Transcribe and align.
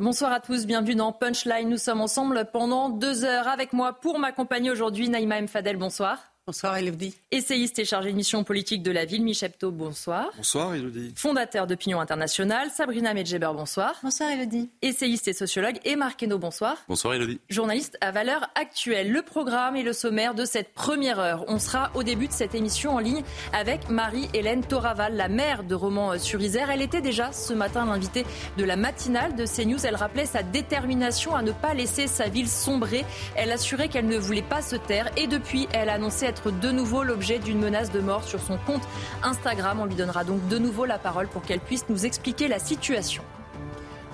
Bonsoir 0.00 0.32
à 0.32 0.40
tous, 0.40 0.66
bienvenue 0.66 0.96
dans 0.96 1.12
Punchline. 1.12 1.68
Nous 1.68 1.78
sommes 1.78 2.00
ensemble 2.00 2.50
pendant 2.52 2.88
deux 2.88 3.24
heures 3.24 3.46
avec 3.46 3.72
moi 3.72 3.92
pour 3.92 4.18
m'accompagner 4.18 4.72
aujourd'hui. 4.72 5.08
Naïma 5.08 5.38
M. 5.38 5.46
Fadel, 5.46 5.76
bonsoir. 5.76 6.33
Bonsoir 6.46 6.76
Elodie. 6.76 7.14
Essayiste 7.30 7.78
et 7.78 7.86
chargé 7.86 8.12
de 8.12 8.16
mission 8.16 8.44
politique 8.44 8.82
de 8.82 8.90
la 8.90 9.06
ville, 9.06 9.24
Michepto, 9.24 9.70
bonsoir. 9.70 10.30
Bonsoir 10.36 10.74
Elodie. 10.74 11.10
Fondateur 11.16 11.66
d'Opinion 11.66 12.00
Internationale, 12.00 12.68
Sabrina 12.68 13.14
Medjeber, 13.14 13.52
bonsoir. 13.54 13.94
Bonsoir 14.02 14.28
Elodie. 14.30 14.68
Essayiste 14.82 15.26
et 15.26 15.32
sociologue, 15.32 15.78
et 15.86 15.96
Marc 15.96 16.22
Hainaut, 16.22 16.36
bonsoir. 16.36 16.76
Bonsoir 16.86 17.14
Elodie. 17.14 17.40
Journaliste 17.48 17.96
à 18.02 18.10
valeur 18.10 18.50
actuelle. 18.56 19.10
Le 19.10 19.22
programme 19.22 19.76
et 19.76 19.82
le 19.82 19.94
sommaire 19.94 20.34
de 20.34 20.44
cette 20.44 20.74
première 20.74 21.18
heure. 21.18 21.46
On 21.48 21.58
sera 21.58 21.90
au 21.94 22.02
début 22.02 22.28
de 22.28 22.32
cette 22.34 22.54
émission 22.54 22.96
en 22.96 22.98
ligne 22.98 23.22
avec 23.54 23.88
Marie-Hélène 23.88 24.66
Toraval, 24.66 25.16
la 25.16 25.30
maire 25.30 25.64
de 25.64 25.74
Romans-sur-Isère. 25.74 26.68
Elle 26.68 26.82
était 26.82 27.00
déjà 27.00 27.32
ce 27.32 27.54
matin 27.54 27.86
l'invitée 27.86 28.26
de 28.58 28.64
la 28.64 28.76
matinale 28.76 29.34
de 29.34 29.46
CNews. 29.46 29.86
Elle 29.86 29.96
rappelait 29.96 30.26
sa 30.26 30.42
détermination 30.42 31.34
à 31.34 31.40
ne 31.40 31.52
pas 31.52 31.72
laisser 31.72 32.06
sa 32.06 32.28
ville 32.28 32.50
sombrer. 32.50 33.06
Elle 33.34 33.50
assurait 33.50 33.88
qu'elle 33.88 34.08
ne 34.08 34.18
voulait 34.18 34.42
pas 34.42 34.60
se 34.60 34.76
taire 34.76 35.10
et 35.16 35.26
depuis, 35.26 35.68
elle 35.72 35.88
a 35.88 35.94
annoncé 35.94 36.33
de 36.50 36.70
nouveau 36.70 37.02
l'objet 37.02 37.38
d'une 37.38 37.58
menace 37.58 37.90
de 37.90 38.00
mort 38.00 38.24
sur 38.24 38.40
son 38.40 38.58
compte 38.58 38.86
Instagram. 39.22 39.80
On 39.80 39.84
lui 39.86 39.94
donnera 39.94 40.24
donc 40.24 40.46
de 40.48 40.58
nouveau 40.58 40.84
la 40.84 40.98
parole 40.98 41.28
pour 41.28 41.42
qu'elle 41.42 41.60
puisse 41.60 41.88
nous 41.88 42.06
expliquer 42.06 42.48
la 42.48 42.58
situation. 42.58 43.22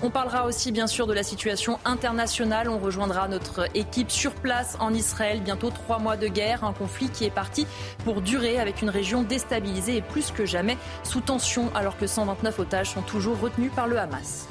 On 0.03 0.09
parlera 0.09 0.45
aussi 0.47 0.71
bien 0.71 0.87
sûr 0.87 1.05
de 1.05 1.13
la 1.13 1.21
situation 1.21 1.79
internationale. 1.85 2.69
On 2.69 2.79
rejoindra 2.79 3.27
notre 3.27 3.67
équipe 3.75 4.09
sur 4.09 4.33
place 4.33 4.75
en 4.79 4.93
Israël. 4.93 5.41
Bientôt 5.41 5.69
trois 5.69 5.99
mois 5.99 6.17
de 6.17 6.27
guerre, 6.27 6.63
un 6.63 6.73
conflit 6.73 7.09
qui 7.09 7.25
est 7.25 7.29
parti 7.29 7.67
pour 8.03 8.21
durer 8.21 8.59
avec 8.59 8.81
une 8.81 8.89
région 8.89 9.21
déstabilisée 9.21 9.97
et 9.97 10.01
plus 10.01 10.31
que 10.31 10.43
jamais 10.43 10.77
sous 11.03 11.21
tension 11.21 11.69
alors 11.75 11.97
que 11.97 12.07
129 12.07 12.57
otages 12.57 12.89
sont 12.89 13.03
toujours 13.03 13.39
retenus 13.39 13.71
par 13.75 13.87
le 13.87 13.99
Hamas. 13.99 14.47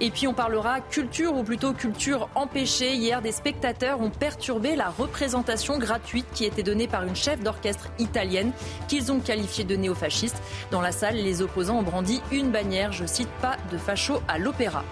Et 0.00 0.10
puis 0.10 0.28
on 0.28 0.34
parlera 0.34 0.80
culture 0.80 1.34
ou 1.34 1.42
plutôt 1.42 1.72
culture 1.72 2.28
empêchée. 2.34 2.94
Hier, 2.94 3.20
des 3.20 3.32
spectateurs 3.32 4.00
ont 4.00 4.10
perturbé 4.10 4.76
la 4.76 4.90
représentation 4.90 5.78
gratuite 5.78 6.26
qui 6.32 6.44
était 6.44 6.62
donnée 6.62 6.86
par 6.86 7.02
une 7.02 7.16
chef 7.16 7.40
d'orchestre 7.40 7.88
italienne 7.98 8.52
qu'ils 8.86 9.10
ont 9.10 9.18
qualifiée 9.18 9.64
de 9.64 9.74
néofasciste. 9.76 10.40
Dans 10.70 10.80
la 10.80 10.92
salle, 10.92 11.16
les 11.16 11.42
opposants 11.42 11.78
ont 11.78 11.82
brandi 11.82 12.20
une 12.30 12.50
bannière, 12.50 12.92
je 12.92 13.06
cite, 13.06 13.28
pas 13.42 13.56
de 13.72 13.78
facho 13.78 14.20
à 14.28 14.38
l'opéra. 14.38 14.84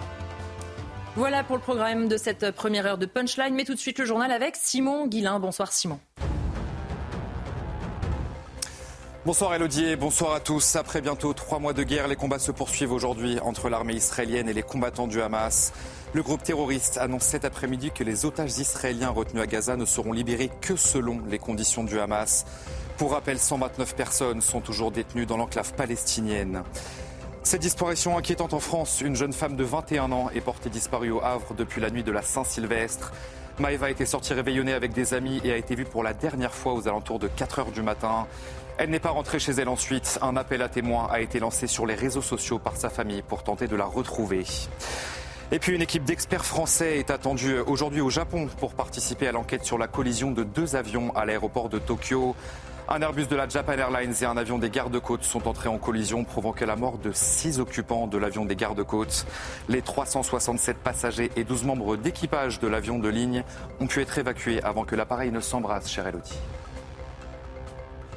Voilà 1.15 1.43
pour 1.43 1.55
le 1.55 1.61
programme 1.61 2.07
de 2.07 2.17
cette 2.17 2.51
première 2.51 2.85
heure 2.85 2.97
de 2.97 3.05
Punchline. 3.05 3.55
Mais 3.55 3.63
tout 3.63 3.73
de 3.73 3.79
suite 3.79 3.97
le 3.97 4.05
journal 4.05 4.31
avec 4.31 4.55
Simon 4.55 5.07
Guillain. 5.07 5.39
Bonsoir 5.39 5.71
Simon. 5.71 5.99
Bonsoir 9.27 9.53
Elodie 9.53 9.97
bonsoir 9.97 10.31
à 10.31 10.39
tous. 10.39 10.77
Après 10.77 11.01
bientôt 11.01 11.33
trois 11.33 11.59
mois 11.59 11.73
de 11.73 11.83
guerre, 11.83 12.07
les 12.07 12.15
combats 12.15 12.39
se 12.39 12.53
poursuivent 12.53 12.93
aujourd'hui 12.93 13.41
entre 13.41 13.67
l'armée 13.67 13.95
israélienne 13.95 14.47
et 14.47 14.53
les 14.53 14.63
combattants 14.63 15.05
du 15.05 15.21
Hamas. 15.21 15.73
Le 16.13 16.23
groupe 16.23 16.43
terroriste 16.43 16.97
annonce 16.97 17.23
cet 17.23 17.43
après-midi 17.43 17.91
que 17.91 18.05
les 18.05 18.23
otages 18.23 18.57
israéliens 18.57 19.09
retenus 19.09 19.43
à 19.43 19.45
Gaza 19.45 19.75
ne 19.75 19.83
seront 19.83 20.13
libérés 20.13 20.49
que 20.61 20.77
selon 20.77 21.19
les 21.29 21.39
conditions 21.39 21.83
du 21.83 21.99
Hamas. 21.99 22.45
Pour 22.95 23.11
rappel, 23.11 23.37
129 23.37 23.97
personnes 23.97 24.39
sont 24.39 24.61
toujours 24.61 24.91
détenues 24.91 25.25
dans 25.25 25.35
l'enclave 25.35 25.73
palestinienne. 25.73 26.63
Cette 27.43 27.61
disparition 27.61 28.17
inquiétante 28.17 28.53
en 28.53 28.61
France, 28.61 29.01
une 29.01 29.17
jeune 29.17 29.33
femme 29.33 29.57
de 29.57 29.63
21 29.65 30.09
ans 30.13 30.29
est 30.33 30.39
portée 30.39 30.69
disparue 30.69 31.11
au 31.11 31.21
Havre 31.21 31.53
depuis 31.53 31.81
la 31.81 31.89
nuit 31.89 32.03
de 32.03 32.13
la 32.13 32.21
Saint-Sylvestre. 32.21 33.11
Maëva 33.59 33.87
a 33.87 33.89
été 33.89 34.05
sortie 34.05 34.33
réveillonnée 34.33 34.73
avec 34.73 34.93
des 34.93 35.13
amis 35.13 35.41
et 35.43 35.51
a 35.51 35.57
été 35.57 35.75
vue 35.75 35.83
pour 35.83 36.03
la 36.03 36.13
dernière 36.13 36.53
fois 36.53 36.73
aux 36.73 36.87
alentours 36.87 37.19
de 37.19 37.27
4 37.27 37.59
heures 37.59 37.71
du 37.71 37.81
matin. 37.81 38.27
Elle 38.79 38.91
n'est 38.91 38.99
pas 38.99 39.09
rentrée 39.09 39.39
chez 39.39 39.53
elle 39.53 39.69
ensuite. 39.69 40.19
Un 40.21 40.37
appel 40.37 40.61
à 40.61 40.69
témoins 40.69 41.07
a 41.11 41.19
été 41.19 41.39
lancé 41.39 41.65
sur 41.65 41.87
les 41.87 41.95
réseaux 41.95 42.21
sociaux 42.21 42.59
par 42.59 42.77
sa 42.77 42.89
famille 42.89 43.23
pour 43.23 43.43
tenter 43.43 43.67
de 43.67 43.75
la 43.75 43.85
retrouver. 43.85 44.43
Et 45.51 45.57
puis 45.57 45.73
une 45.73 45.81
équipe 45.81 46.03
d'experts 46.03 46.45
français 46.45 46.99
est 46.99 47.09
attendue 47.09 47.57
aujourd'hui 47.57 48.01
au 48.01 48.11
Japon 48.11 48.47
pour 48.59 48.75
participer 48.75 49.27
à 49.27 49.31
l'enquête 49.31 49.65
sur 49.65 49.79
la 49.79 49.87
collision 49.87 50.29
de 50.29 50.43
deux 50.43 50.75
avions 50.75 51.15
à 51.15 51.25
l'aéroport 51.25 51.69
de 51.69 51.79
Tokyo. 51.79 52.35
Un 52.87 53.01
Airbus 53.01 53.25
de 53.25 53.35
la 53.35 53.49
Japan 53.49 53.73
Airlines 53.73 54.13
et 54.21 54.25
un 54.25 54.37
avion 54.37 54.59
des 54.59 54.69
gardes-côtes 54.69 55.23
sont 55.23 55.47
entrés 55.47 55.69
en 55.69 55.77
collision, 55.77 56.23
provoquant 56.23 56.67
la 56.67 56.75
mort 56.75 56.99
de 56.99 57.11
six 57.11 57.59
occupants 57.59 58.05
de 58.05 58.17
l'avion 58.17 58.45
des 58.45 58.55
gardes-côtes. 58.55 59.25
Les 59.69 59.81
367 59.81 60.77
passagers 60.77 61.31
et 61.35 61.43
12 61.43 61.63
membres 61.65 61.97
d'équipage 61.97 62.59
de 62.59 62.67
l'avion 62.67 62.99
de 62.99 63.09
ligne 63.09 63.43
ont 63.81 63.87
pu 63.87 64.01
être 64.01 64.17
évacués 64.19 64.61
avant 64.63 64.85
que 64.85 64.95
l'appareil 64.95 65.31
ne 65.31 65.41
s'embrasse, 65.41 65.89
cher 65.89 66.07
Elodie. 66.07 66.37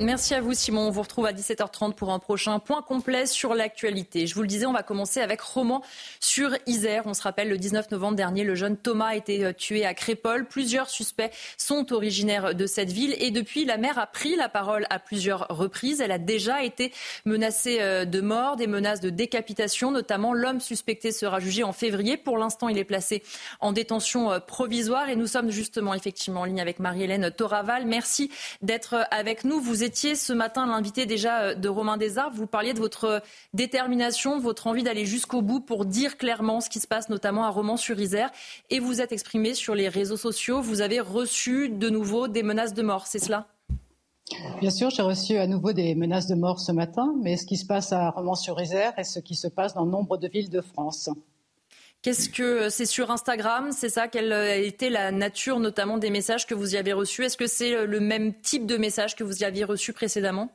Merci 0.03 0.33
à 0.33 0.41
vous 0.41 0.55
Simon. 0.55 0.87
On 0.87 0.91
vous 0.91 1.03
retrouve 1.03 1.27
à 1.27 1.33
17h30 1.35 1.93
pour 1.93 2.11
un 2.11 2.19
prochain 2.19 2.59
point 2.59 2.81
complet 2.81 3.27
sur 3.27 3.55
l'actualité. 3.55 4.27
Je 4.27 4.35
vous 4.35 4.41
le 4.41 4.47
disais, 4.47 4.65
on 4.65 4.73
va 4.73 4.83
commencer 4.83 5.21
avec 5.21 5.43
Roman 5.43 5.83
sur 6.21 6.57
Isère. 6.67 7.03
On 7.05 7.13
se 7.13 7.21
rappelle, 7.21 7.51
le 7.51 7.59
19 7.59 7.91
novembre 7.91 8.17
dernier, 8.17 8.43
le 8.43 8.55
jeune 8.55 8.79
Thomas 8.79 9.09
a 9.09 9.17
été 9.17 9.45
euh, 9.45 9.53
tué 9.53 9.85
à 9.85 9.93
Crépole. 9.93 10.47
Plusieurs 10.47 10.89
suspects 10.89 11.31
sont 11.59 11.93
originaires 11.93 12.55
de 12.55 12.65
cette 12.65 12.91
ville 12.91 13.15
et 13.19 13.31
depuis, 13.31 13.67
la 13.67 13.77
mère 13.77 13.99
a 13.99 14.07
pris 14.07 14.37
la 14.37 14.49
parole 14.49 14.87
à 14.89 15.01
plusieurs 15.01 15.47
reprises. 15.51 16.01
Elle 16.01 16.13
a 16.13 16.19
déjà 16.19 16.65
été 16.65 16.95
menacée 17.27 17.77
euh, 17.83 18.07
de 18.07 18.23
mort, 18.23 18.57
des 18.57 18.69
menaces 18.69 19.01
de 19.01 19.11
décapitation, 19.11 19.91
notamment 19.91 20.33
l'homme 20.33 20.61
suspecté 20.61 21.13
sera 21.13 21.41
jugé 21.41 21.63
en 21.63 21.75
février. 21.75 22.17
Pour 22.17 22.39
l'instant, 22.39 22.71
il 22.71 22.79
est 22.79 22.85
placé 22.85 23.23
en 23.61 23.73
détention 23.73 24.33
euh, 24.33 24.41
provisoire 24.41 25.11
et 25.11 25.17
nous 25.17 25.27
sommes 25.27 25.51
justement 25.51 25.93
effectivement 25.93 26.41
en 26.41 26.45
ligne 26.47 26.63
avec 26.63 26.79
Marie-Hélène 26.79 27.31
Toraval. 27.31 27.85
Merci 27.85 28.31
d'être 28.63 29.07
avec 29.11 29.45
nous. 29.45 29.61
Vous 29.61 29.85
étiez 29.91 30.15
ce 30.15 30.33
matin 30.33 30.67
l'invité 30.67 31.05
déjà 31.05 31.41
euh, 31.41 31.55
de 31.57 31.69
Romain 31.69 31.97
Desarts. 31.97 32.31
Vous 32.33 32.47
parliez 32.47 32.75
de 32.75 32.79
votre 32.79 33.23
détermination, 33.55 34.37
de 34.37 34.43
votre 34.43 34.69
envie 34.69 34.85
d'aller 34.85 35.05
jusqu'au 35.05 35.43
bout 35.43 35.59
pour 35.59 35.85
dire 35.85 36.17
clairement 36.17 36.61
ce 36.61 36.71
qui 36.71 36.79
se 36.79 36.87
passe, 36.87 37.09
notamment 37.09 37.43
à 37.43 37.51
Romans-sur-Isère. 37.51 38.31
Et 38.71 38.79
vous 38.79 39.01
êtes 39.01 39.11
exprimé 39.11 39.55
sur 39.55 39.75
les 39.75 39.89
réseaux 39.89 40.17
sociaux. 40.17 40.61
Vous 40.61 40.81
avez 40.81 41.01
reçu 41.01 41.71
de 41.71 41.91
nouveau 41.91 42.29
des 42.29 42.45
menaces 42.45 42.73
de 42.73 42.83
mort, 42.83 43.09
c'est 43.09 43.19
cela? 43.19 43.49
Bien 44.61 44.71
sûr, 44.71 44.91
j'ai 44.91 45.03
reçu 45.03 45.39
à 45.39 45.49
nouveau 45.49 45.73
des 45.73 45.97
menaces 45.97 46.29
de 46.29 46.37
mort 46.37 46.61
ce 46.61 46.71
matin, 46.71 47.13
mais 47.21 47.37
ce 47.37 47.45
qui 47.45 47.57
se 47.57 47.67
passe 47.67 47.93
à 47.93 48.11
Romans-sur-Isère 48.11 48.93
est 48.97 49.03
ce 49.03 49.19
qui 49.19 49.35
se 49.35 49.49
passe 49.49 49.75
dans 49.75 49.87
nombre 49.87 50.19
de 50.19 50.29
villes 50.29 50.51
de 50.51 50.61
France. 50.61 51.11
Qu'est-ce 52.03 52.31
que 52.31 52.71
c'est 52.71 52.87
sur 52.87 53.11
Instagram 53.11 53.73
C'est 53.73 53.91
ça 53.91 54.09
Quelle 54.09 54.33
a 54.33 54.57
été 54.57 54.89
la 54.89 55.13
nature 55.13 55.61
notamment 55.61 55.99
des 55.99 56.09
messages 56.09 56.47
que 56.47 56.55
vous 56.55 56.75
y 56.75 56.79
avez 56.79 56.95
reçus? 56.95 57.25
Est-ce 57.25 57.37
que 57.37 57.47
c'est 57.47 57.85
le 57.87 58.01
même 58.01 58.33
type 58.41 58.65
de 58.65 58.79
message 58.79 59.17
que 59.17 59.25
vous 59.25 59.41
y 59.41 59.45
aviez 59.45 59.65
reçu 59.65 59.93
précédemment? 59.93 60.51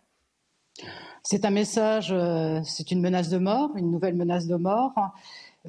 C'est 1.23 1.45
un 1.45 1.49
message, 1.51 2.11
euh, 2.11 2.59
c'est 2.63 2.91
une 2.91 3.01
menace 3.01 3.29
de 3.29 3.37
mort, 3.37 3.71
une 3.75 3.91
nouvelle 3.91 4.15
menace 4.15 4.47
de 4.47 4.55
mort. 4.55 4.93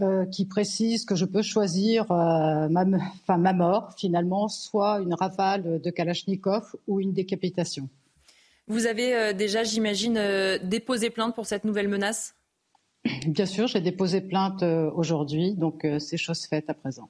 Euh, 0.02 0.26
qui 0.26 0.44
précise 0.44 1.06
que 1.06 1.14
je 1.14 1.24
peux 1.24 1.40
choisir 1.40 2.02
euh, 2.12 2.68
ma, 2.68 2.84
enfin, 3.22 3.38
ma 3.38 3.54
mort, 3.54 3.94
finalement, 3.96 4.46
soit 4.46 5.00
une 5.00 5.14
rafale 5.14 5.80
de 5.80 5.90
Kalachnikov 5.90 6.76
ou 6.86 7.00
une 7.00 7.14
décapitation. 7.14 7.88
Vous 8.68 8.84
avez 8.84 9.32
déjà, 9.32 9.64
j'imagine, 9.64 10.20
déposé 10.62 11.08
plainte 11.08 11.34
pour 11.34 11.46
cette 11.46 11.64
nouvelle 11.64 11.88
menace? 11.88 12.34
Bien 13.26 13.46
sûr, 13.46 13.66
j'ai 13.66 13.80
déposé 13.80 14.20
plainte 14.20 14.62
euh, 14.62 14.90
aujourd'hui, 14.94 15.54
donc 15.54 15.84
euh, 15.84 15.98
c'est 15.98 16.16
chose 16.16 16.46
faite 16.46 16.68
à 16.68 16.74
présent. 16.74 17.08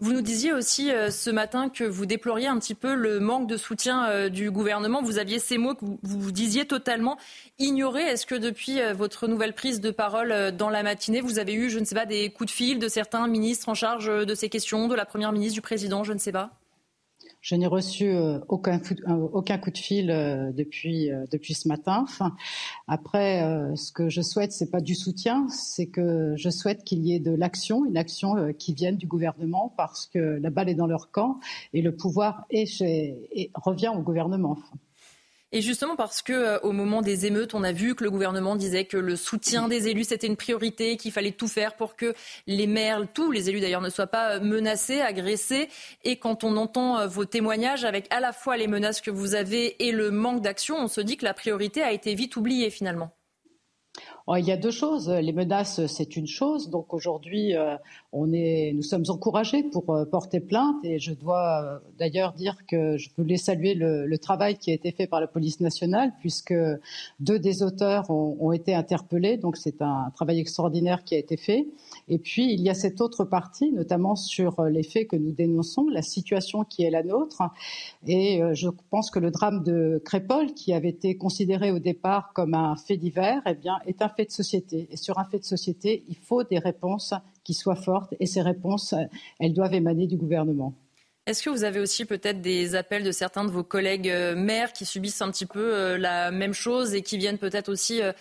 Vous 0.00 0.12
nous 0.12 0.20
disiez 0.20 0.52
aussi 0.52 0.90
euh, 0.90 1.10
ce 1.10 1.30
matin 1.30 1.68
que 1.68 1.84
vous 1.84 2.06
déploriez 2.06 2.48
un 2.48 2.58
petit 2.58 2.74
peu 2.74 2.94
le 2.94 3.20
manque 3.20 3.48
de 3.48 3.56
soutien 3.56 4.28
du 4.28 4.50
gouvernement. 4.50 5.00
Vous 5.00 5.18
aviez 5.18 5.38
ces 5.38 5.58
mots 5.58 5.74
que 5.74 5.84
vous, 5.84 5.98
vous 6.02 6.32
disiez 6.32 6.66
totalement 6.66 7.18
ignorés. 7.60 8.02
Est-ce 8.02 8.26
que 8.26 8.34
depuis 8.34 8.80
votre 8.94 9.28
nouvelle 9.28 9.54
prise 9.54 9.80
de 9.80 9.92
parole 9.92 10.52
dans 10.56 10.70
la 10.70 10.82
matinée, 10.82 11.20
vous 11.20 11.38
avez 11.38 11.54
eu, 11.54 11.70
je 11.70 11.78
ne 11.78 11.84
sais 11.84 11.94
pas, 11.94 12.06
des 12.06 12.30
coups 12.30 12.50
de 12.50 12.54
fil 12.54 12.78
de 12.80 12.88
certains 12.88 13.28
ministres 13.28 13.68
en 13.68 13.74
charge 13.74 14.06
de 14.06 14.34
ces 14.34 14.48
questions, 14.48 14.88
de 14.88 14.94
la 14.96 15.06
Première 15.06 15.30
ministre, 15.30 15.54
du 15.54 15.62
Président, 15.62 16.02
je 16.02 16.12
ne 16.12 16.18
sais 16.18 16.32
pas? 16.32 16.50
Je 17.42 17.56
n'ai 17.56 17.66
reçu 17.66 18.06
euh, 18.06 18.38
aucun, 18.48 18.80
euh, 19.08 19.28
aucun 19.32 19.58
coup 19.58 19.72
de 19.72 19.78
fil 19.78 20.10
euh, 20.10 20.52
depuis, 20.52 21.10
ce 21.54 21.68
matin. 21.68 22.06
après, 22.86 23.42
ce 23.74 23.90
que 23.92 24.08
je 24.08 24.22
souhaite, 24.22 24.52
c'est 24.52 24.70
pas 24.70 24.80
du 24.80 24.94
soutien, 24.94 25.48
c'est 25.48 25.86
que 25.86 26.34
je 26.36 26.50
souhaite 26.50 26.84
qu'il 26.84 27.04
y 27.04 27.14
ait 27.14 27.20
de 27.20 27.34
l'action, 27.34 27.84
une 27.84 27.96
action 27.96 28.52
qui 28.58 28.72
vienne 28.72 28.96
du 28.96 29.06
gouvernement 29.06 29.74
parce 29.76 30.06
que 30.06 30.18
la 30.18 30.50
balle 30.50 30.68
est 30.68 30.74
dans 30.74 30.86
leur 30.86 31.10
camp 31.10 31.40
et 31.74 31.82
le 31.82 31.94
pouvoir 31.94 32.46
est 32.50 32.66
chez, 32.66 33.50
revient 33.54 33.92
au 33.94 34.00
gouvernement. 34.00 34.58
Et 35.54 35.60
justement 35.60 35.96
parce 35.96 36.22
que 36.22 36.32
euh, 36.32 36.58
au 36.60 36.72
moment 36.72 37.02
des 37.02 37.26
émeutes, 37.26 37.54
on 37.54 37.62
a 37.62 37.72
vu 37.72 37.94
que 37.94 38.02
le 38.02 38.10
gouvernement 38.10 38.56
disait 38.56 38.86
que 38.86 38.96
le 38.96 39.16
soutien 39.16 39.68
des 39.68 39.88
élus 39.88 40.04
c'était 40.04 40.26
une 40.26 40.36
priorité, 40.36 40.96
qu'il 40.96 41.12
fallait 41.12 41.32
tout 41.32 41.48
faire 41.48 41.76
pour 41.76 41.94
que 41.94 42.14
les 42.46 42.66
maires, 42.66 43.06
tous 43.12 43.30
les 43.30 43.50
élus 43.50 43.60
d'ailleurs, 43.60 43.82
ne 43.82 43.90
soient 43.90 44.06
pas 44.06 44.36
euh, 44.36 44.40
menacés, 44.40 45.00
agressés. 45.00 45.68
Et 46.04 46.16
quand 46.16 46.42
on 46.42 46.56
entend 46.56 46.98
euh, 46.98 47.06
vos 47.06 47.26
témoignages 47.26 47.84
avec 47.84 48.06
à 48.10 48.20
la 48.20 48.32
fois 48.32 48.56
les 48.56 48.66
menaces 48.66 49.02
que 49.02 49.10
vous 49.10 49.34
avez 49.34 49.86
et 49.86 49.92
le 49.92 50.10
manque 50.10 50.40
d'action, 50.40 50.76
on 50.78 50.88
se 50.88 51.02
dit 51.02 51.18
que 51.18 51.24
la 51.24 51.34
priorité 51.34 51.82
a 51.82 51.92
été 51.92 52.14
vite 52.14 52.36
oubliée 52.36 52.70
finalement. 52.70 53.10
Il 54.38 54.44
y 54.46 54.52
a 54.52 54.56
deux 54.56 54.70
choses. 54.70 55.10
Les 55.10 55.32
menaces, 55.32 55.84
c'est 55.86 56.16
une 56.16 56.26
chose. 56.26 56.70
Donc 56.70 56.94
aujourd'hui, 56.94 57.54
euh, 57.54 57.76
nous 58.12 58.82
sommes 58.82 59.04
encouragés 59.08 59.62
pour 59.62 59.90
euh, 59.90 60.04
porter 60.04 60.40
plainte. 60.40 60.76
Et 60.84 60.98
je 60.98 61.12
dois 61.12 61.62
euh, 61.62 61.78
d'ailleurs 61.98 62.32
dire 62.32 62.56
que 62.66 62.96
je 62.96 63.10
voulais 63.18 63.36
saluer 63.36 63.74
le, 63.74 64.16
travail 64.18 64.56
qui 64.56 64.70
a 64.70 64.74
été 64.74 64.92
fait 64.92 65.06
par 65.06 65.20
la 65.20 65.26
police 65.26 65.60
nationale, 65.60 66.12
puisque 66.20 66.54
deux 67.20 67.38
des 67.38 67.62
auteurs 67.62 68.10
ont 68.10 68.52
été 68.52 68.74
interpellés. 68.74 69.36
Donc 69.36 69.56
c'est 69.56 69.82
un 69.82 70.10
travail 70.14 70.38
extraordinaire 70.38 71.04
qui 71.04 71.14
a 71.14 71.18
été 71.18 71.36
fait. 71.36 71.66
Et 72.08 72.18
puis 72.18 72.52
il 72.52 72.60
y 72.60 72.70
a 72.70 72.74
cette 72.74 73.00
autre 73.00 73.24
partie, 73.24 73.72
notamment 73.72 74.16
sur 74.16 74.64
les 74.64 74.82
faits 74.82 75.08
que 75.08 75.16
nous 75.16 75.32
dénonçons, 75.32 75.88
la 75.88 76.02
situation 76.02 76.64
qui 76.64 76.84
est 76.84 76.90
la 76.90 77.02
nôtre. 77.02 77.42
Et 78.06 78.40
je 78.52 78.68
pense 78.90 79.10
que 79.10 79.18
le 79.18 79.30
drame 79.30 79.62
de 79.62 80.00
Crépol, 80.04 80.52
qui 80.54 80.72
avait 80.72 80.88
été 80.88 81.16
considéré 81.16 81.70
au 81.70 81.78
départ 81.78 82.32
comme 82.34 82.54
un 82.54 82.76
fait 82.76 82.96
divers, 82.96 83.42
eh 83.46 83.54
bien, 83.54 83.78
est 83.86 84.02
un 84.02 84.08
fait 84.08 84.26
de 84.26 84.30
société. 84.30 84.88
Et 84.90 84.96
sur 84.96 85.18
un 85.18 85.24
fait 85.24 85.38
de 85.38 85.44
société, 85.44 86.04
il 86.08 86.16
faut 86.16 86.42
des 86.42 86.58
réponses 86.58 87.14
qui 87.44 87.54
soient 87.54 87.76
fortes. 87.76 88.14
Et 88.20 88.26
ces 88.26 88.42
réponses, 88.42 88.94
elles 89.38 89.52
doivent 89.52 89.74
émaner 89.74 90.06
du 90.06 90.16
gouvernement. 90.16 90.74
Est-ce 91.26 91.44
que 91.44 91.50
vous 91.50 91.62
avez 91.62 91.78
aussi 91.78 92.04
peut-être 92.04 92.40
des 92.40 92.74
appels 92.74 93.04
de 93.04 93.12
certains 93.12 93.44
de 93.44 93.50
vos 93.50 93.62
collègues 93.62 94.08
euh, 94.08 94.34
maires 94.34 94.72
qui 94.72 94.84
subissent 94.84 95.22
un 95.22 95.30
petit 95.30 95.46
peu 95.46 95.72
euh, 95.72 95.96
la 95.96 96.32
même 96.32 96.52
chose 96.52 96.94
et 96.94 97.02
qui 97.02 97.16
viennent 97.16 97.38
peut-être 97.38 97.68
aussi 97.68 98.02
euh, 98.02 98.12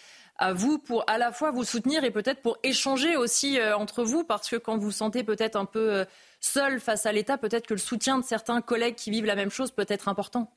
à 0.41 0.53
vous 0.53 0.77
pour 0.77 1.03
à 1.07 1.17
la 1.17 1.31
fois 1.31 1.51
vous 1.51 1.63
soutenir 1.63 2.03
et 2.03 2.11
peut-être 2.11 2.41
pour 2.41 2.57
échanger 2.63 3.15
aussi 3.15 3.59
entre 3.75 4.03
vous 4.03 4.23
parce 4.23 4.49
que 4.49 4.57
quand 4.57 4.75
vous 4.77 4.85
vous 4.85 4.91
sentez 4.91 5.23
peut-être 5.23 5.55
un 5.55 5.65
peu 5.65 6.05
seul 6.39 6.79
face 6.79 7.05
à 7.05 7.11
l'État, 7.11 7.37
peut-être 7.37 7.67
que 7.67 7.73
le 7.73 7.79
soutien 7.79 8.17
de 8.17 8.25
certains 8.25 8.61
collègues 8.61 8.95
qui 8.95 9.11
vivent 9.11 9.25
la 9.25 9.35
même 9.35 9.51
chose 9.51 9.71
peut 9.71 9.85
être 9.87 10.09
important 10.09 10.51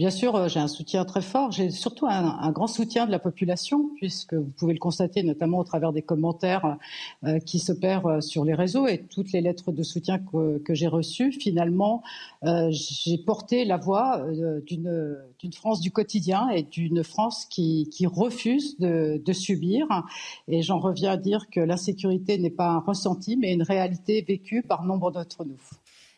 Bien 0.00 0.08
sûr, 0.08 0.34
euh, 0.34 0.48
j'ai 0.48 0.60
un 0.60 0.66
soutien 0.66 1.04
très 1.04 1.20
fort. 1.20 1.52
J'ai 1.52 1.68
surtout 1.68 2.06
un, 2.06 2.50
grand 2.52 2.68
soutien 2.68 3.04
de 3.04 3.10
la 3.10 3.18
population, 3.18 3.90
puisque 3.96 4.32
vous 4.32 4.50
pouvez 4.56 4.72
le 4.72 4.78
constater 4.78 5.22
notamment 5.22 5.58
au 5.58 5.64
travers 5.64 5.92
des 5.92 6.00
commentaires 6.00 6.78
euh, 7.24 7.38
qui 7.38 7.58
s'opèrent 7.58 8.06
euh, 8.06 8.20
sur 8.22 8.46
les 8.46 8.54
réseaux 8.54 8.86
et 8.86 9.02
toutes 9.02 9.30
les 9.32 9.42
lettres 9.42 9.72
de 9.72 9.82
soutien 9.82 10.18
que, 10.18 10.72
j'ai 10.72 10.86
reçues. 10.86 11.32
Finalement, 11.32 12.02
j'ai 12.70 13.18
porté 13.18 13.66
la 13.66 13.76
voix 13.76 14.24
d'une 14.66 15.52
France 15.52 15.82
du 15.82 15.90
quotidien 15.90 16.48
et 16.48 16.62
d'une 16.62 17.04
France 17.04 17.44
qui, 17.44 17.90
refuse 18.06 18.78
de, 18.78 19.20
de 19.22 19.32
subir. 19.34 19.86
Et 20.48 20.62
j'en 20.62 20.78
reviens 20.78 21.12
à 21.12 21.16
dire 21.18 21.50
que 21.50 21.60
l'insécurité 21.60 22.38
n'est 22.38 22.48
pas 22.48 22.68
un 22.68 22.78
ressenti, 22.78 23.36
mais 23.36 23.52
une 23.52 23.64
réalité 23.64 24.22
vécue 24.22 24.62
par 24.62 24.84
nombre 24.84 25.10
d'entre 25.10 25.44
nous. 25.44 25.58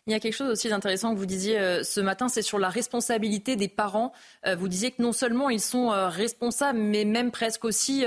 Il 0.06 0.12
y 0.12 0.16
a 0.16 0.20
quelque 0.20 0.34
chose 0.34 0.50
aussi 0.50 0.68
d'intéressant 0.68 1.14
que 1.14 1.18
vous 1.18 1.26
disiez 1.26 1.60
euh, 1.60 1.84
ce 1.84 2.00
matin, 2.00 2.28
c'est 2.28 2.42
sur 2.42 2.58
la 2.58 2.68
responsabilité 2.68 3.54
des 3.54 3.68
parents. 3.68 4.12
Euh, 4.46 4.56
vous 4.56 4.66
disiez 4.66 4.90
que 4.90 5.00
non 5.00 5.12
seulement 5.12 5.48
ils 5.48 5.60
sont 5.60 5.92
euh, 5.92 6.08
responsables, 6.08 6.78
mais 6.78 7.04
même 7.04 7.30
presque 7.30 7.64
aussi 7.64 8.04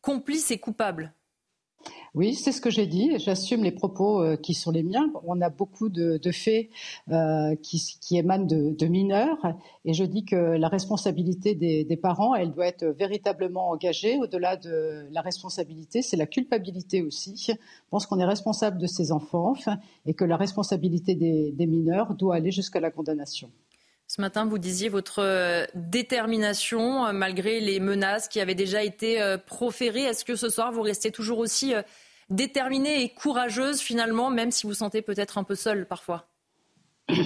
complices 0.00 0.50
et 0.50 0.58
coupables. 0.58 1.12
Oui, 2.14 2.36
c'est 2.36 2.52
ce 2.52 2.60
que 2.60 2.70
j'ai 2.70 2.86
dit. 2.86 3.18
J'assume 3.18 3.64
les 3.64 3.72
propos 3.72 4.22
euh, 4.22 4.36
qui 4.36 4.54
sont 4.54 4.70
les 4.70 4.84
miens. 4.84 5.10
On 5.24 5.40
a 5.40 5.50
beaucoup 5.50 5.88
de, 5.88 6.20
faits 6.30 6.68
euh, 7.10 7.56
qui, 7.56 8.16
émanent 8.16 8.46
de, 8.46 8.86
mineurs, 8.86 9.38
et 9.84 9.94
je 9.94 10.04
dis 10.04 10.24
que 10.24 10.36
la 10.36 10.68
responsabilité 10.68 11.56
des, 11.56 11.96
parents, 11.96 12.36
elle 12.36 12.52
doit 12.52 12.66
être 12.66 12.84
véritablement 12.84 13.70
engagée. 13.70 14.16
Au-delà 14.18 14.56
de 14.56 15.08
la 15.10 15.22
responsabilité, 15.22 16.02
c'est 16.02 16.16
la 16.16 16.26
culpabilité 16.26 17.02
aussi. 17.02 17.34
Je 17.48 17.52
pense 17.90 18.06
qu'on 18.06 18.20
est 18.20 18.24
responsable 18.24 18.78
de 18.78 18.86
ces 18.86 19.10
enfants 19.10 19.54
et 20.06 20.14
que 20.14 20.24
la 20.24 20.36
responsabilité 20.36 21.16
des, 21.16 21.66
mineurs 21.66 22.14
doit 22.14 22.36
aller 22.36 22.52
jusqu'à 22.52 22.78
la 22.78 22.92
condamnation. 22.92 23.50
Ce 24.06 24.20
matin, 24.20 24.46
vous 24.46 24.58
disiez 24.58 24.88
votre 24.88 25.20
euh, 25.20 25.64
détermination 25.74 27.12
malgré 27.12 27.58
les 27.58 27.80
menaces 27.80 28.28
qui 28.28 28.38
avaient 28.38 28.54
déjà 28.54 28.84
été 28.84 29.18
proférées. 29.46 30.02
Est-ce 30.02 30.24
que 30.24 30.36
ce 30.36 30.48
soir, 30.48 30.70
vous 30.70 30.82
restez 30.82 31.10
toujours 31.10 31.38
aussi 31.38 31.74
déterminée 32.30 33.02
et 33.02 33.08
courageuse 33.10 33.80
finalement, 33.80 34.30
même 34.30 34.50
si 34.50 34.66
vous 34.66 34.74
sentez 34.74 35.02
peut-être 35.02 35.38
un 35.38 35.44
peu 35.44 35.54
seule 35.54 35.86
parfois 35.86 36.28
Je 37.08 37.22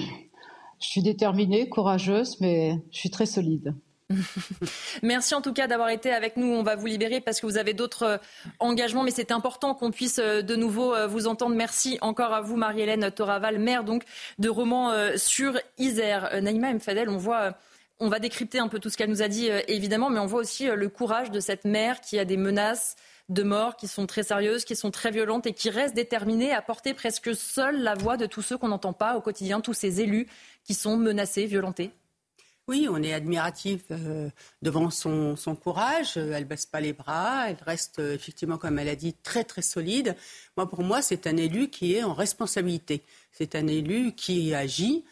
suis 0.79 1.03
déterminée, 1.03 1.69
courageuse, 1.69 2.41
mais 2.41 2.81
je 2.91 2.99
suis 2.99 3.11
très 3.11 3.27
solide. 3.27 3.75
Merci 5.03 5.35
en 5.35 5.43
tout 5.43 5.53
cas 5.53 5.67
d'avoir 5.67 5.91
été 5.91 6.12
avec 6.12 6.37
nous. 6.37 6.47
On 6.47 6.62
va 6.62 6.77
vous 6.77 6.87
libérer 6.87 7.21
parce 7.21 7.41
que 7.41 7.47
vous 7.47 7.59
avez 7.59 7.75
d'autres 7.75 8.03
euh, 8.05 8.17
engagements, 8.59 9.03
mais 9.03 9.11
c'est 9.11 9.31
important 9.31 9.75
qu'on 9.75 9.91
puisse 9.91 10.19
euh, 10.19 10.41
de 10.43 10.56
nouveau 10.56 10.95
euh, 10.95 11.06
vous 11.06 11.27
entendre. 11.27 11.55
Merci 11.55 11.99
encore 12.01 12.33
à 12.33 12.41
vous, 12.41 12.56
Marie-Hélène 12.56 13.11
Toraval, 13.11 13.59
maire 13.59 13.85
donc 13.85 14.05
de 14.39 14.49
Romans 14.49 14.93
sur 15.17 15.59
Isère. 15.79 16.41
Naïma 16.41 16.73
Mfadel, 16.73 17.09
on 17.09 17.17
voit. 17.17 17.55
On 18.01 18.09
va 18.09 18.21
décrypter 18.21 18.61
un 18.61 18.69
peu 18.69 18.79
tout 18.79 18.91
ce 18.91 18.97
qu'elle 18.97 19.11
nous 19.11 19.23
a 19.23 19.29
dit, 19.29 19.49
évidemment, 19.67 20.09
mais 20.09 20.21
on 20.21 20.27
voit 20.27 20.41
aussi 20.41 20.67
le 20.67 20.89
courage 20.89 21.33
de 21.33 21.41
cette 21.41 21.65
mère 21.65 22.01
qui 22.01 22.17
a 22.17 22.25
des 22.25 22.37
menaces, 22.37 22.94
de 23.29 23.43
morts 23.43 23.77
qui 23.77 23.89
sont 23.89 24.07
très 24.07 24.23
sérieuses, 24.23 24.65
qui 24.65 24.77
sont 24.77 24.91
très 24.91 25.11
violentes 25.11 25.47
et 25.47 25.53
qui 25.53 25.71
restent 25.71 25.95
déterminées 25.95 26.53
à 26.53 26.63
porter 26.63 26.95
presque 26.95 27.35
seule 27.35 27.83
la 27.83 27.95
voix 27.95 28.17
de 28.17 28.27
tous 28.27 28.43
ceux 28.43 28.57
qu'on 28.57 28.69
n'entend 28.69 28.93
pas 28.93 29.17
au 29.17 29.21
quotidien, 29.21 29.61
tous 29.61 29.75
ces 29.75 30.01
élus 30.01 30.27
qui 30.65 30.75
sont 30.75 30.97
menacés, 30.97 31.47
violentés 31.47 31.93
oui, 32.69 32.87
on 32.91 33.03
est 33.03 33.15
admiratif 33.15 33.85
euh, 33.91 34.29
devant 34.61 34.91
son, 34.91 35.37
courage. 35.59 36.19
Elle 36.19 36.45
baisse 36.45 36.67
pas 36.67 36.81
les 36.81 36.93
bras. 36.93 37.49
Elle 37.49 37.57
reste 37.65 37.99
euh, 37.99 38.15
effectivement, 38.15 38.59
comme 38.59 38.79
elle 38.79 38.91
a 38.91 38.95
dit, 38.95 39.15
très 39.15 39.43
très 39.43 39.63
solide. 39.63 40.15
Moi, 40.55 40.69
pour 40.69 40.83
moi, 40.83 41.01
c'est 41.01 41.27
un 41.27 41.39
élu 41.39 41.71
qui 41.71 41.95
est 41.95 42.03
en 42.03 42.13
responsabilité. 42.13 43.03
C'est 43.33 43.55
un 43.55 43.67
élu 43.67 44.13
qui 44.13 44.53
agit 44.53 45.03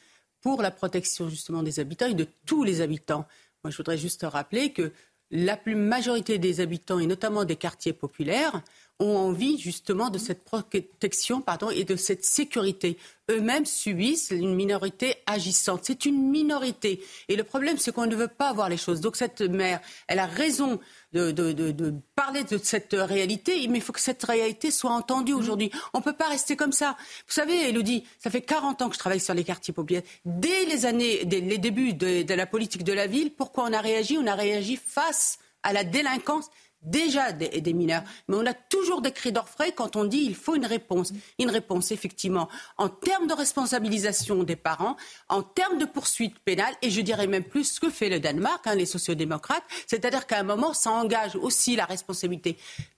pour 0.42 0.60
la 0.60 0.70
protection 0.70 1.30
justement 1.30 1.62
des 1.62 1.80
habitants 1.80 2.06
et 2.06 2.14
de 2.14 2.28
tous 2.44 2.62
les 2.62 2.82
habitants. 2.82 3.26
Moi, 3.64 3.70
je 3.70 3.76
voudrais 3.78 3.96
juste 3.96 4.26
rappeler 4.28 4.72
que 4.72 4.92
la 5.30 5.56
plus 5.56 5.74
majorité 5.74 6.38
des 6.38 6.60
habitants, 6.60 6.98
et 6.98 7.06
notamment 7.06 7.44
des 7.44 7.56
quartiers 7.56 7.92
populaires, 7.92 8.62
ont 8.98 9.16
envie 9.16 9.58
justement 9.58 10.08
de 10.08 10.18
cette 10.18 10.44
protection 10.44 11.40
pardon, 11.40 11.70
et 11.70 11.84
de 11.84 11.96
cette 11.96 12.24
sécurité. 12.24 12.96
Eux-mêmes 13.30 13.66
subissent 13.66 14.30
une 14.30 14.54
minorité 14.54 15.16
agissante. 15.26 15.80
C'est 15.82 16.06
une 16.06 16.30
minorité. 16.30 17.02
Et 17.28 17.36
le 17.36 17.42
problème, 17.42 17.76
c'est 17.76 17.92
qu'on 17.92 18.06
ne 18.06 18.14
veut 18.14 18.28
pas 18.28 18.52
voir 18.52 18.68
les 18.68 18.76
choses. 18.76 19.00
Donc 19.00 19.16
cette 19.16 19.40
mère, 19.40 19.80
elle 20.06 20.20
a 20.20 20.26
raison 20.26 20.78
de, 21.12 21.32
de, 21.32 21.94
parler 22.14 22.44
de 22.44 22.56
cette 22.58 22.92
réalité, 22.92 23.66
mais 23.68 23.78
il 23.78 23.80
faut 23.82 23.92
que 23.92 24.00
cette 24.00 24.22
réalité 24.22 24.70
soit 24.70 24.92
entendue 24.92 25.34
mmh. 25.34 25.38
aujourd'hui. 25.38 25.70
On 25.92 25.98
ne 25.98 26.04
peut 26.04 26.12
pas 26.12 26.28
rester 26.28 26.56
comme 26.56 26.72
ça. 26.72 26.96
Vous 27.26 27.32
savez, 27.32 27.68
Elodie, 27.68 28.04
ça 28.18 28.30
fait 28.30 28.42
40 28.42 28.82
ans 28.82 28.88
que 28.88 28.94
je 28.94 29.00
travaille 29.00 29.20
sur 29.20 29.34
les 29.34 29.44
quartiers 29.44 29.74
populaires. 29.74 30.02
Dès 30.24 30.64
les 30.66 30.86
années, 30.86 31.24
dès 31.24 31.40
les 31.40 31.58
débuts 31.58 31.94
de 31.94 32.34
la 32.34 32.46
politique 32.46 32.84
de 32.84 32.92
la 32.92 33.06
ville, 33.06 33.32
pourquoi 33.32 33.64
on 33.64 33.72
a 33.72 33.80
réagi? 33.80 34.18
On 34.18 34.26
a 34.26 34.34
réagi 34.34 34.76
face 34.76 35.38
à 35.62 35.72
la 35.72 35.82
délinquance 35.82 36.48
déjà 36.82 37.32
des, 37.32 37.72
mineurs. 37.72 38.02
Mais 38.28 38.36
on 38.36 38.46
a 38.46 38.54
toujours 38.54 39.02
des 39.02 39.12
cris 39.12 39.32
d'orfraie 39.32 39.72
quand 39.72 39.96
on 39.96 40.04
dit 40.04 40.22
il 40.24 40.34
faut 40.34 40.54
une 40.54 40.66
réponse. 40.66 41.12
Une 41.38 41.50
réponse, 41.50 41.90
effectivement, 41.90 42.48
en 42.78 42.88
termes 42.88 43.26
de 43.26 43.34
responsabilisation 43.34 44.42
des 44.42 44.56
parents, 44.56 44.96
en 45.28 45.42
termes 45.42 45.78
de 45.78 45.84
poursuite 45.84 46.38
pénale, 46.40 46.74
et 46.82 46.90
je 46.90 47.00
dirais 47.00 47.26
même 47.26 47.44
plus 47.44 47.64
ce 47.64 47.80
que 47.80 47.90
fait 47.90 48.08
le 48.08 48.20
Danemark, 48.20 48.66
hein, 48.66 48.74
les 48.74 48.86
sociodémocrates, 48.86 49.64
c'est-à-dire 49.86 50.26
qu'à 50.26 50.38
un 50.38 50.44
moment, 50.44 50.72
ça 50.72 50.90
engage 50.90 51.36
aussi 51.36 51.76
la 51.76 51.84
responsabilité 51.84 52.56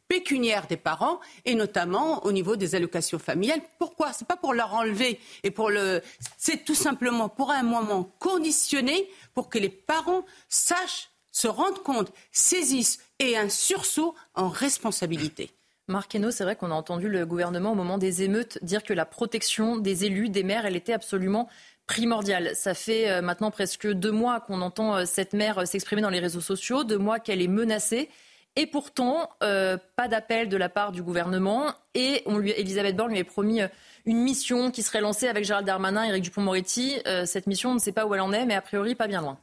pécuniaire 0.09 0.67
des 0.67 0.77
parents 0.77 1.21
et 1.45 1.55
notamment 1.55 2.25
au 2.25 2.33
niveau 2.33 2.57
des 2.57 2.75
allocations 2.75 3.19
familiales. 3.19 3.61
Pourquoi? 3.79 4.13
C'est 4.13 4.27
pas 4.27 4.37
pour 4.37 4.55
leur 4.55 4.75
enlever 4.75 5.21
et 5.45 5.51
pour 5.51 5.71
le 5.71 6.01
c'est 6.39 6.65
tout 6.65 6.75
simplement 6.75 7.29
pour 7.29 7.51
un 7.51 7.63
moment 7.63 8.11
conditionné 8.19 9.09
pour 9.35 9.51
que 9.51 9.59
les 9.59 9.69
parents 9.69 10.25
sachent 10.49 11.11
se 11.39 11.49
rendent 11.49 11.83
compte, 11.83 12.13
saisissent 12.33 12.99
et 13.21 13.37
un 13.37 13.49
sursaut 13.49 14.15
en 14.35 14.49
responsabilité. 14.49 15.51
Marc 15.87 16.15
Hainaut, 16.15 16.31
c'est 16.31 16.45
vrai 16.45 16.57
qu'on 16.57 16.71
a 16.71 16.75
entendu 16.75 17.09
le 17.09 17.25
gouvernement 17.25 17.73
au 17.73 17.75
moment 17.75 17.97
des 17.97 18.23
émeutes 18.23 18.59
dire 18.63 18.83
que 18.83 18.93
la 18.93 19.07
protection 19.07 19.77
des 19.77 20.05
élus, 20.05 20.29
des 20.29 20.43
maires, 20.43 20.67
elle 20.67 20.77
était 20.77 20.93
absolument 20.93 21.49
primordiale. 21.87 22.51
Ça 22.55 22.75
fait 22.75 23.09
euh, 23.09 23.23
maintenant 23.23 23.51
presque 23.51 23.91
deux 23.91 24.11
mois 24.11 24.41
qu'on 24.41 24.61
entend 24.61 24.97
euh, 24.97 25.05
cette 25.07 25.33
mère 25.33 25.59
euh, 25.59 25.65
s'exprimer 25.65 26.03
dans 26.03 26.11
les 26.11 26.19
réseaux 26.19 26.43
sociaux, 26.43 26.85
deux 26.85 26.99
mois 26.99 27.21
qu'elle 27.21 27.41
est 27.41 27.49
menacée. 27.49 28.11
Et 28.57 28.67
pourtant, 28.67 29.31
pas 29.39 30.09
d'appel 30.09 30.49
de 30.49 30.57
la 30.57 30.69
part 30.69 30.91
du 30.91 31.01
gouvernement. 31.01 31.73
Et 31.95 32.23
on 32.27 32.39
lui, 32.39 32.51
Elisabeth 32.51 32.97
Borne 32.97 33.13
lui 33.13 33.21
a 33.21 33.25
promis 33.25 33.61
une 34.05 34.19
mission 34.19 34.73
qui 34.73 34.83
serait 34.83 35.01
lancée 35.01 35.29
avec 35.29 35.45
Gérald 35.45 35.65
Darmanin 35.65 36.05
et 36.05 36.09
Éric 36.09 36.25
Dupont-Moretti. 36.25 36.97
cette 37.25 37.47
mission, 37.47 37.71
on 37.71 37.75
ne 37.75 37.79
sait 37.79 37.93
pas 37.93 38.05
où 38.05 38.17
elle 38.17 38.21
en 38.21 38.33
est, 38.33 38.47
mais 38.47 38.57
a 38.57 38.61
priori, 38.61 38.97
pas 38.97 39.07
bien 39.07 39.21
loin. 39.21 39.39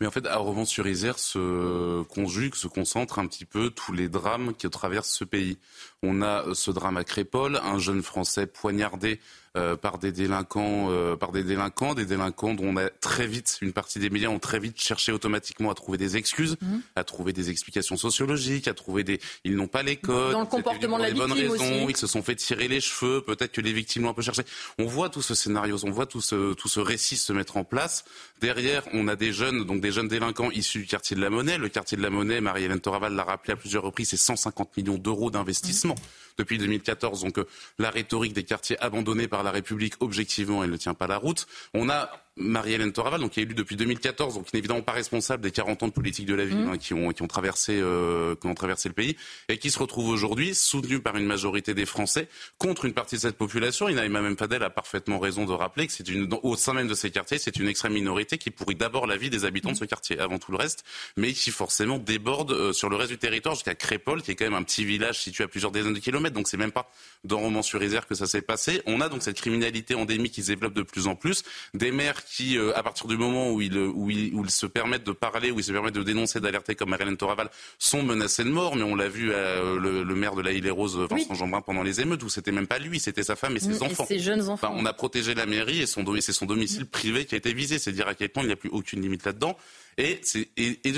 Mais 0.00 0.06
en 0.06 0.10
fait, 0.10 0.26
à 0.26 0.38
Romans-sur-Isère 0.38 1.18
se 1.18 2.02
conjuguent, 2.04 2.54
se 2.54 2.68
concentrent 2.68 3.18
un 3.18 3.26
petit 3.26 3.44
peu 3.44 3.70
tous 3.70 3.92
les 3.92 4.08
drames 4.08 4.54
qui 4.54 4.68
traversent 4.70 5.12
ce 5.12 5.24
pays. 5.24 5.58
On 6.02 6.22
a 6.22 6.54
ce 6.54 6.70
drame 6.70 6.96
à 6.96 7.04
Crépole, 7.04 7.60
un 7.62 7.78
jeune 7.78 8.02
Français 8.02 8.46
poignardé 8.46 9.20
euh, 9.56 9.76
par 9.76 9.98
des 9.98 10.12
délinquants, 10.12 10.92
euh, 10.92 11.16
par 11.16 11.32
des 11.32 11.42
délinquants, 11.42 11.94
des 11.94 12.06
délinquants 12.06 12.54
dont 12.54 12.66
on 12.66 12.76
a 12.76 12.88
très 12.88 13.26
vite, 13.26 13.58
une 13.62 13.72
partie 13.72 13.98
des 13.98 14.08
médias 14.08 14.28
ont 14.28 14.38
très 14.38 14.60
vite 14.60 14.80
cherché 14.80 15.10
automatiquement 15.10 15.72
à 15.72 15.74
trouver 15.74 15.98
des 15.98 16.16
excuses, 16.16 16.56
mhm. 16.62 16.82
à 16.94 17.02
trouver 17.02 17.32
des 17.32 17.50
explications 17.50 17.96
sociologiques, 17.96 18.68
à 18.68 18.74
trouver 18.74 19.02
des, 19.02 19.18
ils 19.42 19.56
n'ont 19.56 19.66
pas 19.66 19.82
les 19.82 19.96
codes, 19.96 20.34
dans 20.34 20.42
le 20.42 20.46
comportement 20.46 20.98
de 20.98 21.02
la 21.02 21.10
victime 21.10 21.28
bonnes 21.28 21.36
raisons, 21.36 21.88
ils 21.88 21.96
se 21.96 22.06
sont 22.06 22.22
fait 22.22 22.36
tirer 22.36 22.68
les 22.68 22.80
cheveux, 22.80 23.22
peut-être 23.22 23.50
que 23.50 23.60
les 23.60 23.72
victimes 23.72 24.04
l'ont 24.04 24.10
un 24.10 24.14
peu 24.14 24.22
cherché. 24.22 24.42
On 24.78 24.86
voit 24.86 25.08
tout 25.08 25.20
ce 25.20 25.34
scénario, 25.34 25.76
on 25.82 25.90
voit 25.90 26.06
tout 26.06 26.20
ce, 26.20 26.54
tout 26.54 26.68
ce 26.68 26.78
récit 26.78 27.16
se 27.16 27.32
mettre 27.32 27.56
en 27.56 27.64
place. 27.64 28.04
Derrière, 28.40 28.84
on 28.92 29.08
a 29.08 29.16
des 29.16 29.32
jeunes, 29.32 29.64
donc 29.64 29.80
des 29.80 29.90
jeunes 29.90 30.06
délinquants 30.06 30.52
issus 30.52 30.78
du 30.78 30.86
quartier 30.86 31.16
de 31.16 31.22
la 31.22 31.28
Monnaie. 31.28 31.58
Le 31.58 31.68
quartier 31.68 31.98
de 31.98 32.02
la 32.02 32.10
Monnaie, 32.10 32.40
Marie-Hélène 32.40 32.80
Toraval 32.80 33.14
l'a 33.14 33.24
rappelé 33.24 33.54
à 33.54 33.56
plusieurs 33.56 33.82
reprises, 33.82 34.10
c'est 34.10 34.16
150 34.16 34.76
millions 34.76 34.96
d'euros 34.96 35.32
d'investissement 35.32 35.89
investissement 35.90 36.00
depuis 36.40 36.58
2014. 36.58 37.22
Donc 37.22 37.38
euh, 37.38 37.46
la 37.78 37.90
rhétorique 37.90 38.32
des 38.32 38.44
quartiers 38.44 38.78
abandonnés 38.82 39.28
par 39.28 39.42
la 39.42 39.50
République, 39.50 39.94
objectivement, 40.00 40.64
elle 40.64 40.70
ne 40.70 40.76
tient 40.76 40.94
pas 40.94 41.06
la 41.06 41.18
route. 41.18 41.46
On 41.74 41.88
a 41.88 42.10
Marie-Hélène 42.36 42.92
Toraval, 42.92 43.20
donc 43.20 43.32
qui 43.32 43.40
est 43.40 43.42
élue 43.42 43.54
depuis 43.54 43.76
2014, 43.76 44.34
donc 44.34 44.46
qui 44.46 44.56
n'est 44.56 44.60
évidemment 44.60 44.82
pas 44.82 44.92
responsable 44.92 45.42
des 45.42 45.50
40 45.50 45.82
ans 45.82 45.88
de 45.88 45.92
politique 45.92 46.26
de 46.26 46.34
la 46.34 46.44
ville 46.44 46.58
mmh. 46.58 46.70
hein, 46.70 46.78
qui, 46.78 46.94
ont, 46.94 47.12
qui, 47.12 47.22
ont 47.22 47.26
traversé, 47.26 47.78
euh, 47.80 48.34
qui 48.34 48.46
ont 48.46 48.54
traversé 48.54 48.88
le 48.88 48.94
pays, 48.94 49.16
et 49.48 49.58
qui 49.58 49.70
se 49.70 49.78
retrouve 49.78 50.08
aujourd'hui 50.08 50.54
soutenue 50.54 51.00
par 51.00 51.16
une 51.16 51.26
majorité 51.26 51.74
des 51.74 51.86
Français 51.86 52.28
contre 52.58 52.84
une 52.86 52.94
partie 52.94 53.16
de 53.16 53.20
cette 53.20 53.36
population. 53.36 53.88
Inaïma 53.88 54.22
même 54.22 54.36
Fadel 54.36 54.62
a 54.62 54.70
parfaitement 54.70 55.18
raison 55.18 55.44
de 55.44 55.52
rappeler 55.52 55.86
que 55.86 55.92
c'est 55.92 56.08
une, 56.08 56.28
au 56.42 56.56
sein 56.56 56.72
même 56.72 56.88
de 56.88 56.94
ces 56.94 57.10
quartiers, 57.10 57.38
c'est 57.38 57.56
une 57.56 57.68
extrême 57.68 57.92
minorité 57.92 58.38
qui 58.38 58.50
pourrit 58.50 58.74
d'abord 58.74 59.06
la 59.06 59.16
vie 59.16 59.30
des 59.30 59.44
habitants 59.44 59.72
de 59.72 59.76
ce 59.76 59.84
quartier 59.84 60.18
avant 60.18 60.38
tout 60.38 60.52
le 60.52 60.56
reste, 60.56 60.84
mais 61.16 61.32
qui 61.32 61.50
forcément 61.50 61.98
déborde 61.98 62.52
euh, 62.52 62.72
sur 62.72 62.88
le 62.88 62.96
reste 62.96 63.10
du 63.10 63.18
territoire 63.18 63.54
jusqu'à 63.54 63.74
Crépole, 63.74 64.22
qui 64.22 64.30
est 64.30 64.34
quand 64.34 64.46
même 64.46 64.54
un 64.54 64.62
petit 64.62 64.84
village 64.84 65.20
situé 65.20 65.44
à 65.44 65.48
plusieurs 65.48 65.72
dizaines 65.72 65.94
de 65.94 65.98
kilomètres, 65.98 66.29
donc 66.30 66.48
c'est 66.48 66.56
même 66.56 66.72
pas 66.72 66.90
dans 67.24 67.38
Romans-sur-Isère 67.38 68.06
que 68.06 68.14
ça 68.14 68.26
s'est 68.26 68.42
passé. 68.42 68.82
On 68.86 69.00
a 69.00 69.08
donc 69.08 69.22
cette 69.22 69.36
criminalité 69.36 69.94
endémique 69.94 70.32
qui 70.32 70.42
se 70.42 70.48
développe 70.48 70.74
de 70.74 70.82
plus 70.82 71.06
en 71.06 71.14
plus, 71.14 71.42
des 71.74 71.92
maires 71.92 72.24
qui, 72.24 72.56
euh, 72.56 72.76
à 72.76 72.82
partir 72.82 73.06
du 73.06 73.16
moment 73.16 73.52
où 73.52 73.60
ils, 73.60 73.76
où, 73.76 74.10
ils, 74.10 74.50
se 74.50 74.66
permettent 74.66 75.04
de 75.04 75.12
parler, 75.12 75.50
où 75.50 75.58
ils 75.58 75.64
se 75.64 75.72
permettent 75.72 75.94
de 75.94 76.02
dénoncer, 76.02 76.40
d'alerter 76.40 76.74
comme 76.74 76.90
Marilyn 76.90 77.14
Toraval, 77.14 77.50
sont 77.78 78.02
menacés 78.02 78.44
de 78.44 78.50
mort. 78.50 78.76
Mais 78.76 78.82
on 78.82 78.94
l'a 78.94 79.08
vu, 79.08 79.30
euh, 79.32 79.78
le, 79.78 80.14
maire 80.14 80.34
de 80.34 80.42
la 80.42 80.52
Île 80.52 80.66
et 80.66 80.70
Rose, 80.70 80.96
Vincent 80.98 81.34
Jeanbrun, 81.34 81.60
pendant 81.62 81.82
les 81.82 82.00
émeutes, 82.00 82.22
où 82.22 82.28
c'était 82.28 82.52
même 82.52 82.66
pas 82.66 82.78
lui, 82.78 83.00
c'était 83.00 83.22
sa 83.22 83.36
femme 83.36 83.56
et 83.56 83.60
ses 83.60 83.82
enfants. 83.82 84.04
Et 84.04 84.14
ses 84.14 84.18
jeunes 84.18 84.48
enfants. 84.48 84.72
on 84.76 84.86
a 84.86 84.92
protégé 84.92 85.34
la 85.34 85.46
mairie 85.46 85.80
et 85.80 85.86
son, 85.86 86.04
c'est 86.20 86.32
son 86.32 86.46
domicile 86.46 86.86
privé 86.86 87.24
qui 87.24 87.34
a 87.34 87.38
été 87.38 87.52
visé. 87.52 87.78
C'est 87.78 87.92
dire 87.92 88.08
à 88.08 88.14
quel 88.14 88.30
point 88.30 88.42
il 88.42 88.46
n'y 88.46 88.52
a 88.52 88.56
plus 88.56 88.70
aucune 88.70 89.02
limite 89.02 89.24
là-dedans. 89.24 89.56
Et, 89.98 90.20
et, 90.56 90.80
et 90.84 90.92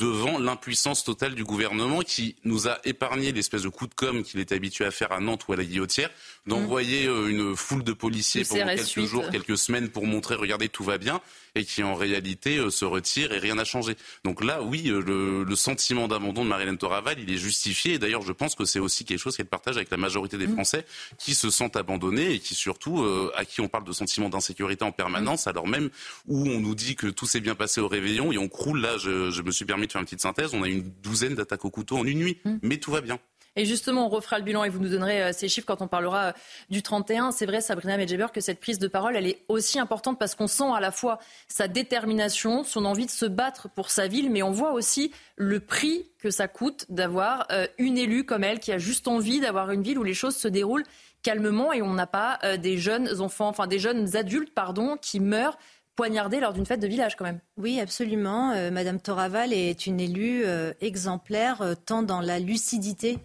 devant 0.00 0.38
l'impuissance 0.38 1.04
totale 1.04 1.34
du 1.34 1.44
gouvernement 1.44 2.00
qui 2.00 2.34
nous 2.44 2.68
a 2.68 2.78
épargné 2.84 3.32
l'espèce 3.32 3.62
de 3.62 3.68
coup 3.68 3.86
de 3.86 3.94
com 3.94 4.22
qu'il 4.22 4.40
était 4.40 4.54
habitué 4.54 4.86
à 4.86 4.90
faire 4.90 5.12
à 5.12 5.20
Nantes 5.20 5.46
ou 5.46 5.52
à 5.52 5.56
la 5.56 5.64
Guillotière, 5.64 6.10
d'envoyer 6.46 7.06
mmh. 7.06 7.10
euh, 7.10 7.28
une 7.28 7.56
foule 7.56 7.84
de 7.84 7.92
policiers 7.92 8.44
pendant 8.44 8.66
quelques 8.66 9.04
jours, 9.04 9.28
quelques 9.30 9.58
semaines 9.58 9.90
pour 9.90 10.06
montrer, 10.06 10.36
regardez, 10.36 10.70
tout 10.70 10.84
va 10.84 10.96
bien 10.96 11.20
et 11.54 11.64
qui 11.64 11.82
en 11.82 11.94
réalité 11.94 12.58
euh, 12.58 12.70
se 12.70 12.84
retire 12.84 13.32
et 13.32 13.38
rien 13.38 13.56
n'a 13.56 13.64
changé. 13.64 13.96
Donc 14.24 14.44
là, 14.44 14.62
oui, 14.62 14.88
euh, 14.88 15.44
le, 15.46 15.56
sentiment 15.56 16.08
d'abandon 16.08 16.44
de 16.44 16.48
Marilène 16.48 16.78
Toraval, 16.78 17.18
il 17.18 17.30
est 17.30 17.36
justifié. 17.36 17.94
Et 17.94 17.98
d'ailleurs, 17.98 18.22
je 18.22 18.32
pense 18.32 18.54
que 18.54 18.64
c'est 18.64 18.78
aussi 18.78 19.04
quelque 19.04 19.18
chose 19.18 19.36
qu'elle 19.36 19.46
partage 19.46 19.76
avec 19.76 19.90
la 19.90 19.96
majorité 19.96 20.38
des 20.38 20.46
mm. 20.46 20.54
Français 20.54 20.86
qui 21.18 21.34
se 21.34 21.50
sentent 21.50 21.76
abandonnés 21.76 22.32
et 22.32 22.38
qui 22.38 22.54
surtout, 22.54 23.02
euh, 23.02 23.30
à 23.36 23.44
qui 23.44 23.60
on 23.60 23.68
parle 23.68 23.84
de 23.84 23.92
sentiment 23.92 24.28
d'insécurité 24.28 24.84
en 24.84 24.92
permanence, 24.92 25.46
alors 25.46 25.66
même 25.66 25.90
où 26.26 26.48
on 26.48 26.60
nous 26.60 26.74
dit 26.74 26.96
que 26.96 27.08
tout 27.08 27.26
s'est 27.26 27.40
bien 27.40 27.54
passé 27.54 27.80
au 27.80 27.88
réveillon 27.88 28.32
et 28.32 28.38
on 28.38 28.48
croule. 28.48 28.80
Là, 28.80 28.96
je, 28.96 29.30
je 29.30 29.42
me 29.42 29.50
suis 29.50 29.64
permis 29.64 29.86
de 29.90 29.92
faire 29.92 30.00
une 30.00 30.06
petite 30.06 30.20
synthèse. 30.20 30.54
On 30.54 30.62
a 30.62 30.68
une 30.68 30.90
douzaine 31.02 31.34
d'attaques 31.34 31.64
au 31.64 31.70
couteau 31.70 31.98
en 31.98 32.04
une 32.04 32.18
nuit, 32.18 32.38
mm. 32.44 32.56
mais 32.62 32.78
tout 32.78 32.90
va 32.90 33.00
bien. 33.00 33.18
Et 33.56 33.64
justement, 33.64 34.06
on 34.06 34.08
refera 34.08 34.38
le 34.38 34.44
bilan 34.44 34.62
et 34.62 34.68
vous 34.68 34.78
nous 34.78 34.90
donnerez 34.90 35.22
euh, 35.22 35.32
ces 35.32 35.48
chiffres 35.48 35.66
quand 35.66 35.82
on 35.82 35.88
parlera 35.88 36.28
euh, 36.28 36.32
du 36.70 36.82
31. 36.82 37.32
C'est 37.32 37.46
vrai, 37.46 37.60
Sabrina 37.60 37.96
Medjeber, 37.96 38.28
que 38.32 38.40
cette 38.40 38.60
prise 38.60 38.78
de 38.78 38.86
parole, 38.86 39.16
elle 39.16 39.26
est 39.26 39.44
aussi 39.48 39.80
importante 39.80 40.18
parce 40.18 40.36
qu'on 40.36 40.46
sent 40.46 40.70
à 40.72 40.78
la 40.78 40.92
fois 40.92 41.18
sa 41.48 41.66
détermination, 41.66 42.62
son 42.62 42.84
envie 42.84 43.06
de 43.06 43.10
se 43.10 43.26
battre 43.26 43.68
pour 43.68 43.90
sa 43.90 44.06
ville, 44.06 44.30
mais 44.30 44.42
on 44.42 44.52
voit 44.52 44.72
aussi 44.72 45.10
le 45.36 45.58
prix 45.58 46.06
que 46.18 46.30
ça 46.30 46.46
coûte 46.46 46.86
d'avoir 46.90 47.46
euh, 47.50 47.66
une 47.78 47.98
élue 47.98 48.24
comme 48.24 48.44
elle 48.44 48.60
qui 48.60 48.70
a 48.70 48.78
juste 48.78 49.08
envie 49.08 49.40
d'avoir 49.40 49.72
une 49.72 49.82
ville 49.82 49.98
où 49.98 50.04
les 50.04 50.14
choses 50.14 50.36
se 50.36 50.48
déroulent 50.48 50.84
calmement 51.22 51.72
et 51.72 51.82
on 51.82 51.92
n'a 51.92 52.06
pas 52.06 52.38
des 52.56 52.78
jeunes 52.78 53.20
enfants, 53.20 53.48
enfin 53.48 53.66
des 53.66 53.78
jeunes 53.78 54.16
adultes, 54.16 54.54
pardon, 54.54 54.96
qui 54.96 55.20
meurent 55.20 55.58
poignardés 56.00 56.40
lors 56.40 56.52
d'une 56.52 56.66
fête 56.66 56.80
de 56.80 56.88
village 56.88 57.16
quand 57.16 57.24
même. 57.24 57.40
Oui, 57.56 57.78
absolument. 57.78 58.54
Madame 58.70 59.00
Toraval 59.00 59.52
est 59.52 59.86
une 59.86 60.00
élue 60.00 60.44
exemplaire, 60.80 61.74
tant 61.84 62.02
dans 62.02 62.20
la 62.20 62.38
lucidité 62.38 63.18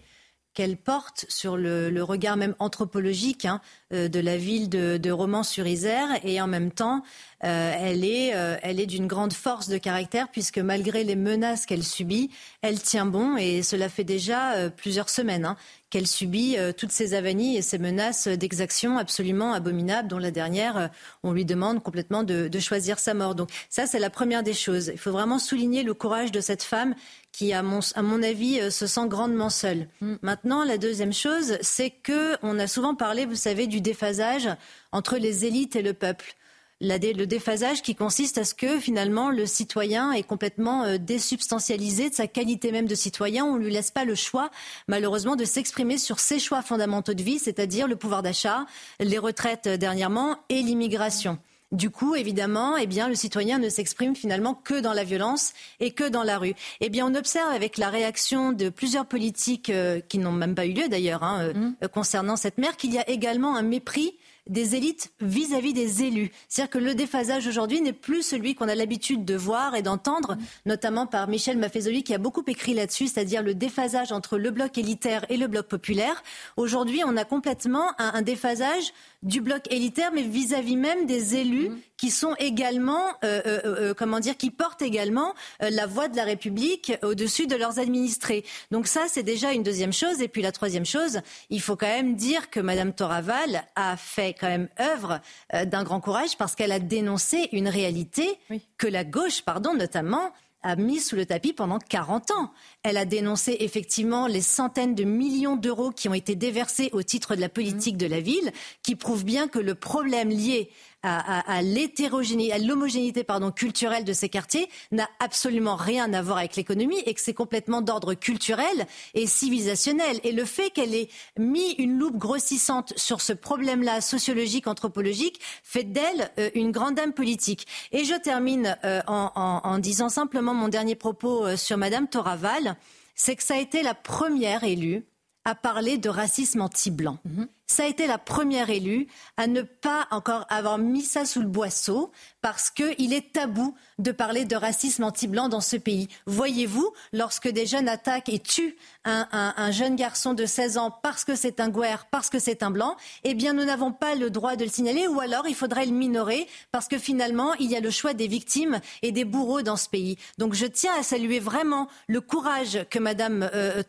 qu'elle 0.56 0.78
porte 0.78 1.26
sur 1.28 1.58
le, 1.58 2.02
regard 2.02 2.38
même 2.38 2.54
anthropologique 2.58 3.44
hein, 3.44 3.60
euh, 3.85 3.85
de 3.92 4.20
la 4.20 4.36
ville 4.36 4.68
de, 4.68 4.96
de 4.96 5.10
Romans-sur-Isère 5.10 6.08
et 6.24 6.40
en 6.40 6.46
même 6.46 6.72
temps, 6.72 7.02
euh, 7.44 7.72
elle 7.78 8.04
est, 8.04 8.34
euh, 8.34 8.56
elle 8.62 8.80
est 8.80 8.86
d'une 8.86 9.06
grande 9.06 9.32
force 9.32 9.68
de 9.68 9.78
caractère 9.78 10.28
puisque 10.28 10.58
malgré 10.58 11.04
les 11.04 11.16
menaces 11.16 11.66
qu'elle 11.66 11.84
subit, 11.84 12.30
elle 12.62 12.80
tient 12.80 13.06
bon 13.06 13.36
et 13.36 13.62
cela 13.62 13.88
fait 13.88 14.04
déjà 14.04 14.70
plusieurs 14.70 15.08
semaines 15.08 15.44
hein, 15.44 15.56
qu'elle 15.90 16.06
subit 16.06 16.56
toutes 16.76 16.90
ces 16.90 17.14
avanies 17.14 17.56
et 17.56 17.62
ces 17.62 17.78
menaces 17.78 18.26
d'exaction 18.26 18.98
absolument 18.98 19.52
abominables 19.52 20.08
dont 20.08 20.18
la 20.18 20.32
dernière, 20.32 20.90
on 21.22 21.32
lui 21.32 21.44
demande 21.44 21.82
complètement 21.82 22.24
de, 22.24 22.48
de 22.48 22.58
choisir 22.58 22.98
sa 22.98 23.14
mort. 23.14 23.34
Donc 23.34 23.50
ça, 23.70 23.86
c'est 23.86 24.00
la 24.00 24.10
première 24.10 24.42
des 24.42 24.54
choses. 24.54 24.90
Il 24.92 24.98
faut 24.98 25.12
vraiment 25.12 25.38
souligner 25.38 25.84
le 25.84 25.94
courage 25.94 26.32
de 26.32 26.40
cette 26.40 26.62
femme 26.62 26.94
qui, 27.36 27.52
à 27.52 27.62
mon, 27.62 27.80
à 27.94 28.00
mon 28.00 28.22
avis, 28.22 28.60
euh, 28.60 28.70
se 28.70 28.86
sent 28.86 29.08
grandement 29.08 29.50
seule. 29.50 29.88
Mm. 30.00 30.14
Maintenant, 30.22 30.64
la 30.64 30.78
deuxième 30.78 31.12
chose, 31.12 31.58
c'est 31.60 31.90
que 31.90 32.34
on 32.42 32.58
a 32.58 32.66
souvent 32.66 32.94
parlé, 32.94 33.26
vous 33.26 33.34
savez, 33.34 33.66
du 33.66 33.75
déphasage 33.80 34.48
entre 34.92 35.16
les 35.16 35.44
élites 35.44 35.76
et 35.76 35.82
le 35.82 35.92
peuple. 35.92 36.34
le 36.80 37.24
déphasage 37.24 37.82
qui 37.82 37.94
consiste 37.94 38.38
à 38.38 38.44
ce 38.44 38.54
que 38.54 38.78
finalement 38.78 39.30
le 39.30 39.46
citoyen 39.46 40.12
est 40.12 40.22
complètement 40.22 40.84
euh, 40.84 40.98
désubstantialisé 40.98 42.10
de 42.10 42.14
sa 42.14 42.26
qualité 42.26 42.72
même 42.72 42.86
de 42.86 42.94
citoyen. 42.94 43.44
On 43.44 43.56
ne 43.56 43.64
lui 43.64 43.72
laisse 43.72 43.90
pas 43.90 44.04
le 44.04 44.14
choix, 44.14 44.50
malheureusement, 44.88 45.36
de 45.36 45.44
s'exprimer 45.44 45.98
sur 45.98 46.18
ses 46.18 46.38
choix 46.38 46.62
fondamentaux 46.62 47.14
de 47.14 47.22
vie, 47.22 47.38
c'est-à-dire 47.38 47.88
le 47.88 47.96
pouvoir 47.96 48.22
d'achat, 48.22 48.66
les 49.00 49.18
retraites 49.18 49.66
euh, 49.66 49.76
dernièrement 49.76 50.38
et 50.48 50.62
l'immigration. 50.62 51.38
Du 51.72 51.90
coup, 51.90 52.14
évidemment, 52.14 52.76
eh 52.76 52.86
bien, 52.86 53.08
le 53.08 53.16
citoyen 53.16 53.58
ne 53.58 53.68
s'exprime 53.68 54.14
finalement 54.14 54.54
que 54.54 54.80
dans 54.80 54.92
la 54.92 55.02
violence 55.02 55.52
et 55.80 55.90
que 55.90 56.08
dans 56.08 56.22
la 56.22 56.38
rue. 56.38 56.54
Eh 56.80 56.90
bien, 56.90 57.06
on 57.06 57.14
observe 57.14 57.52
avec 57.52 57.76
la 57.76 57.90
réaction 57.90 58.52
de 58.52 58.68
plusieurs 58.68 59.06
politiques 59.06 59.70
euh, 59.70 60.00
qui 60.00 60.18
n'ont 60.18 60.30
même 60.30 60.54
pas 60.54 60.66
eu 60.66 60.72
lieu 60.72 60.88
d'ailleurs 60.88 61.24
hein, 61.24 61.42
euh, 61.42 61.54
mmh. 61.54 61.88
concernant 61.92 62.36
cette 62.36 62.58
mère 62.58 62.76
qu'il 62.76 62.94
y 62.94 62.98
a 62.98 63.10
également 63.10 63.56
un 63.56 63.62
mépris 63.62 64.16
des 64.48 64.76
élites 64.76 65.12
vis-à-vis 65.20 65.72
des 65.72 66.04
élus. 66.04 66.30
C'est-à-dire 66.48 66.70
que 66.70 66.78
le 66.78 66.94
déphasage 66.94 67.46
aujourd'hui 67.46 67.80
n'est 67.80 67.92
plus 67.92 68.22
celui 68.22 68.54
qu'on 68.54 68.68
a 68.68 68.74
l'habitude 68.74 69.24
de 69.24 69.34
voir 69.34 69.74
et 69.74 69.82
d'entendre, 69.82 70.36
notamment 70.66 71.06
par 71.06 71.28
Michel 71.28 71.58
Maffezoli 71.58 72.04
qui 72.04 72.14
a 72.14 72.18
beaucoup 72.18 72.44
écrit 72.46 72.74
là-dessus, 72.74 73.08
c'est-à-dire 73.08 73.42
le 73.42 73.54
déphasage 73.54 74.12
entre 74.12 74.38
le 74.38 74.50
bloc 74.50 74.78
élitaire 74.78 75.26
et 75.30 75.36
le 75.36 75.48
bloc 75.48 75.66
populaire. 75.66 76.22
Aujourd'hui, 76.56 77.02
on 77.04 77.16
a 77.16 77.24
complètement 77.24 77.90
un, 77.98 78.22
déphasage 78.22 78.92
du 79.26 79.40
bloc 79.40 79.70
élitaire, 79.70 80.10
mais 80.14 80.22
vis-à-vis 80.22 80.76
même 80.76 81.06
des 81.06 81.34
élus 81.34 81.68
mmh. 81.68 81.78
qui 81.96 82.10
sont 82.10 82.34
également, 82.38 83.08
euh, 83.24 83.42
euh, 83.44 83.60
euh, 83.64 83.94
comment 83.94 84.20
dire, 84.20 84.36
qui 84.36 84.50
portent 84.50 84.82
également 84.82 85.34
la 85.60 85.86
voix 85.86 86.08
de 86.08 86.16
la 86.16 86.24
République 86.24 86.92
au-dessus 87.02 87.46
de 87.46 87.56
leurs 87.56 87.78
administrés. 87.78 88.44
Donc 88.70 88.86
ça, 88.86 89.06
c'est 89.08 89.24
déjà 89.24 89.52
une 89.52 89.62
deuxième 89.62 89.92
chose. 89.92 90.22
Et 90.22 90.28
puis 90.28 90.42
la 90.42 90.52
troisième 90.52 90.86
chose, 90.86 91.20
il 91.50 91.60
faut 91.60 91.76
quand 91.76 91.86
même 91.86 92.14
dire 92.14 92.50
que 92.50 92.60
Madame 92.60 92.92
Toraval 92.92 93.64
a 93.74 93.96
fait 93.96 94.34
quand 94.38 94.48
même 94.48 94.68
œuvre 94.80 95.20
euh, 95.54 95.64
d'un 95.64 95.82
grand 95.82 96.00
courage 96.00 96.36
parce 96.38 96.54
qu'elle 96.54 96.72
a 96.72 96.78
dénoncé 96.78 97.48
une 97.52 97.68
réalité 97.68 98.38
que 98.78 98.86
la 98.86 99.04
gauche, 99.04 99.42
pardon, 99.42 99.74
notamment, 99.74 100.32
a 100.66 100.74
mis 100.74 100.98
sous 100.98 101.14
le 101.14 101.26
tapis 101.26 101.52
pendant 101.52 101.78
40 101.78 102.32
ans. 102.32 102.50
Elle 102.82 102.96
a 102.96 103.04
dénoncé 103.04 103.56
effectivement 103.60 104.26
les 104.26 104.40
centaines 104.40 104.96
de 104.96 105.04
millions 105.04 105.54
d'euros 105.54 105.92
qui 105.92 106.08
ont 106.08 106.14
été 106.14 106.34
déversés 106.34 106.90
au 106.92 107.04
titre 107.04 107.36
de 107.36 107.40
la 107.40 107.48
politique 107.48 107.96
de 107.96 108.06
la 108.06 108.20
ville, 108.20 108.50
qui 108.82 108.96
prouvent 108.96 109.24
bien 109.24 109.46
que 109.46 109.60
le 109.60 109.76
problème 109.76 110.28
lié 110.28 110.68
à, 111.06 111.62
l'hétérogénéité, 111.62 112.52
à 112.52 112.58
l'homogénéité 112.58 113.24
pardon 113.24 113.50
culturelle 113.50 114.04
de 114.04 114.12
ces 114.12 114.28
quartiers 114.28 114.68
n'a 114.90 115.08
absolument 115.20 115.76
rien 115.76 116.12
à 116.12 116.22
voir 116.22 116.38
avec 116.38 116.56
l'économie 116.56 116.98
et 117.06 117.14
que 117.14 117.20
c'est 117.20 117.34
complètement 117.34 117.80
d'ordre 117.80 118.14
culturel 118.14 118.86
et 119.14 119.26
civilisationnel. 119.26 120.20
Et 120.24 120.32
le 120.32 120.44
fait 120.44 120.70
qu'elle 120.70 120.94
ait 120.94 121.08
mis 121.38 121.72
une 121.72 121.98
loupe 121.98 122.16
grossissante 122.16 122.92
sur 122.96 123.20
ce 123.20 123.32
problème-là 123.32 124.00
sociologique, 124.00 124.66
anthropologique, 124.66 125.40
fait 125.62 125.84
d'elle 125.84 126.30
euh, 126.38 126.50
une 126.54 126.72
grande 126.72 126.96
dame 126.96 127.12
politique. 127.12 127.66
Et 127.92 128.04
je 128.04 128.14
termine 128.14 128.76
euh, 128.84 129.00
en, 129.06 129.78
disant 129.78 130.08
simplement 130.08 130.54
mon 130.54 130.68
dernier 130.68 130.94
propos 130.94 131.46
euh, 131.46 131.56
sur 131.56 131.76
Madame 131.76 132.08
Toraval, 132.08 132.76
c'est 133.14 133.36
que 133.36 133.42
ça 133.42 133.54
a 133.54 133.58
été 133.58 133.82
la 133.82 133.94
première 133.94 134.64
élue 134.64 135.04
à 135.44 135.54
parler 135.54 135.98
de 135.98 136.08
racisme 136.08 136.60
anti-blanc. 136.60 137.18
Mhm. 137.24 137.48
Ça 137.66 137.84
a 137.84 137.86
été 137.86 138.06
la 138.06 138.18
première 138.18 138.70
élue 138.70 139.08
à 139.36 139.46
ne 139.46 139.62
pas 139.62 140.06
encore 140.10 140.46
avoir 140.48 140.78
mis 140.78 141.02
ça 141.02 141.24
sous 141.24 141.40
le 141.40 141.48
boisseau 141.48 142.12
parce 142.46 142.70
qu'il 142.70 143.12
est 143.12 143.32
tabou 143.32 143.74
de 143.98 144.12
parler 144.12 144.44
de 144.44 144.54
racisme 144.54 145.02
anti-blanc 145.02 145.48
dans 145.48 145.60
ce 145.60 145.74
pays. 145.74 146.06
Voyez-vous, 146.26 146.92
lorsque 147.12 147.48
des 147.48 147.66
jeunes 147.66 147.88
attaquent 147.88 148.28
et 148.28 148.38
tuent 148.38 148.76
un, 149.04 149.72
jeune 149.72 149.96
garçon 149.96 150.32
de 150.32 150.46
16 150.46 150.78
ans 150.78 150.92
parce 150.92 151.24
que 151.24 151.34
c'est 151.34 151.58
un 151.58 151.68
guerre, 151.70 152.06
parce 152.08 152.30
que 152.30 152.38
c'est 152.38 152.62
un 152.62 152.70
blanc, 152.70 152.94
eh 153.24 153.34
bien 153.34 153.52
nous 153.52 153.64
n'avons 153.64 153.90
pas 153.90 154.14
le 154.14 154.30
droit 154.30 154.54
de 154.54 154.62
le 154.62 154.70
signaler 154.70 155.08
ou 155.08 155.18
alors 155.18 155.48
il 155.48 155.56
faudrait 155.56 155.86
le 155.86 155.92
minorer 155.92 156.46
parce 156.70 156.86
que 156.86 156.98
finalement 156.98 157.52
il 157.54 157.68
y 157.68 157.74
a 157.74 157.80
le 157.80 157.90
choix 157.90 158.14
des 158.14 158.28
victimes 158.28 158.78
et 159.02 159.10
des 159.10 159.24
bourreaux 159.24 159.62
dans 159.62 159.76
ce 159.76 159.88
pays. 159.88 160.16
Donc 160.38 160.54
je 160.54 160.66
tiens 160.66 160.92
à 160.96 161.02
saluer 161.02 161.40
vraiment 161.40 161.88
le 162.06 162.20
courage 162.20 162.86
que 162.90 163.00
Madame 163.00 163.50
euh, 163.54 163.82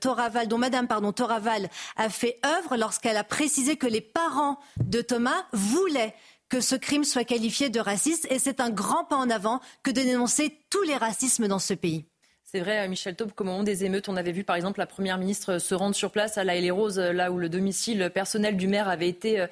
dont 0.48 0.58
Madame 0.58 0.88
pardon 0.88 1.14
a 1.96 2.10
fait 2.10 2.40
œuvre 2.44 2.76
lorsqu'elle 2.76 3.18
a 3.18 3.24
précisé 3.24 3.76
que 3.76 3.86
les 3.86 4.02
parents 4.02 4.58
de 4.84 5.02
Thomas 5.02 5.46
voulaient 5.54 6.16
que 6.50 6.62
ce 6.62 6.76
crime 6.76 7.04
soit 7.04 7.24
qualifié 7.24 7.70
de 7.70 7.80
raciste 7.80 8.28
et 8.32 8.40
c'est 8.40 8.60
un 8.60 8.70
grand 8.70 9.06
pas 9.06 9.18
en 9.18 9.30
avant 9.30 9.60
que 9.84 9.92
de 9.92 10.02
dénoncer 10.02 10.60
tous 10.70 10.84
les 10.84 10.96
racismes 10.96 11.48
dans 11.48 11.60
ce 11.60 11.74
pays. 11.74 12.06
C'est 12.50 12.62
vrai, 12.62 12.86
euh, 12.86 12.88
Michel 12.88 13.14
Taube, 13.14 13.34
qu'au 13.34 13.44
moment 13.44 13.64
des 13.64 13.84
émeutes, 13.84 14.08
on 14.08 14.16
avait 14.16 14.32
vu 14.32 14.46
par 14.46 14.56
exemple 14.56 14.80
la 14.80 14.86
première 14.86 15.18
ministre 15.18 15.58
se 15.58 15.76
rendre 15.76 15.96
sur 15.96 16.12
place 16.12 16.38
à 16.38 16.46
La 16.46 16.56
les 16.56 16.72
Roses, 16.72 16.98
là 16.98 17.30
où 17.30 17.40
le 17.40 17.50
domicile 17.50 18.10
personnel 18.14 18.56
du 18.56 18.70
maire 18.70 18.88
avait 18.88 19.10
été 19.10 19.42
euh, 19.42 19.48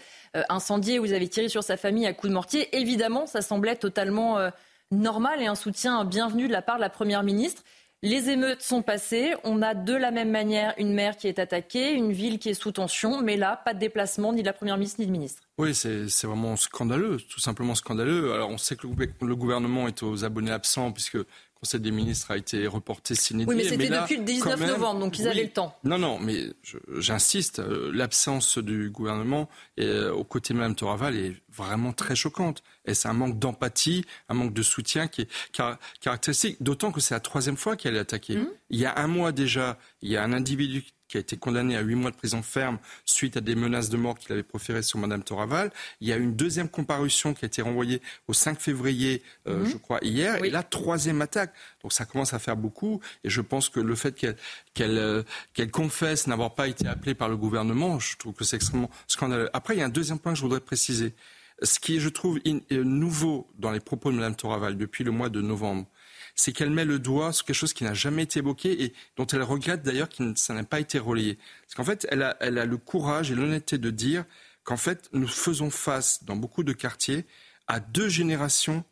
incendié, 0.48 0.98
où 0.98 1.04
vous 1.04 1.12
avez 1.12 1.28
tiré 1.28 1.50
sur 1.50 1.62
sa 1.62 1.76
famille 1.76 2.08
à 2.08 2.14
coups 2.14 2.30
de 2.30 2.34
mortier. 2.34 2.74
Évidemment, 2.78 3.26
ça 3.26 3.42
semblait 3.42 3.76
totalement 3.76 4.38
euh, 4.38 4.50
normal 4.92 5.42
et 5.42 5.46
un 5.46 5.56
soutien 5.56 6.06
bienvenu 6.06 6.48
de 6.48 6.54
la 6.54 6.62
part 6.62 6.78
de 6.78 6.82
la 6.82 6.90
première 6.90 7.24
ministre. 7.24 7.64
Les 8.04 8.30
émeutes 8.30 8.62
sont 8.62 8.84
passées. 8.84 9.34
On 9.44 9.62
a 9.62 9.74
de 9.74 9.94
la 9.94 10.12
même 10.12 10.30
manière 10.30 10.76
une 10.78 10.94
mer 10.94 11.18
qui 11.18 11.28
est 11.28 11.40
attaquée, 11.40 11.94
une 11.94 12.12
ville 12.12 12.38
qui 12.38 12.50
est 12.50 12.54
sous 12.54 12.72
tension, 12.72 13.22
mais 13.22 13.36
là, 13.36 13.62
pas 13.66 13.74
de 13.74 13.80
déplacement 13.80 14.32
ni 14.32 14.42
de 14.42 14.46
la 14.46 14.54
première 14.54 14.78
ministre 14.78 15.00
ni 15.00 15.08
de 15.08 15.12
ministre. 15.12 15.42
Oui, 15.58 15.74
c'est 15.74 16.06
vraiment 16.24 16.56
scandaleux, 16.56 17.18
tout 17.18 17.40
simplement 17.40 17.74
scandaleux. 17.74 18.34
Alors, 18.34 18.50
on 18.50 18.58
sait 18.58 18.76
que 18.76 18.86
le 18.86 19.36
gouvernement 19.36 19.88
est 19.88 20.04
aux 20.04 20.24
abonnés 20.24 20.52
absents, 20.52 20.92
puisque 20.92 21.18
Conseil 21.60 21.80
des 21.80 21.92
ministres 21.92 22.32
a 22.32 22.38
été 22.38 22.68
reporté 22.68 23.16
sine 23.16 23.46
Oui, 23.48 23.56
mais 23.56 23.64
c'était 23.64 23.90
depuis 23.90 24.18
le 24.18 24.24
19 24.24 24.68
novembre, 24.68 25.00
donc 25.00 25.18
ils 25.18 25.28
avaient 25.28 25.44
le 25.44 25.50
temps. 25.50 25.76
Non, 25.84 25.98
non, 25.98 26.20
mais 26.20 26.50
j'insiste, 26.98 27.60
euh, 27.60 27.92
l'absence 27.94 28.58
du 28.58 28.90
gouvernement 28.90 29.50
et, 29.78 29.86
euh, 29.86 30.14
aux 30.14 30.26
côtés 30.26 30.54
de 30.54 30.60
Mme 30.60 30.76
Toraval 30.76 31.16
est 31.16 31.36
vraiment 31.52 31.94
très 31.94 32.16
choquante. 32.16 32.62
Et 32.86 32.94
c'est 32.94 33.08
un 33.08 33.14
manque 33.14 33.40
d'empathie, 33.40 34.06
un 34.30 34.34
manque 34.34 34.54
de 34.54 34.62
soutien 34.64 35.08
qui 35.08 35.22
est 35.22 35.30
caractéristique, 36.02 36.62
d'autant 36.62 36.92
que 36.92 37.00
c'est 37.00 37.14
la 37.14 37.20
troisième 37.20 37.58
fois 37.58 37.76
qu'elle 37.76 37.96
est 37.96 38.00
attaquée. 38.00 38.38
Mmh. 38.38 38.48
Il 38.70 38.80
y 38.80 38.86
a 38.86 38.98
un 39.00 39.08
mois 39.08 39.32
déjà, 39.32 39.78
il 40.02 40.12
y 40.12 40.18
a 40.18 40.24
un 40.24 40.34
individu 40.34 40.84
qui 41.16 41.20
a 41.20 41.22
été 41.22 41.38
condamné 41.38 41.78
à 41.78 41.82
huit 41.82 41.96
mois 41.96 42.12
de 42.12 42.18
prison 42.18 42.44
ferme 42.44 42.78
suite 43.06 43.38
à 43.38 43.42
des 43.42 43.56
menaces 43.56 43.90
de 43.90 43.96
mort 43.96 44.20
qu'il 44.20 44.34
avait 44.34 44.44
proférées 44.44 44.82
sur 44.82 45.00
Mme 45.00 45.24
Toraval. 45.24 45.72
Il 46.02 46.10
y 46.10 46.12
a 46.12 46.18
une 46.18 46.36
deuxième 46.36 46.68
comparution 46.68 47.34
qui 47.34 47.46
a 47.46 47.48
été 47.48 47.62
renvoyée 47.62 48.02
au 48.28 48.34
5 48.34 48.60
février, 48.60 49.24
euh, 49.48 49.60
mhm. 49.60 49.66
je 49.66 49.78
crois, 49.78 50.00
hier. 50.02 50.44
Et 50.44 50.50
là, 50.50 50.62
troisième 50.62 51.22
attaque. 51.22 51.54
Donc 51.84 51.94
ça 51.94 52.04
commence 52.04 52.34
à 52.34 52.40
faire 52.40 52.58
beaucoup. 52.58 53.00
Et 53.24 53.30
je 53.30 53.40
pense 53.40 53.70
que 53.70 53.80
le 53.80 53.96
fait 53.96 54.14
qu'elle 54.14 54.98
euh, 54.98 55.24
confesse 55.72 56.28
n'avoir 56.28 56.54
pas 56.54 56.68
été 56.68 56.86
appelée 56.86 57.16
par 57.16 57.30
le 57.30 57.38
gouvernement, 57.38 57.98
je 57.98 58.18
trouve 58.18 58.34
que 58.34 58.44
c'est 58.44 58.58
extrêmement 58.58 58.90
scandaleux. 59.08 59.50
Après, 59.54 59.74
il 59.76 59.80
y 59.80 59.84
a 59.84 59.86
un 59.86 59.90
deuxième 59.90 60.20
point 60.20 60.34
que 60.34 60.38
je 60.38 60.44
voudrais 60.44 60.60
préciser. 60.60 61.14
Ce 61.62 61.80
qui 61.80 61.98
est, 61.98 62.00
je 62.00 62.10
trouve, 62.10 62.40
euh, 62.46 62.84
nouveau 62.84 63.48
dans 63.58 63.72
les 63.72 63.80
propos 63.80 64.12
de 64.12 64.18
Mme 64.18 64.36
Toraval 64.36 64.78
depuis 64.78 65.04
le 65.04 65.12
mois 65.12 65.30
de 65.30 65.42
novembre, 65.42 65.88
c'est 66.36 66.52
qu'elle 66.52 66.70
met 66.70 66.86
le 66.86 67.00
doigt 67.00 67.32
sur 67.32 67.46
quelque 67.46 67.56
chose 67.56 67.74
qui 67.74 67.86
n'a 67.86 67.94
jamais 67.94 68.24
été 68.24 68.40
évoqué 68.40 68.84
et 68.84 68.94
dont 69.16 69.26
elle 69.28 69.44
regrette 69.44 69.82
d'ailleurs 69.84 70.10
que 70.10 70.36
ça 70.36 70.54
n'a 70.54 70.64
pas 70.64 70.82
été 70.82 71.00
relayé. 71.00 71.38
Parce 71.62 71.76
qu'en 71.76 71.86
fait, 71.86 72.06
elle 72.12 72.24
a, 72.24 72.36
elle 72.42 72.58
a 72.58 72.66
le 72.66 72.78
courage 72.78 73.32
et 73.32 73.36
l'honnêteté 73.36 73.78
de 73.78 73.90
dire 73.90 74.26
qu'en 74.64 74.78
fait, 74.78 75.10
nous 75.14 75.28
faisons 75.28 75.70
face 75.70 76.26
dans 76.26 76.36
beaucoup 76.36 76.64
de 76.64 76.74
quartiers 76.74 77.26
à 77.68 77.80
deux 77.80 78.10
générations 78.10 78.84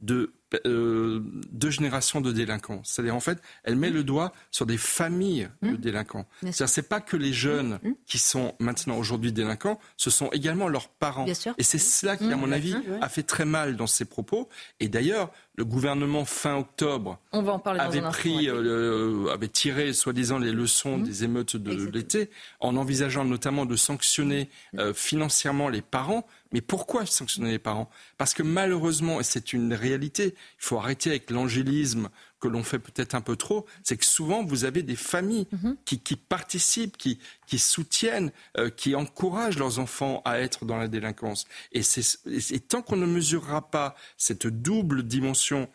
de 0.00 0.32
euh, 0.66 1.20
deux 1.52 1.70
générations 1.70 2.20
de 2.20 2.32
délinquants. 2.32 2.80
C'est-à-dire, 2.84 3.14
en 3.14 3.20
fait, 3.20 3.38
elle 3.64 3.76
met 3.76 3.90
le 3.90 4.04
doigt 4.04 4.32
sur 4.50 4.66
des 4.66 4.76
familles 4.76 5.48
de 5.62 5.70
mmh. 5.70 5.76
délinquants. 5.76 6.26
C'est-à-dire, 6.42 6.68
c'est 6.68 6.88
pas 6.88 7.00
que 7.00 7.16
les 7.16 7.32
jeunes 7.32 7.78
mmh. 7.82 7.90
qui 8.06 8.18
sont 8.18 8.54
maintenant 8.58 8.96
aujourd'hui 8.96 9.32
délinquants, 9.32 9.78
ce 9.96 10.10
sont 10.10 10.28
également 10.30 10.68
leurs 10.68 10.88
parents. 10.88 11.26
Et 11.26 11.62
c'est 11.62 11.78
cela 11.78 12.16
qui, 12.16 12.32
à 12.32 12.36
mmh. 12.36 12.40
mon 12.40 12.52
avis, 12.52 12.76
a 13.00 13.08
fait 13.08 13.22
très 13.22 13.44
mal 13.44 13.76
dans 13.76 13.86
ses 13.86 14.04
propos. 14.04 14.48
Et 14.80 14.88
d'ailleurs, 14.88 15.32
le 15.56 15.64
gouvernement 15.64 16.24
fin 16.24 16.56
octobre 16.56 17.18
avait 17.32 18.02
pris, 18.02 18.48
euh, 18.48 19.28
avait 19.32 19.48
tiré 19.48 19.92
soi-disant 19.94 20.38
les 20.38 20.52
leçons 20.52 20.98
des 20.98 21.24
émeutes 21.24 21.56
de 21.56 21.90
l'été, 21.90 22.30
en 22.60 22.76
envisageant 22.76 23.24
notamment 23.24 23.64
de 23.64 23.74
sanctionner 23.74 24.50
euh, 24.78 24.92
financièrement 24.92 25.68
les 25.68 25.82
parents. 25.82 26.26
Mais 26.52 26.60
pourquoi 26.60 27.06
sanctionner 27.06 27.52
les 27.52 27.58
parents? 27.58 27.90
Parce 28.18 28.34
que 28.34 28.42
malheureusement, 28.42 29.18
et 29.18 29.24
c'est 29.24 29.52
une 29.52 29.72
réalité, 29.72 30.34
il 30.36 30.64
faut 30.64 30.78
arrêter 30.78 31.10
avec 31.10 31.30
l'angélisme 31.30 32.10
que 32.46 32.52
l'on 32.52 32.62
fait 32.62 32.78
peut-être 32.78 33.14
un 33.14 33.20
peu 33.20 33.36
trop, 33.36 33.66
c'est 33.82 33.96
que 33.96 34.04
souvent 34.04 34.44
vous 34.44 34.64
avez 34.64 34.82
des 34.82 34.96
familles 34.96 35.46
mhm. 35.52 35.76
qui, 35.84 36.16
participent, 36.16 36.96
qui, 36.96 37.18
qui 37.46 37.58
soutiennent, 37.58 38.30
euh, 38.58 38.70
qui 38.70 38.94
encouragent 38.94 39.58
leurs 39.58 39.78
enfants 39.78 40.22
à 40.24 40.38
être 40.38 40.64
dans 40.64 40.76
la 40.76 40.88
délinquance. 40.88 41.46
Et, 41.72 41.82
et 42.26 42.60
tant 42.60 42.82
qu'on 42.82 42.96
ne 42.96 43.06
mesurera 43.06 43.70
pas 43.70 43.96
cette 44.16 44.46
double 44.46 45.02
dimension, 45.02 45.68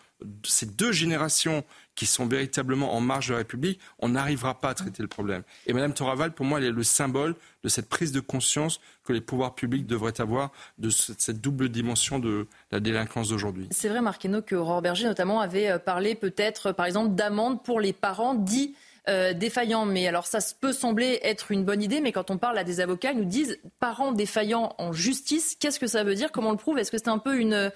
ces 0.46 0.66
deux 0.66 0.92
générations 0.92 1.64
qui 2.02 2.08
sont 2.08 2.26
véritablement 2.26 2.96
en 2.96 3.00
marge 3.00 3.28
de 3.28 3.34
la 3.34 3.38
République, 3.38 3.80
on 4.00 4.10
n'arrivera 4.10 4.60
pas 4.60 4.70
à 4.70 4.74
traiter 4.74 5.04
le 5.04 5.08
problème. 5.08 5.44
Et 5.68 5.74
Mme 5.74 5.94
Toraval, 5.94 6.32
pour 6.32 6.48
moi, 6.48 6.58
elle 6.58 6.66
est 6.66 6.72
le 6.72 6.82
symbole 6.82 7.36
de 7.64 7.70
cette 7.70 7.90
prise 7.90 8.12
de 8.12 8.20
conscience 8.20 8.82
que 9.04 9.14
les 9.14 9.22
pouvoirs 9.22 9.54
publics 9.54 9.86
devraient 9.86 10.20
avoir 10.20 10.52
de 10.80 10.90
cette 10.90 11.42
double 11.42 11.70
dimension 11.70 12.18
de 12.18 12.48
la 12.72 12.80
délinquance 12.80 13.30
d'aujourd'hui. 13.30 13.68
C'est 13.70 13.88
vrai, 13.88 14.02
Marquino, 14.02 14.42
que 14.42 14.56
Aurore 14.56 14.82
Berger, 14.82 15.06
notamment, 15.06 15.42
avait 15.42 15.70
euh, 15.70 15.78
parlé 15.78 16.16
peut-être, 16.16 16.72
par 16.72 16.88
exemple, 16.88 17.14
d'amende 17.14 17.62
pour 17.62 17.80
les 17.80 17.94
parents 17.94 18.34
dits 18.34 18.74
euh, 19.08 19.34
défaillants. 19.34 19.86
Mais 19.86 20.08
alors 20.08 20.26
ça 20.26 20.40
peut 20.60 20.74
sembler 20.74 21.20
être 21.22 21.52
une 21.52 21.64
bonne 21.64 21.84
idée, 21.84 22.02
mais 22.02 22.12
quand 22.12 22.32
on 22.32 22.40
parle 22.40 22.58
à 22.58 22.64
des 22.64 22.80
avocats, 22.80 23.12
ils 23.12 23.20
nous 23.20 23.26
disent 23.26 23.60
parents 23.80 24.12
défaillants 24.12 24.74
en 24.80 24.92
justice, 24.92 25.56
qu'est-ce 25.60 25.80
que 25.80 25.86
ça 25.86 26.04
veut 26.04 26.16
dire? 26.16 26.32
Comment 26.32 26.50
on 26.50 26.54
le 26.54 26.58
prouve? 26.58 26.80
Est-ce 26.80 26.90
que 26.90 26.98
c'est 26.98 27.10
un 27.10 27.20
peu 27.20 27.38
une 27.38 27.72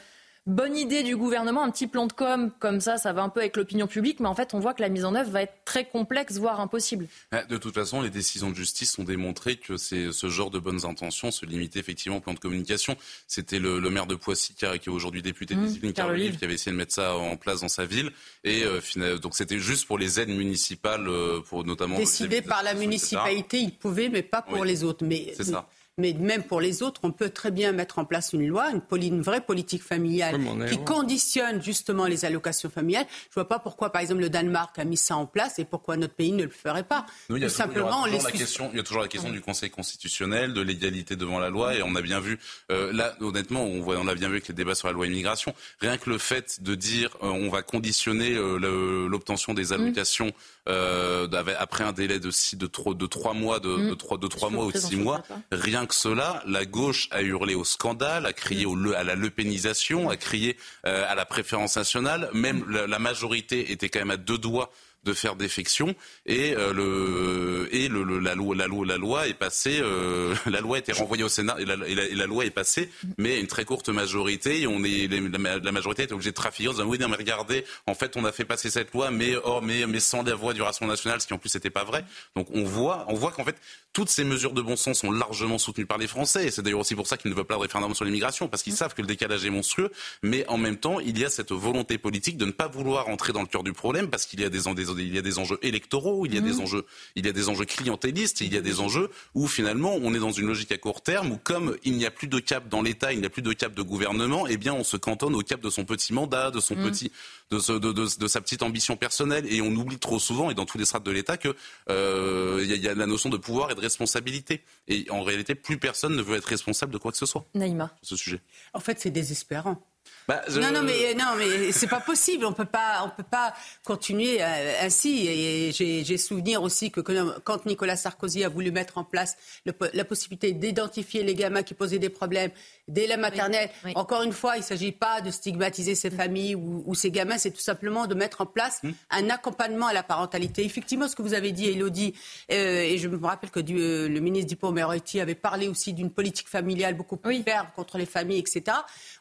bonne 0.47 0.77
idée 0.77 1.01
du 1.01 1.17
gouvernement, 1.17 1.63
un 1.63 1.71
petit 1.71 1.87
plan 1.87 2.05
de 2.05 2.13
com, 2.13 2.51
comme 2.59 2.79
ça, 2.79 2.97
ça 2.97 3.13
va 3.13 3.23
un 3.23 3.29
peu 3.29 3.39
avec 3.39 3.57
l'opinion 3.57 3.87
publique, 3.87 4.19
mais 4.19 4.27
en 4.27 4.35
fait, 4.35 4.53
on 4.53 4.59
voit 4.59 4.73
que 4.73 4.81
la 4.81 4.89
mise 4.89 5.05
en 5.05 5.15
œuvre 5.15 5.31
va 5.31 5.41
être 5.41 5.55
très 5.65 5.85
complexe, 5.85 6.37
voire 6.37 6.59
impossible. 6.59 7.07
De 7.49 7.57
toute 7.57 7.73
façon, 7.73 8.01
les 8.01 8.11
décisions 8.11 8.51
de 8.51 8.55
justice 8.55 8.97
ont 8.99 9.03
démontré 9.03 9.55
que 9.57 9.77
c'est 9.77 10.11
ce 10.11 10.29
genre 10.29 10.51
de 10.51 10.59
bonnes 10.59 10.85
intentions 10.85 11.31
se 11.31 11.45
limitait 11.45 11.79
effectivement 11.79 12.17
au 12.17 12.21
plan 12.21 12.33
de 12.33 12.39
communication. 12.39 12.95
C'était 13.27 13.59
le, 13.59 13.79
maire 13.89 14.05
de 14.05 14.15
Poissy, 14.15 14.53
qui 14.53 14.65
est 14.65 14.87
aujourd'hui 14.87 15.21
député 15.21 15.55
mmh, 15.55 15.65
des 15.65 15.89
Yvelines, 15.89 16.37
qui 16.37 16.45
avait 16.45 16.53
essayé 16.53 16.71
de 16.71 16.77
mettre 16.77 16.93
ça 16.93 17.15
en 17.15 17.37
place 17.37 17.61
dans 17.61 17.67
sa 17.67 17.85
ville. 17.85 18.11
Et 18.43 18.63
euh, 18.63 19.17
donc 19.17 19.35
c'était 19.35 19.59
juste 19.59 19.87
pour 19.87 19.97
les 19.97 20.19
aides 20.19 20.29
municipales, 20.29 21.07
euh, 21.07 21.41
pour 21.41 21.65
notamment... 21.65 21.97
Décidé 21.97 22.41
par 22.41 22.61
la 22.61 22.73
municipalité, 22.73 23.59
il 23.59 23.71
pouvait, 23.71 24.09
mais 24.09 24.21
pas 24.21 24.41
pour 24.41 24.63
les 24.63 24.83
autres. 24.83 25.03
Mais 25.05 25.33
c'est 25.35 25.45
ça 25.45 25.67
mais 25.97 26.13
même 26.13 26.43
pour 26.43 26.59
les 26.59 26.83
autres, 26.83 27.01
on 27.03 27.11
peut 27.11 27.29
très 27.29 27.51
bien 27.51 27.71
mettre 27.71 27.99
en 27.99 28.05
place 28.05 28.33
une 28.33 28.45
loi, 28.47 28.69
une, 28.71 29.21
vraie 29.21 29.39
politique 29.39 29.83
familiale 29.83 30.37
qui 30.69 30.83
conditionne 30.83 31.63
justement 31.63 32.05
les 32.05 32.25
allocations 32.25 32.69
familiales. 32.69 33.05
Je 33.09 33.29
ne 33.29 33.33
vois 33.35 33.47
pas 33.47 33.59
pourquoi, 33.59 33.91
par 33.91 34.01
exemple, 34.01 34.19
le 34.19 34.29
Danemark 34.29 34.77
a 34.77 34.83
mis 34.83 34.97
ça 34.97 35.15
en 35.15 35.25
place 35.25 35.57
et 35.57 35.63
pourquoi 35.63 35.95
notre 35.95 36.13
pays 36.13 36.33
ne 36.33 36.43
le 36.43 36.49
ferait 36.49 36.83
pas. 36.83 37.05
il, 37.29 37.37
y 37.37 37.45
a 37.45 37.49
simplement, 37.49 38.05
la 38.05 38.31
question, 38.31 38.69
il 38.73 38.77
y 38.77 38.79
a 38.79 38.83
toujours 38.83 39.01
la 39.01 39.07
question 39.07 39.31
du 39.31 39.39
Conseil 39.39 39.69
constitutionnel, 39.69 40.53
de 40.53 40.61
l'égalité 40.61 41.15
devant 41.15 41.39
la 41.39 41.49
loi, 41.49 41.75
et 41.75 41.81
on 41.81 41.95
a 41.95 42.01
bien 42.01 42.19
vu, 42.19 42.39
euh, 42.71 42.91
là, 42.91 43.15
honnêtement, 43.21 43.63
on, 43.63 43.79
voit, 43.81 43.97
on 43.97 44.07
a 44.07 44.15
bien 44.15 44.27
vu 44.27 44.35
avec 44.35 44.49
les 44.49 44.53
débats 44.53 44.75
sur 44.75 44.87
la 44.87 44.93
loi 44.93 45.07
immigration, 45.07 45.55
rien 45.79 45.97
que 45.97 46.09
le 46.09 46.17
fait 46.17 46.61
de 46.61 46.75
dire 46.75 47.15
euh, 47.23 47.27
on 47.27 47.49
va 47.49 47.61
conditionner 47.61 48.33
euh, 48.33 49.07
l'obtention 49.07 49.53
des 49.53 49.71
allocations 49.71 50.33
après 50.67 51.83
un 51.83 51.91
délai 51.91 52.19
de, 52.19 52.31
six, 52.31 52.55
de, 52.55 52.67
trois, 52.67 52.93
de 52.93 53.05
trois 53.05 53.33
mois, 53.33 53.59
de, 53.59 53.69
mm. 53.69 53.89
de 53.89 53.93
trois, 53.95 54.17
de 54.17 54.27
trois 54.27 54.49
mois 54.49 54.65
ou 54.65 54.71
de 54.71 54.77
six 54.77 54.95
mois, 54.95 55.23
rien 55.51 55.85
que 55.85 55.95
cela, 55.95 56.41
la 56.47 56.65
gauche 56.65 57.07
a 57.11 57.21
hurlé 57.21 57.55
au 57.55 57.63
scandale, 57.63 58.25
a 58.25 58.33
crié 58.33 58.65
au, 58.65 58.75
à 58.93 59.03
la 59.03 59.15
lepénisation, 59.15 60.09
a 60.09 60.17
crié 60.17 60.57
euh, 60.85 61.05
à 61.07 61.15
la 61.15 61.25
préférence 61.25 61.75
nationale. 61.75 62.29
Même 62.33 62.65
la 62.69 62.99
majorité 62.99 63.71
était 63.71 63.89
quand 63.89 63.99
même 63.99 64.11
à 64.11 64.17
deux 64.17 64.37
doigts 64.37 64.71
de 65.05 65.13
faire 65.13 65.35
défection 65.35 65.95
et 66.25 66.55
euh, 66.55 66.73
le 66.73 67.69
et 67.73 67.87
le, 67.87 68.19
la 68.19 68.35
loi 68.35 68.55
la 68.55 68.67
loi 68.67 68.85
la 68.85 68.97
loi 68.97 69.27
est 69.27 69.33
passée 69.33 69.79
euh, 69.81 70.35
la 70.45 70.61
loi 70.61 70.77
a 70.77 70.79
été 70.79 70.91
renvoyée 70.91 71.23
au 71.23 71.29
Sénat 71.29 71.55
et 71.59 71.65
la, 71.65 71.75
la, 71.75 72.25
loi 72.25 72.45
est 72.45 72.51
passée 72.51 72.89
mais 73.17 73.39
une 73.39 73.47
très 73.47 73.65
courte 73.65 73.89
majorité 73.89 74.67
on 74.67 74.83
est 74.83 75.07
la, 75.07 75.71
majorité 75.71 76.03
est 76.03 76.11
obligée 76.11 76.31
de 76.31 76.35
trafiquer 76.35 76.69
en 76.69 76.73
disant 76.73 76.85
oui 76.85 76.97
mais 76.99 77.15
regardez 77.15 77.65
en 77.87 77.95
fait 77.95 78.17
on 78.17 78.25
a 78.25 78.31
fait 78.31 78.45
passer 78.45 78.69
cette 78.69 78.93
loi 78.93 79.11
mais 79.11 79.35
oh 79.43 79.61
mais 79.61 79.85
mais 79.85 79.99
sans 79.99 80.23
la 80.23 80.35
voix 80.35 80.53
du 80.53 80.61
Rassemblement 80.61 80.93
national 80.93 81.21
ce 81.21 81.27
qui 81.27 81.33
en 81.33 81.37
plus 81.37 81.53
n'était 81.55 81.69
pas 81.69 81.83
vrai. 81.83 82.05
Donc 82.35 82.47
on 82.53 82.63
voit 82.63 83.05
on 83.07 83.15
voit 83.15 83.31
qu'en 83.31 83.43
fait 83.43 83.55
toutes 83.93 84.09
ces 84.09 84.23
mesures 84.23 84.53
de 84.53 84.61
bon 84.61 84.75
sens 84.75 84.99
sont 84.99 85.11
largement 85.11 85.57
soutenues 85.57 85.85
par 85.85 85.97
les 85.97 86.07
Français. 86.07 86.47
Et 86.47 86.51
c'est 86.51 86.61
d'ailleurs 86.61 86.81
aussi 86.81 86.95
pour 86.95 87.07
ça 87.07 87.15
qu'ils 87.17 87.31
ne 87.31 87.35
veulent 87.35 87.45
pas 87.45 87.55
de 87.55 87.61
référendum 87.61 87.95
sur 87.95 88.03
l'immigration 88.03 88.47
parce 88.47 88.61
qu'ils 88.61 88.75
savent 88.75 88.93
que 88.93 89.01
le 89.01 89.07
décalage 89.07 89.45
est 89.45 89.49
monstrueux. 89.49 89.91
Mais 90.21 90.45
en 90.47 90.57
même 90.57 90.77
temps 90.77 90.99
il 90.99 91.17
y 91.17 91.25
a 91.25 91.29
cette 91.29 91.51
volonté 91.51 91.97
politique 91.97 92.37
de 92.37 92.45
ne 92.45 92.51
pas 92.51 92.67
vouloir 92.67 93.07
entrer 93.09 93.33
dans 93.33 93.41
le 93.41 93.47
cœur 93.47 93.63
du 93.63 93.73
problème 93.73 94.09
parce 94.09 94.25
qu'il 94.25 94.41
y 94.41 94.45
a 94.45 94.49
des, 94.49 94.59
des 94.73 94.85
il 94.97 95.13
y 95.13 95.17
a 95.17 95.21
des 95.21 95.39
enjeux 95.39 95.59
électoraux, 95.61 96.25
il 96.25 96.33
y 96.33 96.37
a 96.37 96.41
des 96.41 96.53
mhm. 96.53 96.61
enjeux, 96.61 96.85
il 97.15 97.25
y 97.25 97.29
a 97.29 97.31
des 97.31 97.49
enjeux 97.49 97.65
clientélistes, 97.65 98.41
il 98.41 98.53
y 98.53 98.57
a 98.57 98.61
des 98.61 98.79
enjeux 98.79 99.09
où 99.33 99.47
finalement 99.47 99.95
on 99.95 100.13
est 100.13 100.19
dans 100.19 100.31
une 100.31 100.47
logique 100.47 100.71
à 100.71 100.77
court 100.77 101.01
terme 101.01 101.31
où 101.31 101.37
comme 101.37 101.77
il 101.83 101.97
n'y 101.97 102.05
a 102.05 102.11
plus 102.11 102.27
de 102.27 102.39
cap 102.39 102.67
dans 102.69 102.81
l'État, 102.81 103.13
il 103.13 103.19
n'y 103.19 103.25
a 103.25 103.29
plus 103.29 103.41
de 103.41 103.53
cap 103.53 103.73
de 103.73 103.81
gouvernement, 103.81 104.47
eh 104.47 104.57
bien 104.57 104.73
on 104.73 104.83
se 104.83 104.97
cantonne 104.97 105.35
au 105.35 105.41
cap 105.41 105.61
de 105.61 105.69
son 105.69 105.85
petit 105.85 106.13
mandat, 106.13 106.51
de 106.51 106.59
son 106.59 106.75
mhm. 106.75 106.83
petit, 106.89 107.11
de, 107.51 107.77
de, 107.77 107.91
de, 107.91 108.27
sa 108.27 108.41
petite 108.41 108.63
ambition 108.63 108.97
personnelle, 108.97 109.45
et 109.51 109.61
on 109.61 109.67
oublie 109.75 109.99
trop 109.99 110.19
souvent 110.19 110.49
et 110.49 110.53
dans 110.53 110.65
tous 110.65 110.77
les 110.77 110.85
strates 110.85 111.03
de 111.03 111.11
l'État 111.11 111.37
que 111.37 111.55
euh, 111.89 112.59
il 112.63 112.75
y, 112.75 112.87
a 112.87 112.95
la 112.95 113.05
notion 113.05 113.29
de 113.29 113.37
pouvoir 113.37 113.71
et 113.71 113.75
de 113.75 113.81
responsabilité. 113.81 114.61
Et 114.87 115.05
en 115.09 115.23
réalité, 115.23 115.55
plus 115.55 115.77
personne 115.77 116.15
ne 116.15 116.21
veut 116.21 116.37
être 116.37 116.45
responsable 116.45 116.91
de 116.91 116.97
quoi 116.97 117.11
que 117.11 117.17
ce 117.17 117.25
soit. 117.25 117.45
Naïma. 117.53 117.95
Ce 118.01 118.15
sujet. 118.15 118.41
En 118.73 118.79
fait, 118.79 118.99
c'est 118.99 119.11
désespérant. 119.11 119.81
Bah, 120.27 120.41
non, 120.51 120.71
non, 120.71 120.81
mais 120.83 121.13
non, 121.13 121.35
mais 121.37 121.71
c'est 121.71 121.87
pas 121.87 121.99
possible. 121.99 122.45
On 122.45 122.53
peut 122.53 122.65
pas, 122.65 123.03
on 123.05 123.09
peut 123.09 123.27
pas 123.29 123.53
continuer 123.83 124.41
euh, 124.41 124.73
ainsi. 124.81 125.27
Et 125.27 125.71
j'ai 125.71 126.17
souvenir 126.17 126.63
aussi 126.63 126.91
que 126.91 127.01
quand 127.01 127.65
Nicolas 127.65 127.95
Sarkozy 127.95 128.43
a 128.43 128.49
voulu 128.49 128.71
mettre 128.71 128.97
en 128.97 129.03
place 129.03 129.37
la 129.65 130.05
possibilité 130.05 130.53
d'identifier 130.53 131.23
les 131.23 131.35
gamins 131.35 131.63
qui 131.63 131.73
posaient 131.73 131.99
des 131.99 132.09
problèmes 132.09 132.51
dès 132.87 133.07
la 133.07 133.17
maternelle, 133.17 133.69
encore 133.95 134.23
une 134.23 134.33
fois, 134.33 134.55
il 134.55 134.59
ne 134.59 134.65
s'agit 134.65 134.91
pas 134.91 135.21
de 135.21 135.31
stigmatiser 135.31 135.95
ces 135.95 136.09
familles 136.09 136.55
ou, 136.55 136.93
ces 136.95 137.11
gamins, 137.11 137.37
c'est 137.37 137.51
tout 137.51 137.61
simplement 137.61 138.07
de 138.07 138.15
mettre 138.15 138.41
en 138.41 138.45
place 138.45 138.81
hmm. 138.83 138.91
un 139.11 139.29
accompagnement 139.29 139.87
à 139.87 139.93
la 139.93 140.03
parentalité. 140.03 140.63
Effectivement, 140.63 141.07
ce 141.07 141.15
que 141.15 141.21
vous 141.21 141.33
avez 141.33 141.51
dit, 141.51 141.67
Elodie, 141.67 142.13
euh, 142.51 142.81
et 142.81 142.97
je 142.97 143.07
me 143.07 143.23
rappelle 143.25 143.51
que 143.51 143.59
du, 143.59 143.79
euh, 143.79 144.07
le 144.07 144.19
ministre 144.19 144.49
Dupont-Moretti 144.49 145.19
avait 145.19 145.35
parlé 145.35 145.67
aussi 145.67 145.93
d'une 145.93 146.09
politique 146.09 146.49
familiale 146.49 146.95
beaucoup 146.95 147.17
plus 147.17 147.43
ferme 147.43 147.67
contre 147.75 147.97
les 147.97 148.05
familles, 148.05 148.39
etc. 148.39 148.77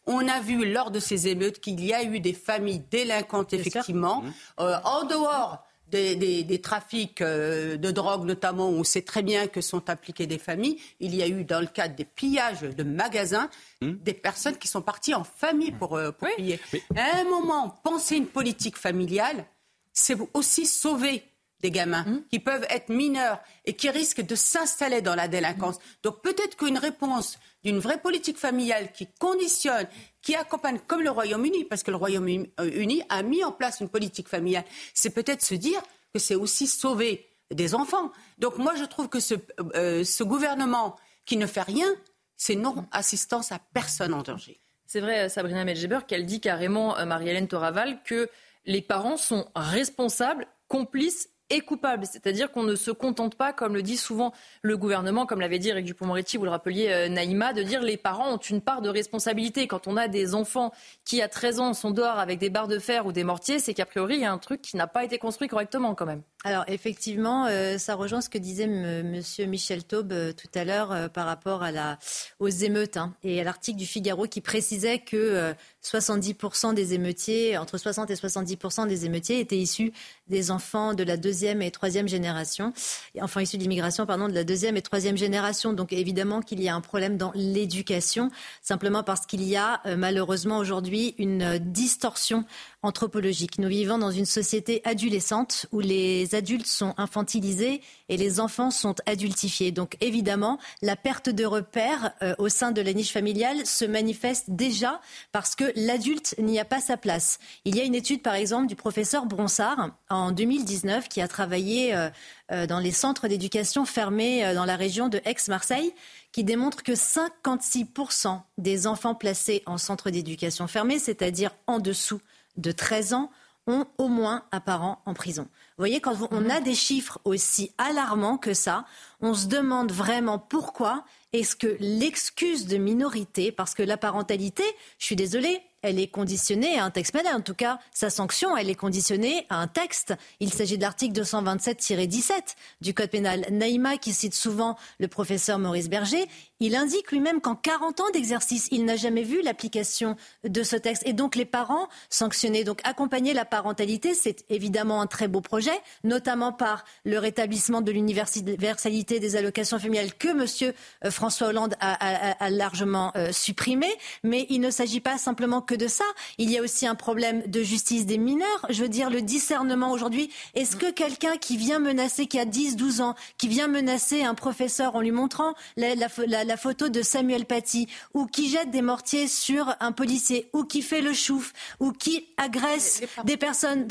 On 0.07 0.27
a 0.29 0.41
vu 0.41 0.71
lors 0.71 0.91
de 0.95 1.01
ces 1.01 1.29
émeutes 1.29 1.61
qu'il 1.61 1.85
y 1.85 1.93
a 1.93 2.03
eu 2.03 2.21
des 2.21 2.33
familles 2.33 2.83
délinquantes, 2.91 3.53
effectivement, 3.53 4.23
mmh. 4.23 4.33
euh, 4.61 4.77
en 4.85 5.05
dehors 5.05 5.67
des, 5.91 6.61
trafics 6.63 7.21
euh, 7.21 7.77
de 7.77 7.91
drogue 7.91 8.25
notamment, 8.25 8.69
où 8.69 8.75
on 8.75 8.85
sait 8.85 9.03
très 9.03 9.23
bien 9.23 9.47
que 9.47 9.61
sont 9.61 9.91
impliquées 9.91 10.27
des 10.27 10.39
familles. 10.39 10.79
Il 11.01 11.15
y 11.15 11.23
a 11.23 11.29
eu 11.29 11.45
dans 11.45 11.61
le 11.61 11.67
cadre 11.67 11.95
des 11.95 12.05
pillages 12.05 12.63
de 12.63 12.83
magasins 12.83 13.51
mmh. 13.81 13.93
des 13.93 14.15
personnes 14.15 14.57
qui 14.57 14.69
sont 14.69 14.83
parties 14.83 15.15
en 15.15 15.25
famille 15.25 15.73
pour, 15.73 15.97
euh, 15.97 16.11
piller. 16.37 16.59
À 16.97 17.19
un 17.21 17.25
moment, 17.25 17.69
penser 17.85 18.17
une 18.17 18.27
politique 18.27 18.77
familiale, 18.77 19.45
c'est 19.93 20.17
aussi 20.33 20.67
sauver 20.67 21.23
des 21.65 21.71
gamins 21.71 22.05
mmh. 22.05 22.25
qui 22.31 22.41
peuvent 22.41 22.67
être 22.69 22.91
mineurs 22.91 23.41
et 23.65 23.73
qui 23.73 23.89
risquent 23.89 24.21
de 24.21 24.35
s'installer 24.35 25.01
dans 25.01 25.15
la 25.15 25.29
délinquance. 25.29 25.79
Donc 26.03 26.21
peut-être 26.21 26.59
qu'une 26.59 26.77
réponse 26.77 27.39
d'une 27.65 27.79
vraie 27.79 28.03
politique 28.03 28.37
familiale 28.37 28.93
qui 28.93 29.09
conditionne, 29.19 29.89
qui 30.21 30.35
accompagne 30.35 30.79
comme 30.87 31.01
le 31.01 31.11
Royaume-Uni, 31.11 31.65
parce 31.65 31.83
que 31.83 31.91
le 31.91 31.97
Royaume-Uni 31.97 33.03
a 33.09 33.23
mis 33.23 33.43
en 33.43 33.51
place 33.51 33.81
une 33.81 33.89
politique 33.89 34.29
familiale, 34.29 34.65
c'est 34.93 35.09
peut-être 35.09 35.43
se 35.43 35.55
dire 35.55 35.81
que 36.13 36.21
c'est 36.21 36.35
aussi 36.35 36.67
sauver 36.67 37.27
des 37.51 37.75
enfants. 37.75 38.13
Donc 38.39 38.59
moi, 38.59 38.75
je 38.75 38.85
trouve 38.85 39.09
que 39.09 39.21
ce, 39.21 39.35
euh, 39.75 40.05
ce 40.05 40.23
gouvernement 40.23 40.97
qui 41.25 41.39
ne 41.39 41.47
fait 41.47 41.63
rien, 41.63 41.89
c'est 42.37 42.57
non-assistance 42.57 43.53
à 43.53 43.59
personne 43.73 44.13
en 44.13 44.21
danger. 44.21 44.61
C'est 44.85 45.01
vrai, 45.01 45.31
Sabrina 45.31 45.65
Medjeber, 45.65 46.01
qu'elle 46.07 46.27
dit 46.27 46.43
carrément, 46.43 46.99
euh, 46.99 47.07
Marie-Hélène 47.07 47.49
Toraval, 47.49 48.03
que 48.03 48.29
les 48.67 48.83
parents 48.83 49.17
sont 49.17 49.47
responsables, 49.57 50.47
complices 50.69 51.31
est 51.55 51.61
coupable. 51.61 52.07
C'est-à-dire 52.07 52.51
qu'on 52.51 52.63
ne 52.63 52.75
se 52.75 52.91
contente 52.91 53.35
pas, 53.35 53.53
comme 53.53 53.75
le 53.75 53.83
dit 53.83 53.97
souvent 53.97 54.33
le 54.63 54.77
gouvernement, 54.77 55.27
comme 55.27 55.41
l'avait 55.41 55.59
dit 55.59 55.69
Eric 55.69 55.85
Dupond-Moretti, 55.85 56.37
vous 56.37 56.45
le 56.45 56.51
rappeliez 56.51 56.89
euh, 56.91 57.09
Naïma, 57.09 57.53
de 57.53 57.63
dire 57.63 57.83
les 57.83 57.97
parents 57.97 58.35
ont 58.35 58.39
une 58.39 58.61
part 58.61 58.83
de 58.83 58.89
responsabilité. 58.89 59.67
Quand 59.67 59.87
on 59.87 59.97
a 59.97 60.09
des 60.09 60.35
enfants 60.35 60.73
qui, 61.05 61.23
à 61.23 61.29
13 61.29 61.61
ans, 61.61 61.75
sont 61.75 61.91
dehors 61.91 62.19
avec 62.19 62.39
des 62.39 62.51
barres 62.51 62.69
de 62.69 62.79
fer 62.79 63.07
ou 63.07 63.13
des 63.13 63.25
mortiers, 63.25 63.59
c'est 63.59 63.75
qu'a 63.75 63.87
priori, 63.87 64.17
il 64.17 64.21
y 64.21 64.25
a 64.25 64.33
un 64.33 64.39
truc 64.39 64.61
qui 64.63 64.77
n'a 64.77 64.87
pas 64.87 65.05
été 65.05 65.19
construit 65.19 65.49
correctement 65.49 65.95
quand 65.95 66.07
même. 66.07 66.23
Alors 66.45 66.65
effectivement, 66.69 67.47
euh, 67.47 67.79
ça 67.79 67.95
rejoint 67.95 68.21
ce 68.21 68.29
que 68.29 68.39
disait 68.39 68.67
Monsieur 68.67 69.47
Michel 69.47 69.85
Taube 69.85 70.13
euh, 70.13 70.33
tout 70.33 70.49
à 70.55 70.65
l'heure 70.65 71.11
par 71.11 71.27
rapport 71.27 71.63
à 71.63 71.73
la, 71.73 71.99
aux 72.39 72.49
émeutes 72.49 72.97
hein, 72.97 73.15
et 73.23 73.41
à 73.41 73.45
l'article 73.45 73.79
du 73.79 73.87
Figaro 73.87 74.27
qui 74.27 74.41
précisait 74.41 74.99
que 74.99 75.55
70% 75.83 76.75
des 76.75 76.95
émeutiers, 76.95 77.57
entre 77.57 77.79
60 77.79 78.11
et 78.11 78.15
70% 78.15 78.87
des 78.87 79.07
émeutiers 79.07 79.41
étaient 79.41 79.59
issus 79.59 79.93
des 80.29 80.51
enfants 80.51 80.95
de 80.95 81.03
la 81.03 81.17
deuxième 81.17 81.44
et 81.45 81.71
troisième 81.71 82.09
génération, 82.09 82.73
enfants 83.21 83.41
issus 83.41 83.59
d'immigration, 83.59 84.07
pardon, 84.07 84.29
de 84.29 84.35
la 84.35 84.45
deuxième 84.45 84.77
et 84.77 84.83
troisième 84.83 85.17
génération. 85.17 85.73
Donc 85.73 85.93
évidemment 85.93 86.41
qu'il 86.41 86.63
y 86.63 86.69
a 86.69 86.75
un 86.75 86.81
problème 86.81 87.17
dans 87.17 87.33
l'éducation, 87.35 88.31
simplement 88.63 89.03
parce 89.03 89.27
qu'il 89.27 89.43
y 89.43 89.57
a 89.57 89.81
euh, 89.87 89.97
malheureusement 89.97 90.59
aujourd'hui 90.59 91.15
une 91.19 91.59
distorsion 91.59 92.45
anthropologique. 92.83 93.59
Nous 93.59 93.69
vivons 93.69 93.99
dans 93.99 94.11
une 94.11 94.27
société 94.27 94.81
adolescente 94.85 95.67
où 95.73 95.81
les 95.81 96.35
adultes 96.35 96.67
sont 96.67 96.95
infantilisés 96.97 97.81
et 98.09 98.17
les 98.17 98.41
enfants 98.41 98.71
sont 98.71 98.95
adultifiés. 99.07 99.73
Donc 99.73 99.97
évidemment, 100.01 100.59
la 100.83 100.97
perte 100.97 101.29
de 101.31 101.45
repères 101.45 102.13
euh, 102.23 102.35
au 102.39 102.49
sein 102.49 102.73
de 102.73 102.81
la 102.81 102.93
niche 102.93 103.13
familiale 103.13 103.67
se 103.67 103.85
manifeste 103.85 104.51
déjà 104.51 105.01
parce 105.33 105.55
que 105.55 105.73
l'adulte 105.77 106.35
n'y 106.39 106.59
a 106.59 106.65
pas 106.65 106.81
sa 106.81 106.97
place. 106.97 107.39
Il 107.65 107.77
y 107.77 107.81
a 107.81 107.85
une 107.85 107.95
étude 107.95 108.23
par 108.23 108.35
exemple 108.35 108.67
du 108.67 108.77
professeur 108.77 109.27
Bronsard 109.27 109.91
en 110.11 110.33
2019 110.33 111.09
qui 111.09 111.21
a 111.21 111.29
travaillé 111.29 111.95
euh, 111.95 112.11
euh, 112.53 112.67
dans 112.67 112.79
les 112.79 112.93
centres 112.93 113.29
d'éducation 113.29 113.85
fermés 113.85 114.55
dans 114.55 114.65
la 114.65 114.77
région 114.77 115.09
de 115.09 115.21
Aix-Marseille 115.25 115.95
qui 116.33 116.45
démontre 116.45 116.83
que 116.83 116.93
56% 116.93 118.41
des 118.59 118.87
enfants 118.87 119.15
placés 119.15 119.63
en 119.67 119.79
centre 119.79 120.11
d'éducation 120.11 120.67
fermé, 120.67 120.99
c'est-à-dire 120.99 121.53
en 121.67 121.79
dessous 121.79 122.21
de 122.57 122.73
13 122.73 123.15
ans, 123.15 123.31
ont 123.67 123.87
au 123.99 124.09
moins 124.09 124.45
un 124.53 124.61
parent 124.61 125.01
en 125.07 125.15
prison. 125.15 125.49
Vous 125.77 125.83
voyez, 125.83 126.01
quand 126.01 126.15
on 126.31 126.41
mhm. 126.41 126.51
a 126.51 126.61
des 126.61 126.75
chiffres 126.75 127.19
aussi 127.25 127.73
alarmants 127.79 128.39
que 128.39 128.55
ça, 128.55 128.85
on 129.21 129.35
se 129.35 129.49
demande 129.49 129.91
vraiment 129.91 130.39
pourquoi 130.39 131.05
est-ce 131.33 131.57
que 131.57 131.77
l'excuse 131.81 132.67
de 132.67 132.77
minorité, 132.77 133.51
parce 133.51 133.75
que 133.75 133.83
la 133.83 133.97
parentalité, 133.97 134.63
je 134.99 135.07
suis 135.07 135.17
désolée, 135.17 135.61
elle 135.83 135.99
est 135.99 136.07
conditionnée 136.07 136.79
à 136.79 136.85
un 136.85 136.91
texte 136.91 137.13
pénal. 137.13 137.35
En 137.35 137.41
tout 137.41 137.55
cas, 137.55 137.79
sa 137.93 138.09
sanction, 138.09 138.57
elle 138.57 138.71
est 138.71 138.75
conditionnée 138.77 139.47
à 139.51 139.57
un 139.57 139.67
texte. 139.67 140.15
Il 140.41 140.53
s'agit 140.53 140.79
de 140.79 140.83
l'article 140.83 141.21
227-17 141.21 142.55
du 142.81 142.95
Code 142.95 143.11
pénal. 143.11 143.45
Naïma, 143.51 143.99
qui 143.99 144.13
cite 144.13 144.35
souvent 144.35 144.79
le 144.99 145.09
professeur 145.09 145.59
Maurice 145.59 145.91
Berger, 145.91 146.27
il 146.65 146.77
indique 146.77 147.13
lui-même 147.13 147.43
qu'en 147.43 147.57
40 147.57 148.01
ans 148.01 148.11
d'exercice, 148.15 148.69
il 148.71 148.87
n'a 148.87 148.97
jamais 148.97 149.23
vu 149.23 149.43
l'application 149.43 150.17
de 150.45 150.63
ce 150.63 150.77
texte. 150.77 151.03
Et 151.05 151.13
donc, 151.13 151.37
les 151.37 151.45
parents 151.45 151.89
sanctionnés. 152.09 152.65
Donc, 152.65 152.81
accompagner 152.85 153.35
la 153.35 153.45
parentalité, 153.45 154.15
c'est 154.15 154.47
évidemment 154.49 155.03
un 155.03 155.07
très 155.07 155.29
beau 155.29 155.43
projet, 155.43 155.79
notamment 156.05 156.55
par 156.55 156.87
le 157.05 157.19
rétablissement 157.19 157.83
de 157.83 157.93
l'universalité 157.93 159.21
des 159.21 159.37
allocations 159.37 159.79
familiales 159.79 160.15
que 160.15 160.29
M. 160.29 160.73
François 161.11 161.49
Hollande 161.49 161.75
a, 161.81 162.49
largement 162.49 163.13
euh, 163.15 163.31
supprimé. 163.31 163.89
Mais 164.23 164.47
il 164.49 164.61
ne 164.61 164.71
s'agit 164.71 165.01
pas 165.01 165.19
simplement 165.19 165.61
que 165.61 165.75
de 165.75 165.87
ça. 165.87 166.05
Il 166.39 166.51
y 166.51 166.57
a 166.57 166.63
aussi 166.63 166.87
un 166.87 166.95
problème 166.95 167.43
de 167.47 167.63
justice 167.63 168.07
des 168.07 168.17
mineurs. 168.17 168.67
Je 168.71 168.81
veux 168.81 168.89
dire, 168.89 169.11
le 169.11 169.21
discernement 169.21 169.91
aujourd'hui. 169.91 170.31
Est-ce 170.55 170.77
que 170.77 170.91
quelqu'un 170.91 171.37
qui 171.37 171.59
vient 171.59 171.79
menacer, 171.79 172.27
qui 172.27 172.39
a 172.39 172.47
10, 172.47 172.77
12 172.77 173.03
ans, 173.03 173.15
qui 173.37 173.49
vient 173.49 173.69
menacer 173.69 174.25
un 174.25 174.35
professeur 174.35 174.97
en 174.97 175.03
lui 175.03 175.13
montrant 175.13 175.53
la, 175.77 176.54
photo 176.57 176.89
de 176.89 177.03
Samuel 177.03 177.47
Paty, 177.47 177.89
ou 178.13 178.27
qui 178.27 178.49
jette 178.49 178.71
des 178.71 178.83
mortiers 178.83 179.29
sur 179.29 179.75
un 179.81 179.93
policier, 179.93 180.49
ou 180.53 180.65
qui 180.65 180.83
fait 180.83 181.01
le 181.01 181.13
chouf, 181.13 181.53
ou 181.81 181.93
qui 181.93 182.27
agresse 182.37 183.03
des 183.25 183.37
personnes. 183.37 183.87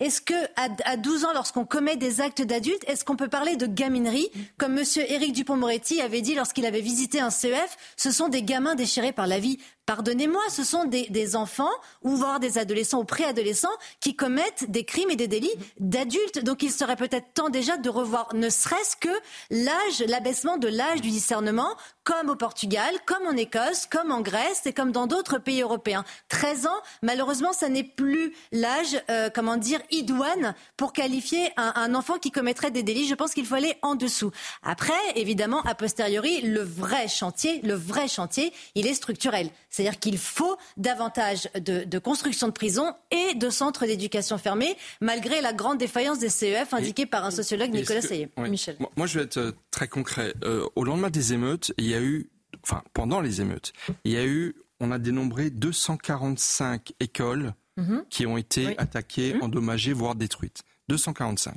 Est-ce 0.00 0.20
que 0.20 0.34
à, 0.56 0.96
12 0.96 1.24
ans, 1.24 1.32
lorsqu'on 1.34 1.64
commet 1.64 1.96
des 1.96 2.20
actes 2.20 2.42
d'adultes, 2.42 2.84
est-ce 2.86 3.04
qu'on 3.04 3.16
peut 3.16 3.28
parler 3.28 3.56
de 3.56 3.66
gaminerie, 3.66 4.30
comme 4.56 4.74
Monsieur 4.74 5.10
Éric 5.10 5.32
Dupond-Moretti 5.32 6.00
avait 6.00 6.22
dit 6.22 6.34
lorsqu'il 6.34 6.66
avait 6.66 6.80
visité 6.80 7.20
un 7.20 7.30
CEF, 7.30 7.76
ce 7.96 8.10
sont 8.10 8.28
des 8.28 8.42
gamins 8.42 8.74
déchirés 8.74 9.12
par 9.12 9.26
la 9.26 9.38
vie. 9.38 9.58
Pardonnez-moi, 9.88 10.42
ce 10.50 10.64
sont 10.64 10.84
des, 10.84 11.34
enfants 11.34 11.70
ou 12.02 12.14
voire 12.14 12.40
des 12.40 12.58
adolescents 12.58 13.00
ou 13.00 13.04
préadolescents 13.04 13.72
qui 14.00 14.14
commettent 14.14 14.70
des 14.70 14.84
crimes 14.84 15.08
et 15.08 15.16
des 15.16 15.28
délits 15.28 15.54
d'adultes. 15.80 16.44
Donc 16.44 16.62
il 16.62 16.70
serait 16.70 16.94
peut-être 16.94 17.32
temps 17.32 17.48
déjà 17.48 17.78
de 17.78 17.88
revoir 17.88 18.28
ne 18.34 18.50
serait-ce 18.50 18.96
que 18.96 19.08
l'âge, 19.50 20.04
l'abaissement 20.06 20.58
de 20.58 20.68
l'âge 20.68 21.00
du 21.00 21.08
discernement, 21.08 21.74
comme 22.04 22.28
au 22.28 22.36
Portugal, 22.36 22.92
comme 23.06 23.26
en 23.26 23.36
Écosse, 23.36 23.86
comme 23.86 24.12
en 24.12 24.20
Grèce 24.20 24.66
et 24.66 24.74
comme 24.74 24.92
dans 24.92 25.06
d'autres 25.06 25.38
pays 25.38 25.62
européens. 25.62 26.04
13 26.28 26.66
ans, 26.66 26.80
malheureusement, 27.02 27.54
ça 27.54 27.70
n'est 27.70 27.82
plus 27.82 28.34
l'âge, 28.52 29.02
euh, 29.10 29.30
comment 29.34 29.56
dire, 29.56 29.80
idoine 29.90 30.54
pour 30.76 30.92
qualifier 30.92 31.50
un, 31.56 31.72
un 31.76 31.94
enfant 31.94 32.18
qui 32.18 32.30
commettrait 32.30 32.70
des 32.70 32.82
délits. 32.82 33.08
Je 33.08 33.14
pense 33.14 33.32
qu'il 33.32 33.46
faut 33.46 33.54
aller 33.54 33.76
en 33.80 33.94
dessous. 33.94 34.32
Après, 34.62 34.92
évidemment, 35.14 35.62
a 35.62 35.74
posteriori, 35.74 36.42
le 36.42 36.60
vrai 36.60 37.08
chantier, 37.08 37.62
le 37.62 37.74
vrai 37.74 38.06
chantier, 38.06 38.52
il 38.74 38.86
est 38.86 38.94
structurel. 38.94 39.50
C'est-à-dire 39.78 40.00
qu'il 40.00 40.18
faut 40.18 40.56
davantage 40.76 41.48
de, 41.54 41.98
construction 42.00 42.48
de 42.48 42.52
prisons 42.52 42.92
et 43.12 43.36
de 43.36 43.48
centres 43.48 43.86
d'éducation 43.86 44.36
fermés, 44.36 44.76
malgré 45.00 45.40
la 45.40 45.52
grande 45.52 45.78
défaillance 45.78 46.18
des 46.18 46.30
CEF 46.30 46.74
indiquée 46.74 47.06
par 47.06 47.24
un 47.24 47.30
sociologue 47.30 47.70
Nicolas 47.70 48.02
Sayé. 48.02 48.28
Michel. 48.38 48.76
Moi, 48.96 49.06
je 49.06 49.20
vais 49.20 49.24
être 49.26 49.36
euh, 49.36 49.52
très 49.70 49.86
concret. 49.86 50.34
Euh, 50.42 50.66
au 50.74 50.82
lendemain 50.82 51.10
des 51.10 51.32
émeutes, 51.32 51.72
il 51.78 51.86
y 51.86 51.94
a 51.94 52.00
eu, 52.00 52.28
enfin, 52.64 52.82
pendant 52.92 53.20
les 53.20 53.40
émeutes, 53.40 53.72
il 54.02 54.10
y 54.10 54.16
a 54.16 54.24
eu, 54.24 54.56
on 54.80 54.90
a 54.90 54.98
dénombré 54.98 55.50
245 55.50 56.94
écoles 56.98 57.54
mhm. 57.76 58.02
qui 58.10 58.26
ont 58.26 58.36
été 58.36 58.76
attaquées, 58.78 59.34
mhm. 59.34 59.42
endommagées, 59.44 59.92
voire 59.92 60.16
détruites. 60.16 60.64
245. 60.88 61.56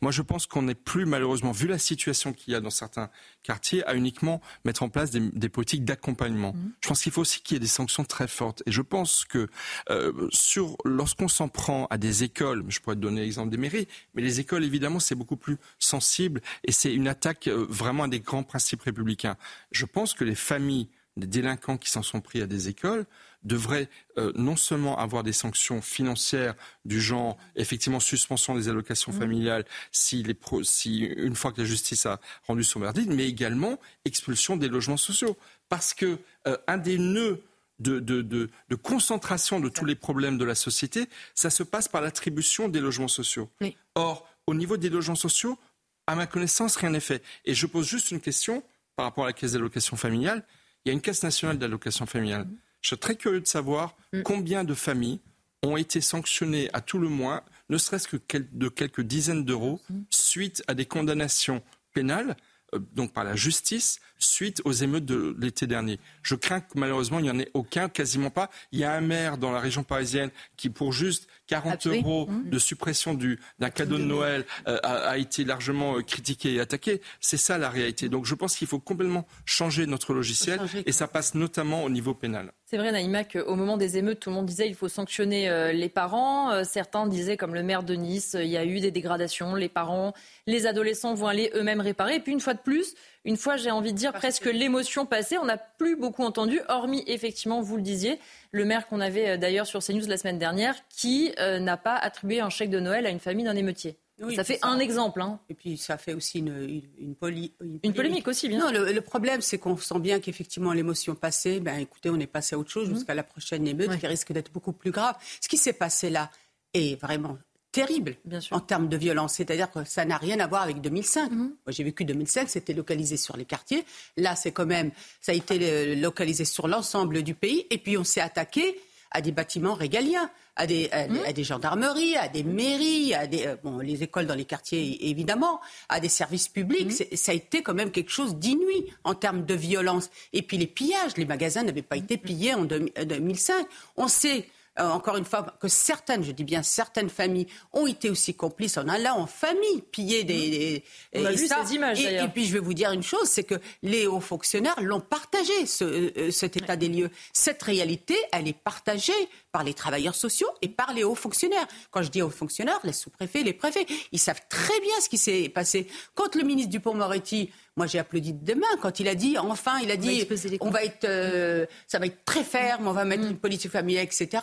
Moi, 0.00 0.12
je 0.12 0.22
pense 0.22 0.46
qu'on 0.46 0.62
n'est 0.62 0.74
plus, 0.74 1.06
malheureusement, 1.06 1.52
vu 1.52 1.66
la 1.66 1.78
situation 1.78 2.32
qu'il 2.32 2.52
y 2.52 2.56
a 2.56 2.60
dans 2.60 2.70
certains 2.70 3.10
quartiers, 3.42 3.86
à 3.86 3.94
uniquement 3.94 4.40
mettre 4.64 4.82
en 4.82 4.88
place 4.88 5.10
des, 5.10 5.48
politiques 5.48 5.84
d'accompagnement. 5.84 6.52
Mmh. 6.52 6.72
Je 6.80 6.88
pense 6.88 7.02
qu'il 7.02 7.12
faut 7.12 7.22
aussi 7.22 7.40
qu'il 7.40 7.54
y 7.54 7.56
ait 7.56 7.60
des 7.60 7.66
sanctions 7.66 8.04
très 8.04 8.28
fortes. 8.28 8.62
Et 8.66 8.72
je 8.72 8.82
pense 8.82 9.24
que 9.24 9.48
euh, 9.90 10.28
sur, 10.30 10.76
lorsqu'on 10.84 11.28
s'en 11.28 11.48
prend 11.48 11.86
à 11.86 11.98
des 11.98 12.24
écoles, 12.24 12.64
je 12.68 12.80
pourrais 12.80 12.96
te 12.96 13.00
donner 13.00 13.22
l'exemple 13.22 13.50
des 13.50 13.56
mairies, 13.56 13.88
mais 14.14 14.22
les 14.22 14.40
écoles, 14.40 14.64
évidemment, 14.64 15.00
c'est 15.00 15.14
beaucoup 15.14 15.36
plus 15.36 15.56
sensible 15.78 16.40
et 16.64 16.72
c'est 16.72 16.92
une 16.92 17.08
attaque 17.08 17.48
euh, 17.48 17.66
vraiment 17.68 18.04
à 18.04 18.08
des 18.08 18.20
grands 18.20 18.42
principes 18.42 18.82
républicains. 18.82 19.36
Je 19.72 19.86
pense 19.86 20.14
que 20.14 20.24
les 20.24 20.34
familles 20.34 20.88
des 21.16 21.26
délinquants 21.26 21.78
qui 21.78 21.90
s'en 21.90 22.02
sont 22.02 22.20
pris 22.20 22.42
à 22.42 22.46
des 22.46 22.68
écoles 22.68 23.06
devrait 23.42 23.88
euh, 24.18 24.32
non 24.34 24.56
seulement 24.56 24.98
avoir 24.98 25.22
des 25.22 25.32
sanctions 25.32 25.80
financières 25.82 26.54
du 26.84 27.00
genre 27.00 27.36
effectivement 27.54 28.00
suspension 28.00 28.54
des 28.54 28.68
allocations 28.68 29.12
mmh. 29.12 29.18
familiales 29.18 29.64
si, 29.92 30.22
les 30.22 30.36
si 30.62 31.00
une 31.00 31.34
fois 31.34 31.52
que 31.52 31.60
la 31.60 31.66
justice 31.66 32.06
a 32.06 32.20
rendu 32.46 32.64
son 32.64 32.80
verdict, 32.80 33.08
mais 33.10 33.26
également 33.26 33.78
expulsion 34.04 34.56
des 34.56 34.68
logements 34.68 34.96
sociaux. 34.96 35.36
Parce 35.68 35.94
que 35.94 36.18
euh, 36.46 36.56
un 36.66 36.78
des 36.78 36.98
nœuds 36.98 37.42
de, 37.78 38.00
de, 38.00 38.22
de, 38.22 38.48
de, 38.68 38.74
concentration 38.74 39.60
de 39.60 39.68
tous 39.68 39.84
les 39.84 39.94
problèmes 39.94 40.38
de 40.38 40.44
la 40.44 40.54
société, 40.54 41.08
ça 41.34 41.50
se 41.50 41.62
passe 41.62 41.88
par 41.88 42.00
l'attribution 42.00 42.68
des 42.68 42.80
logements 42.80 43.08
sociaux. 43.08 43.50
Or, 43.94 44.28
au 44.46 44.54
niveau 44.54 44.76
des 44.76 44.88
logements 44.88 45.14
sociaux, 45.14 45.58
à 46.06 46.14
ma 46.14 46.26
connaissance, 46.26 46.76
rien 46.76 46.90
n'est 46.90 47.00
fait. 47.00 47.22
Et 47.44 47.54
je 47.54 47.66
pose 47.66 47.86
juste 47.86 48.10
une 48.10 48.20
question 48.20 48.62
par 48.94 49.06
rapport 49.06 49.24
à 49.24 49.28
la 49.28 49.32
caisse 49.32 49.52
d'allocation 49.52 49.96
familiale. 49.96 50.44
Il 50.84 50.88
y 50.88 50.90
a 50.90 50.94
une 50.94 51.00
caisse 51.00 51.22
nationale 51.22 51.58
d'allocation 51.58 52.06
familiale. 52.06 52.44
Mmh. 52.44 52.56
Je 52.86 52.90
suis 52.90 52.98
très 52.98 53.16
curieux 53.16 53.40
de 53.40 53.48
savoir 53.48 53.96
mm. 54.12 54.22
combien 54.22 54.62
de 54.62 54.72
familles 54.72 55.18
ont 55.64 55.76
été 55.76 56.00
sanctionnées 56.00 56.70
à 56.72 56.80
tout 56.80 57.00
le 57.00 57.08
moins, 57.08 57.42
ne 57.68 57.78
serait-ce 57.78 58.06
que 58.06 58.38
de 58.38 58.68
quelques 58.68 59.00
dizaines 59.00 59.44
d'euros, 59.44 59.80
mm. 59.90 60.02
suite 60.10 60.62
à 60.68 60.74
des 60.74 60.86
condamnations 60.86 61.64
pénales 61.92 62.36
euh, 62.74 62.80
donc 62.94 63.12
par 63.12 63.24
la 63.24 63.36
justice 63.36 64.00
suite 64.18 64.60
aux 64.64 64.72
émeutes 64.72 65.04
de 65.04 65.36
l'été 65.38 65.66
dernier. 65.66 66.00
Je 66.22 66.34
crains 66.34 66.60
que 66.60 66.78
malheureusement 66.78 67.18
il 67.18 67.22
n'y 67.22 67.30
en 67.30 67.38
ait 67.38 67.50
aucun, 67.54 67.88
quasiment 67.88 68.30
pas. 68.30 68.50
Il 68.72 68.78
y 68.78 68.84
a 68.84 68.92
un 68.92 69.00
maire 69.00 69.38
dans 69.38 69.52
la 69.52 69.60
région 69.60 69.84
parisienne 69.84 70.30
qui, 70.56 70.70
pour 70.70 70.92
juste 70.92 71.28
40 71.46 71.86
euros 71.86 72.26
mmh. 72.26 72.50
de 72.50 72.58
suppression 72.58 73.14
d'un 73.14 73.70
cadeau 73.70 73.98
de 73.98 74.02
Noël, 74.02 74.44
euh, 74.66 74.78
a, 74.82 75.18
été 75.18 75.44
largement 75.44 75.98
euh, 75.98 76.02
critiqué 76.02 76.54
et 76.54 76.60
attaqué. 76.60 77.00
C'est 77.20 77.36
ça 77.36 77.58
la 77.58 77.70
réalité. 77.70 78.08
Donc 78.08 78.26
je 78.26 78.34
pense 78.34 78.56
qu'il 78.56 78.66
faut 78.66 78.80
complètement 78.80 79.26
changer 79.44 79.86
notre 79.86 80.12
logiciel 80.12 80.60
et 80.86 80.92
ça 80.92 81.06
passe 81.08 81.34
notamment 81.34 81.84
au 81.84 81.90
niveau 81.90 82.14
pénal. 82.14 82.52
C'est 82.68 82.78
vrai, 82.78 82.90
Naïma, 82.90 83.22
qu'au 83.22 83.54
moment 83.54 83.76
des 83.76 83.96
émeutes, 83.96 84.18
tout 84.18 84.30
le 84.30 84.34
monde 84.34 84.46
disait 84.46 84.66
qu'il 84.66 84.74
faut 84.74 84.88
sanctionner 84.88 85.72
les 85.72 85.88
parents. 85.88 86.64
certains 86.64 87.06
disaient, 87.06 87.36
comme 87.36 87.54
le 87.54 87.62
maire 87.62 87.84
de 87.84 87.94
Nice, 87.94 88.36
il 88.36 88.48
y 88.48 88.56
a 88.56 88.64
eu 88.64 88.80
des 88.80 88.90
dégradations. 88.90 89.54
Les 89.54 89.68
parents, 89.68 90.14
les 90.48 90.66
adolescents 90.66 91.14
vont 91.14 91.28
aller 91.28 91.52
eux-mêmes 91.54 91.80
réparer. 91.80 92.16
Et 92.16 92.20
puis, 92.20 92.32
une 92.32 92.40
fois 92.40 92.54
de 92.54 92.58
plus, 92.58 92.96
une 93.26 93.36
fois, 93.36 93.56
j'ai 93.56 93.72
envie 93.72 93.92
de 93.92 93.98
dire, 93.98 94.12
presque 94.12 94.46
l'émotion 94.46 95.04
passée. 95.04 95.36
On 95.36 95.44
n'a 95.44 95.58
plus 95.58 95.96
beaucoup 95.96 96.24
entendu, 96.24 96.60
hormis 96.68 97.02
effectivement, 97.06 97.60
vous 97.60 97.76
le 97.76 97.82
disiez, 97.82 98.18
le 98.52 98.64
maire 98.64 98.86
qu'on 98.86 99.00
avait 99.00 99.30
euh, 99.30 99.36
d'ailleurs 99.36 99.66
sur 99.66 99.80
CNews 99.80 100.06
la 100.06 100.16
semaine 100.16 100.38
dernière, 100.38 100.76
qui 100.88 101.34
euh, 101.40 101.58
n'a 101.58 101.76
pas 101.76 101.96
attribué 101.96 102.40
un 102.40 102.50
chèque 102.50 102.70
de 102.70 102.80
Noël 102.80 103.04
à 103.04 103.10
une 103.10 103.20
famille 103.20 103.44
d'un 103.44 103.56
émeutier. 103.56 103.98
Ça 104.34 104.44
fait 104.44 104.58
un 104.62 104.78
exemple. 104.78 105.20
Hein. 105.20 105.38
Et 105.48 105.54
puis 105.54 105.76
ça 105.76 105.98
fait 105.98 106.14
aussi 106.14 106.38
une, 106.38 106.82
une, 106.98 107.14
polémique 107.14 108.28
aussi, 108.28 108.48
bien 108.48 108.58
Non, 108.58 108.70
le, 108.70 109.00
problème, 109.00 109.40
c'est 109.40 109.58
qu'on 109.58 109.76
sent 109.76 109.98
bien 110.00 110.20
qu'effectivement, 110.20 110.72
l'émotion 110.72 111.14
passée, 111.14 111.60
ben, 111.60 111.78
écoutez, 111.78 112.10
on 112.10 112.18
est 112.18 112.26
passé 112.26 112.54
à 112.54 112.58
autre 112.58 112.70
chose 112.70 112.88
mhm. 112.88 112.94
jusqu'à 112.94 113.14
la 113.14 113.22
prochaine 113.22 113.66
émeute 113.66 113.98
qui 113.98 114.06
risque 114.06 114.32
d'être 114.32 114.52
beaucoup 114.52 114.72
plus 114.72 114.90
grave. 114.90 115.16
Ce 115.40 115.48
qui 115.48 115.56
s'est 115.56 115.74
passé 115.74 116.10
là 116.10 116.30
est 116.72 117.00
vraiment 117.00 117.38
terrible 117.72 118.16
en 118.52 118.60
termes 118.60 118.88
de 118.88 118.96
violence. 118.96 119.34
C'est-à-dire 119.34 119.70
que 119.70 119.84
ça 119.84 120.06
n'a 120.06 120.16
rien 120.16 120.40
à 120.40 120.46
voir 120.46 120.62
avec 120.62 120.80
2005. 120.80 121.30
Mhm. 121.30 121.38
Moi, 121.38 121.54
j'ai 121.68 121.84
vécu 121.84 122.06
2005, 122.06 122.48
c'était 122.48 122.72
localisé 122.72 123.18
sur 123.18 123.36
les 123.36 123.44
quartiers. 123.44 123.84
Là, 124.16 124.34
c'est 124.34 124.52
quand 124.52 124.64
même, 124.64 124.92
ça 125.20 125.32
a 125.32 125.34
été 125.34 125.94
localisé 125.94 126.46
sur 126.46 126.68
l'ensemble 126.68 127.22
du 127.22 127.34
pays. 127.34 127.66
Et 127.68 127.76
puis, 127.76 127.98
on 127.98 128.04
s'est 128.04 128.22
attaqué 128.22 128.80
à 129.10 129.20
des 129.20 129.32
bâtiments 129.32 129.74
régaliens, 129.74 130.30
à 130.56 130.66
des, 130.66 130.88
à, 130.90 131.06
des, 131.32 131.42
mhm. 131.42 131.44
gendarmeries, 131.44 132.16
à 132.16 132.28
des 132.28 132.42
mairies, 132.42 133.14
à 133.14 133.26
des, 133.26 133.46
euh, 133.46 133.56
bon, 133.62 133.78
les 133.78 134.02
écoles 134.02 134.26
dans 134.26 134.34
les 134.34 134.44
quartiers 134.44 135.08
évidemment, 135.08 135.60
à 135.88 136.00
des 136.00 136.08
services 136.08 136.48
publics. 136.48 137.00
Mhm. 137.00 137.16
Ça 137.16 137.32
a 137.32 137.34
été 137.34 137.62
quand 137.62 137.74
même 137.74 137.90
quelque 137.90 138.10
chose 138.10 138.36
d'inouï 138.36 138.86
en 139.04 139.14
termes 139.14 139.44
de 139.44 139.54
violence. 139.54 140.10
Et 140.32 140.42
puis 140.42 140.56
les 140.56 140.66
pillages, 140.66 141.16
les 141.16 141.26
magasins 141.26 141.62
n'avaient 141.62 141.82
pas 141.82 141.96
été 141.96 142.16
pillés 142.16 142.54
en 142.54 142.64
2005. 142.64 143.66
On 143.96 144.08
sait 144.08 144.48
euh, 144.78 144.88
encore 144.88 145.16
une 145.16 145.24
fois, 145.24 145.46
que 145.60 145.68
certaines, 145.68 146.22
je 146.22 146.32
dis 146.32 146.44
bien 146.44 146.62
certaines 146.62 147.08
familles, 147.08 147.46
ont 147.72 147.86
été 147.86 148.10
aussi 148.10 148.34
complices 148.34 148.76
en 148.76 148.88
allant 148.88 149.18
en 149.18 149.26
famille 149.26 149.82
piller 149.90 150.24
des. 150.24 150.84
On 151.14 151.24
a 151.24 151.32
vu 151.32 151.46
ces 151.46 151.74
images 151.74 152.04
et, 152.04 152.16
et, 152.16 152.28
puis 152.28 152.46
je 152.46 152.52
vais 152.52 152.58
vous 152.58 152.74
dire 152.74 152.92
une 152.92 153.02
chose, 153.02 153.24
c'est 153.24 153.44
que 153.44 153.54
les 153.82 154.06
hauts 154.06 154.20
fonctionnaires 154.20 154.80
l'ont 154.80 155.00
partagé, 155.00 155.66
ce, 155.66 155.84
euh, 155.84 156.30
cet 156.30 156.56
état 156.56 156.76
des 156.76 156.88
lieux. 156.88 157.10
Cette 157.32 157.62
réalité, 157.62 158.16
elle 158.32 158.48
est 158.48 158.58
partagée 158.58 159.12
par 159.52 159.64
les 159.64 159.74
travailleurs 159.74 160.14
sociaux 160.14 160.48
et 160.62 160.68
par 160.68 160.92
les 160.92 161.04
hauts 161.04 161.14
fonctionnaires. 161.14 161.66
Quand 161.90 162.02
je 162.02 162.10
dis 162.10 162.22
hauts 162.22 162.30
fonctionnaires, 162.30 162.80
les 162.84 162.92
sous-préfets, 162.92 163.42
les 163.42 163.54
préfets, 163.54 163.86
ils 164.12 164.18
savent 164.18 164.42
très 164.48 164.78
bien 164.80 165.00
ce 165.00 165.08
qui 165.08 165.18
s'est 165.18 165.48
passé. 165.48 165.86
Quand 166.14 166.34
le 166.34 166.42
ministre 166.42 166.70
Dupont-Moretti 166.70 167.50
moi, 167.76 167.86
j'ai 167.86 167.98
applaudi 167.98 168.32
de 168.32 168.44
demain 168.44 168.66
quand 168.80 169.00
il 169.00 169.08
a 169.08 169.14
dit, 169.14 169.36
enfin, 169.36 169.78
il 169.82 169.90
a 169.90 169.96
dit, 169.96 170.26
on 170.60 170.70
va, 170.70 170.82
être, 170.82 171.04
euh, 171.04 171.66
ça 171.86 171.98
va 171.98 172.06
être 172.06 172.24
très 172.24 172.42
ferme, 172.42 172.88
on 172.88 172.92
va 172.92 173.04
mettre 173.04 173.24
mm. 173.24 173.30
une 173.30 173.38
politique 173.38 173.70
familiale, 173.70 174.04
etc. 174.04 174.42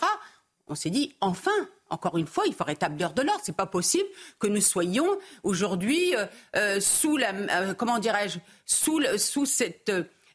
On 0.68 0.76
s'est 0.76 0.92
dit, 0.92 1.16
enfin, 1.20 1.52
encore 1.90 2.18
une 2.18 2.28
fois, 2.28 2.46
il 2.46 2.54
faut 2.54 2.64
rétablir 2.64 3.12
de 3.14 3.24
l'ordre. 3.24 3.42
C'est 3.44 3.56
pas 3.56 3.66
possible 3.66 4.08
que 4.40 4.46
nous 4.46 4.62
soyons 4.62 5.18
aujourd'hui 5.42 6.16
euh, 6.16 6.26
euh, 6.56 6.80
sous 6.80 7.18
la, 7.18 7.74
comment 7.74 7.98
dirais-je, 7.98 8.38
sous, 8.66 9.02
sous 9.18 9.48
cet 9.48 9.92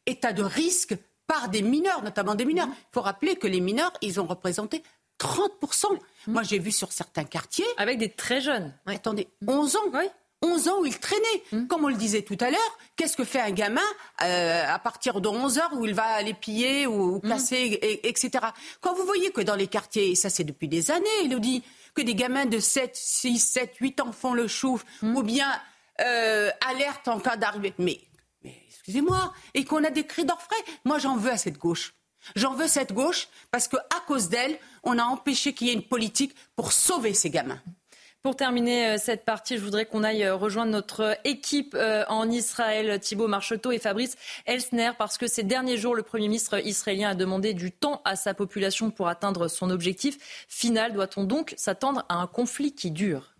état 0.06 0.32
de 0.32 0.42
risque 0.42 0.96
par 1.28 1.48
des 1.48 1.62
mineurs, 1.62 2.02
notamment 2.02 2.34
des 2.34 2.44
mineurs. 2.44 2.66
Mm. 2.66 2.74
Il 2.76 2.94
faut 2.94 3.02
rappeler 3.02 3.36
que 3.36 3.46
les 3.46 3.60
mineurs, 3.60 3.92
ils 4.02 4.20
ont 4.20 4.26
représenté 4.26 4.82
30%. 5.20 5.92
Mm. 6.26 6.32
Moi, 6.32 6.42
j'ai 6.42 6.58
vu 6.58 6.72
sur 6.72 6.90
certains 6.90 7.24
quartiers. 7.24 7.66
Avec 7.76 7.98
des 7.98 8.10
très 8.10 8.40
jeunes. 8.40 8.74
Attendez, 8.86 9.28
11 9.46 9.76
ans. 9.76 9.80
Oui. 9.94 10.08
11 10.42 10.68
ans 10.68 10.80
où 10.80 10.86
il 10.86 10.98
traînait. 10.98 11.42
Hum. 11.52 11.66
Comme 11.66 11.84
on 11.84 11.88
le 11.88 11.96
disait 11.96 12.22
tout 12.22 12.36
à 12.40 12.50
l'heure, 12.50 12.78
qu'est-ce 12.96 13.16
que 13.16 13.24
fait 13.24 13.40
un 13.40 13.50
gamin 13.50 13.80
euh, 14.22 14.64
à 14.66 14.78
partir 14.78 15.20
de 15.20 15.28
11 15.28 15.58
heures 15.58 15.72
où 15.74 15.84
il 15.84 15.94
va 15.94 16.04
aller 16.04 16.34
piller 16.34 16.86
ou, 16.86 17.16
hum. 17.16 17.20
casser, 17.22 18.00
etc. 18.04 18.30
Quand 18.80 18.94
vous 18.94 19.04
voyez 19.04 19.30
que 19.30 19.40
dans 19.40 19.56
les 19.56 19.66
quartiers, 19.66 20.10
et 20.10 20.14
ça 20.14 20.30
c'est 20.30 20.44
depuis 20.44 20.68
des 20.68 20.90
années, 20.90 21.06
Elodie, 21.24 21.62
que 21.94 22.02
des 22.02 22.14
gamins 22.14 22.46
de 22.46 22.58
7, 22.58 22.94
6, 22.94 23.38
7, 23.38 23.76
8 23.80 24.00
ans 24.00 24.12
font 24.12 24.34
le 24.34 24.46
chouf, 24.46 24.84
hum. 25.02 25.16
ou 25.16 25.22
bien 25.22 25.50
euh, 26.00 26.50
alerte 26.68 27.08
en 27.08 27.18
cas 27.18 27.36
d'arrivée. 27.36 27.74
Mais, 27.78 28.00
mais 28.44 28.62
excusez-moi, 28.68 29.32
et 29.54 29.64
qu'on 29.64 29.82
a 29.84 29.90
des 29.90 30.06
cris 30.06 30.24
d'orfraie. 30.24 30.56
Moi 30.84 30.98
j'en 30.98 31.16
veux 31.16 31.30
à 31.30 31.38
cette 31.38 31.58
gauche. 31.58 31.94
J'en 32.36 32.54
veux 32.54 32.68
cette 32.68 32.92
gauche 32.92 33.28
parce 33.50 33.68
qu'à 33.68 34.00
cause 34.06 34.28
d'elle, 34.28 34.58
on 34.82 34.98
a 34.98 35.04
empêché 35.04 35.54
qu'il 35.54 35.68
y 35.68 35.70
ait 35.70 35.74
une 35.74 35.86
politique 35.86 36.34
pour 36.56 36.72
sauver 36.72 37.14
ces 37.14 37.30
gamins. 37.30 37.60
Pour 38.22 38.34
terminer 38.34 38.88
euh, 38.88 38.96
cette 38.98 39.24
partie, 39.24 39.56
je 39.56 39.62
voudrais 39.62 39.86
qu'on 39.86 40.02
aille 40.02 40.24
euh, 40.24 40.34
rejoindre 40.34 40.72
notre 40.72 41.16
équipe 41.24 41.76
euh, 41.78 42.04
en 42.08 42.28
Israël, 42.28 42.98
Thibault 42.98 43.28
Marcheteau 43.28 43.70
et 43.70 43.78
Fabrice 43.78 44.16
Elsner, 44.44 44.90
parce 44.98 45.18
que 45.18 45.28
ces 45.28 45.44
derniers 45.44 45.76
jours, 45.76 45.94
le 45.94 46.02
Premier 46.02 46.26
ministre 46.26 46.58
israélien 46.66 47.10
a 47.10 47.14
demandé 47.14 47.54
du 47.54 47.70
temps 47.70 48.02
à 48.04 48.16
sa 48.16 48.34
population 48.34 48.90
pour 48.90 49.06
atteindre 49.06 49.46
son 49.46 49.70
objectif 49.70 50.46
final. 50.48 50.94
Doit-on 50.94 51.22
donc 51.22 51.54
s'attendre 51.56 52.04
à 52.08 52.16
un 52.16 52.26
conflit 52.26 52.74
qui 52.74 52.90
dure? 52.90 53.36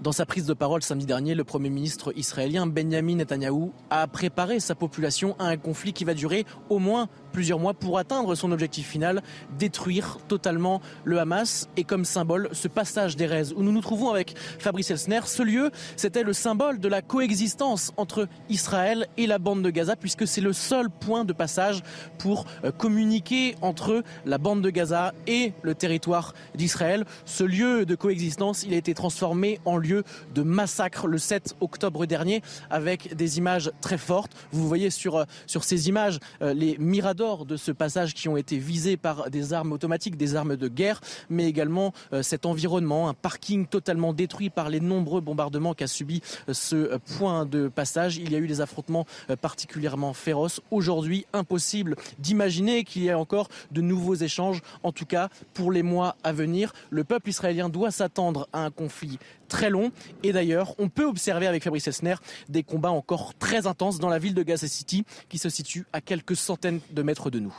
Dans 0.00 0.12
sa 0.12 0.24
prise 0.24 0.46
de 0.46 0.54
parole 0.54 0.82
samedi 0.82 1.04
dernier, 1.04 1.34
le 1.34 1.44
Premier 1.44 1.68
ministre 1.68 2.16
israélien 2.16 2.66
Benjamin 2.66 3.16
Netanyahou 3.16 3.74
a 3.90 4.06
préparé 4.06 4.58
sa 4.58 4.74
population 4.74 5.36
à 5.38 5.44
un 5.44 5.58
conflit 5.58 5.92
qui 5.92 6.04
va 6.04 6.14
durer 6.14 6.46
au 6.70 6.78
moins 6.78 7.10
plusieurs 7.30 7.58
mois 7.58 7.74
pour 7.74 7.98
atteindre 7.98 8.34
son 8.34 8.52
objectif 8.52 8.88
final, 8.88 9.22
détruire 9.58 10.18
totalement 10.28 10.80
le 11.04 11.18
Hamas. 11.18 11.68
Et 11.76 11.84
comme 11.84 12.04
symbole, 12.04 12.48
ce 12.52 12.68
passage 12.68 13.16
d'Erez 13.16 13.52
où 13.56 13.62
nous 13.62 13.72
nous 13.72 13.80
trouvons 13.80 14.10
avec 14.10 14.34
Fabrice 14.58 14.90
Elsner, 14.90 15.20
ce 15.26 15.42
lieu, 15.42 15.70
c'était 15.96 16.22
le 16.22 16.32
symbole 16.32 16.80
de 16.80 16.88
la 16.88 17.02
coexistence 17.02 17.92
entre 17.96 18.28
Israël 18.48 19.06
et 19.16 19.26
la 19.26 19.38
bande 19.38 19.62
de 19.62 19.70
Gaza, 19.70 19.96
puisque 19.96 20.26
c'est 20.26 20.40
le 20.40 20.52
seul 20.52 20.90
point 20.90 21.24
de 21.24 21.32
passage 21.32 21.82
pour 22.18 22.46
euh, 22.64 22.72
communiquer 22.72 23.54
entre 23.62 24.02
la 24.26 24.38
bande 24.38 24.62
de 24.62 24.70
Gaza 24.70 25.14
et 25.26 25.52
le 25.62 25.74
territoire 25.74 26.34
d'Israël. 26.54 27.04
Ce 27.24 27.44
lieu 27.44 27.86
de 27.86 27.94
coexistence, 27.94 28.64
il 28.64 28.74
a 28.74 28.76
été 28.76 28.94
transformé 28.94 29.60
en 29.64 29.76
lieu 29.76 30.04
de 30.34 30.42
massacre 30.42 31.06
le 31.06 31.18
7 31.18 31.56
octobre 31.60 32.06
dernier 32.06 32.42
avec 32.70 33.14
des 33.14 33.38
images 33.38 33.70
très 33.80 33.98
fortes. 33.98 34.32
Vous 34.52 34.66
voyez 34.66 34.90
sur, 34.90 35.24
sur 35.46 35.64
ces 35.64 35.88
images 35.88 36.18
les 36.40 36.76
miradors 36.78 37.19
de 37.20 37.58
ce 37.58 37.70
passage 37.70 38.14
qui 38.14 38.28
ont 38.30 38.38
été 38.38 38.56
visés 38.56 38.96
par 38.96 39.28
des 39.28 39.52
armes 39.52 39.72
automatiques, 39.72 40.16
des 40.16 40.36
armes 40.36 40.56
de 40.56 40.68
guerre, 40.68 41.02
mais 41.28 41.44
également 41.44 41.92
cet 42.22 42.46
environnement, 42.46 43.10
un 43.10 43.14
parking 43.14 43.66
totalement 43.66 44.14
détruit 44.14 44.48
par 44.48 44.70
les 44.70 44.80
nombreux 44.80 45.20
bombardements 45.20 45.74
qu'a 45.74 45.86
subi 45.86 46.22
ce 46.50 46.96
point 47.18 47.44
de 47.44 47.68
passage. 47.68 48.16
Il 48.16 48.32
y 48.32 48.36
a 48.36 48.38
eu 48.38 48.46
des 48.46 48.62
affrontements 48.62 49.04
particulièrement 49.42 50.14
féroces. 50.14 50.62
Aujourd'hui, 50.70 51.26
impossible 51.34 51.96
d'imaginer 52.18 52.84
qu'il 52.84 53.02
y 53.02 53.08
ait 53.08 53.14
encore 53.14 53.48
de 53.70 53.82
nouveaux 53.82 54.14
échanges, 54.14 54.62
en 54.82 54.92
tout 54.92 55.06
cas 55.06 55.28
pour 55.52 55.72
les 55.72 55.82
mois 55.82 56.16
à 56.24 56.32
venir. 56.32 56.72
Le 56.88 57.04
peuple 57.04 57.28
israélien 57.28 57.68
doit 57.68 57.90
s'attendre 57.90 58.48
à 58.54 58.64
un 58.64 58.70
conflit 58.70 59.18
très 59.50 59.68
long. 59.68 59.92
Et 60.22 60.32
d'ailleurs, 60.32 60.74
on 60.78 60.88
peut 60.88 61.04
observer 61.04 61.46
avec 61.46 61.62
Fabrice 61.64 61.88
Esner 61.88 62.14
des 62.48 62.62
combats 62.62 62.90
encore 62.90 63.34
très 63.34 63.66
intenses 63.66 63.98
dans 63.98 64.08
la 64.08 64.18
ville 64.18 64.34
de 64.34 64.42
Gaza 64.42 64.68
City, 64.68 65.04
qui 65.28 65.36
se 65.36 65.50
situe 65.50 65.84
à 65.92 66.00
quelques 66.00 66.36
centaines 66.36 66.80
de 66.90 67.02
mètres 67.02 67.28
de 67.28 67.40
nous. 67.40 67.54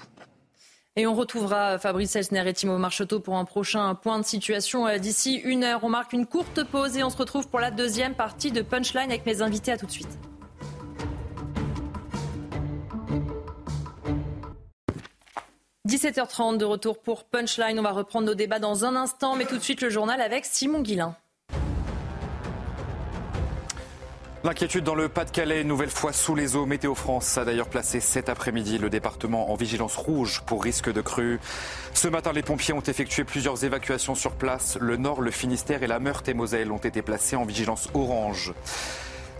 Et 0.98 1.08
on 1.08 1.14
retrouvera 1.14 1.80
Fabrice 1.80 2.18
Elsner 2.18 2.44
et 2.50 2.54
Timo 2.54 2.78
Marcheteau 2.78 3.22
pour 3.22 3.38
un 3.38 3.46
prochain 3.46 3.96
point 3.96 4.20
de 4.20 4.26
situation 4.26 4.88
euh, 4.88 4.98
d'ici 4.98 5.36
une 5.36 5.64
heure. 5.64 5.84
On 5.84 5.90
marque 5.90 6.12
une 6.12 6.26
courte 6.26 6.66
pause 6.66 6.98
et 6.98 7.04
on 7.04 7.10
se 7.10 7.16
retrouve 7.16 7.48
pour 7.48 7.62
la 7.62 7.72
deuxième 7.72 8.14
partie 8.14 8.52
de 8.52 8.62
Punchline 8.62 9.10
avec 9.10 9.26
mes 9.26 9.42
invités. 9.42 9.72
À 9.72 9.78
tout 9.78 9.86
de 9.86 9.92
suite. 9.92 10.20
17h30 15.88 16.58
de 16.58 16.66
retour 16.66 17.00
pour 17.00 17.24
Punchline. 17.24 17.80
On 17.80 17.84
va 17.84 17.92
reprendre 17.92 18.28
nos 18.28 18.36
débats 18.36 18.60
dans 18.60 18.84
un 18.84 18.98
instant, 18.98 19.38
mais 19.38 19.46
tout 19.46 19.58
de 19.58 19.64
suite 19.64 19.82
le 19.82 19.90
journal 19.90 20.20
avec 20.20 20.44
Simon 20.46 20.82
Guillain. 20.82 21.16
L'inquiétude 24.44 24.84
dans 24.84 24.96
le 24.96 25.08
Pas-de-Calais, 25.08 25.64
nouvelle 25.64 25.92
fois 25.92 26.12
sous 26.14 26.34
les 26.34 26.56
eaux. 26.56 26.66
Météo 26.66 26.96
France 26.96 27.38
a 27.38 27.46
d'ailleurs 27.46 27.68
placé 27.68 28.00
cet 28.00 28.28
après-midi 28.28 28.80
le 28.80 28.90
département 28.90 29.52
en 29.52 29.56
vigilance 29.56 29.96
rouge 29.96 30.42
pour 30.48 30.64
risque 30.64 30.92
de 30.92 31.00
crue. 31.02 31.40
Ce 31.94 32.08
matin, 32.08 32.32
les 32.34 32.42
pompiers 32.42 32.74
ont 32.74 32.82
effectué 32.82 33.24
plusieurs 33.24 33.64
évacuations 33.64 34.16
sur 34.16 34.32
place. 34.32 34.80
Le 34.82 34.98
Nord, 34.98 35.22
le 35.22 35.30
Finistère 35.30 35.84
et 35.84 35.88
la 35.88 36.00
Meurthe-et-Moselle 36.00 36.72
ont 36.72 36.78
été 36.78 37.04
placés 37.04 37.36
en 37.36 37.46
vigilance 37.46 37.90
orange. 37.94 38.54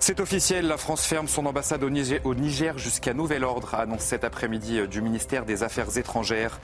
C'est 0.04 0.20
officiel, 0.20 0.66
la 0.66 0.78
France 0.78 1.06
ferme 1.06 1.28
son 1.28 1.46
ambassade 1.46 1.84
au 1.84 1.90
Niger, 2.34 2.78
jusqu'à 2.80 3.14
nouvel 3.14 3.44
ordre, 3.44 3.76
annonce 3.76 4.02
cet 4.02 4.24
après-midi 4.24 4.80
euh, 4.80 4.88
du 4.88 5.00
ministère 5.00 5.46
des 5.46 5.62
Affaires 5.62 5.96
étrangères. 5.96 6.60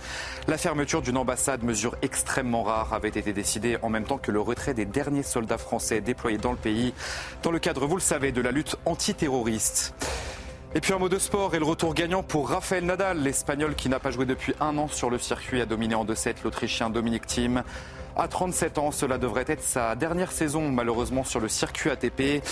La 0.47 0.57
fermeture 0.57 1.03
d'une 1.03 1.17
ambassade, 1.17 1.61
mesure 1.61 1.95
extrêmement 2.01 2.63
rare, 2.63 2.93
avait 2.95 3.09
été 3.09 3.33
décidée 3.33 3.77
en 3.83 3.89
même 3.89 4.05
temps 4.05 4.17
que 4.17 4.31
le 4.31 4.41
retrait 4.41 4.73
des 4.73 4.85
derniers 4.85 5.21
soldats 5.21 5.59
français 5.59 6.01
déployés 6.01 6.39
dans 6.39 6.49
le 6.49 6.57
pays, 6.57 6.95
dans 7.43 7.51
le 7.51 7.59
cadre, 7.59 7.85
vous 7.85 7.97
le 7.97 8.01
savez, 8.01 8.31
de 8.31 8.41
la 8.41 8.49
lutte 8.49 8.75
antiterroriste. 8.85 9.93
Et 10.73 10.81
puis 10.81 10.93
un 10.93 10.97
mot 10.97 11.07
de 11.07 11.19
sport 11.19 11.53
et 11.53 11.59
le 11.59 11.65
retour 11.65 11.93
gagnant 11.93 12.23
pour 12.23 12.49
Rafael 12.49 12.85
Nadal, 12.85 13.21
l'Espagnol 13.21 13.75
qui 13.75 13.87
n'a 13.87 13.99
pas 13.99 14.09
joué 14.09 14.25
depuis 14.25 14.55
un 14.59 14.79
an 14.79 14.87
sur 14.87 15.11
le 15.11 15.19
circuit, 15.19 15.61
a 15.61 15.67
dominé 15.67 15.93
en 15.93 16.05
2-7 16.05 16.37
l'Autrichien 16.43 16.89
Dominique 16.89 17.27
Thiem. 17.27 17.61
À 18.19 18.27
37 18.27 18.79
ans, 18.79 18.91
cela 18.91 19.19
devrait 19.19 19.45
être 19.47 19.61
sa 19.61 19.95
dernière 19.95 20.31
saison 20.31 20.71
malheureusement 20.71 21.23
sur 21.23 21.39
le 21.39 21.47
circuit 21.47 21.91
ATP. 21.91 22.43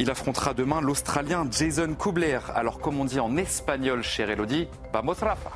Il 0.00 0.10
affrontera 0.10 0.54
demain 0.54 0.80
l'Australien 0.80 1.46
Jason 1.48 1.94
Kubler. 1.94 2.40
Alors 2.52 2.80
comme 2.80 2.98
on 2.98 3.04
dit 3.04 3.20
en 3.20 3.36
espagnol, 3.36 4.02
cher 4.02 4.28
Elodie, 4.28 4.66
vamos 4.92 5.14
Rafa. 5.20 5.52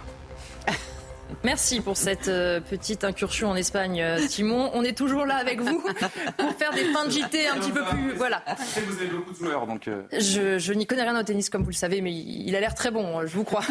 Merci 1.45 1.81
pour 1.81 1.97
cette 1.97 2.29
euh, 2.29 2.61
petite 2.61 3.05
incursion 3.05 3.51
en 3.51 3.55
Espagne, 3.55 4.03
euh, 4.03 4.19
Simon. 4.29 4.71
On 4.75 4.83
est 4.83 4.97
toujours 4.97 5.25
là 5.25 5.37
avec 5.37 5.61
vous 5.61 5.83
pour 6.37 6.53
faire 6.55 6.73
des 6.73 6.85
fins 6.85 7.07
de 7.07 7.11
JT 7.11 7.49
un 7.49 7.59
petit 7.59 7.71
peu 7.71 7.85
plus. 7.85 8.13
Voilà. 8.15 8.43
Vous 8.87 8.97
avez 8.97 9.07
beaucoup 9.07 9.33
de 9.33 9.67
donc. 9.67 9.89
Euh. 9.89 10.03
Je, 10.13 10.73
n'y 10.73 10.87
connais 10.87 11.03
rien 11.03 11.19
au 11.19 11.23
tennis, 11.23 11.49
comme 11.49 11.63
vous 11.63 11.71
le 11.71 11.75
savez, 11.75 12.01
mais 12.01 12.13
il 12.13 12.55
a 12.57 12.61
l'air 12.61 12.75
très 12.75 12.91
bon, 12.91 13.27
je 13.27 13.35
vous 13.35 13.45
crois. 13.45 13.63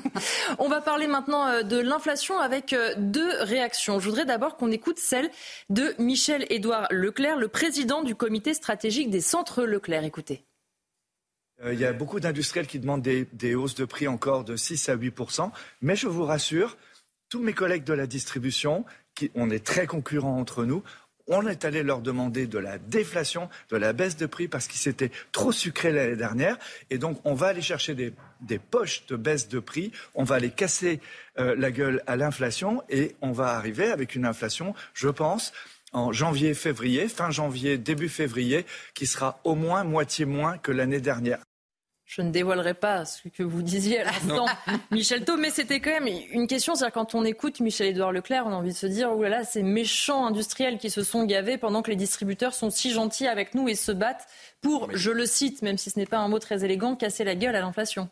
On 0.58 0.68
va 0.68 0.80
parler 0.80 1.06
maintenant 1.06 1.62
de 1.62 1.78
l'inflation 1.78 2.38
avec 2.38 2.74
deux 2.98 3.42
réactions. 3.42 3.98
Je 3.98 4.08
voudrais 4.08 4.24
d'abord 4.24 4.56
qu'on 4.56 4.70
écoute 4.70 4.98
celle 4.98 5.30
de 5.70 5.94
Michel-Édouard 5.98 6.86
Leclerc, 6.90 7.36
le 7.36 7.48
président 7.48 8.02
du 8.02 8.14
comité 8.14 8.54
stratégique 8.54 9.10
des 9.10 9.20
centres 9.20 9.64
Leclerc. 9.64 10.04
Écoutez. 10.04 10.44
Il 11.64 11.80
y 11.80 11.86
a 11.86 11.92
beaucoup 11.94 12.20
d'industriels 12.20 12.66
qui 12.66 12.78
demandent 12.78 13.02
des, 13.02 13.26
des, 13.32 13.54
hausses 13.54 13.74
de 13.74 13.86
prix 13.86 14.08
encore 14.08 14.44
de 14.44 14.56
6 14.56 14.90
à 14.90 14.94
8 14.94 15.14
mais 15.80 15.96
je 15.96 16.06
vous 16.06 16.24
rassure, 16.24 16.76
tous 17.28 17.40
mes 17.40 17.52
collègues 17.52 17.84
de 17.84 17.92
la 17.92 18.06
distribution, 18.06 18.84
qui, 19.14 19.30
on 19.34 19.50
est 19.50 19.64
très 19.64 19.86
concurrents 19.86 20.38
entre 20.38 20.64
nous, 20.64 20.82
on 21.28 21.46
est 21.46 21.64
allé 21.64 21.82
leur 21.82 22.00
demander 22.00 22.46
de 22.46 22.58
la 22.58 22.78
déflation, 22.78 23.48
de 23.70 23.76
la 23.76 23.92
baisse 23.92 24.16
de 24.16 24.26
prix 24.26 24.48
parce 24.48 24.68
qu'ils 24.68 24.80
s'étaient 24.80 25.10
trop 25.32 25.50
sucrés 25.52 25.90
l'année 25.90 26.16
dernière. 26.16 26.56
Et 26.90 26.98
donc, 26.98 27.20
on 27.24 27.34
va 27.34 27.48
aller 27.48 27.62
chercher 27.62 27.94
des, 27.94 28.12
poches 28.58 29.06
de 29.06 29.16
baisse 29.16 29.48
de 29.48 29.58
prix, 29.58 29.90
on 30.14 30.24
va 30.24 30.36
aller 30.36 30.50
casser 30.50 31.00
euh, 31.38 31.56
la 31.56 31.70
gueule 31.70 32.02
à 32.06 32.16
l'inflation 32.16 32.82
et 32.88 33.16
on 33.22 33.32
va 33.32 33.48
arriver 33.48 33.90
avec 33.90 34.14
une 34.14 34.24
inflation, 34.24 34.74
je 34.94 35.08
pense, 35.08 35.52
en 35.92 36.12
janvier, 36.12 36.54
février, 36.54 37.08
fin 37.08 37.30
janvier, 37.30 37.78
début 37.78 38.08
février, 38.08 38.66
qui 38.94 39.06
sera 39.06 39.40
au 39.44 39.54
moins 39.54 39.82
moitié 39.82 40.26
moins 40.26 40.58
que 40.58 40.70
l'année 40.70 41.00
dernière. 41.00 41.38
Je 42.06 42.22
ne 42.22 42.30
dévoilerai 42.30 42.74
pas 42.74 43.04
ce 43.04 43.28
que 43.28 43.42
vous 43.42 43.62
disiez 43.62 44.00
à 44.00 44.04
l'instant, 44.12 44.46
Michel 44.92 45.24
Thau, 45.24 45.36
mais 45.36 45.50
c'était 45.50 45.80
quand 45.80 45.90
même 45.90 46.08
une 46.30 46.46
question. 46.46 46.76
C'est-à-dire, 46.76 46.94
quand 46.94 47.16
on 47.16 47.24
écoute 47.24 47.58
Michel-Édouard 47.58 48.12
Leclerc, 48.12 48.44
on 48.46 48.52
a 48.52 48.54
envie 48.54 48.70
de 48.70 48.76
se 48.76 48.86
dire, 48.86 49.10
oh 49.12 49.20
là 49.24 49.28
là, 49.28 49.44
ces 49.44 49.64
méchants 49.64 50.24
industriels 50.24 50.78
qui 50.78 50.88
se 50.88 51.02
sont 51.02 51.24
gavés 51.24 51.58
pendant 51.58 51.82
que 51.82 51.90
les 51.90 51.96
distributeurs 51.96 52.54
sont 52.54 52.70
si 52.70 52.92
gentils 52.92 53.26
avec 53.26 53.56
nous 53.56 53.68
et 53.68 53.74
se 53.74 53.90
battent 53.90 54.28
pour, 54.60 54.88
je 54.96 55.10
le 55.10 55.26
cite, 55.26 55.62
même 55.62 55.78
si 55.78 55.90
ce 55.90 55.98
n'est 55.98 56.06
pas 56.06 56.18
un 56.18 56.28
mot 56.28 56.38
très 56.38 56.64
élégant, 56.64 56.94
casser 56.94 57.24
la 57.24 57.34
gueule 57.34 57.56
à 57.56 57.60
l'inflation. 57.60 58.08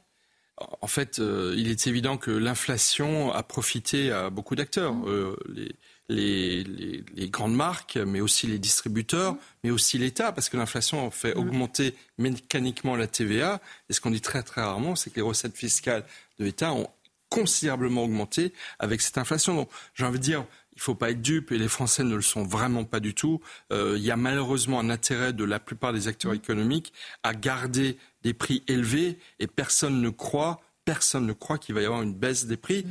En 0.81 0.87
fait, 0.89 1.21
euh, 1.21 1.55
il 1.57 1.71
est 1.71 1.87
évident 1.87 2.17
que 2.17 2.31
l'inflation 2.33 3.33
a 3.33 3.43
profité 3.45 4.13
à 4.13 4.31
beaucoup 4.31 4.57
d'acteurs. 4.57 4.93
Mmh. 4.93 5.09
Euh, 5.09 5.37
les 5.53 5.77
les, 6.09 7.05
grandes 7.31 7.55
marques, 7.55 7.97
mais 7.97 8.21
aussi 8.21 8.47
les 8.47 8.59
distributeurs, 8.59 9.37
mais 9.63 9.71
aussi 9.71 9.99
l'État, 9.99 10.33
parce 10.33 10.49
que 10.49 10.57
l'inflation 10.57 11.11
fait 11.11 11.35
mm. 11.35 11.39
augmenter 11.39 11.95
mécaniquement 12.19 12.97
la 12.97 13.07
TVA. 13.07 13.61
Et 13.89 13.93
ce 13.93 14.01
qu'on 14.01 14.11
dit 14.11 14.21
très 14.21 14.43
très 14.43 14.63
rarement, 14.63 14.97
c'est 14.97 15.11
que 15.11 15.17
les 15.17 15.23
recettes 15.23 15.57
fiscales 15.57 16.05
de 16.39 16.45
l'État 16.45 16.73
ont 16.73 16.89
considérablement 17.31 18.05
augmenté 18.05 18.53
avec 18.79 19.01
cette 19.01 19.19
inflation. 19.19 19.55
Donc 19.55 19.71
j'ai 19.95 20.05
envie 20.05 20.19
de 20.19 20.25
dire, 20.25 20.45
il 20.73 20.79
ne 20.79 20.83
faut 20.83 20.95
pas 20.95 21.11
être 21.11 21.23
dupe 21.23 21.53
et 21.53 21.59
les 21.59 21.69
Français 21.69 22.05
ne 22.05 22.15
le 22.15 22.23
sont 22.23 22.45
vraiment 22.45 22.85
pas 22.85 23.01
du 23.01 23.15
tout. 23.15 23.41
Euh, 23.73 23.95
il 23.97 24.03
y 24.05 24.11
a 24.11 24.17
malheureusement 24.17 24.81
un 24.81 24.91
intérêt 24.91 25.33
de 25.33 25.45
la 25.45 25.59
plupart 25.59 25.93
des 25.93 26.07
acteurs 26.07 26.33
mm. 26.33 26.37
économiques 26.37 26.93
à 27.23 27.35
garder 27.35 27.97
des 28.23 28.35
prix 28.35 28.63
élevés 28.69 29.19
et 29.39 29.47
personne 29.47 30.01
ne 30.01 30.11
croit, 30.11 30.61
personne 30.85 31.27
ne 31.27 31.33
croit 31.33 31.59
qu'il 31.59 31.75
va 31.75 31.83
y 31.83 31.87
avoir 31.87 32.03
une 32.03 32.15
baisse 32.15 32.47
des 32.47 32.57
prix, 32.57 32.85
mm. 32.85 32.91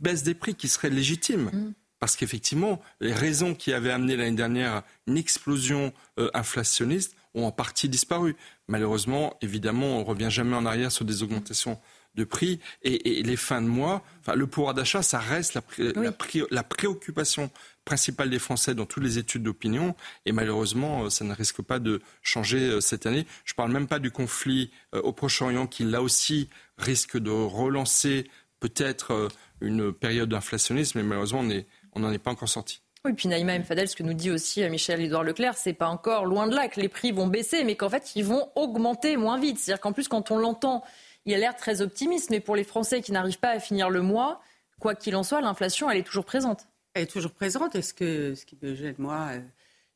baisse 0.00 0.22
des 0.22 0.34
prix 0.34 0.54
qui 0.54 0.68
serait 0.68 0.90
légitime 0.90 1.74
parce 2.00 2.16
qu'effectivement, 2.16 2.80
les 3.00 3.12
raisons 3.12 3.54
qui 3.54 3.72
avaient 3.72 3.90
amené 3.90 4.16
l'année 4.16 4.36
dernière 4.36 4.82
une 5.06 5.16
explosion 5.16 5.92
euh, 6.18 6.30
inflationniste 6.34 7.16
ont 7.34 7.46
en 7.46 7.52
partie 7.52 7.88
disparu. 7.88 8.36
Malheureusement, 8.68 9.36
évidemment, 9.42 9.96
on 9.96 10.00
ne 10.00 10.04
revient 10.04 10.30
jamais 10.30 10.56
en 10.56 10.66
arrière 10.66 10.92
sur 10.92 11.04
des 11.04 11.22
augmentations 11.22 11.78
de 12.14 12.24
prix 12.24 12.58
et, 12.82 13.22
les 13.22 13.36
fins 13.36 13.62
de 13.62 13.66
mois. 13.66 14.02
Enfin, 14.20 14.34
le 14.34 14.46
pouvoir 14.46 14.74
d'achat, 14.74 15.02
ça 15.02 15.18
reste 15.18 15.58
la, 15.78 16.62
préoccupation 16.62 17.50
principale 17.84 18.30
des 18.30 18.38
Français 18.38 18.74
dans 18.74 18.86
toutes 18.86 19.04
les 19.04 19.18
études 19.18 19.42
d'opinion 19.42 19.94
et 20.26 20.32
malheureusement, 20.32 21.04
euh, 21.04 21.10
ça 21.10 21.24
ne 21.24 21.32
risque 21.32 21.62
pas 21.62 21.78
de 21.78 22.00
changer 22.22 22.58
euh, 22.58 22.80
cette 22.80 23.06
année. 23.06 23.26
Je 23.44 23.52
ne 23.52 23.56
parle 23.56 23.72
même 23.72 23.86
pas 23.86 23.98
du 23.98 24.10
conflit 24.10 24.70
au 24.92 25.12
Proche-Orient 25.12 25.66
qui, 25.66 25.84
là 25.84 26.02
aussi, 26.02 26.48
risque 26.76 27.18
de 27.18 27.30
relancer 27.30 28.28
peut-être 28.60 29.28
une 29.60 29.92
période 29.92 30.28
d'inflationnisme, 30.28 30.98
mais 30.98 31.04
malheureusement, 31.04 31.40
on 31.40 31.50
est 31.50 31.66
on 31.94 32.00
n'en 32.00 32.12
est 32.12 32.18
pas 32.18 32.30
encore 32.30 32.48
sorti. 32.48 32.80
Oui, 33.04 33.12
puis 33.12 33.28
Naïma 33.28 33.54
M. 33.54 33.64
Fadel, 33.64 33.88
ce 33.88 33.94
que 33.94 34.02
nous 34.02 34.14
dit 34.14 34.30
aussi 34.30 34.62
euh, 34.62 34.70
Michel-Édouard 34.70 35.22
Leclerc, 35.22 35.56
c'est 35.56 35.72
pas 35.72 35.88
encore 35.88 36.26
loin 36.26 36.48
de 36.48 36.54
là 36.54 36.68
que 36.68 36.80
les 36.80 36.88
prix 36.88 37.12
vont 37.12 37.28
baisser, 37.28 37.62
mais 37.64 37.76
qu'en 37.76 37.88
fait, 37.88 38.16
ils 38.16 38.24
vont 38.24 38.50
augmenter 38.56 39.16
moins 39.16 39.38
vite. 39.38 39.58
C'est-à-dire 39.58 39.80
qu'en 39.80 39.92
plus, 39.92 40.08
quand 40.08 40.30
on 40.30 40.38
l'entend, 40.38 40.82
il 41.24 41.34
a 41.34 41.38
l'air 41.38 41.54
très 41.54 41.80
optimiste, 41.80 42.30
mais 42.30 42.40
pour 42.40 42.56
les 42.56 42.64
Français 42.64 43.00
qui 43.00 43.12
n'arrivent 43.12 43.38
pas 43.38 43.50
à 43.50 43.60
finir 43.60 43.88
le 43.88 44.02
mois, 44.02 44.40
quoi 44.80 44.94
qu'il 44.94 45.14
en 45.14 45.22
soit, 45.22 45.40
l'inflation, 45.40 45.88
elle 45.88 45.98
est 45.98 46.02
toujours 46.02 46.24
présente. 46.24 46.66
Elle 46.94 47.04
est 47.04 47.06
toujours 47.06 47.32
présente. 47.32 47.76
Et 47.76 47.82
ce, 47.82 47.94
que, 47.94 48.34
ce 48.34 48.44
qui 48.44 48.58
me 48.60 48.74
gêne, 48.74 48.96
moi, 48.98 49.28
euh, 49.32 49.40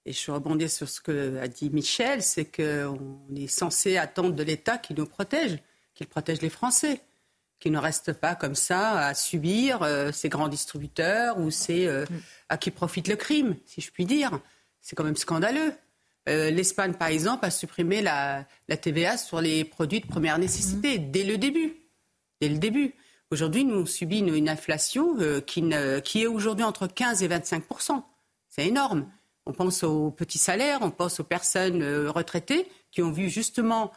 et 0.07 0.13
je 0.13 0.31
rebondis 0.31 0.69
sur 0.69 0.89
ce 0.89 1.01
que 1.01 1.39
a 1.39 1.49
dit 1.49 1.71
Michel, 1.71 2.23
c'est 2.23 2.45
qu'on 2.45 3.21
est 3.35 3.47
censé 3.49 3.97
attendre 3.97 4.33
de 4.33 4.43
l'État 4.43 4.79
qu'il 4.79 4.97
nous 4.97 5.07
protège, 5.07 5.59
qu'il 5.95 6.07
protège 6.07 6.41
les 6.41 6.51
Français 6.51 7.01
qui 7.63 7.71
ne 7.71 7.79
restent 7.79 8.13
pas 8.13 8.35
comme 8.35 8.57
ça 8.57 8.99
à 8.99 9.15
subir 9.15 9.83
euh, 9.83 10.11
ces 10.11 10.29
grands 10.29 10.49
distributeurs 10.49 11.39
ou 11.39 11.53
ces 11.53 11.87
euh, 11.87 12.05
à 12.49 12.59
qui 12.59 12.73
profite 12.73 13.07
le 13.07 13.15
crime, 13.15 13.55
si 13.67 13.81
je 13.81 13.93
puis 13.93 14.05
dire. 14.05 14.41
C'est 14.81 14.97
quand 14.97 15.05
même 15.05 15.15
scandaleux. 15.15 15.73
Euh, 16.29 16.51
L'Espagne, 16.51 16.95
par 16.95 17.07
exemple, 17.07 17.45
a 17.47 17.53
supprimé 17.53 18.03
la, 18.03 18.47
TVA 18.81 19.17
sur 19.17 19.41
les 19.41 19.63
produits 19.63 20.01
de 20.01 20.09
première 20.09 20.39
nécessité 20.39 20.99
mmh. 20.99 21.11
dès 21.13 21.23
le 21.23 21.39
début. 21.39 21.77
Dès 22.41 22.49
le 22.49 22.59
début. 22.59 22.95
Aujourd'hui, 23.31 23.65
nous 23.65 23.87
subissons 23.87 24.35
une, 24.35 24.49
inflation 24.49 25.17
qui, 25.47 25.65
qui, 26.05 26.23
est 26.23 26.27
aujourd'hui 26.27 26.65
entre 26.65 26.89
15 26.89 27.23
et 27.23 27.29
25% 27.29 28.03
C'est 28.49 28.67
énorme. 28.67 29.07
On 29.47 29.53
pense 29.53 29.85
aux 29.85 30.11
petits 30.11 30.39
salaires, 30.39 30.81
on 30.83 30.91
pense 30.91 31.21
aux 31.21 31.25
personnes 31.25 31.83
retraitées 32.09 32.69
qui 32.91 33.03
ont 33.03 33.13
vu 33.13 33.31
justement 33.31 33.93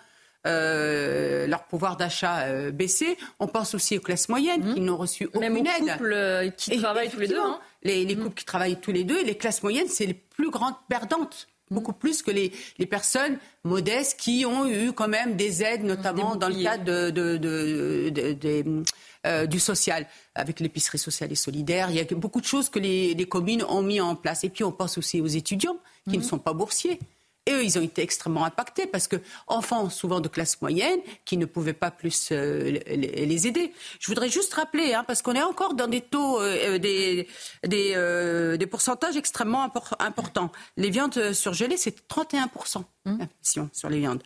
euh, 0.45 1.47
leur 1.47 1.63
pouvoir 1.63 1.97
d'achat 1.97 2.41
euh, 2.41 2.71
baisser. 2.71 3.17
On 3.39 3.47
pense 3.47 3.73
aussi 3.73 3.97
aux 3.97 4.01
classes 4.01 4.29
moyennes 4.29 4.63
mmh. 4.63 4.73
qui 4.73 4.81
n'ont 4.81 4.97
reçu 4.97 5.25
aucune 5.25 5.41
Même 5.41 5.57
aux 5.57 5.65
aide. 5.65 5.91
couples 5.91 6.53
qui 6.57 6.79
travaillent 6.79 7.09
tous 7.09 7.19
les 7.19 7.27
deux. 7.27 7.39
Hein. 7.39 7.59
Les, 7.83 8.05
les, 8.05 8.15
mmh. 8.15 8.19
couples 8.19 8.35
qui 8.35 8.45
travaillent 8.45 8.79
tous 8.79 8.91
les 8.91 9.03
deux, 9.03 9.19
et 9.19 9.23
les 9.23 9.35
classes 9.35 9.63
moyennes, 9.63 9.87
c'est 9.87 10.05
les 10.05 10.13
plus 10.13 10.51
grandes 10.51 10.75
perdantes. 10.87 11.47
Mmh. 11.71 11.75
Beaucoup 11.75 11.93
plus 11.93 12.21
que 12.21 12.29
les, 12.29 12.51
les, 12.77 12.85
personnes 12.85 13.37
modestes 13.63 14.19
qui 14.19 14.45
ont 14.45 14.67
eu 14.67 14.91
quand 14.93 15.07
même 15.07 15.35
des 15.35 15.63
aides, 15.63 15.83
notamment 15.83 16.35
dans 16.35 16.49
le 16.49 16.61
cadre 16.61 16.83
de, 16.83 17.09
de, 17.09 18.09
de, 18.09 18.83
euh, 19.25 19.47
du 19.47 19.59
social, 19.59 20.05
avec 20.35 20.59
l'épicerie 20.59 20.99
sociale 20.99 21.31
et 21.31 21.35
solidaire. 21.35 21.89
Il 21.89 21.95
y 21.95 21.99
a 21.99 22.05
beaucoup 22.15 22.39
de 22.39 22.45
choses 22.45 22.69
que 22.69 22.77
les, 22.77 23.15
les, 23.15 23.25
communes 23.25 23.63
ont 23.63 23.81
mis 23.81 23.99
en 23.99 24.15
place. 24.15 24.43
Et 24.43 24.49
puis 24.49 24.63
on 24.63 24.71
pense 24.71 24.99
aussi 24.99 25.21
aux 25.21 25.25
étudiants 25.25 25.77
qui 26.07 26.19
ne 26.19 26.23
sont 26.23 26.37
pas 26.37 26.53
boursiers. 26.53 26.99
Et 27.47 27.53
eux, 27.53 27.63
ils 27.63 27.77
ont 27.77 27.81
été 27.81 28.01
extrêmement 28.01 28.43
impactés 28.43 28.87
parce 28.87 29.07
que 29.07 29.17
enfants 29.47 29.89
souvent 29.89 30.19
de 30.19 30.27
classe 30.27 30.59
moyenne 30.61 30.99
qui 31.25 31.37
ne 31.37 31.45
pouvaient 31.45 31.73
pas 31.73 31.91
plus 31.91 32.29
euh, 32.31 32.79
les 32.87 33.47
aider. 33.47 33.71
Je 33.99 34.07
voudrais 34.07 34.29
juste 34.29 34.53
rappeler, 34.55 34.93
hein, 34.93 35.03
parce 35.05 35.21
qu'on 35.21 35.33
est 35.33 35.43
encore 35.43 35.75
dans 35.75 35.87
des 35.87 36.01
taux, 36.01 36.41
euh, 36.41 36.79
des, 36.79 37.27
des, 37.63 37.93
euh, 37.95 38.57
des, 38.57 38.65
pourcentages 38.65 39.15
extrêmement 39.15 39.71
importants. 39.99 40.51
Les 40.75 40.89
viandes 40.89 41.33
surgelées, 41.33 41.77
c'est 41.77 42.07
31% 42.07 42.83
mmh. 43.05 43.23
sur 43.71 43.89
les 43.89 43.99
viandes. 43.99 44.23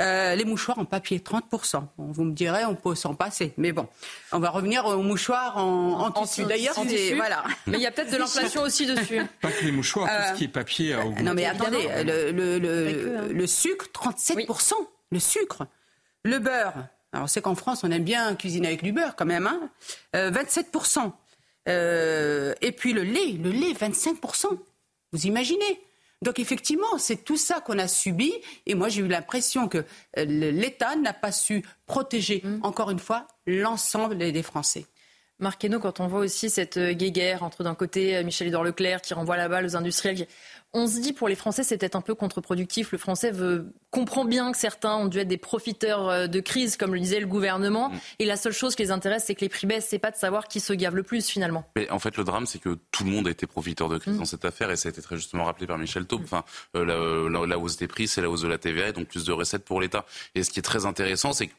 Euh, 0.00 0.36
les 0.36 0.44
mouchoirs 0.44 0.78
en 0.78 0.84
papier, 0.84 1.18
30%. 1.18 1.82
vous 1.96 2.24
me 2.24 2.32
direz, 2.32 2.64
on 2.64 2.76
peut 2.76 2.94
s'en 2.94 3.14
passer. 3.14 3.52
Mais 3.56 3.72
bon, 3.72 3.88
on 4.32 4.38
va 4.38 4.50
revenir 4.50 4.86
aux 4.86 5.02
mouchoirs 5.02 5.56
en, 5.56 6.10
tissu. 6.12 6.44
D'ailleurs, 6.44 6.74
voilà. 7.16 7.42
Mais 7.66 7.78
il 7.78 7.82
y 7.82 7.86
a 7.86 7.90
peut-être 7.90 8.12
de 8.12 8.16
l'inflation 8.16 8.62
aussi 8.62 8.86
dessus. 8.86 9.20
Pas 9.40 9.50
que 9.50 9.64
les 9.64 9.72
mouchoirs, 9.72 10.08
tout 10.08 10.34
ce 10.34 10.38
qui 10.38 10.44
est 10.44 10.48
papier 10.48 10.94
a 10.94 11.00
augmenté. 11.00 11.22
Non, 11.22 11.34
mais 11.34 11.46
attendez, 11.46 11.88
le, 12.04 12.30
le, 12.30 12.58
le, 12.58 13.18
hein. 13.18 13.28
le 13.30 13.46
sucre, 13.46 13.86
37%. 13.92 14.72
Le 15.10 15.18
sucre. 15.18 15.66
Le 16.24 16.38
beurre. 16.38 16.74
Alors, 17.12 17.24
on 17.24 17.26
sait 17.26 17.40
qu'en 17.40 17.54
France, 17.54 17.84
on 17.84 17.90
aime 17.90 18.04
bien 18.04 18.34
cuisiner 18.34 18.68
avec 18.68 18.82
du 18.82 18.92
beurre 18.92 19.16
quand 19.16 19.26
même. 19.26 19.46
Hein 19.46 19.70
27%. 20.14 20.98
Euh, 20.98 21.10
euh, 21.68 22.54
et 22.60 22.72
puis 22.72 22.92
le 22.92 23.02
lait, 23.02 23.32
le 23.32 23.50
lait, 23.50 23.72
25%. 23.72 24.46
Vous 25.12 25.26
imaginez? 25.26 25.80
Donc 26.22 26.38
effectivement, 26.38 26.98
c'est 26.98 27.24
tout 27.24 27.36
ça 27.36 27.60
qu'on 27.60 27.78
a 27.78 27.86
subi. 27.86 28.32
Et 28.66 28.74
moi, 28.74 28.88
j'ai 28.88 29.02
eu 29.02 29.08
l'impression 29.08 29.68
que 29.68 29.78
euh, 30.18 30.24
l'État 30.24 30.96
n'a 30.96 31.12
pas 31.12 31.32
su 31.32 31.64
protéger, 31.86 32.42
mmh. 32.44 32.60
encore 32.62 32.90
une 32.90 32.98
fois, 32.98 33.28
l'ensemble 33.46 34.18
des 34.18 34.42
Français. 34.42 34.86
Marc 35.40 35.68
quand 35.80 36.00
on 36.00 36.08
voit 36.08 36.20
aussi 36.20 36.50
cette 36.50 36.78
euh, 36.78 36.92
guéguerre 36.92 37.42
entre 37.44 37.62
d'un 37.62 37.74
côté 37.74 38.16
euh, 38.16 38.24
Michel-Édouard 38.24 38.64
Leclerc 38.64 39.02
qui 39.02 39.14
renvoie 39.14 39.36
la 39.36 39.48
balle 39.48 39.66
aux 39.66 39.76
industriels, 39.76 40.26
on 40.72 40.86
se 40.86 41.00
dit 41.00 41.12
pour 41.12 41.28
les 41.28 41.36
Français 41.36 41.62
c'est 41.62 41.78
peut-être 41.78 41.94
un 41.94 42.00
peu 42.00 42.14
contre-productif. 42.14 42.90
Le 42.90 42.98
Français 42.98 43.30
veut, 43.30 43.72
comprend 43.90 44.24
bien 44.24 44.50
que 44.50 44.58
certains 44.58 44.96
ont 44.96 45.06
dû 45.06 45.18
être 45.18 45.28
des 45.28 45.38
profiteurs 45.38 46.08
euh, 46.08 46.26
de 46.26 46.40
crise, 46.40 46.76
comme 46.76 46.92
le 46.92 47.00
disait 47.00 47.20
le 47.20 47.26
gouvernement. 47.26 47.90
Mm. 47.90 47.98
Et 48.18 48.24
la 48.24 48.36
seule 48.36 48.52
chose 48.52 48.74
qui 48.74 48.82
les 48.82 48.90
intéresse, 48.90 49.24
c'est 49.26 49.36
que 49.36 49.42
les 49.42 49.48
prix 49.48 49.66
baissent. 49.66 49.86
C'est 49.88 50.00
pas 50.00 50.10
de 50.10 50.16
savoir 50.16 50.48
qui 50.48 50.58
se 50.58 50.72
gave 50.72 50.96
le 50.96 51.04
plus 51.04 51.28
finalement. 51.28 51.64
Mais 51.76 51.88
en 51.90 52.00
fait, 52.00 52.16
le 52.16 52.24
drame, 52.24 52.46
c'est 52.46 52.58
que 52.58 52.76
tout 52.90 53.04
le 53.04 53.10
monde 53.10 53.28
a 53.28 53.30
été 53.30 53.46
profiteur 53.46 53.88
de 53.88 53.98
crise 53.98 54.14
mm. 54.14 54.18
dans 54.18 54.24
cette 54.24 54.44
affaire, 54.44 54.70
et 54.72 54.76
ça 54.76 54.88
a 54.88 54.90
été 54.90 55.00
très 55.02 55.16
justement 55.16 55.44
rappelé 55.44 55.66
par 55.66 55.78
Michel 55.78 56.06
Taube. 56.06 56.22
Enfin, 56.24 56.44
la, 56.74 57.58
hausse 57.58 57.76
des 57.76 57.86
prix, 57.86 58.08
c'est 58.08 58.22
la 58.22 58.30
hausse 58.30 58.42
de 58.42 58.48
la 58.48 58.58
TVA, 58.58 58.88
et 58.88 58.92
donc 58.92 59.06
plus 59.06 59.24
de 59.24 59.32
recettes 59.32 59.64
pour 59.64 59.80
l'État. 59.80 60.04
Et 60.34 60.42
ce 60.42 60.50
qui 60.50 60.58
est 60.58 60.62
très 60.62 60.84
intéressant, 60.84 61.32
c'est 61.32 61.46
que 61.46 61.54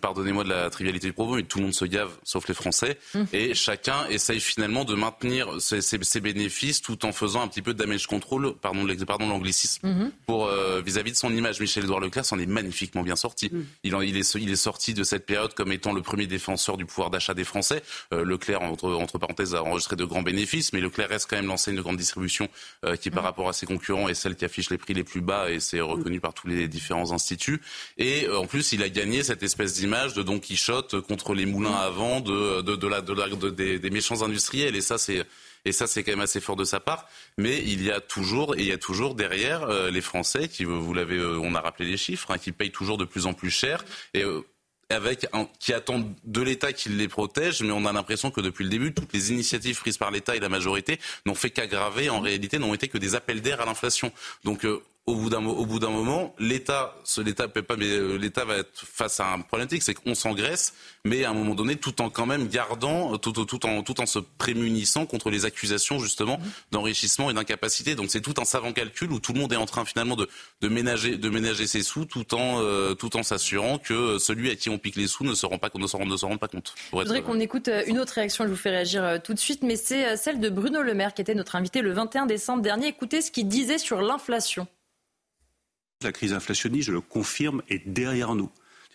pardonnez-moi 0.00 0.44
de 0.44 0.48
la 0.48 0.70
trivialité 0.70 1.08
du 1.08 1.12
propos, 1.12 1.36
mais 1.36 1.42
tout 1.42 1.58
le 1.58 1.64
monde 1.64 1.74
se 1.74 1.84
gave, 1.84 2.10
sauf 2.24 2.48
les 2.48 2.54
Français, 2.54 2.98
mmh. 3.14 3.22
et 3.32 3.54
chacun 3.54 4.06
essaye 4.08 4.40
finalement 4.40 4.84
de 4.84 4.94
maintenir 4.94 5.60
ses, 5.60 6.20
bénéfices 6.20 6.82
tout 6.82 7.04
en 7.04 7.12
faisant 7.12 7.42
un 7.42 7.48
petit 7.48 7.62
peu 7.62 7.74
de 7.74 7.78
damage 7.78 8.06
control, 8.06 8.54
pardon, 8.60 8.86
pardon 9.06 9.28
l'anglicisme, 9.28 9.88
mmh. 9.88 10.12
pour 10.26 10.46
euh, 10.46 10.80
vis-à-vis 10.84 11.12
de 11.12 11.16
son 11.16 11.34
image. 11.34 11.60
Michel-Édouard 11.60 12.00
Leclerc 12.00 12.24
s'en 12.24 12.38
est 12.38 12.46
magnifiquement 12.46 13.02
bien 13.02 13.16
sorti. 13.16 13.50
Mmh. 13.52 13.62
Il, 13.84 13.96
il, 14.02 14.16
est, 14.16 14.34
il 14.34 14.50
est 14.50 14.56
sorti 14.56 14.94
de 14.94 15.02
cette 15.02 15.26
période 15.26 15.54
comme 15.54 15.72
étant 15.72 15.92
le 15.92 16.02
premier 16.02 16.26
défenseur 16.26 16.76
du 16.76 16.86
pouvoir 16.86 17.10
d'achat 17.10 17.34
des 17.34 17.44
Français. 17.44 17.82
Euh, 18.12 18.24
Leclerc, 18.24 18.62
entre, 18.62 18.92
entre 18.92 19.18
parenthèses, 19.18 19.54
a 19.54 19.62
enregistré 19.62 19.96
de 19.96 20.04
grands 20.04 20.22
bénéfices, 20.22 20.72
mais 20.72 20.80
Leclerc 20.80 21.08
reste 21.08 21.28
quand 21.28 21.36
même 21.36 21.46
l'enseigne 21.46 21.76
de 21.76 21.82
grande 21.82 21.96
distribution 21.96 22.48
euh, 22.84 22.96
qui, 22.96 23.10
par 23.10 23.24
rapport 23.24 23.48
à 23.48 23.52
ses 23.52 23.66
concurrents, 23.66 24.08
est 24.08 24.14
celle 24.14 24.36
qui 24.36 24.44
affiche 24.44 24.70
les 24.70 24.78
prix 24.78 24.94
les 24.94 25.04
plus 25.04 25.20
bas, 25.20 25.50
et 25.50 25.60
c'est 25.60 25.80
reconnu 25.80 26.20
par 26.20 26.34
tous 26.34 26.46
les 26.46 26.68
différents 26.68 27.12
instituts. 27.12 27.60
Et 27.98 28.28
en 28.28 28.46
plus, 28.46 28.72
il 28.72 28.82
a 28.82 28.88
gagné 28.88 29.22
cette 29.22 29.42
espèce 29.42 29.71
d'image 29.74 30.14
de 30.14 30.22
donc 30.22 30.42
Quichotte 30.42 31.00
contre 31.00 31.34
les 31.34 31.46
moulins 31.46 31.74
à 31.74 31.90
vent 31.90 32.20
de, 32.20 32.60
de, 32.62 32.86
la, 32.86 33.00
de 33.00 33.50
des, 33.50 33.90
méchants 33.90 34.22
industriels. 34.22 34.76
Et 34.76 34.80
ça, 34.80 34.98
c'est 34.98 35.26
et 35.64 35.72
ça, 35.72 35.86
c'est 35.86 36.02
quand 36.02 36.12
même 36.12 36.20
assez 36.20 36.40
fort 36.40 36.56
de 36.56 36.64
sa 36.64 36.80
part. 36.80 37.08
Mais 37.38 37.62
il 37.62 37.82
y 37.82 37.90
a 37.90 38.00
toujours, 38.00 38.56
et 38.56 38.60
il 38.60 38.66
y 38.66 38.72
a 38.72 38.78
toujours 38.78 39.14
derrière 39.14 39.62
euh, 39.62 39.90
les 39.90 40.00
Français 40.00 40.48
qui, 40.48 40.64
vous 40.64 40.92
l'avez, 40.92 41.18
euh, 41.18 41.38
on 41.38 41.54
a 41.54 41.60
rappelé 41.60 41.88
les 41.88 41.96
chiffres, 41.96 42.30
hein, 42.32 42.38
qui 42.38 42.52
payent 42.52 42.72
toujours 42.72 42.98
de 42.98 43.04
plus 43.04 43.26
en 43.26 43.32
plus 43.32 43.50
cher. 43.50 43.84
Et 44.14 44.24
euh, 44.24 44.40
avec 44.90 45.26
qui 45.58 45.72
attendent 45.72 46.12
de 46.24 46.42
l'État 46.42 46.74
qu'il 46.74 46.98
les 46.98 47.08
protège, 47.08 47.62
mais 47.62 47.70
on 47.70 47.86
a 47.86 47.92
l'impression 47.92 48.30
que 48.30 48.42
depuis 48.42 48.64
le 48.64 48.68
début, 48.68 48.92
toutes 48.92 49.12
les 49.14 49.32
initiatives 49.32 49.80
prises 49.80 49.96
par 49.96 50.10
l'État 50.10 50.36
et 50.36 50.40
la 50.40 50.50
majorité 50.50 50.98
n'ont 51.24 51.34
fait 51.34 51.48
qu'aggraver, 51.48 52.10
en 52.10 52.20
réalité, 52.20 52.58
n'ont 52.58 52.74
été 52.74 52.88
que 52.88 52.98
des 52.98 53.14
appels 53.14 53.40
d'air 53.40 53.62
à 53.62 53.64
l'inflation. 53.64 54.12
Donc 54.44 54.66
au 55.06 55.16
bout 55.16 55.30
d'un 55.80 55.90
moment, 55.90 56.32
l'État, 56.38 56.94
l'État 57.18 57.48
peut 57.48 57.62
pas, 57.62 57.76
mais 57.76 57.90
euh, 57.90 58.16
l'État 58.16 58.44
va 58.44 58.58
être 58.58 58.70
face 58.72 59.18
à 59.18 59.32
un 59.32 59.40
problématique, 59.40 59.82
c'est 59.82 59.94
qu'on 59.94 60.14
s'engraisse, 60.14 60.74
mais 61.04 61.24
à 61.24 61.30
un 61.30 61.34
moment 61.34 61.56
donné, 61.56 61.74
tout 61.74 62.00
en 62.00 62.08
quand 62.08 62.24
même 62.24 62.46
gardant, 62.46 63.18
tout, 63.18 63.32
tout, 63.32 63.66
en 63.66 63.82
tout 63.82 64.00
en 64.00 64.06
se 64.06 64.20
prémunissant 64.20 65.04
contre 65.04 65.30
les 65.30 65.44
accusations 65.44 65.98
justement 65.98 66.38
d'enrichissement 66.70 67.30
et 67.30 67.34
d'incapacité. 67.34 67.96
Donc 67.96 68.10
c'est 68.10 68.20
tout 68.20 68.34
un 68.38 68.44
savant 68.44 68.72
calcul 68.72 69.10
où 69.10 69.18
tout 69.18 69.32
le 69.32 69.40
monde 69.40 69.52
est 69.52 69.56
en 69.56 69.66
train 69.66 69.84
finalement 69.84 70.14
de, 70.14 70.28
de 70.60 70.68
ménager 70.68 71.16
de 71.16 71.28
ménager 71.28 71.66
ses 71.66 71.82
sous, 71.82 72.04
tout 72.04 72.34
en 72.34 72.60
euh, 72.60 72.94
tout 72.94 73.16
en 73.16 73.24
s'assurant 73.24 73.78
que 73.78 74.18
celui 74.18 74.50
à 74.50 74.54
qui 74.54 74.70
on 74.70 74.78
pique 74.78 74.94
les 74.94 75.08
sous 75.08 75.24
ne 75.24 75.34
se 75.34 75.46
rend 75.46 75.58
pas 75.58 75.70
ne 75.74 75.86
se 75.88 75.96
rend, 75.96 76.06
ne 76.06 76.16
se 76.16 76.24
rend 76.24 76.36
pas 76.36 76.48
compte. 76.48 76.74
Je 76.92 76.98
voudrais 76.98 77.22
qu'on 77.22 77.40
écoute 77.40 77.66
euh, 77.66 77.82
une 77.88 77.98
autre 77.98 78.14
réaction. 78.14 78.44
Je 78.44 78.50
vous 78.50 78.56
fais 78.56 78.70
réagir 78.70 79.20
tout 79.24 79.34
de 79.34 79.38
suite, 79.40 79.64
mais 79.64 79.74
c'est 79.74 80.16
celle 80.16 80.38
de 80.38 80.48
Bruno 80.48 80.82
Le 80.82 80.94
Maire 80.94 81.12
qui 81.12 81.22
était 81.22 81.34
notre 81.34 81.56
invité 81.56 81.82
le 81.82 81.92
21 81.92 82.26
décembre 82.26 82.62
dernier. 82.62 82.86
Écoutez 82.86 83.20
ce 83.20 83.32
qu'il 83.32 83.48
disait 83.48 83.78
sur 83.78 84.00
l'inflation. 84.00 84.68
La 86.02 86.12
crise 86.12 86.32
inflationniste, 86.32 86.88
je 86.88 86.92
le 86.92 87.00
confirme, 87.00 87.62
est 87.68 87.86
derrière 87.88 88.34
nous. 88.34 88.50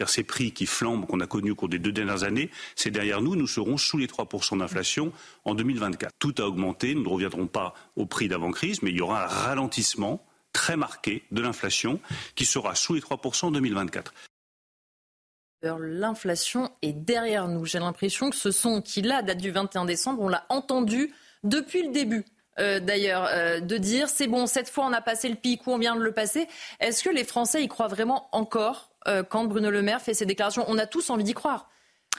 Ces 0.05 0.23
prix 0.23 0.51
qui 0.51 0.67
flambent, 0.67 1.07
qu'on 1.07 1.19
a 1.21 1.27
connus 1.27 1.51
au 1.51 1.55
cours 1.55 1.69
des 1.69 1.79
deux 1.79 1.91
dernières 1.91 2.23
années, 2.23 2.51
c'est 2.75 2.91
derrière 2.91 3.21
nous. 3.21 3.35
Nous 3.35 3.47
serons 3.47 3.77
sous 3.77 3.97
les 3.97 4.05
3% 4.05 4.59
d'inflation 4.59 5.11
en 5.43 5.55
2024. 5.55 6.13
Tout 6.19 6.35
a 6.37 6.43
augmenté. 6.43 6.93
Nous 6.93 7.03
ne 7.03 7.09
reviendrons 7.09 7.47
pas 7.47 7.73
au 7.95 8.05
prix 8.05 8.27
d'avant-crise, 8.27 8.83
mais 8.83 8.91
il 8.91 8.97
y 8.97 9.01
aura 9.01 9.23
un 9.23 9.27
ralentissement 9.27 10.23
très 10.53 10.77
marqué 10.77 11.23
de 11.31 11.41
l'inflation 11.41 11.99
qui 12.35 12.45
sera 12.45 12.75
sous 12.75 12.93
les 12.93 13.01
3% 13.01 13.45
en 13.47 13.51
2024. 13.51 14.13
L'inflation 15.63 16.71
est 16.83 16.93
derrière 16.93 17.47
nous. 17.47 17.65
J'ai 17.65 17.79
l'impression 17.79 18.29
que 18.29 18.35
ce 18.35 18.51
son 18.51 18.81
qui, 18.81 19.01
là, 19.01 19.23
date 19.23 19.39
du 19.39 19.49
21 19.49 19.85
décembre, 19.85 20.21
on 20.21 20.29
l'a 20.29 20.45
entendu 20.49 21.11
depuis 21.43 21.83
le 21.83 21.91
début 21.91 22.23
euh, 22.59 22.79
d'ailleurs, 22.79 23.27
euh, 23.31 23.59
de 23.59 23.77
dire 23.77 24.09
c'est 24.09 24.27
bon, 24.27 24.47
cette 24.47 24.69
fois 24.69 24.85
on 24.85 24.93
a 24.93 25.01
passé 25.01 25.29
le 25.29 25.35
pic 25.35 25.65
ou 25.67 25.71
on 25.71 25.77
vient 25.77 25.95
de 25.95 26.01
le 26.01 26.11
passer. 26.11 26.47
Est-ce 26.79 27.03
que 27.03 27.09
les 27.09 27.23
Français 27.23 27.63
y 27.63 27.67
croient 27.67 27.87
vraiment 27.87 28.29
encore 28.31 28.91
euh, 29.07 29.23
quand 29.23 29.45
Bruno 29.45 29.69
Le 29.69 29.81
Maire 29.81 30.01
fait 30.01 30.13
ses 30.13 30.25
déclarations? 30.25 30.65
On 30.67 30.77
a 30.77 30.85
tous 30.85 31.09
envie 31.09 31.23
d'y 31.23 31.33
croire. 31.33 31.69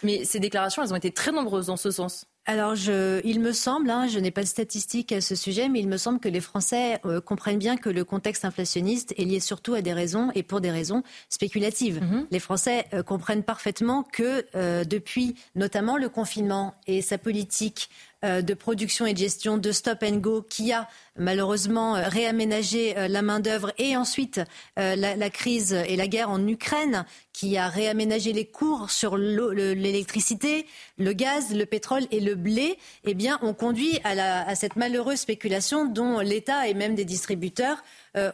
Mais 0.05 0.24
ces 0.24 0.39
déclarations, 0.39 0.82
elles 0.82 0.93
ont 0.93 0.97
été 0.97 1.11
très 1.11 1.32
nombreuses 1.32 1.66
dans 1.66 1.76
ce 1.76 1.91
sens. 1.91 2.26
Alors, 2.47 2.76
je, 2.76 3.20
il 3.24 3.41
me 3.41 3.53
semble, 3.53 3.91
hein, 3.91 4.07
je 4.07 4.18
n'ai 4.20 4.30
pas 4.30 4.43
de 4.43 4.47
statistiques 4.47 5.11
à 5.11 5.20
ce 5.20 5.34
sujet, 5.34 5.68
mais 5.68 5.80
il 5.80 5.89
me 5.89 5.97
semble 5.97 6.20
que 6.20 6.28
les 6.28 6.41
Français 6.41 6.99
comprennent 7.26 7.59
bien 7.59 7.76
que 7.76 7.91
le 7.91 8.05
contexte 8.05 8.45
inflationniste 8.45 9.12
est 9.18 9.24
lié 9.24 9.41
surtout 9.41 9.74
à 9.74 9.82
des 9.82 9.93
raisons 9.93 10.30
et 10.34 10.43
pour 10.43 10.61
des 10.62 10.70
raisons 10.70 11.03
spéculatives. 11.28 11.99
Mm-hmm. 11.99 12.26
Les 12.30 12.39
Français 12.39 12.86
comprennent 13.05 13.43
parfaitement 13.43 14.03
que 14.03 14.47
depuis 14.84 15.34
notamment 15.57 15.99
le 15.99 16.09
confinement 16.09 16.74
et 16.86 17.03
sa 17.03 17.18
politique 17.18 17.91
de 18.24 18.54
production 18.54 19.06
et 19.06 19.12
de 19.12 19.18
gestion 19.18 19.58
de 19.58 19.70
stop 19.70 20.02
and 20.02 20.16
go 20.16 20.42
qui 20.42 20.72
a 20.72 20.88
malheureusement 21.18 21.96
euh, 21.96 22.08
réaménagé 22.08 22.96
euh, 22.96 23.08
la 23.08 23.22
main-d'œuvre 23.22 23.72
et 23.78 23.96
ensuite 23.96 24.40
la, 24.76 25.30
crise 25.30 25.72
et 25.72 25.96
la 25.96 26.06
guerre 26.06 26.30
en 26.30 26.46
Ukraine 26.46 27.04
qui 27.32 27.56
a 27.56 27.68
réaménagé 27.68 28.32
les 28.32 28.44
cours 28.44 28.90
sur 28.90 29.16
l'électricité, 29.16 30.66
le 30.96 31.12
gaz, 31.12 31.54
le 31.54 31.66
pétrole 31.66 32.04
et 32.10 32.20
le 32.20 32.34
blé, 32.34 32.78
eh 33.04 33.14
bien, 33.14 33.38
ont 33.42 33.54
conduit 33.54 34.00
à, 34.04 34.54
cette 34.54 34.76
malheureuse 34.76 35.18
spéculation 35.18 35.84
dont 35.84 36.20
l'État 36.20 36.68
et 36.68 36.74
même 36.74 36.94
des 36.94 37.04
distributeurs 37.04 37.82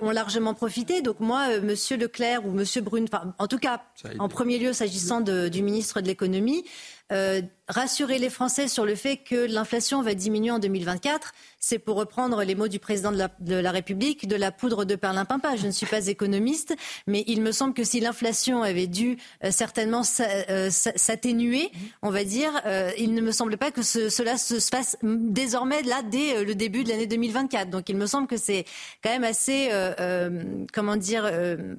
ont 0.01 0.11
largement 0.11 0.55
profité. 0.55 1.03
Donc 1.03 1.21
moi, 1.21 1.61
Monsieur 1.61 1.97
Leclerc 1.97 2.47
ou 2.47 2.51
Monsieur 2.51 2.81
Brune, 2.81 3.07
en 3.39 3.47
tout 3.47 3.59
cas, 3.59 3.83
en 4.19 4.29
premier 4.29 4.59
lieu, 4.59 4.73
s'agissant 4.73 5.21
du 5.21 5.63
ministre 5.63 6.01
de 6.01 6.07
l'économie, 6.07 6.65
euh, 7.13 7.43
rassurer 7.69 8.19
les 8.19 8.31
Français 8.31 8.67
sur 8.67 8.87
le 8.87 8.95
fait 8.95 9.19
que 9.19 9.47
l'inflation 9.47 10.01
va 10.03 10.15
diminuer 10.15 10.51
en 10.51 10.59
2024, 10.59 11.33
c'est 11.59 11.79
pour 11.79 11.97
reprendre 11.97 12.43
les 12.45 12.55
mots 12.55 12.69
du 12.69 12.79
président 12.79 13.13
de 13.13 13.55
la, 13.55 13.71
République, 13.71 14.27
de 14.27 14.37
la 14.37 14.51
poudre 14.51 14.85
de 14.85 14.97
perlimpinpin. 14.97 15.57
Je 15.57 15.67
ne 15.67 15.71
suis 15.71 15.87
pas 15.87 16.07
économiste, 16.07 16.75
mais 17.07 17.25
il 17.27 17.43
me 17.43 17.53
semble 17.53 17.73
que 17.75 17.85
si 17.85 18.01
l'inflation 18.01 18.63
avait 18.63 18.87
dû 18.87 19.19
euh, 19.45 19.51
certainement 19.51 20.03
euh, 20.21 20.71
s'atténuer, 20.71 21.71
on 22.03 22.11
va 22.11 22.25
dire, 22.25 22.53
il 22.99 23.15
ne 23.15 23.21
me 23.21 23.33
semble 23.33 23.57
pas 23.59 23.71
que 23.71 23.83
cela 23.83 24.37
se 24.39 24.59
fasse 24.61 24.97
désormais 25.03 25.83
là 25.83 26.03
dès 26.03 26.43
le 26.43 26.55
début 26.55 26.85
de 26.85 26.89
l'année 26.89 27.07
2024. 27.07 27.71
Donc 27.71 27.89
il 27.89 27.97
me 27.97 28.07
semble 28.07 28.27
que 28.27 28.37
c'est 28.37 28.65
quand 29.03 29.11
même 29.11 29.25
assez, 29.25 29.71
comment 30.73 30.97
dire, 30.97 31.31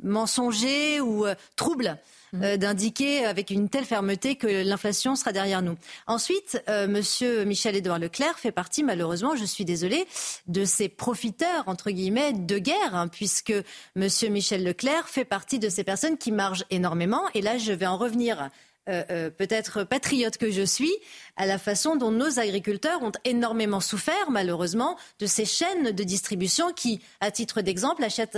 mensonger 0.04 1.00
ou 1.02 1.26
trouble 1.56 2.00
euh, 2.42 2.58
d'indiquer 2.58 3.26
avec 3.26 3.50
une 3.50 3.70
telle 3.70 3.86
fermeté 3.86 4.36
que 4.36 4.48
l'inflation 4.48 5.16
sera 5.16 5.32
derrière 5.32 5.62
nous. 5.62 5.76
Ensuite, 6.08 6.62
euh, 6.70 6.88
Monsieur 6.88 7.44
Michel-Édouard 7.46 8.00
Leclerc 8.00 8.40
fait 8.40 8.52
partie, 8.52 8.84
malheureusement, 8.84 9.36
je 9.36 9.46
suis 9.46 9.66
désolée, 9.66 10.06
de 10.48 10.66
ces 10.66 10.90
profiteurs 10.90 11.64
entre 11.68 11.92
guillemets 11.92 12.34
de 12.34 12.58
guerre, 12.58 12.94
hein, 12.96 13.08
puisque 13.08 13.54
Monsieur 13.96 14.30
Michel 14.30 14.64
Leclerc 14.64 15.08
fait 15.08 15.26
partie 15.26 15.60
de 15.60 15.70
ces 15.70 15.84
personnes 15.84 16.18
qui 16.18 16.32
margent 16.32 16.66
énormément. 16.70 17.24
Et 17.34 17.42
là, 17.42 17.58
je 17.58 17.72
vais 17.72 17.88
en 17.88 17.98
revenir 17.98 18.50
euh, 18.90 19.30
peut-être 19.30 19.84
patriote 19.84 20.38
que 20.38 20.52
je 20.52 20.64
suis, 20.64 20.94
à 21.38 21.46
la 21.46 21.58
façon 21.58 21.96
dont 21.96 22.12
nos 22.12 22.40
agriculteurs 22.40 23.02
ont 23.04 23.12
énormément 23.26 23.82
souffert, 23.82 24.30
malheureusement, 24.30 24.98
de 25.20 25.26
ces 25.26 25.46
chaînes 25.46 25.92
de 25.92 26.04
distribution 26.04 26.72
qui, 26.72 27.02
à 27.20 27.32
titre 27.32 27.62
d'exemple, 27.62 28.04
achètent 28.04 28.38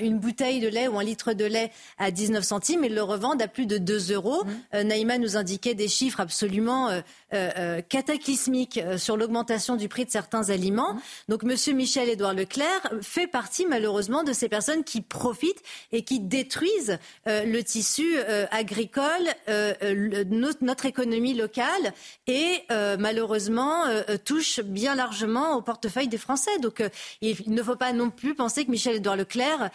une 0.00 0.18
bouteille 0.18 0.60
de 0.60 0.68
lait 0.68 0.88
ou 0.88 0.98
un 0.98 1.04
litre 1.04 1.32
de 1.32 1.44
lait 1.44 1.70
à 1.98 2.10
19 2.10 2.44
centimes 2.44 2.84
et 2.84 2.88
le 2.88 3.02
revendent 3.02 3.40
à 3.40 3.48
plus 3.48 3.66
de 3.66 3.78
2 3.78 4.12
euros. 4.12 4.44
Mmh. 4.44 4.50
Euh, 4.74 4.82
Naïma 4.84 5.18
nous 5.18 5.36
indiquait 5.36 5.74
des 5.74 5.88
chiffres 5.88 6.20
absolument 6.20 6.88
euh, 6.88 7.00
euh, 7.32 7.80
cataclysmiques 7.80 8.80
sur 8.96 9.16
l'augmentation 9.16 9.76
du 9.76 9.88
prix 9.88 10.04
de 10.04 10.10
certains 10.10 10.50
aliments. 10.50 10.94
Mmh. 10.94 11.00
Donc, 11.28 11.42
Monsieur 11.42 11.72
Michel-Édouard 11.72 12.34
Leclerc 12.34 12.92
fait 13.02 13.26
partie, 13.26 13.66
malheureusement, 13.66 14.22
de 14.22 14.32
ces 14.32 14.48
personnes 14.48 14.84
qui 14.84 15.00
profitent 15.00 15.62
et 15.92 16.02
qui 16.02 16.20
détruisent 16.20 16.98
le 17.26 17.60
tissu 17.62 18.18
agricole, 18.50 19.26
notre 20.30 20.86
économie 20.86 21.34
locale 21.34 21.92
et 22.26 22.60
euh, 22.70 22.96
malheureusement 22.98 23.86
euh, 23.86 24.02
euh, 24.08 24.16
touche 24.22 24.60
bien 24.60 24.94
largement 24.94 25.56
au 25.56 25.62
portefeuille 25.62 26.08
des 26.08 26.18
Français. 26.18 26.58
Donc 26.60 26.82
il 27.20 27.36
ne 27.46 27.62
faut 27.62 27.76
pas 27.76 27.92
non 27.92 28.10
plus 28.10 28.34
penser 28.34 28.64
que 28.64 28.70
Michel-Édouard 28.70 29.16
Leclerc 29.16 29.70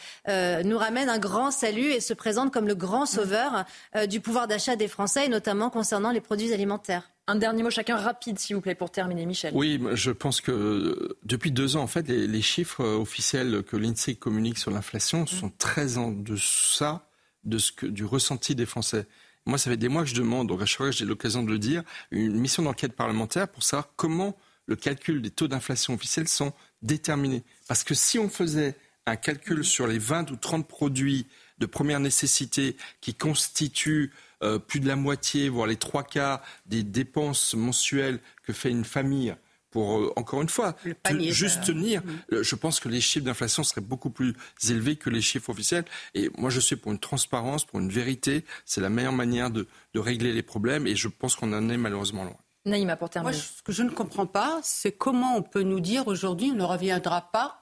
nous 0.63 0.77
ramène 0.77 1.09
un 1.09 1.19
grand 1.19 1.51
salut 1.51 1.91
et 1.91 1.99
se 1.99 2.13
présente 2.13 2.53
comme 2.53 2.67
le 2.67 2.75
grand 2.75 3.05
sauveur 3.05 3.65
du 4.07 4.19
pouvoir 4.19 4.47
d'achat 4.47 4.75
des 4.75 4.87
Français, 4.87 5.25
et 5.25 5.29
notamment 5.29 5.69
concernant 5.69 6.11
les 6.11 6.21
produits 6.21 6.53
alimentaires. 6.53 7.09
Un 7.27 7.35
dernier 7.35 7.63
mot 7.63 7.71
chacun 7.71 7.97
rapide, 7.97 8.37
s'il 8.37 8.55
vous 8.55 8.61
plaît, 8.61 8.75
pour 8.75 8.91
terminer, 8.91 9.25
Michel. 9.25 9.51
Oui, 9.55 9.81
je 9.93 10.11
pense 10.11 10.41
que 10.41 11.17
depuis 11.23 11.51
deux 11.51 11.75
ans, 11.75 11.81
en 11.81 11.87
fait, 11.87 12.07
les, 12.07 12.41
chiffres 12.41 12.83
officiels 12.83 13.63
que 13.63 13.77
l'INSEE 13.77 14.15
communique 14.15 14.59
sur 14.59 14.69
l'inflation 14.69 15.25
sont 15.25 15.49
très 15.49 15.97
en 15.97 16.11
deçà 16.11 17.07
de 17.43 17.57
ce 17.57 17.71
que, 17.71 17.85
du 17.85 18.05
ressenti 18.05 18.55
des 18.55 18.65
Français. 18.65 19.07
Moi, 19.45 19.57
ça 19.57 19.69
fait 19.69 19.77
des 19.77 19.89
mois 19.89 20.03
que 20.03 20.09
je 20.09 20.15
demande, 20.15 20.47
donc 20.47 20.61
à 20.61 20.65
chaque 20.65 20.77
fois 20.77 20.89
que 20.89 20.95
j'ai 20.95 21.05
l'occasion 21.05 21.43
de 21.43 21.51
le 21.51 21.59
dire, 21.59 21.83
une 22.09 22.39
mission 22.39 22.63
d'enquête 22.63 22.93
parlementaire 22.93 23.47
pour 23.47 23.63
savoir 23.63 23.89
comment 23.95 24.35
le 24.65 24.75
calcul 24.75 25.21
des 25.21 25.29
taux 25.29 25.47
d'inflation 25.47 25.93
officiels 25.93 26.27
sont 26.27 26.51
déterminés. 26.81 27.43
Parce 27.67 27.83
que 27.83 27.93
si 27.93 28.17
on 28.17 28.29
faisait 28.29 28.75
un 29.05 29.15
calcul 29.15 29.63
sur 29.63 29.85
les 29.85 29.99
20 29.99 30.31
ou 30.31 30.35
30 30.35 30.67
produits 30.67 31.27
de 31.59 31.67
première 31.67 31.99
nécessité 31.99 32.75
qui 33.01 33.13
constituent 33.13 34.11
euh, 34.41 34.57
plus 34.57 34.79
de 34.79 34.87
la 34.87 34.95
moitié, 34.95 35.47
voire 35.47 35.67
les 35.67 35.77
trois 35.77 36.03
quarts 36.03 36.41
des 36.65 36.83
dépenses 36.83 37.53
mensuelles 37.53 38.19
que 38.43 38.51
fait 38.51 38.71
une 38.71 38.83
famille 38.83 39.35
pour, 39.75 39.99
euh, 39.99 40.13
encore 40.15 40.41
une 40.41 40.47
fois, 40.47 40.73
juste 41.19 41.65
tenir. 41.65 42.01
Mm. 42.01 42.43
Je 42.43 42.55
pense 42.55 42.79
que 42.79 42.87
les 42.87 43.01
chiffres 43.01 43.25
d'inflation 43.25 43.61
seraient 43.61 43.81
beaucoup 43.81 44.09
plus 44.09 44.33
élevés 44.69 44.95
que 44.95 45.09
les 45.09 45.19
chiffres 45.19 45.49
officiels. 45.49 45.83
Et 46.13 46.29
moi, 46.37 46.49
je 46.49 46.61
suis 46.61 46.77
pour 46.77 46.93
une 46.93 46.99
transparence, 46.99 47.65
pour 47.65 47.81
une 47.81 47.89
vérité. 47.89 48.45
C'est 48.63 48.79
la 48.79 48.89
meilleure 48.89 49.11
manière 49.11 49.49
de, 49.51 49.67
régler 49.93 50.31
les 50.31 50.43
problèmes. 50.43 50.87
Et 50.87 50.95
je 50.95 51.09
pense 51.09 51.35
qu'on 51.35 51.51
en 51.51 51.67
est 51.67 51.75
malheureusement 51.75 52.23
loin. 52.23 52.37
Naïma, 52.63 52.95
pour 52.95 53.09
terminer. 53.09 53.35
Moi, 53.35 53.43
ce 53.57 53.61
que 53.63 53.73
je 53.73 53.83
ne 53.83 53.89
comprends 53.89 54.27
pas, 54.27 54.61
c'est 54.63 54.93
comment 54.93 55.35
on 55.35 55.41
peut 55.41 55.63
nous 55.63 55.81
dire 55.81 56.07
aujourd'hui 56.07 56.51
on 56.53 56.55
ne 56.55 56.63
reviendra 56.63 57.29
pas 57.33 57.59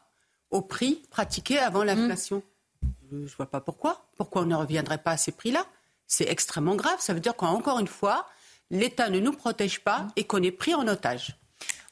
au 0.51 0.61
prix 0.61 1.01
pratiqué 1.09 1.57
avant 1.57 1.83
l'inflation. 1.83 2.43
Mm. 2.83 2.91
Je 3.11 3.17
ne 3.17 3.27
vois 3.37 3.49
pas 3.49 3.59
pourquoi. 3.59 4.05
Pourquoi 4.17 4.43
on 4.43 4.45
ne 4.45 4.55
reviendrait 4.55 4.99
pas 4.99 5.11
à 5.11 5.17
ces 5.17 5.31
prix-là? 5.31 5.65
C'est 6.05 6.29
extrêmement 6.29 6.75
grave. 6.75 6.99
Ça 6.99 7.15
veut 7.15 7.21
dire 7.21 7.35
qu'encore 7.35 7.79
une 7.79 7.87
fois, 7.87 8.27
l'État 8.69 9.09
ne 9.09 9.19
nous 9.19 9.31
protège 9.31 9.79
pas 9.79 10.09
et 10.15 10.25
qu'on 10.25 10.43
est 10.43 10.51
pris 10.51 10.75
en 10.75 10.87
otage. 10.87 11.35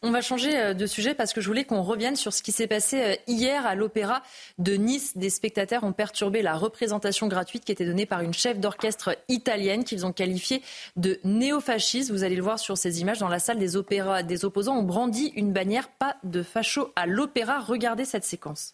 On 0.04 0.10
va 0.10 0.22
changer 0.22 0.58
euh, 0.58 0.74
de 0.74 0.88
sujet 0.88 1.14
parce 1.14 1.32
que 1.32 1.42
je 1.42 1.48
voulais 1.48 1.64
qu'on 1.64 1.84
revienne 1.84 2.16
sur 2.16 2.34
ce 2.34 2.42
qui 2.42 2.52
s'est 2.52 2.66
passé 2.66 3.02
euh, 3.04 3.16
hier 3.28 3.68
à 3.68 3.76
l'Opéra 3.76 4.24
de 4.58 4.74
Nice. 4.74 5.16
Des 5.16 5.30
spectateurs 5.30 5.84
ont 5.84 5.94
perturbé 5.94 6.42
la 6.42 6.56
représentation 6.56 7.28
gratuite 7.28 7.64
qui 7.66 7.72
était 7.72 7.86
donnée 7.86 8.08
par 8.08 8.22
une 8.22 8.34
chef 8.34 8.60
d'orchestre 8.60 9.16
italienne 9.30 9.84
qu'ils 9.84 10.04
ont 10.04 10.12
qualifiée 10.12 10.64
de 10.96 11.20
néofasciste. 11.24 12.10
Vous 12.10 12.24
allez 12.24 12.36
le 12.36 12.42
voir 12.42 12.58
sur 12.58 12.80
ces 12.80 13.02
images 13.02 13.20
dans 13.20 13.30
la 13.30 13.38
salle 13.38 13.60
des 13.60 13.76
opéras. 13.76 14.24
Des 14.24 14.44
opposants 14.44 14.78
ont 14.78 14.84
brandi 14.84 15.34
une 15.36 15.54
bannière 15.54 15.88
pas 15.88 16.18
de 16.24 16.42
facho 16.42 16.92
à 16.96 17.06
l'Opéra. 17.06 17.60
Regardez 17.60 18.06
cette 18.06 18.26
séquence. 18.26 18.74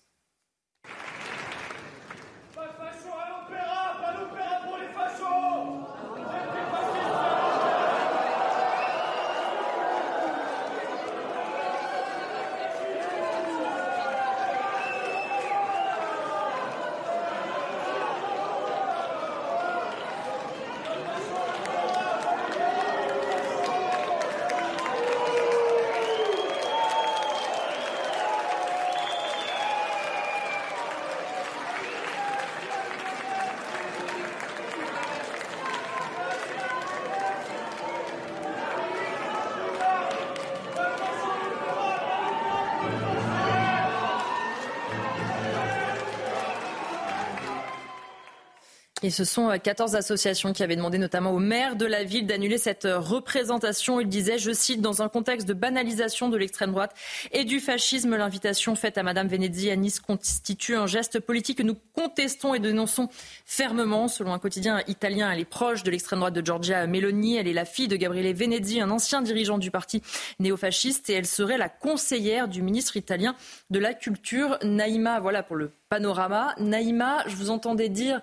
Ce 49.09 49.23
sont 49.23 49.57
14 49.57 49.95
euh, 49.95 49.99
associations 49.99 50.53
qui 50.53 50.63
avaient 50.63 50.75
demandé 50.75 50.97
notamment 50.97 51.31
au 51.31 51.39
maire 51.39 51.75
de 51.75 51.85
la 51.85 52.03
ville 52.03 52.25
d'annuler 52.25 52.57
cette 52.57 52.85
euh, 52.85 52.99
représentation. 52.99 53.99
Il 53.99 54.07
disait, 54.07 54.37
je 54.37 54.51
cite, 54.51 54.81
dans 54.81 55.01
un 55.01 55.09
contexte 55.09 55.47
de 55.47 55.53
banalisation 55.53 56.29
de 56.29 56.37
l'extrême 56.37 56.71
droite 56.71 56.93
et 57.31 57.43
du 57.43 57.59
fascisme, 57.59 58.15
l'invitation 58.15 58.75
faite 58.75 58.97
à 58.97 59.03
Madame 59.03 59.27
Venezzi 59.27 59.69
à 59.69 59.75
Nice 59.75 59.99
constitue 59.99 60.75
un 60.75 60.87
geste 60.87 61.19
politique 61.19 61.59
que 61.59 61.63
nous 61.63 61.77
contestons 61.93 62.53
et 62.53 62.59
dénonçons 62.59 63.09
fermement. 63.45 64.07
Selon 64.07 64.33
un 64.33 64.39
quotidien 64.39 64.81
italien, 64.87 65.31
elle 65.31 65.39
est 65.39 65.45
proche 65.45 65.83
de 65.83 65.91
l'extrême 65.91 66.19
droite 66.19 66.33
de 66.33 66.45
Giorgia 66.45 66.87
Meloni. 66.87 67.37
Elle 67.37 67.47
est 67.47 67.53
la 67.53 67.65
fille 67.65 67.87
de 67.87 67.95
Gabriele 67.95 68.35
Venezzi, 68.35 68.81
un 68.81 68.89
ancien 68.89 69.21
dirigeant 69.21 69.57
du 69.57 69.71
parti 69.71 70.01
néofasciste, 70.39 71.09
et 71.09 71.13
elle 71.13 71.27
serait 71.27 71.57
la 71.57 71.69
conseillère 71.69 72.47
du 72.47 72.61
ministre 72.61 72.97
italien 72.97 73.35
de 73.69 73.79
la 73.79 73.93
Culture, 73.93 74.57
Naïma. 74.63 75.19
Voilà 75.19 75.43
pour 75.43 75.55
le 75.55 75.71
panorama. 75.89 76.53
Naïma, 76.59 77.23
je 77.27 77.35
vous 77.35 77.49
entendais 77.49 77.89
dire 77.89 78.21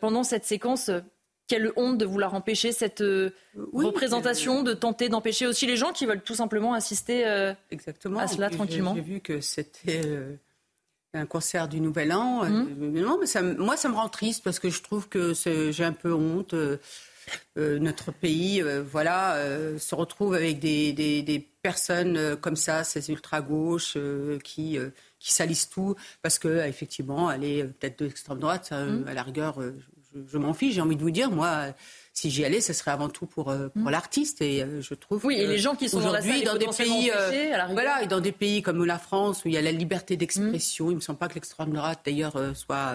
pendant 0.00 0.24
cette 0.24 0.44
séquence 0.44 0.88
euh, 0.88 1.00
quelle 1.48 1.70
honte 1.76 1.98
de 1.98 2.04
vouloir 2.04 2.34
empêcher 2.34 2.72
cette 2.72 3.02
euh, 3.02 3.30
représentation, 3.72 4.62
de 4.62 4.74
tenter 4.74 5.08
d'empêcher 5.08 5.46
aussi 5.46 5.66
les 5.66 5.76
gens 5.76 5.92
qui 5.92 6.04
veulent 6.04 6.22
tout 6.22 6.34
simplement 6.34 6.74
assister 6.74 7.24
Exactement. 7.70 8.18
à 8.18 8.26
cela 8.26 8.50
tranquillement. 8.50 8.96
J'ai 8.96 9.00
vu 9.00 9.20
que 9.20 9.40
c'était 9.40 10.00
un 11.14 11.24
concert 11.24 11.68
du 11.68 11.80
Nouvel 11.80 12.12
An. 12.12 12.42
Hum. 12.42 12.68
non, 12.78 13.18
mais 13.20 13.26
ça, 13.26 13.42
moi, 13.42 13.76
ça 13.76 13.88
me 13.88 13.94
rend 13.94 14.08
triste 14.08 14.42
parce 14.42 14.58
que 14.58 14.70
je 14.70 14.82
trouve 14.82 15.08
que 15.08 15.34
j'ai 15.34 15.84
un 15.84 15.92
peu 15.92 16.12
honte. 16.12 16.52
Notre 17.56 18.12
pays, 18.12 18.62
voilà, 18.90 19.38
se 19.78 19.94
retrouve 19.94 20.34
avec 20.34 20.58
des, 20.58 20.92
des 20.92 21.48
personnes 21.62 22.36
comme 22.36 22.56
ça, 22.56 22.84
ces 22.84 23.10
ultra-gauches 23.10 23.96
qui 24.44 24.78
qui 25.18 25.32
salissent 25.32 25.68
tout 25.68 25.96
parce 26.22 26.38
que 26.38 26.66
effectivement, 26.66 27.30
elle 27.30 27.44
est 27.44 27.64
peut-être 27.64 27.98
de 28.00 28.04
l'extrême 28.04 28.38
droite. 28.38 28.70
Mm. 28.72 29.08
À 29.08 29.14
la 29.14 29.22
rigueur, 29.22 29.60
euh, 29.60 29.76
je 30.28 30.38
m'en 30.38 30.54
fiche. 30.54 30.74
J'ai 30.74 30.80
envie 30.80 30.96
de 30.96 31.02
vous 31.02 31.10
dire, 31.10 31.30
moi, 31.30 31.74
si 32.16 32.30
j'y 32.30 32.46
allais, 32.46 32.62
ce 32.62 32.72
serait 32.72 32.92
avant 32.92 33.10
tout 33.10 33.26
pour, 33.26 33.50
euh, 33.50 33.68
pour 33.68 33.82
mm. 33.82 33.90
l'artiste. 33.90 34.40
Et 34.40 34.62
euh, 34.62 34.80
je 34.80 34.94
trouve. 34.94 35.24
Oui, 35.26 35.36
et 35.36 35.46
les 35.46 35.58
gens 35.58 35.74
qui 35.74 35.90
sont 35.90 35.98
aujourd'hui 35.98 36.42
dans, 36.44 36.56
des 36.56 36.66
pays, 36.66 37.12
euh, 37.14 37.50
voilà, 37.72 38.02
et 38.02 38.06
dans 38.06 38.20
des 38.20 38.32
pays 38.32 38.62
comme 38.62 38.82
la 38.86 38.98
France 38.98 39.44
où 39.44 39.48
il 39.48 39.54
y 39.54 39.58
a 39.58 39.62
la 39.62 39.70
liberté 39.70 40.16
d'expression, 40.16 40.86
mm. 40.86 40.90
il 40.92 40.94
me 40.96 41.00
semble 41.00 41.18
pas 41.18 41.28
que 41.28 41.34
l'extrême 41.34 41.72
droite 41.74 42.00
d'ailleurs 42.06 42.56
soit 42.56 42.94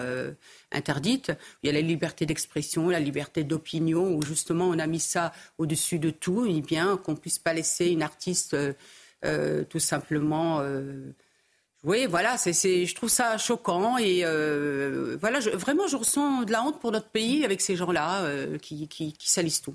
interdite. 0.72 1.30
Il 1.62 1.68
y 1.68 1.70
a 1.70 1.72
la 1.72 1.80
liberté 1.80 2.26
d'expression, 2.26 2.88
la 2.88 2.98
liberté 2.98 3.44
d'opinion, 3.44 4.12
où 4.12 4.22
justement 4.22 4.66
on 4.66 4.78
a 4.80 4.88
mis 4.88 5.00
ça 5.00 5.32
au-dessus 5.56 6.00
de 6.00 6.10
tout, 6.10 6.44
et 6.44 6.60
bien 6.60 6.96
qu'on 6.96 7.14
puisse 7.14 7.38
pas 7.38 7.52
laisser 7.52 7.86
une 7.90 8.02
artiste 8.02 8.56
tout 9.22 9.78
simplement 9.78 10.60
oui, 11.84 12.06
voilà, 12.06 12.36
c'est, 12.38 12.86
je 12.86 12.94
trouve 12.94 13.08
ça 13.08 13.36
choquant 13.38 13.98
et 13.98 14.20
euh, 14.24 15.16
voilà, 15.20 15.40
je, 15.40 15.50
vraiment, 15.50 15.88
je 15.88 15.96
ressens 15.96 16.42
de 16.42 16.52
la 16.52 16.62
honte 16.62 16.78
pour 16.78 16.92
notre 16.92 17.08
pays 17.08 17.44
avec 17.44 17.60
ces 17.60 17.74
gens-là 17.74 18.22
euh, 18.22 18.56
qui, 18.58 18.86
qui, 18.86 19.12
qui, 19.12 19.30
salissent 19.30 19.62
tout. 19.62 19.74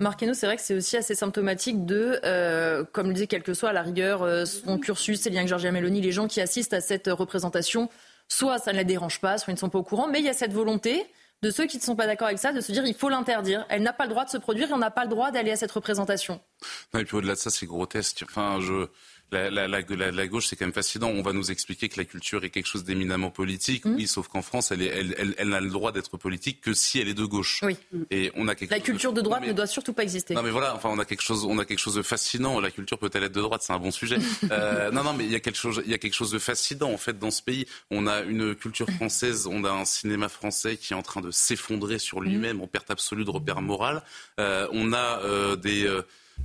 Marquez-nous, 0.00 0.34
c'est 0.34 0.46
vrai 0.46 0.56
que 0.56 0.62
c'est 0.62 0.74
aussi 0.74 0.96
assez 0.96 1.14
symptomatique 1.14 1.86
de, 1.86 2.18
euh, 2.24 2.82
comme 2.92 3.06
le 3.06 3.14
dit 3.14 3.28
quel 3.28 3.44
que 3.44 3.54
soit 3.54 3.68
à 3.68 3.72
la 3.72 3.82
rigueur 3.82 4.46
son 4.48 4.78
cursus, 4.78 5.20
c'est 5.20 5.30
liens 5.30 5.38
avec 5.38 5.48
Giorgia 5.48 5.70
Meloni, 5.70 6.00
les 6.00 6.10
gens 6.10 6.26
qui 6.26 6.40
assistent 6.40 6.74
à 6.74 6.80
cette 6.80 7.06
représentation, 7.06 7.88
soit 8.26 8.58
ça 8.58 8.72
ne 8.72 8.78
les 8.78 8.84
dérange 8.84 9.20
pas, 9.20 9.38
soit 9.38 9.52
ils 9.52 9.54
ne 9.54 9.60
sont 9.60 9.70
pas 9.70 9.78
au 9.78 9.84
courant, 9.84 10.08
mais 10.08 10.18
il 10.18 10.24
y 10.24 10.28
a 10.28 10.34
cette 10.34 10.52
volonté 10.52 11.06
de 11.44 11.50
ceux 11.50 11.66
qui 11.66 11.76
ne 11.76 11.82
sont 11.82 11.94
pas 11.94 12.06
d'accord 12.06 12.28
avec 12.28 12.38
ça, 12.38 12.52
de 12.52 12.60
se 12.60 12.72
dire 12.72 12.84
il 12.86 12.94
faut 12.94 13.10
l'interdire. 13.10 13.66
Elle 13.68 13.82
n'a 13.82 13.92
pas 13.92 14.04
le 14.04 14.10
droit 14.10 14.24
de 14.24 14.30
se 14.30 14.38
produire 14.38 14.70
et 14.70 14.72
on 14.72 14.78
n'a 14.78 14.90
pas 14.90 15.04
le 15.04 15.10
droit 15.10 15.30
d'aller 15.30 15.52
à 15.52 15.56
cette 15.56 15.72
représentation. 15.72 16.40
Non, 16.92 17.00
et 17.00 17.04
puis 17.04 17.16
au-delà 17.16 17.34
de 17.34 17.38
ça, 17.38 17.50
c'est 17.50 17.66
grotesque. 17.66 18.24
Enfin, 18.26 18.58
je, 18.60 18.88
la, 19.32 19.50
la, 19.50 19.68
la, 19.68 20.10
la 20.10 20.26
gauche, 20.26 20.46
c'est 20.46 20.56
quand 20.56 20.66
même 20.66 20.72
fascinant. 20.72 21.08
On 21.08 21.22
va 21.22 21.32
nous 21.32 21.50
expliquer 21.50 21.88
que 21.88 21.98
la 21.98 22.04
culture 22.04 22.44
est 22.44 22.50
quelque 22.50 22.66
chose 22.66 22.84
d'éminemment 22.84 23.30
politique. 23.30 23.84
Mmh. 23.84 23.94
Oui, 23.96 24.06
sauf 24.06 24.28
qu'en 24.28 24.42
France, 24.42 24.70
elle, 24.70 24.82
est, 24.82 24.86
elle, 24.86 25.14
elle, 25.18 25.34
elle 25.38 25.48
n'a 25.48 25.60
le 25.60 25.70
droit 25.70 25.92
d'être 25.92 26.16
politique 26.16 26.60
que 26.60 26.72
si 26.72 27.00
elle 27.00 27.08
est 27.08 27.14
de 27.14 27.24
gauche. 27.24 27.60
Oui. 27.62 27.76
Et 28.10 28.30
on 28.34 28.48
a 28.48 28.54
quelque 28.54 28.70
la 28.70 28.80
culture 28.80 29.12
de, 29.12 29.20
droite 29.20 29.46
ne 29.46 29.52
doit 29.52 29.66
surtout 29.66 29.92
pas 29.92 30.02
exister. 30.02 30.34
Non, 30.34 30.42
mais 30.42 30.50
voilà, 30.50 30.74
enfin, 30.74 30.88
on 30.90 30.98
a 30.98 31.04
quelque 31.04 31.22
chose, 31.22 31.44
on 31.44 31.58
a 31.58 31.64
quelque 31.64 31.78
chose 31.78 31.94
de 31.94 32.02
fascinant. 32.02 32.60
La 32.60 32.70
culture 32.70 32.98
peut-elle 32.98 33.24
être 33.24 33.32
de 33.32 33.40
droite? 33.40 33.62
C'est 33.62 33.72
un 33.72 33.78
bon 33.78 33.90
sujet. 33.90 34.18
euh, 34.50 34.90
non, 34.90 35.04
non, 35.04 35.12
mais 35.12 35.24
il 35.24 35.32
y 35.32 35.36
a 35.36 35.40
quelque 35.40 35.58
chose, 35.58 35.82
il 35.84 35.90
y 35.90 35.94
a 35.94 35.98
quelque 35.98 36.14
chose 36.14 36.30
de 36.30 36.38
fascinant 36.38 36.90
en 36.90 36.98
fait 36.98 37.18
dans 37.18 37.30
ce 37.30 37.42
pays. 37.42 37.66
On 37.90 38.06
a 38.06 38.22
une 38.22 38.54
culture 38.54 38.88
française, 38.90 39.46
on 39.46 39.64
a 39.64 39.70
un 39.70 39.84
cinéma 39.84 40.28
français 40.28 40.76
qui 40.76 40.92
est 40.92 40.96
en 40.96 41.02
train 41.02 41.20
de 41.20 41.30
s'effondrer 41.30 41.98
sur 41.98 42.20
lui-même 42.20 42.60
en 42.60 42.66
perte 42.66 42.90
absolue 42.90 43.24
de 43.24 43.30
repère 43.30 43.60
moral. 43.60 44.02
Euh, 44.40 44.68
on 44.72 44.92
a 44.92 45.20
euh, 45.22 45.56
des 45.56 45.86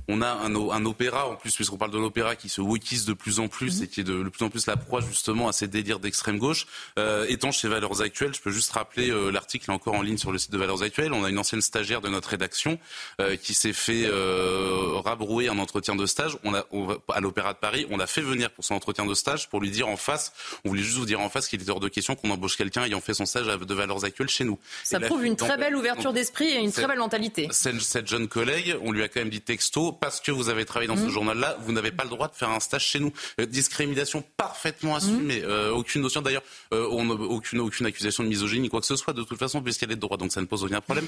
on 0.08 0.22
a 0.22 0.28
un, 0.28 0.54
un, 0.54 0.86
opéra, 0.86 1.28
en 1.28 1.36
plus, 1.36 1.54
puisqu'on 1.54 1.76
parle 1.76 1.90
de 1.90 1.98
l'opéra, 1.98 2.36
qui 2.36 2.48
se 2.48 2.60
wokise 2.60 3.04
de 3.04 3.12
plus 3.12 3.38
en 3.38 3.48
plus 3.48 3.78
mhm. 3.78 3.84
et 3.84 3.88
qui 3.88 4.00
est 4.00 4.04
de, 4.04 4.28
plus 4.28 4.44
en 4.44 4.50
plus 4.50 4.66
la 4.66 4.76
proie 4.76 5.00
justement 5.00 5.48
à 5.48 5.52
ces 5.52 5.68
délires 5.68 6.00
d'extrême 6.00 6.38
gauche. 6.38 6.66
Euh, 6.98 7.26
étant 7.28 7.52
chez 7.52 7.68
Valeurs 7.68 8.02
Actuelles, 8.02 8.34
je 8.34 8.40
peux 8.40 8.50
juste 8.50 8.72
rappeler 8.72 9.10
euh, 9.10 9.30
l'article 9.30 9.70
encore 9.70 9.94
en 9.94 10.02
ligne 10.02 10.18
sur 10.18 10.32
le 10.32 10.38
site 10.38 10.50
de 10.50 10.58
Valeurs 10.58 10.82
Actuelles. 10.82 11.12
On 11.12 11.24
a 11.24 11.30
une 11.30 11.38
ancienne 11.38 11.60
stagiaire 11.60 12.00
de 12.00 12.08
notre 12.08 12.28
rédaction 12.28 12.78
euh, 13.20 13.36
qui 13.36 13.54
s'est 13.54 13.72
fait 13.72 14.04
euh, 14.06 14.94
rabrouer 14.96 15.48
un 15.48 15.58
entretien 15.58 15.94
de 15.94 16.06
stage. 16.06 16.36
On 16.44 16.54
a, 16.54 16.64
à 17.08 17.20
l'Opéra 17.20 17.52
de 17.52 17.58
Paris, 17.58 17.86
on 17.90 17.96
l'a 17.96 18.06
fait 18.06 18.22
venir 18.22 18.50
pour 18.50 18.64
son 18.64 18.74
entretien 18.74 19.06
de 19.06 19.14
stage 19.14 19.48
pour 19.48 19.60
lui 19.60 19.70
dire 19.70 19.88
en 19.88 19.96
face, 19.96 20.32
on 20.64 20.70
voulait 20.70 20.82
juste 20.82 20.98
vous 20.98 21.06
dire 21.06 21.20
en 21.20 21.28
face 21.28 21.48
qu'il 21.48 21.60
était 21.60 21.70
hors 21.70 21.80
de 21.80 21.88
question 21.88 22.16
qu'on 22.16 22.30
embauche 22.30 22.56
quelqu'un 22.56 22.84
ayant 22.84 23.00
fait 23.00 23.14
son 23.14 23.26
stage 23.26 23.46
de 23.46 23.74
Valeurs 23.74 24.04
Actuelles 24.04 24.28
chez 24.28 24.44
nous. 24.44 24.58
Ça 24.84 25.00
prouve 25.00 25.24
une 25.24 25.36
très 25.36 25.56
belle 25.56 25.76
ouverture 25.76 26.12
d'esprit 26.12 26.48
et 26.48 26.58
une 26.58 26.72
très 26.72 26.86
belle 26.86 26.98
mentalité. 26.98 27.48
Cette, 27.50 27.80
cette 27.80 28.08
jeune 28.08 28.28
collègue, 28.28 28.76
on 28.82 28.92
lui 28.92 29.02
a 29.02 29.08
quand 29.08 29.20
même 29.20 29.30
dit 29.30 29.40
texto 29.40 29.79
parce 30.00 30.20
que 30.20 30.30
vous 30.30 30.48
avez 30.48 30.64
travaillé 30.64 30.88
dans 30.88 30.96
ce 30.96 31.06
mmh. 31.06 31.10
journal-là, 31.10 31.56
vous 31.64 31.72
n'avez 31.72 31.90
pas 31.90 32.04
le 32.04 32.10
droit 32.10 32.28
de 32.28 32.34
faire 32.34 32.50
un 32.50 32.60
stage 32.60 32.84
chez 32.84 33.00
nous. 33.00 33.12
Euh, 33.40 33.46
discrimination 33.46 34.22
parfaitement 34.36 34.94
assumée, 34.96 35.40
mmh. 35.40 35.44
euh, 35.44 35.70
aucune 35.70 36.02
notion 36.02 36.22
d'ailleurs, 36.22 36.42
euh, 36.72 36.84
aucune 36.86 37.60
aucune 37.60 37.86
accusation 37.86 38.22
de 38.22 38.28
misogynie 38.28 38.68
quoi 38.68 38.80
que 38.80 38.86
ce 38.86 38.96
soit 38.96 39.12
de 39.12 39.22
toute 39.22 39.38
façon 39.38 39.62
puisqu'elle 39.62 39.92
est 39.92 39.96
de 39.96 40.00
droit, 40.00 40.16
donc 40.16 40.32
ça 40.32 40.40
ne 40.40 40.46
pose 40.46 40.64
aucun 40.64 40.80
problème. 40.80 41.06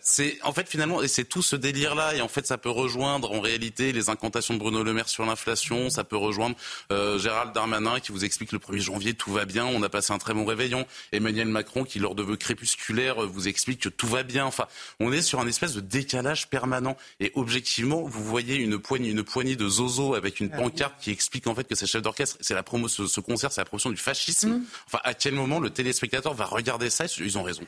C'est 0.00 0.38
en 0.42 0.52
fait 0.52 0.68
finalement 0.68 1.02
et 1.02 1.08
c'est 1.08 1.24
tout 1.24 1.42
ce 1.42 1.56
délire-là 1.56 2.14
et 2.14 2.20
en 2.20 2.28
fait 2.28 2.46
ça 2.46 2.58
peut 2.58 2.70
rejoindre 2.70 3.32
en 3.32 3.40
réalité 3.40 3.92
les 3.92 4.10
incantations 4.10 4.54
de 4.54 4.58
Bruno 4.58 4.82
Le 4.82 4.92
Maire 4.92 5.08
sur 5.08 5.24
l'inflation, 5.24 5.90
ça 5.90 6.04
peut 6.04 6.16
rejoindre 6.16 6.56
Gérald 6.90 7.52
Darmanin 7.52 8.00
qui 8.00 8.12
vous 8.12 8.24
explique 8.24 8.52
le 8.52 8.58
1er 8.58 8.80
janvier 8.80 9.14
tout 9.14 9.32
va 9.32 9.44
bien, 9.44 9.66
on 9.66 9.82
a 9.82 9.88
passé 9.88 10.12
un 10.12 10.18
très 10.18 10.34
bon 10.34 10.44
réveillon, 10.44 10.86
Emmanuel 11.12 11.48
Macron 11.48 11.84
qui 11.84 11.98
lors 11.98 12.14
de 12.14 12.22
vœux 12.22 12.36
crépusculaires 12.36 13.26
vous 13.26 13.48
explique 13.48 13.80
que 13.80 13.88
tout 13.88 14.06
va 14.06 14.22
bien. 14.22 14.46
Enfin, 14.46 14.66
on 15.00 15.12
est 15.12 15.22
sur 15.22 15.40
un 15.40 15.46
espèce 15.46 15.74
de 15.74 15.80
décalage 15.80 16.48
permanent 16.48 16.96
et 17.20 17.32
objectivement 17.34 18.02
vous 18.08 18.24
voyez 18.24 18.56
une 18.56 18.78
poignée, 18.78 19.10
une 19.10 19.22
poignée 19.22 19.56
de 19.56 19.68
zozo 19.68 20.14
avec 20.14 20.40
une 20.40 20.50
ah 20.52 20.56
pancarte 20.56 20.94
qui 21.00 21.10
explique 21.10 21.46
en 21.46 21.54
fait 21.54 21.64
que 21.64 21.74
c'est 21.74 21.86
chef 21.86 22.02
d'orchestre, 22.02 22.36
c'est 22.40 22.54
la 22.54 22.62
promo, 22.62 22.88
ce, 22.88 23.20
concert, 23.20 23.52
c'est 23.52 23.60
la 23.60 23.66
promotion 23.66 23.90
du 23.90 23.96
fascisme. 23.96 24.50
Mmh. 24.50 24.64
Enfin, 24.86 25.00
à 25.04 25.14
quel 25.14 25.34
moment 25.34 25.60
le 25.60 25.70
téléspectateur 25.70 26.34
va 26.34 26.44
regarder 26.44 26.90
ça? 26.90 27.06
Ils 27.18 27.38
ont 27.38 27.42
raison. 27.42 27.62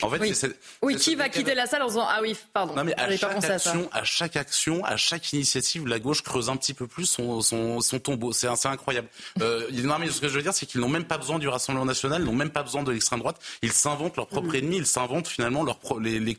En 0.00 0.08
fait, 0.08 0.18
oui, 0.20 0.32
oui 0.80 0.96
qui 0.96 1.14
va 1.14 1.28
quitter 1.28 1.54
la 1.54 1.66
salle 1.66 1.82
en 1.82 1.86
disant 1.86 2.06
ah 2.08 2.20
oui 2.22 2.36
pardon. 2.52 2.74
Non 2.74 2.82
mais 2.82 2.98
à 2.98 3.14
chaque, 3.14 3.44
action, 3.44 3.88
à, 3.92 4.04
chaque 4.04 4.36
action, 4.36 4.84
à 4.84 4.96
chaque 4.96 5.32
initiative, 5.32 5.86
la 5.86 5.98
gauche 5.98 6.22
creuse 6.22 6.48
un 6.48 6.56
petit 6.56 6.72
peu 6.72 6.86
plus 6.86 7.04
son, 7.04 7.40
son, 7.42 7.80
son 7.80 7.98
tombeau. 8.00 8.32
C'est 8.32 8.48
incroyable. 8.64 9.08
Euh, 9.40 9.68
non 9.70 9.98
mais 9.98 10.08
ce 10.08 10.20
que 10.20 10.28
je 10.28 10.34
veux 10.34 10.42
dire, 10.42 10.54
c'est 10.54 10.66
qu'ils 10.66 10.80
n'ont 10.80 10.88
même 10.88 11.04
pas 11.04 11.18
besoin 11.18 11.38
du 11.38 11.46
Rassemblement 11.46 11.84
national, 11.84 12.22
ils 12.22 12.24
n'ont 12.24 12.32
même 12.32 12.50
pas 12.50 12.62
besoin 12.62 12.82
de 12.82 12.90
l'extrême 12.90 13.20
droite. 13.20 13.36
Ils 13.60 13.72
s'inventent 13.72 14.16
leur 14.16 14.26
propre 14.26 14.52
mm. 14.52 14.56
ennemi, 14.56 14.76
ils 14.78 14.86
s'inventent 14.86 15.28
finalement 15.28 15.62
leur 15.62 15.78
les, 16.00 16.18
les, 16.18 16.36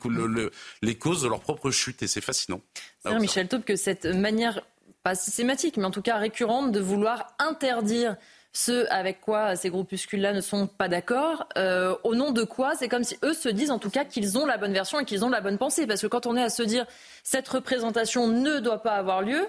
les, 0.82 0.96
causes 0.96 1.22
de 1.22 1.28
leur 1.28 1.40
propre 1.40 1.70
chute 1.70 2.02
et 2.02 2.08
c'est 2.08 2.22
fascinant. 2.22 2.62
C'est 3.06 3.18
Michel 3.20 3.48
Taube 3.48 3.64
que 3.64 3.76
cette 3.76 4.06
manière 4.06 4.62
pas 5.04 5.16
systématique, 5.16 5.78
mais 5.78 5.86
en 5.86 5.92
tout 5.92 6.02
cas 6.02 6.18
récurrente 6.18 6.72
de 6.72 6.80
vouloir 6.80 7.34
interdire 7.38 8.16
ceux 8.54 8.92
avec 8.92 9.20
quoi 9.20 9.56
ces 9.56 9.70
groupuscules-là 9.70 10.32
ne 10.32 10.42
sont 10.42 10.68
pas 10.68 10.88
d'accord. 10.88 11.48
Euh, 11.58 11.96
au 12.04 12.14
nom 12.14 12.32
de 12.32 12.44
quoi 12.44 12.76
C'est 12.76 12.88
comme 12.88 13.04
si 13.04 13.18
eux 13.24 13.34
se 13.34 13.50
disent 13.50 13.72
en 13.72 13.80
tout 13.80 13.90
cas 13.90 14.06
qu'ils 14.06 14.38
ont 14.38 14.46
la 14.46 14.58
bonne 14.58 14.74
version 14.74 15.00
et 15.00 15.06
qu'ils 15.06 15.26
ont 15.26 15.30
la 15.30 15.42
bonne 15.42 15.58
pensée. 15.58 15.88
Parce 15.88 16.02
que 16.02 16.08
quand 16.08 16.28
on 16.28 16.38
est 16.38 16.44
à 16.44 16.50
se 16.50 16.62
dire 16.62 16.86
cette 17.24 17.48
représentation 17.50 18.28
ne 18.28 18.60
doit 18.60 18.84
pas 18.84 18.94
avoir 18.94 19.24
lieu, 19.24 19.48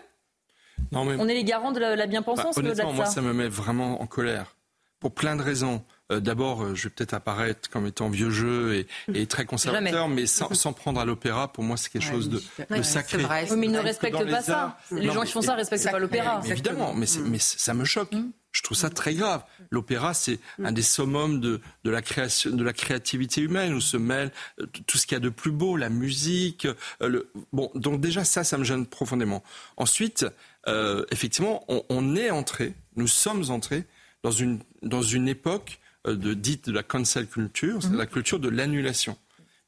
on 0.92 1.28
est 1.28 1.34
les 1.34 1.44
garants 1.44 1.72
de 1.72 1.80
la, 1.80 2.06
bien-pensance. 2.06 2.56
Bah, 2.56 2.62
honnêtement, 2.62 2.92
moi, 2.92 3.06
ça 3.06 3.20
me 3.20 3.32
met 3.32 3.48
vraiment 3.48 4.00
en 4.00 4.06
colère. 4.06 4.56
Pour 5.00 5.12
plein 5.12 5.36
de 5.36 5.42
raisons. 5.42 5.84
Euh, 6.12 6.20
d'abord, 6.20 6.62
euh, 6.62 6.74
je 6.74 6.84
vais 6.84 6.90
peut-être 6.90 7.14
apparaître 7.14 7.68
comme 7.70 7.86
étant 7.86 8.10
vieux 8.10 8.30
jeu 8.30 8.86
et, 9.08 9.26
très 9.26 9.46
conservateur, 9.46 10.08
mais 10.08 10.26
sans, 10.26 10.72
prendre 10.72 11.00
à 11.00 11.04
l'opéra, 11.04 11.52
pour 11.52 11.64
moi, 11.64 11.76
c'est 11.76 11.90
quelque 11.90 12.04
chose 12.04 12.28
de, 12.28 12.40
sacré. 12.82 13.22
mais 13.56 13.66
ils 13.66 13.72
ne 13.72 13.78
respectent 13.78 14.30
pas 14.30 14.42
ça. 14.42 14.78
Les 14.90 15.10
gens 15.10 15.22
qui 15.22 15.32
font 15.32 15.42
ça 15.42 15.52
ne 15.52 15.58
respectent 15.58 15.90
pas 15.90 15.98
l'opéra. 15.98 16.40
Évidemment, 16.46 16.94
mais, 16.94 17.06
mais, 17.24 17.38
ça 17.38 17.74
me 17.74 17.84
choque. 17.84 18.12
Mm. 18.12 18.30
Je 18.54 18.62
trouve 18.62 18.76
ça 18.78 18.88
très 18.88 19.14
grave. 19.14 19.42
L'opéra, 19.70 20.14
c'est 20.14 20.38
un 20.62 20.70
des 20.70 20.80
summums 20.82 21.40
de, 21.40 21.60
de, 21.82 21.90
la 21.90 22.02
création, 22.02 22.52
de 22.52 22.62
la 22.62 22.72
créativité 22.72 23.40
humaine, 23.40 23.74
où 23.74 23.80
se 23.80 23.96
mêle 23.96 24.30
euh, 24.60 24.66
tout 24.86 24.96
ce 24.96 25.06
qu'il 25.06 25.16
y 25.16 25.18
a 25.18 25.20
de 25.20 25.28
plus 25.28 25.50
beau, 25.50 25.76
la 25.76 25.90
musique. 25.90 26.66
Euh, 27.02 27.08
le... 27.08 27.30
Bon, 27.52 27.70
donc 27.74 28.00
déjà 28.00 28.24
ça, 28.24 28.44
ça 28.44 28.56
me 28.56 28.62
gêne 28.62 28.86
profondément. 28.86 29.42
Ensuite, 29.76 30.24
euh, 30.68 31.04
effectivement, 31.10 31.64
on, 31.66 31.82
on, 31.88 32.14
est 32.14 32.30
entré, 32.30 32.74
nous 32.94 33.08
sommes 33.08 33.50
entrés 33.50 33.86
dans 34.22 34.30
une 34.30 34.60
dans 34.82 35.02
une 35.02 35.26
époque 35.26 35.80
de 36.06 36.34
dite 36.34 36.66
de 36.68 36.72
la 36.72 36.84
cancel 36.84 37.26
culture, 37.26 37.82
c'est 37.82 37.88
mhm. 37.88 37.98
la 37.98 38.06
culture 38.06 38.38
de 38.38 38.48
l'annulation. 38.48 39.18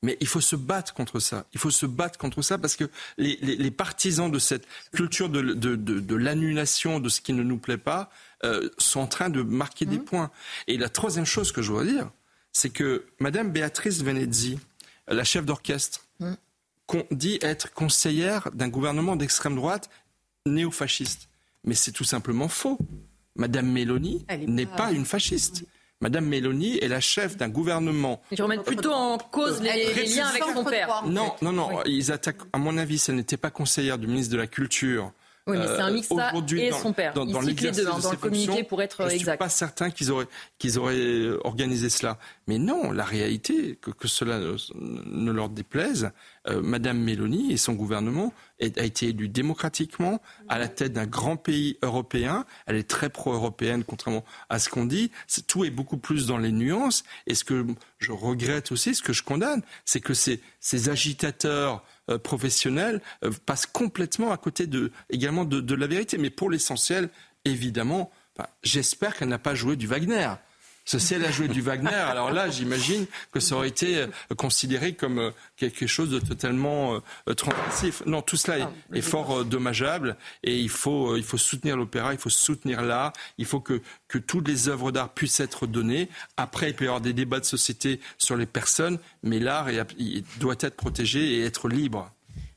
Mais 0.03 0.17
il 0.21 0.27
faut 0.29 0.43
se 0.43 0.55
battre 0.55 0.95
contre 0.95 1.19
ça. 1.19 1.47
Il 1.55 1.59
faut 1.59 1.71
se 1.71 1.87
battre 1.87 2.19
contre 2.19 2.43
ça 2.43 2.59
parce 2.59 2.77
que 2.77 2.85
les, 3.17 3.39
les, 3.41 3.57
les 3.57 3.71
partisans 3.71 4.31
de 4.31 4.39
cette 4.39 4.67
culture 4.93 5.29
de, 5.29 5.41
de, 5.41 5.75
de, 5.75 5.99
de 5.99 6.15
l'annulation 6.15 7.01
de 7.01 7.09
ce 7.09 7.21
qui 7.21 7.33
ne 7.33 7.43
nous 7.43 7.59
plaît 7.59 7.79
pas 7.79 8.11
euh, 8.45 8.69
sont 8.79 9.01
en 9.01 9.07
train 9.07 9.31
de 9.31 9.43
marquer 9.43 9.87
des 9.87 9.99
mmh. 9.99 10.05
points. 10.05 10.31
Et 10.67 10.77
la 10.77 10.89
troisième 10.89 11.25
chose 11.25 11.53
que 11.53 11.63
je 11.63 11.73
voudrais 11.73 11.87
dire, 11.87 12.11
c'est 12.53 12.71
que 12.71 13.07
Madame 13.19 13.51
Béatrice 13.51 14.03
Venezzi, 14.03 14.59
la 15.09 15.25
chef 15.25 15.45
d'orchestre, 15.45 16.07
mmh. 16.21 16.35
dit 17.11 17.39
être 17.43 17.73
conseillère 17.73 18.51
d'un 18.53 18.69
gouvernement 18.69 19.17
d'extrême 19.17 19.57
droite 19.57 19.89
néo-fasciste. 20.47 21.29
Mais 21.65 21.75
c'est 21.75 21.93
tout 21.93 22.05
simplement 22.05 22.49
faux. 22.49 22.79
Madame 23.35 23.71
Mélanie 23.71 24.25
n'est 24.47 24.67
pas... 24.67 24.93
une 24.93 25.05
fasciste. 25.05 25.65
Madame 26.01 26.27
Mélanie 26.27 26.79
est 26.79 26.89
la 26.89 27.01
chef 27.01 27.37
d'un 27.37 27.49
gouvernement. 27.49 28.21
Ils 28.31 28.43
remettent 28.43 28.65
plutôt 28.65 28.93
en 28.93 29.17
cause 29.19 29.63
les, 29.63 30.15
liens 30.15 30.27
avec 30.27 30.43
son 30.43 30.65
père. 30.65 31.05
Non, 31.07 31.35
non, 31.41 31.53
non. 31.53 31.83
Ils 31.85 32.13
attaquent. 32.13 32.43
À 32.53 32.59
mon 32.59 32.77
avis, 32.77 33.03
elle 33.09 33.15
n'était 33.15 33.39
pas 33.39 33.51
conseillère 33.51 33.99
du 33.99 34.07
ministre 34.07 34.33
de 34.33 34.39
la 34.39 34.47
Culture. 34.47 35.13
Oui, 35.49 35.59
mais 35.59 35.67
c'est 35.67 35.81
un 35.81 35.91
mix 35.91 36.09
ça 36.09 36.33
et 36.57 36.73
son 36.73 36.93
père. 36.93 37.15
Dans, 37.15 37.25
dans, 37.25 37.41
les 37.41 37.53
deux, 37.55 37.87
hein, 37.87 37.99
dans 38.03 38.11
le 38.11 38.17
communiqué 38.17 38.65
pour 38.65 38.83
être 38.83 39.03
exact. 39.03 39.11
Je 39.13 39.25
ne 39.25 39.31
suis 39.31 39.39
pas 39.39 39.49
certain 39.49 39.91
qu'ils 39.91 40.11
auraient, 40.11 40.27
qu'ils 40.59 40.77
auraient 40.77 40.97
euh, 40.97 41.39
organisé 41.45 41.89
cela. 41.89 42.19
Mais 42.49 42.59
non, 42.59 42.91
la 42.91 43.05
réalité, 43.05 43.79
que, 43.81 43.93
que 43.93 44.09
cela 44.09 44.41
ne, 44.41 45.31
leur 45.31 45.49
déplaise, 45.49 46.11
euh, 46.49 46.61
Madame 46.63 46.99
Mélanie 46.99 47.53
et 47.53 47.57
son 47.59 47.75
gouvernement 47.75 48.33
a 48.61 48.83
été 48.83 49.09
élu 49.09 49.29
démocratiquement 49.29 50.21
à 50.49 50.59
la 50.59 50.67
tête 50.67 50.93
d'un 50.95 51.07
grand 51.07 51.37
pays 51.37 51.79
européen. 51.83 52.45
Elle 52.67 52.77
est 52.77 52.89
très 52.89 53.09
pro-européenne, 53.09 53.85
contrairement 53.85 54.25
à 54.49 54.59
ce 54.59 54.69
qu'on 54.69 54.85
dit. 54.85 55.13
tout 55.47 55.65
est 55.65 55.71
beaucoup 55.71 55.99
plus 55.99 56.27
dans 56.27 56.39
les 56.39 56.53
nuances. 56.53 57.05
Et 57.29 57.37
ce 57.37 57.45
que 57.45 57.65
je 57.99 58.11
regrette 58.11 58.73
aussi, 58.73 58.97
ce 58.97 59.03
que 59.03 59.13
je 59.13 59.23
condamne, 59.23 59.63
c'est 59.85 60.01
que 60.01 60.15
ces, 60.15 60.41
ces 60.59 60.89
agitateurs 60.89 61.85
euh, 62.11 62.19
professionnels 62.19 63.01
euh, 63.25 63.31
passe 63.47 63.67
complètement 63.67 64.33
à 64.33 64.37
côté 64.37 64.67
de, 64.67 64.93
également 65.11 65.45
de 65.45 65.75
la 65.75 65.87
vérité. 65.87 66.19
Mais 66.19 66.31
pour 66.31 66.51
l'essentiel, 66.51 67.11
évidemment, 67.45 68.11
j'espère 68.63 69.17
qu'elle 69.17 69.29
n'a 69.29 69.39
pas 69.39 69.55
joué 69.55 69.77
du 69.77 69.87
Wagner. 69.87 70.31
Si 70.87 71.15
elle 71.15 71.25
a 71.25 71.33
joué 71.33 71.49
du 71.49 71.63
Wagner, 71.63 71.91
alors 71.91 72.31
là, 72.31 72.49
j'imagine 72.49 73.07
que 73.33 73.41
ça 73.41 73.57
aurait 73.57 73.69
été 73.69 73.99
euh, 73.99 74.07
considéré 74.37 74.95
comme 74.95 75.19
euh, 75.19 75.31
quelque 75.57 75.89
chose 75.89 76.11
de 76.11 76.21
totalement 76.21 77.03
euh, 77.29 77.35
transgressif. 77.35 78.05
Non, 78.07 78.23
tout 78.23 78.37
cela 78.37 78.59
est, 78.59 78.63
ah, 78.63 79.03
fort 79.03 79.45
dommageable 79.45 80.17
et 80.45 80.57
il 80.57 80.69
faut, 80.69 81.17
il 81.17 81.25
faut 81.25 81.39
soutenir 81.39 81.77
l'opéra, 81.77 82.13
il 82.13 82.21
faut 82.21 82.31
soutenir 82.31 82.83
l'art, 82.83 83.13
il 83.37 83.47
faut 83.47 83.59
que, 83.59 83.83
que 84.07 84.19
toutes 84.19 84.47
les 84.47 84.69
œuvres 84.69 84.93
d'art 84.93 85.13
puissent 85.13 85.41
être 85.41 85.67
données. 85.67 86.09
Après, 86.37 86.71
il 86.71 86.75
peut 86.75 86.85
y 86.85 86.89
avoir 86.89 87.01
des 87.01 87.13
débats 87.13 87.41
de 87.41 87.45
société 87.45 88.01
sur 88.17 88.37
les 88.37 88.47
personnes, 88.47 89.01
mais 89.25 89.41
l'art 89.41 89.67
doit 90.39 90.55
être 90.61 90.77
protégé 90.77 91.35
et 91.35 91.45
être 91.45 91.69
libre. 91.69 92.13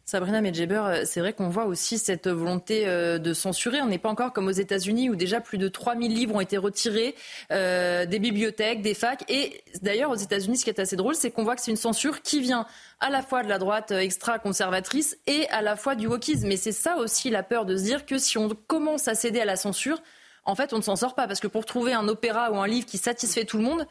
Sabrina 0.10 0.42
Medjeber, 0.42 0.82
euh, 0.86 1.02
c'est 1.06 1.20
vrai 1.20 1.34
qu'on 1.34 1.50
voit 1.50 1.66
aussi 1.66 2.00
cette 2.00 2.28
volonté 2.28 2.88
euh, 2.88 3.20
de 3.20 3.32
censurer. 3.32 3.80
On 3.84 3.86
n'est 3.86 4.00
pas 4.00 4.10
encore 4.10 4.34
comme 4.34 4.48
aux 4.48 4.52
États-Unis 4.52 5.08
où 5.12 5.16
déjà 5.16 5.40
plus 5.40 5.60
de 5.60 5.68
3000 5.68 6.12
livres 6.12 6.34
ont 6.34 6.40
été 6.40 6.58
retirés 6.58 7.14
euh, 7.52 8.08
des 8.08 8.18
bibliothèques, 8.18 8.82
des 8.82 8.96
facs. 8.96 9.24
Et 9.30 9.64
d'ailleurs, 9.84 10.10
aux 10.10 10.16
États-Unis, 10.16 10.58
ce 10.58 10.64
qui 10.64 10.72
est 10.72 10.80
assez 10.80 10.96
drôle, 10.96 11.14
c'est 11.14 11.30
qu'on 11.30 11.44
voit 11.44 11.56
que 11.56 11.62
c'est 11.62 11.70
une 11.70 11.78
censure 11.78 12.24
qui 12.24 12.42
vient 12.42 12.66
à 13.00 13.12
la 13.12 13.22
fois 13.22 13.44
de 13.44 13.50
la 13.50 13.60
droite 13.60 13.92
extra-conservatrice 13.92 15.16
et 15.28 15.48
à 15.50 15.62
la 15.62 15.76
fois 15.76 15.94
du 15.94 16.08
wokisme. 16.08 16.48
Mais 16.48 16.58
c'est 16.58 16.72
ça 16.72 16.98
aussi 16.98 17.30
la 17.30 17.44
peur 17.44 17.66
de 17.68 17.78
se 17.78 17.84
dire 17.84 18.08
que 18.08 18.18
si 18.18 18.40
on 18.40 18.50
commence 18.66 19.08
à 19.08 19.14
céder 19.14 19.42
à 19.42 19.46
la 19.46 19.58
censure, 19.58 20.02
en 20.44 20.56
fait, 20.56 20.74
on 20.74 20.78
ne 20.78 20.82
s'en 20.82 20.96
sort 20.96 21.14
pas. 21.14 21.28
Parce 21.28 21.40
que 21.40 21.48
pour 21.48 21.66
trouver 21.66 21.94
un 21.94 22.08
opéra 22.08 22.52
ou 22.52 22.58
un 22.58 22.68
livre 22.68 22.88
qui 22.88 22.98
satisfait 22.98 23.46
tout 23.46 23.58
le 23.58 23.64
monde, 23.64 23.86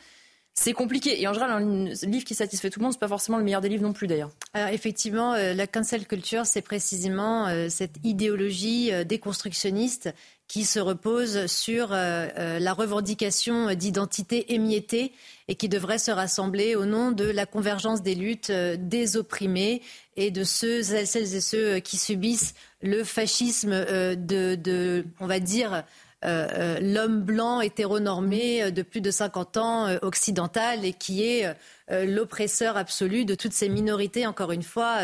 c'est 0.59 0.73
compliqué. 0.73 1.21
Et 1.23 1.29
en 1.29 1.33
général, 1.33 1.63
un 1.63 1.85
livre 2.07 2.25
qui 2.25 2.35
satisfait 2.35 2.69
tout 2.69 2.81
le 2.81 2.85
monde, 2.85 2.93
c'est 2.93 2.99
pas 2.99 3.09
forcément 3.09 3.39
le 3.39 3.45
meilleur 3.45 3.61
des 3.61 3.69
livres 3.69 3.85
non 3.85 3.93
plus 3.93 4.09
d'ailleurs. 4.09 4.31
Effectivement, 4.73 5.35
euh, 5.35 5.55
la 5.55 5.67
cancel 5.69 6.05
culture, 6.07 6.47
c'est 6.47 6.63
précisément 6.63 7.47
euh, 7.47 7.69
cette 7.69 7.97
idéologie 8.03 8.93
euh, 8.93 9.05
déconstructionniste 9.05 10.13
qui 10.49 10.65
se 10.65 10.81
repose 10.81 11.45
sur 11.45 11.91
la 11.91 12.73
revendication 12.73 13.75
d'identité 13.75 14.55
émiettée 14.55 15.13
et 15.47 15.57
qui 15.57 15.69
devrait 15.69 15.99
se 15.99 16.11
rassembler 16.11 16.75
au 16.75 16.87
nom 16.87 17.13
de 17.13 17.27
la 17.27 17.45
convergence 17.45 18.03
des 18.03 18.15
luttes 18.15 18.51
des 18.51 19.19
opprimés 19.19 19.83
et 20.17 20.31
de 20.31 20.45
ceux, 20.45 20.83
celles 20.83 21.35
et 21.35 21.43
ceux 21.43 21.81
qui 21.81 21.99
subissent 21.99 22.55
le 22.81 23.05
fascisme 23.05 23.85
de 24.17 25.05
on 25.21 25.27
va 25.27 25.39
dire, 25.39 25.85
euh, 26.25 26.49
euh, 26.53 26.81
l'homme 26.81 27.23
blanc 27.23 27.61
hétéronormé 27.61 28.65
euh, 28.65 28.71
de 28.73 28.83
plus 28.83 29.01
de 29.01 29.11
50 29.13 29.57
ans 29.57 29.87
occidental 30.03 30.85
et 30.85 30.93
qui 30.93 31.25
est 31.25 31.55
l'oppresseur 31.91 32.77
absolu 32.77 33.25
de 33.25 33.35
toutes 33.35 33.53
ces 33.53 33.69
minorités, 33.69 34.27
encore 34.27 34.53
une 34.53 34.63
fois. 34.63 34.99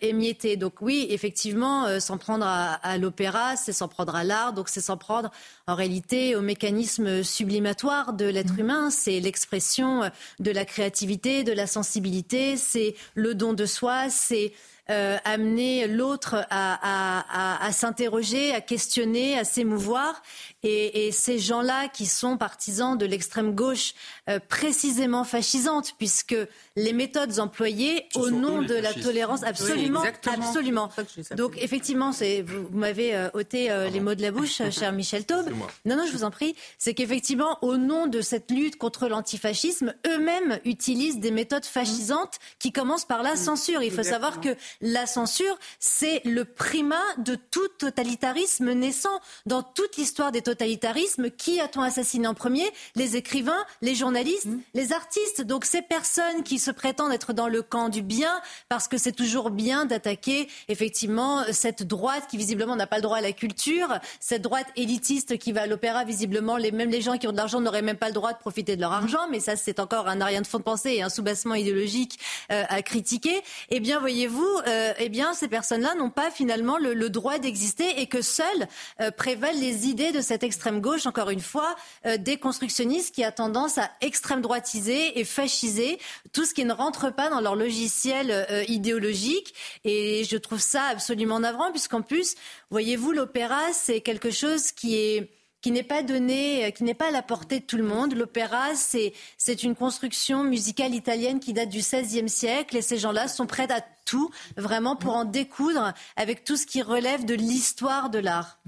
émiettées. 0.00 0.56
Donc 0.56 0.80
oui, 0.80 1.06
effectivement, 1.10 2.00
s'en 2.00 2.16
prendre 2.16 2.46
à, 2.46 2.98
l'opéra, 2.98 3.56
c'est 3.56 3.72
s'en 3.72 3.88
prendre 3.88 4.14
à 4.14 4.24
l'art, 4.24 4.54
donc 4.54 4.68
c'est 4.68 4.80
s'en 4.80 4.96
prendre 4.96 5.30
en 5.66 5.74
réalité 5.74 6.36
au 6.36 6.40
mécanisme 6.40 7.22
sublimatoire 7.22 8.14
de 8.14 8.24
l'être 8.24 8.54
mmh. 8.54 8.60
humain, 8.60 8.90
c'est 8.90 9.20
l'expression 9.20 10.10
de 10.40 10.50
la 10.50 10.64
créativité, 10.64 11.44
de 11.44 11.52
la 11.52 11.66
sensibilité, 11.66 12.56
c'est 12.56 12.94
le 13.14 13.34
don 13.34 13.52
de 13.52 13.66
soi, 13.66 14.08
c'est 14.08 14.52
euh, 14.92 15.16
amener 15.24 15.86
l'autre 15.86 16.46
à, 16.50 17.70
s'interroger, 17.72 18.54
à 18.54 18.60
questionner, 18.60 19.38
à 19.38 19.44
s'émouvoir. 19.44 20.22
Et, 20.62 21.10
ces 21.12 21.38
gens-là 21.38 21.88
qui 21.88 22.06
sont 22.06 22.36
partisans 22.36 22.96
de 22.96 23.06
l'extrême 23.06 23.54
gauche 23.54 23.94
euh, 24.28 24.38
précisément 24.48 25.24
fascisante, 25.24 25.94
puisque 25.98 26.36
les 26.76 26.92
méthodes 26.92 27.40
employées 27.40 28.06
au 28.14 28.30
nom 28.30 28.62
de 28.62 28.74
la 28.74 28.92
tolérance, 28.92 29.42
absolument, 29.42 30.02
absolument. 30.26 30.90
Donc 31.36 31.56
effectivement, 31.60 32.10
vous, 32.10 32.68
vous 32.70 32.78
m'avez 32.78 33.14
euh, 33.16 33.28
ôté 33.34 33.68
les 33.90 34.00
mots 34.00 34.14
de 34.14 34.22
la 34.22 34.30
bouche, 34.30 34.62
cher 34.70 34.92
Michel 34.92 35.24
Taube. 35.24 35.50
Non, 35.84 35.96
non, 35.96 36.06
je 36.06 36.12
vous 36.12 36.24
en 36.24 36.30
prie. 36.30 36.54
C'est 36.78 36.94
qu'effectivement, 36.94 37.58
au 37.62 37.76
nom 37.76 38.06
de 38.06 38.20
cette 38.20 38.50
lutte 38.50 38.76
contre 38.76 39.08
l'antifascisme, 39.08 39.94
eux-mêmes 40.06 40.60
utilisent 40.64 41.18
des 41.18 41.30
méthodes 41.30 41.64
fascisantes 41.64 42.38
qui 42.58 42.72
commencent 42.72 43.04
par 43.04 43.22
la 43.22 43.36
censure. 43.36 43.82
Il 43.82 43.90
faut 43.90 44.02
savoir 44.02 44.40
que 44.40 44.56
la 44.82 45.06
censure, 45.06 45.58
c'est 45.78 46.20
le 46.24 46.44
primat 46.44 46.96
de 47.18 47.36
tout 47.36 47.68
totalitarisme 47.78 48.72
naissant. 48.72 49.20
Dans 49.46 49.62
toute 49.62 49.96
l'histoire 49.96 50.32
des 50.32 50.42
totalitarismes, 50.42 51.30
qui 51.30 51.60
a-t-on 51.60 51.82
assassiné 51.82 52.26
en 52.26 52.34
premier? 52.34 52.68
Les 52.96 53.16
écrivains, 53.16 53.64
les 53.80 53.94
journalistes, 53.94 54.46
mmh. 54.46 54.60
les 54.74 54.92
artistes. 54.92 55.42
Donc 55.42 55.64
ces 55.64 55.82
personnes 55.82 56.42
qui 56.42 56.58
se 56.58 56.70
prétendent 56.70 57.12
être 57.12 57.32
dans 57.32 57.48
le 57.48 57.62
camp 57.62 57.88
du 57.88 58.02
bien, 58.02 58.40
parce 58.68 58.88
que 58.88 58.98
c'est 58.98 59.12
toujours 59.12 59.50
bien 59.50 59.84
d'attaquer 59.84 60.48
effectivement 60.68 61.44
cette 61.52 61.82
droite 61.84 62.24
qui 62.28 62.36
visiblement 62.36 62.76
n'a 62.76 62.86
pas 62.86 62.96
le 62.96 63.02
droit 63.02 63.18
à 63.18 63.22
la 63.22 63.32
culture, 63.32 63.98
cette 64.18 64.42
droite 64.42 64.66
élitiste 64.76 65.38
qui 65.38 65.52
va 65.52 65.62
à 65.62 65.66
l'opéra, 65.66 66.04
visiblement 66.04 66.56
les, 66.56 66.72
même 66.72 66.90
les 66.90 67.00
gens 67.00 67.18
qui 67.18 67.28
ont 67.28 67.32
de 67.32 67.36
l'argent 67.36 67.60
n'auraient 67.60 67.82
même 67.82 67.96
pas 67.96 68.08
le 68.08 68.14
droit 68.14 68.32
de 68.32 68.38
profiter 68.38 68.74
de 68.74 68.80
leur 68.80 68.92
argent, 68.92 69.28
mais 69.30 69.38
ça 69.38 69.54
c'est 69.56 69.78
encore 69.78 70.08
un 70.08 70.22
rien 70.24 70.40
de 70.40 70.46
fond 70.46 70.58
de 70.58 70.62
pensée 70.62 70.92
et 70.92 71.02
un 71.02 71.08
soubassement 71.08 71.54
idéologique 71.54 72.18
euh, 72.50 72.64
à 72.68 72.82
critiquer. 72.82 73.42
Eh 73.70 73.80
bien 73.80 74.00
voyez-vous, 74.00 74.48
euh, 74.66 74.92
eh 74.98 75.08
bien, 75.08 75.34
ces 75.34 75.48
personnes-là 75.48 75.94
n'ont 75.94 76.10
pas 76.10 76.30
finalement 76.30 76.78
le, 76.78 77.10
droit 77.10 77.38
d'exister 77.38 78.00
et 78.00 78.06
que 78.06 78.22
seules 78.22 78.66
euh, 79.00 79.10
prévalent 79.10 79.58
les 79.58 79.86
idées 79.86 80.12
de 80.12 80.20
cette 80.20 80.42
extrême 80.42 80.80
gauche, 80.80 81.06
encore 81.06 81.30
une 81.30 81.40
fois, 81.40 81.74
euh, 82.06 82.16
des 82.16 82.38
constructionnistes 82.38 83.14
qui 83.14 83.24
a 83.24 83.32
tendance 83.32 83.78
à 83.78 83.90
extrême 84.00 84.40
droitiser 84.40 85.18
et 85.18 85.24
fasciser 85.24 85.98
tout 86.32 86.44
ce 86.44 86.54
qui 86.54 86.64
ne 86.64 86.72
rentre 86.72 87.12
pas 87.12 87.28
dans 87.28 87.40
leur 87.40 87.56
logiciel 87.56 88.46
idéologique. 88.68 89.54
Et 89.84 90.24
je 90.24 90.36
trouve 90.36 90.60
ça 90.60 90.84
absolument 90.84 91.40
navrant, 91.40 91.70
puisqu'en 91.70 92.02
plus, 92.02 92.34
voyez-vous, 92.70 93.12
l'opéra, 93.12 93.60
c'est 93.72 94.00
quelque 94.00 94.30
chose 94.30 94.72
qui 94.72 94.96
est 94.96 95.30
qui 95.62 95.70
n'est 95.70 95.82
pas 95.82 96.02
donné, 96.02 96.66
euh, 96.66 96.70
qui 96.70 96.84
n'est 96.84 96.92
pas 96.92 97.08
à 97.08 97.10
la 97.10 97.22
portée 97.22 97.60
de 97.60 97.64
tout 97.64 97.78
le 97.78 97.84
monde. 97.84 98.14
L'opéra, 98.14 98.74
c'est, 98.74 99.14
c'est 99.38 99.62
une 99.62 99.74
construction 99.74 100.44
musicale 100.44 100.94
italienne 100.94 101.40
qui 101.40 101.52
date 101.54 101.70
du 101.70 101.78
XVIe 101.78 102.28
siècle 102.28 102.76
et 102.76 102.82
ces 102.82 102.98
gens-là 102.98 103.28
sont 103.28 103.46
prêts 103.46 103.70
à 103.72 103.80
tout, 104.04 104.30
vraiment, 104.56 104.96
pour 104.96 105.14
en 105.14 105.24
découdre 105.24 105.94
avec 106.16 106.44
tout 106.44 106.56
ce 106.56 106.66
qui 106.66 106.82
relève 106.82 107.24
de 107.24 107.34
l'histoire 107.34 108.10
de 108.10 108.18
l'art. 108.18 108.58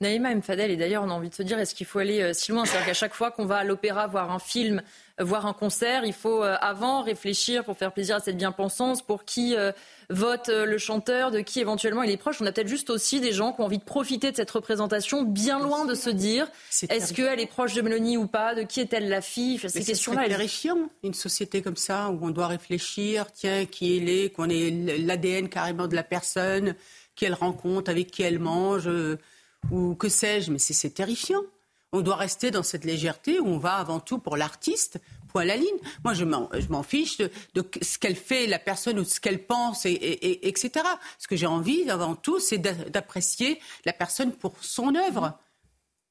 Naïma 0.00 0.34
Mfadel, 0.34 0.70
et 0.70 0.76
d'ailleurs 0.78 1.02
on 1.02 1.10
a 1.10 1.12
envie 1.12 1.28
de 1.28 1.34
se 1.34 1.42
dire, 1.42 1.58
est-ce 1.58 1.74
qu'il 1.74 1.86
faut 1.86 1.98
aller 1.98 2.22
euh, 2.22 2.32
si 2.32 2.52
loin? 2.52 2.64
C'est-à-dire 2.64 2.86
qu'à 2.86 2.94
chaque 2.94 3.12
fois 3.12 3.30
qu'on 3.30 3.44
va 3.44 3.58
à 3.58 3.64
l'opéra 3.64 4.06
voir 4.06 4.30
un 4.30 4.38
film, 4.38 4.82
voir 5.20 5.46
un 5.46 5.52
concert, 5.52 6.04
il 6.04 6.12
faut 6.12 6.42
avant 6.42 7.02
réfléchir 7.02 7.64
pour 7.64 7.76
faire 7.76 7.92
plaisir 7.92 8.16
à 8.16 8.20
cette 8.20 8.36
bien-pensance, 8.36 9.02
pour 9.02 9.24
qui 9.24 9.54
vote 10.10 10.48
euh, 10.48 10.66
le 10.66 10.76
chanteur, 10.76 11.30
de 11.30 11.40
qui 11.40 11.60
éventuellement 11.60 12.02
il 12.02 12.10
est 12.10 12.16
proche. 12.16 12.40
On 12.40 12.46
a 12.46 12.52
peut-être 12.52 12.68
juste 12.68 12.90
aussi 12.90 13.20
des 13.20 13.32
gens 13.32 13.52
qui 13.52 13.60
ont 13.60 13.64
envie 13.64 13.78
de 13.78 13.84
profiter 13.84 14.30
de 14.30 14.36
cette 14.36 14.50
représentation, 14.50 15.22
bien 15.22 15.60
loin 15.60 15.86
de 15.86 15.94
se 15.94 16.10
dire 16.10 16.48
est-ce 16.88 17.14
qu'elle 17.14 17.40
est 17.40 17.46
proche 17.46 17.74
de 17.74 17.82
Mélanie 17.82 18.16
ou 18.16 18.26
pas, 18.26 18.54
de 18.54 18.62
qui 18.62 18.80
est-elle 18.80 19.08
la 19.08 19.20
fille? 19.20 19.58
Ces 19.58 19.84
questions-là. 19.84 20.22
C'est 20.22 20.28
terrifiant, 20.28 20.90
une 21.02 21.14
société 21.14 21.62
comme 21.62 21.76
ça, 21.76 22.10
où 22.10 22.18
on 22.22 22.30
doit 22.30 22.48
réfléchir, 22.48 23.26
tiens, 23.32 23.64
qui 23.66 23.96
elle 23.96 24.08
est, 24.08 24.30
qu'on 24.30 24.48
est 24.48 24.70
l'ADN 24.98 25.48
carrément 25.48 25.86
de 25.86 25.94
la 25.94 26.02
personne, 26.02 26.74
qui 27.14 27.24
elle 27.24 27.34
rencontre, 27.34 27.90
avec 27.90 28.10
qui 28.10 28.22
elle 28.22 28.38
mange, 28.38 28.88
euh, 28.88 29.18
ou 29.70 29.94
que 29.94 30.08
sais-je. 30.08 30.50
Mais 30.50 30.58
c'est 30.58 30.90
terrifiant. 30.90 31.42
On 31.92 32.02
doit 32.02 32.16
rester 32.16 32.50
dans 32.50 32.62
cette 32.62 32.84
légèreté 32.84 33.40
où 33.40 33.48
on 33.48 33.58
va 33.58 33.74
avant 33.74 33.98
tout 33.98 34.18
pour 34.18 34.36
l'artiste, 34.36 35.00
point 35.28 35.42
à 35.42 35.44
la 35.44 35.56
ligne. 35.56 35.78
Moi, 36.04 36.14
je 36.14 36.24
m'en 36.24 36.82
fiche 36.82 37.18
de, 37.18 37.30
ce 37.82 37.98
qu'elle 37.98 38.16
fait, 38.16 38.46
la 38.46 38.58
personne, 38.58 38.98
ou 38.98 39.04
ce 39.04 39.20
qu'elle 39.20 39.44
pense, 39.44 39.86
et, 39.86 40.48
etc. 40.48 40.84
Ce 41.18 41.26
que 41.26 41.36
j'ai 41.36 41.46
envie, 41.46 41.90
avant 41.90 42.14
tout, 42.14 42.38
c'est 42.38 42.58
d'apprécier 42.58 43.60
la 43.84 43.92
personne 43.92 44.32
pour 44.32 44.54
son 44.60 44.94
œuvre. 44.94 45.38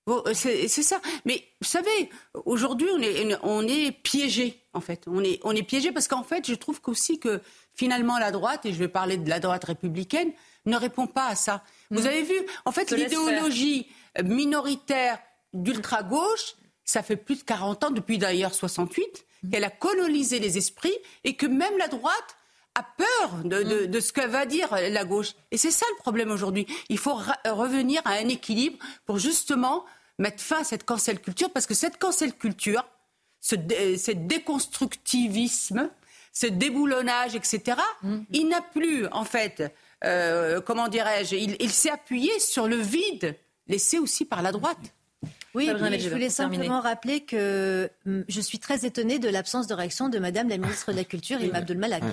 Euh, 0.10 0.34
c'est 0.34 0.68
ça. 0.68 1.02
Mais 1.26 1.44
vous 1.62 1.68
savez, 1.68 2.10
aujourd'hui, 2.46 2.88
on 2.94 3.02
est, 3.02 3.38
on 3.44 3.68
est 3.68 3.92
piégé, 3.92 4.62
en 4.74 4.82
fait. 4.82 5.04
On 5.08 5.24
est, 5.24 5.40
on 5.44 5.52
est 5.52 5.64
piégé 5.64 5.92
parce 5.92 6.08
qu'en 6.08 6.24
fait, 6.24 6.48
je 6.48 6.56
trouve 6.56 6.80
aussi 6.88 7.20
que 7.20 7.42
finalement, 7.74 8.18
la 8.18 8.32
droite, 8.32 8.66
et 8.66 8.74
je 8.74 8.80
vais 8.80 8.88
parler 8.88 9.18
de 9.18 9.30
la 9.30 9.40
droite 9.40 9.66
républicaine, 9.66 10.32
ne 10.66 10.76
répond 10.76 11.08
pas 11.08 11.28
à 11.28 11.36
ça. 11.36 11.64
Vous 11.92 12.04
mm. 12.04 12.08
avez 12.08 12.24
vu, 12.24 12.36
en 12.66 12.72
fait, 12.72 12.92
l'idéologie 12.92 13.88
minoritaire 14.24 15.20
d'ultra-gauche, 15.54 16.56
ça 16.86 17.04
fait 17.04 17.16
plus 17.16 17.38
de 17.38 17.44
40 17.44 17.86
ans, 17.86 17.92
depuis 17.92 18.18
d'ailleurs 18.18 18.54
68, 18.54 19.26
qu'elle 19.52 19.64
a 19.64 19.70
colonisé 19.70 20.40
les 20.40 20.58
esprits 20.58 20.98
et 21.24 21.36
que 21.36 21.46
même 21.46 21.78
la 21.78 21.88
droite 21.88 22.36
a 22.76 22.84
peur 22.84 23.44
de, 23.44 23.86
de, 23.86 24.00
ce 24.00 24.14
que 24.14 24.26
va 24.26 24.46
dire 24.46 24.70
la 24.72 25.06
gauche. 25.06 25.34
Et 25.52 25.58
c'est 25.58 25.72
ça 25.72 25.86
le 25.92 25.98
problème 25.98 26.32
aujourd'hui. 26.32 26.68
Il 26.90 26.98
faut 26.98 27.20
revenir 27.46 28.02
à 28.06 28.14
un 28.14 28.28
équilibre 28.28 28.78
pour 29.06 29.18
justement 29.18 29.86
mettre 30.18 30.44
fin 30.44 30.62
à 30.62 30.64
cette 30.64 30.86
cancel 30.86 31.20
culture, 31.20 31.52
parce 31.52 31.66
que 31.66 31.74
cette 31.74 31.98
cancel 31.98 32.34
culture, 32.34 32.86
ce, 33.40 33.56
déconstructivisme, 33.56 35.90
ce 36.34 36.48
déboulonnage, 36.48 37.36
etc., 37.36 37.78
mm-hmm. 38.04 38.26
il 38.32 38.50
n'a 38.50 38.62
plus, 38.62 39.08
en 39.08 39.24
fait, 39.24 39.74
euh, 40.04 40.60
comment 40.62 40.90
dirais-je, 40.90 41.36
il 41.36 41.72
s'est 41.72 41.90
appuyé 41.90 42.38
sur 42.40 42.68
le 42.68 42.78
vide 42.78 43.38
laissé 43.68 44.00
aussi 44.00 44.26
par 44.26 44.42
la 44.42 44.52
droite. 44.52 44.94
Oui, 45.56 45.70
je 46.00 46.10
voulais 46.10 46.30
simplement 46.30 46.80
rappeler 46.80 47.22
que 47.22 47.90
hum, 48.06 48.24
je 48.28 48.42
suis 48.42 48.60
très 48.60 48.86
étonnée 48.86 49.20
de 49.20 49.30
l'absence 49.30 49.68
de 49.68 49.74
réaction 49.74 50.10
de 50.10 50.20
Madame 50.20 50.50
la 50.50 50.58
ministre 50.58 50.92
de 50.92 50.98
la 50.98 51.04
Culture, 51.04 51.40
Rima 51.40 51.58
Abdul-Malak. 51.58 52.04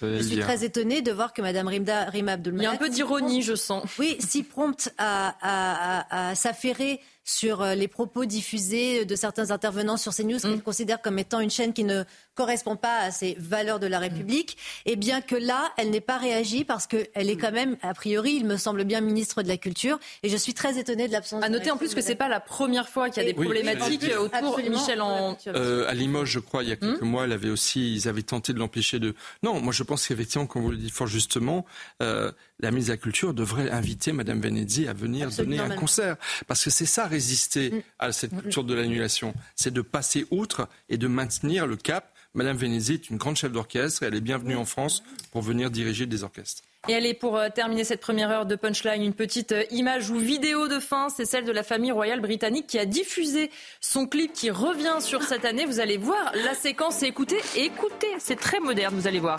Je 0.00 0.22
suis 0.22 0.38
très 0.38 0.64
étonnée 0.64 1.02
de 1.02 1.12
voir 1.12 1.34
que 1.34 1.42
Mme 1.42 1.68
Rima 1.68 2.32
Abdul 2.32 2.54
Il 2.56 2.62
y 2.62 2.66
a 2.66 2.70
un 2.70 2.76
peu 2.76 2.88
d'ironie, 2.88 3.42
je 3.42 3.54
sens. 3.54 3.84
Oui, 3.98 4.16
si 4.20 4.42
prompte 4.42 4.92
à, 4.96 5.36
à, 5.42 6.30
à, 6.30 6.34
s'affairer 6.34 7.00
sur 7.24 7.64
les 7.64 7.88
propos 7.88 8.24
diffusés 8.24 9.04
de 9.04 9.14
certains 9.14 9.50
intervenants 9.50 9.98
sur 9.98 10.14
CNews, 10.14 10.36
mmh. 10.36 10.40
qu'ils 10.40 10.62
considèrent 10.62 11.02
comme 11.02 11.18
étant 11.18 11.40
une 11.40 11.50
chaîne 11.50 11.72
qui 11.72 11.84
ne 11.84 12.04
correspond 12.34 12.76
pas 12.76 12.98
à 12.98 13.10
ces 13.10 13.36
valeurs 13.38 13.78
de 13.78 13.86
la 13.86 13.98
mm. 13.98 14.02
République, 14.02 14.56
et 14.86 14.96
bien 14.96 15.20
que 15.20 15.36
là, 15.36 15.72
elle 15.76 15.90
n'ait 15.90 16.00
pas 16.00 16.18
réagi 16.18 16.64
parce 16.64 16.86
qu'elle 16.86 17.08
est 17.14 17.36
mm. 17.36 17.40
quand 17.40 17.52
même, 17.52 17.76
a 17.82 17.94
priori, 17.94 18.34
il 18.34 18.46
me 18.46 18.56
semble 18.56 18.84
bien, 18.84 19.00
ministre 19.00 19.42
de 19.42 19.48
la 19.48 19.56
Culture. 19.56 19.98
Et 20.22 20.28
je 20.28 20.36
suis 20.36 20.54
très 20.54 20.78
étonnée 20.78 21.06
de 21.06 21.12
l'absence. 21.12 21.44
À 21.44 21.48
noter 21.48 21.70
en 21.70 21.76
plus 21.76 21.94
que 21.94 22.00
c'est 22.00 22.14
pas 22.14 22.28
la 22.28 22.40
première 22.40 22.88
fois 22.88 23.10
qu'il 23.10 23.22
y 23.22 23.26
a 23.26 23.28
des 23.28 23.34
problématiques 23.34 24.04
autour 24.18 24.60
de 24.60 24.68
Michel 24.68 25.00
en. 25.00 25.36
Euh, 25.48 25.88
à 25.88 25.94
Limoges, 25.94 26.30
je 26.30 26.38
crois, 26.38 26.62
il 26.62 26.70
y 26.70 26.72
a 26.72 26.76
quelques 26.76 27.00
hmm 27.00 27.12
mois, 27.12 27.24
elle 27.24 27.32
avait 27.32 27.50
aussi, 27.50 27.94
ils 27.94 28.08
avaient 28.08 28.22
tenté 28.22 28.52
de 28.52 28.58
l'empêcher 28.58 28.98
de. 28.98 29.14
Non, 29.42 29.60
moi 29.60 29.72
je 29.72 29.82
pense 29.82 30.06
qu'effectivement, 30.06 30.46
comme 30.46 30.62
vous 30.62 30.70
le 30.70 30.76
dites 30.76 30.92
fort 30.92 31.06
justement, 31.06 31.64
euh, 32.02 32.32
la 32.60 32.70
ministre 32.70 32.90
de 32.90 32.96
la 32.96 33.02
Culture 33.02 33.34
devrait 33.34 33.70
inviter 33.70 34.12
Madame 34.12 34.40
Venezzi 34.40 34.88
à 34.88 34.92
venir 34.92 35.30
donner 35.30 35.58
un 35.58 35.70
concert, 35.70 36.16
parce 36.46 36.64
que 36.64 36.70
c'est 36.70 36.86
ça 36.86 37.06
résister 37.06 37.70
hmm. 37.70 37.82
à 37.98 38.12
cette 38.12 38.36
culture 38.40 38.64
de 38.64 38.74
l'annulation, 38.74 39.34
c'est 39.54 39.72
de 39.72 39.82
passer 39.82 40.26
outre 40.30 40.68
et 40.88 40.96
de 40.96 41.06
maintenir 41.06 41.66
le 41.66 41.76
cap 41.76 42.12
Madame 42.34 42.56
Venezi 42.56 42.94
est 42.94 43.10
une 43.10 43.18
grande 43.18 43.36
chef 43.36 43.52
d'orchestre 43.52 44.02
et 44.02 44.06
elle 44.06 44.14
est 44.14 44.22
bienvenue 44.22 44.56
en 44.56 44.64
France 44.64 45.02
pour 45.32 45.42
venir 45.42 45.70
diriger 45.70 46.06
des 46.06 46.24
orchestres. 46.24 46.62
Et 46.88 46.92
est 46.92 47.14
pour 47.14 47.36
euh, 47.36 47.48
terminer 47.54 47.84
cette 47.84 48.00
première 48.00 48.30
heure 48.30 48.46
de 48.46 48.56
Punchline, 48.56 49.02
une 49.02 49.12
petite 49.12 49.52
euh, 49.52 49.64
image 49.70 50.10
ou 50.10 50.16
vidéo 50.16 50.66
de 50.66 50.80
fin. 50.80 51.10
C'est 51.10 51.26
celle 51.26 51.44
de 51.44 51.52
la 51.52 51.62
famille 51.62 51.92
royale 51.92 52.20
britannique 52.20 52.66
qui 52.66 52.78
a 52.78 52.86
diffusé 52.86 53.50
son 53.80 54.06
clip 54.06 54.32
qui 54.32 54.50
revient 54.50 54.96
sur 55.00 55.22
cette 55.22 55.44
année. 55.44 55.66
Vous 55.66 55.78
allez 55.78 55.98
voir 55.98 56.32
la 56.44 56.54
séquence 56.54 57.02
et 57.02 57.06
écoutez, 57.06 57.38
écoutez, 57.54 58.08
c'est 58.18 58.36
très 58.36 58.60
moderne, 58.60 58.94
vous 58.96 59.06
allez 59.06 59.20
voir. 59.20 59.38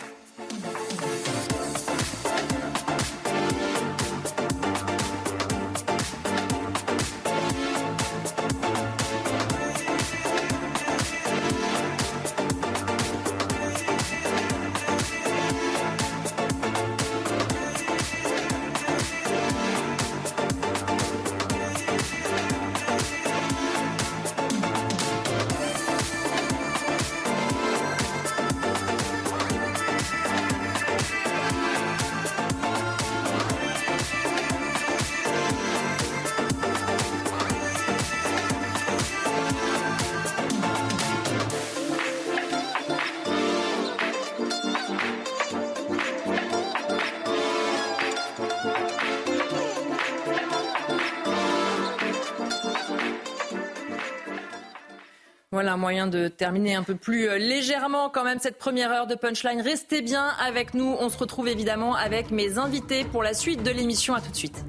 Voilà 55.64 55.76
un 55.76 55.78
moyen 55.78 56.08
de 56.08 56.28
terminer 56.28 56.76
un 56.76 56.84
peu 56.84 56.94
plus 56.94 57.30
euh, 57.30 57.38
légèrement 57.38 58.10
quand 58.10 58.26
même 58.26 58.38
cette 58.38 58.58
première 58.58 58.92
heure 58.92 59.08
de 59.08 59.16
Punchline. 59.16 59.62
Restez 59.62 60.02
bien 60.02 60.28
avec 60.46 60.74
nous. 60.74 60.98
On 61.00 61.08
se 61.08 61.18
retrouve 61.18 61.48
évidemment 61.48 61.96
avec 61.96 62.32
mes 62.32 62.58
invités 62.58 63.06
pour 63.06 63.24
la 63.24 63.34
suite 63.34 63.64
de 63.64 63.72
l'émission. 63.72 64.14
À 64.14 64.20
tout 64.20 64.30
de 64.30 64.36
suite. 64.36 64.66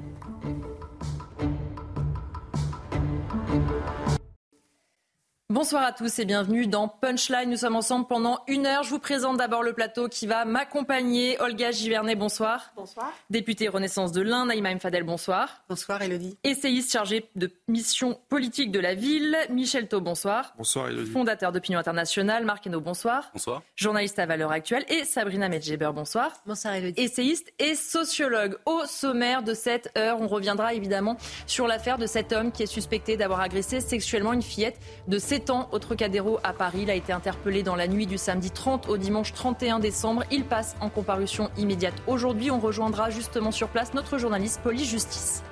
Bonsoir 5.55 5.85
à 5.85 5.93
tous 5.93 6.19
et 6.19 6.25
bienvenue 6.25 6.67
dans 6.67 6.89
Punchline. 6.89 7.49
Nous 7.49 7.55
sommes 7.55 7.77
ensemble 7.77 8.07
pendant 8.07 8.41
une 8.49 8.65
heure. 8.65 8.83
Je 8.83 8.89
vous 8.89 8.99
présente 8.99 9.37
d'abord 9.37 9.63
le 9.63 9.71
plateau 9.71 10.09
qui 10.09 10.27
va 10.27 10.43
m'accompagner. 10.43 11.39
Olga 11.39 11.71
Givernet, 11.71 12.15
bonsoir. 12.15 12.73
Bonsoir. 12.75 13.13
Députée 13.29 13.69
Renaissance 13.69 14.11
de 14.11 14.21
l'Inde, 14.21 14.49
Naïma 14.49 14.77
Fadel, 14.79 15.03
bonsoir. 15.03 15.63
Bonsoir 15.69 16.01
Elodie. 16.01 16.37
Essayiste 16.43 16.91
chargé 16.91 17.29
de 17.37 17.49
mission 17.69 18.19
politique 18.27 18.69
de 18.69 18.81
la 18.81 18.95
ville, 18.95 19.37
Michel 19.49 19.87
Thau, 19.87 20.01
bonsoir. 20.01 20.53
Bonsoir 20.57 20.89
Elodie. 20.89 21.09
Fondateur 21.09 21.53
d'Opinion 21.53 21.79
Internationale, 21.79 22.43
Marc 22.43 22.67
Hainaut, 22.67 22.81
bonsoir. 22.81 23.29
Bonsoir. 23.31 23.63
Journaliste 23.77 24.19
à 24.19 24.25
Valeurs 24.25 24.51
Actuelles 24.51 24.83
et 24.89 25.05
Sabrina 25.05 25.47
Medjeber, 25.47 25.91
bonsoir. 25.95 26.33
Bonsoir 26.45 26.73
Elodie. 26.73 27.01
Essayiste 27.01 27.53
et 27.59 27.75
sociologue. 27.75 28.57
Au 28.65 28.83
sommaire 28.87 29.41
de 29.41 29.53
cette 29.53 29.89
heure, 29.97 30.19
on 30.19 30.27
reviendra 30.27 30.73
évidemment 30.73 31.15
sur 31.47 31.65
l'affaire 31.65 31.97
de 31.97 32.07
cet 32.07 32.33
homme 32.33 32.51
qui 32.51 32.63
est 32.63 32.65
suspecté 32.65 33.15
d'avoir 33.15 33.39
agressé 33.39 33.79
sexuellement 33.79 34.33
une 34.33 34.41
fillette 34.41 34.81
de 35.07 35.17
7 35.17 35.44
ans 35.49 35.67
au 35.71 35.79
Trocadéro 35.79 36.39
à 36.43 36.53
Paris. 36.53 36.79
Il 36.83 36.89
a 36.89 36.95
été 36.95 37.13
interpellé 37.13 37.63
dans 37.63 37.75
la 37.75 37.87
nuit 37.87 38.07
du 38.07 38.17
samedi 38.17 38.51
30 38.51 38.89
au 38.89 38.97
dimanche 38.97 39.33
31 39.33 39.79
décembre. 39.79 40.23
Il 40.31 40.45
passe 40.45 40.75
en 40.81 40.89
comparution 40.89 41.49
immédiate 41.57 41.95
aujourd'hui. 42.07 42.51
On 42.51 42.59
rejoindra 42.59 43.09
justement 43.09 43.51
sur 43.51 43.67
place 43.67 43.93
notre 43.93 44.17
journaliste 44.17 44.61
police 44.61 44.89
justice. 44.89 45.43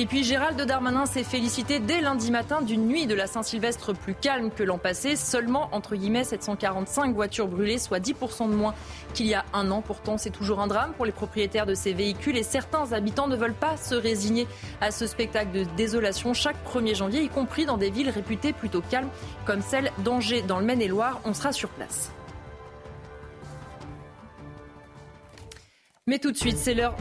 Et 0.00 0.06
puis 0.06 0.22
Gérald 0.22 0.60
Darmanin 0.62 1.06
s'est 1.06 1.24
félicité 1.24 1.80
dès 1.80 2.00
lundi 2.00 2.30
matin 2.30 2.62
d'une 2.62 2.86
nuit 2.86 3.08
de 3.08 3.16
la 3.16 3.26
Saint-Sylvestre 3.26 3.94
plus 3.94 4.14
calme 4.14 4.52
que 4.52 4.62
l'an 4.62 4.78
passé. 4.78 5.16
Seulement, 5.16 5.68
entre 5.72 5.96
guillemets, 5.96 6.22
745 6.22 7.16
voitures 7.16 7.48
brûlées, 7.48 7.78
soit 7.78 7.98
10% 7.98 8.48
de 8.48 8.54
moins 8.54 8.76
qu'il 9.12 9.26
y 9.26 9.34
a 9.34 9.44
un 9.52 9.72
an. 9.72 9.82
Pourtant, 9.82 10.16
c'est 10.16 10.30
toujours 10.30 10.60
un 10.60 10.68
drame 10.68 10.92
pour 10.92 11.04
les 11.04 11.10
propriétaires 11.10 11.66
de 11.66 11.74
ces 11.74 11.94
véhicules 11.94 12.36
et 12.36 12.44
certains 12.44 12.92
habitants 12.92 13.26
ne 13.26 13.34
veulent 13.34 13.54
pas 13.54 13.76
se 13.76 13.96
résigner 13.96 14.46
à 14.80 14.92
ce 14.92 15.08
spectacle 15.08 15.50
de 15.50 15.64
désolation 15.76 16.32
chaque 16.32 16.64
1er 16.64 16.94
janvier, 16.94 17.22
y 17.22 17.28
compris 17.28 17.66
dans 17.66 17.76
des 17.76 17.90
villes 17.90 18.10
réputées 18.10 18.52
plutôt 18.52 18.82
calmes 18.82 19.10
comme 19.46 19.62
celle 19.62 19.90
d'Angers 20.04 20.42
dans 20.42 20.60
le 20.60 20.64
Maine-et-Loire. 20.64 21.20
On 21.24 21.34
sera 21.34 21.50
sur 21.50 21.70
place. 21.70 22.12
Mais 26.06 26.20
tout 26.20 26.30
de 26.30 26.36
suite, 26.36 26.56
c'est 26.56 26.74
l'heure 26.74 26.94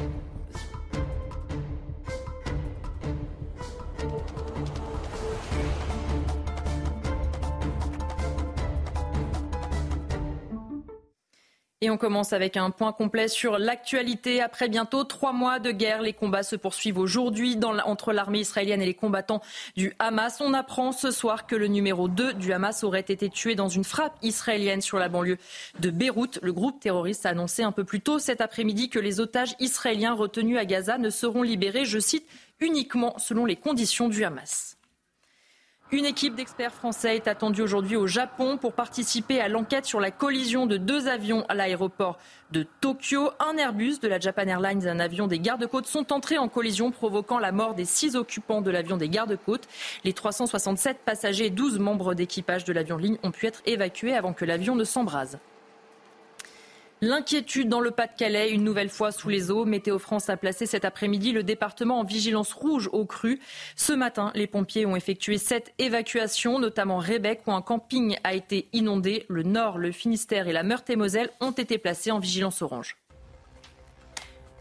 Et 11.80 11.91
on 11.91 11.97
commence 11.97 12.34
avec 12.34 12.57
un 12.57 12.71
point 12.71 12.91
complet 12.91 13.28
sur 13.28 13.59
l'actualité. 13.59 14.41
Après 14.41 14.67
bientôt 14.67 15.03
trois 15.03 15.32
mois 15.32 15.59
de 15.59 15.69
guerre, 15.69 16.01
les 16.01 16.13
combats 16.13 16.41
se 16.41 16.55
poursuivent 16.55 16.97
aujourd'hui 16.97 17.55
entre 17.86 18.13
l'armée 18.13 18.39
israélienne 18.39 18.82
et 18.82 18.88
les 18.88 18.95
combattants 18.95 19.43
du 19.75 19.93
Hamas. 19.99 20.41
On 20.41 20.55
apprend 20.55 20.91
ce 20.91 21.11
soir 21.11 21.45
que 21.45 21.55
le 21.55 21.67
numéro 21.67 22.07
2 22.07 22.34
du 22.34 22.51
Hamas 22.51 22.84
aurait 22.84 23.01
été 23.01 23.30
tué 23.30 23.53
dans 23.53 23.69
une 23.69 23.84
frappe 23.84 24.17
israélienne 24.23 24.82
sur 24.82 24.97
la 24.97 25.07
banlieue 25.07 25.38
de 25.78 25.91
Beyrouth. 25.91 26.39
Le 26.41 26.51
groupe 26.51 26.80
terroriste 26.80 27.28
a 27.28 27.30
annoncé 27.30 27.61
un 27.61 27.71
peu 27.71 27.84
plus 27.84 28.01
tôt 28.01 28.17
cet 28.17 28.41
après-midi 28.41 28.89
que 28.89 28.97
les 28.97 29.19
otages 29.19 29.53
israéliens 29.59 30.15
retenus 30.15 30.57
à 30.57 30.65
Gaza 30.65 30.97
ne 30.97 31.11
seront 31.11 31.43
libérés, 31.43 31.86
je 31.86 31.99
cite, 31.99 32.28
uniquement 32.59 33.19
selon 33.19 33.45
les 33.45 33.55
conditions 33.55 34.09
du 34.09 34.23
Hamas. 34.23 34.76
Une 35.89 36.03
équipe 36.03 36.35
d'experts 36.35 36.73
français 36.73 37.15
est 37.15 37.29
attendue 37.29 37.61
aujourd'hui 37.61 37.95
au 37.95 38.07
Japon 38.07 38.57
pour 38.57 38.73
participer 38.73 39.39
à 39.39 39.47
l'enquête 39.47 39.85
sur 39.85 40.01
la 40.01 40.11
collision 40.11 40.65
de 40.65 40.75
deux 40.75 41.07
avions 41.07 41.45
à 41.47 41.53
l'aéroport 41.53 42.17
de 42.51 42.67
Tokyo. 42.81 43.31
Un 43.39 43.55
Airbus 43.55 43.99
de 44.01 44.09
la 44.09 44.19
Japan 44.19 44.47
Airlines 44.47 44.83
et 44.83 44.89
un 44.89 44.99
avion 44.99 45.27
des 45.27 45.39
gardes-côtes 45.39 45.85
sont 45.85 46.11
entrés 46.11 46.38
en 46.38 46.49
collision, 46.49 46.91
provoquant 46.91 47.39
la 47.39 47.53
mort 47.53 47.73
des 47.73 47.85
six 47.85 48.17
occupants 48.17 48.59
de 48.59 48.69
l'avion 48.69 48.97
des 48.97 49.07
gardes-côtes. 49.07 49.69
Les 50.03 50.11
367 50.11 50.97
passagers 51.05 51.45
et 51.45 51.51
12 51.51 51.79
membres 51.79 52.15
d'équipage 52.15 52.65
de 52.65 52.73
l'avion 52.73 52.97
ligne 52.97 53.17
ont 53.23 53.31
pu 53.31 53.45
être 53.45 53.61
évacués 53.65 54.13
avant 54.13 54.33
que 54.33 54.43
l'avion 54.43 54.75
ne 54.75 54.83
s'embrase. 54.83 55.39
L'inquiétude 57.01 57.69
dans 57.69 57.79
le 57.79 57.91
Pas-de-Calais, 57.91 58.49
une 58.49 58.63
nouvelle 58.63 58.89
fois 58.89 59.11
sous 59.11 59.29
les 59.29 59.51
eaux. 59.51 59.65
Météo 59.65 59.99
France 59.99 60.31
a 60.31 60.37
placé 60.37 60.65
cet 60.65 60.83
après-midi 60.83 61.31
le 61.31 61.43
département 61.43 61.99
en 61.99 62.03
vigilance 62.03 62.53
rouge 62.53 62.89
au 62.91 63.05
cru. 63.05 63.39
Ce 63.75 63.93
matin, 63.93 64.31
les 64.33 64.47
pompiers 64.47 64.87
ont 64.87 64.95
effectué 64.95 65.37
sept 65.37 65.75
évacuations, 65.77 66.57
notamment 66.57 66.97
Rébec, 66.97 67.41
où 67.45 67.51
un 67.51 67.61
camping 67.61 68.17
a 68.23 68.33
été 68.33 68.67
inondé. 68.73 69.27
Le 69.29 69.43
Nord, 69.43 69.77
le 69.77 69.91
Finistère 69.91 70.47
et 70.47 70.53
la 70.53 70.63
Meurthe-et-Moselle 70.63 71.29
ont 71.39 71.51
été 71.51 71.77
placés 71.77 72.09
en 72.09 72.17
vigilance 72.17 72.63
orange. 72.63 72.97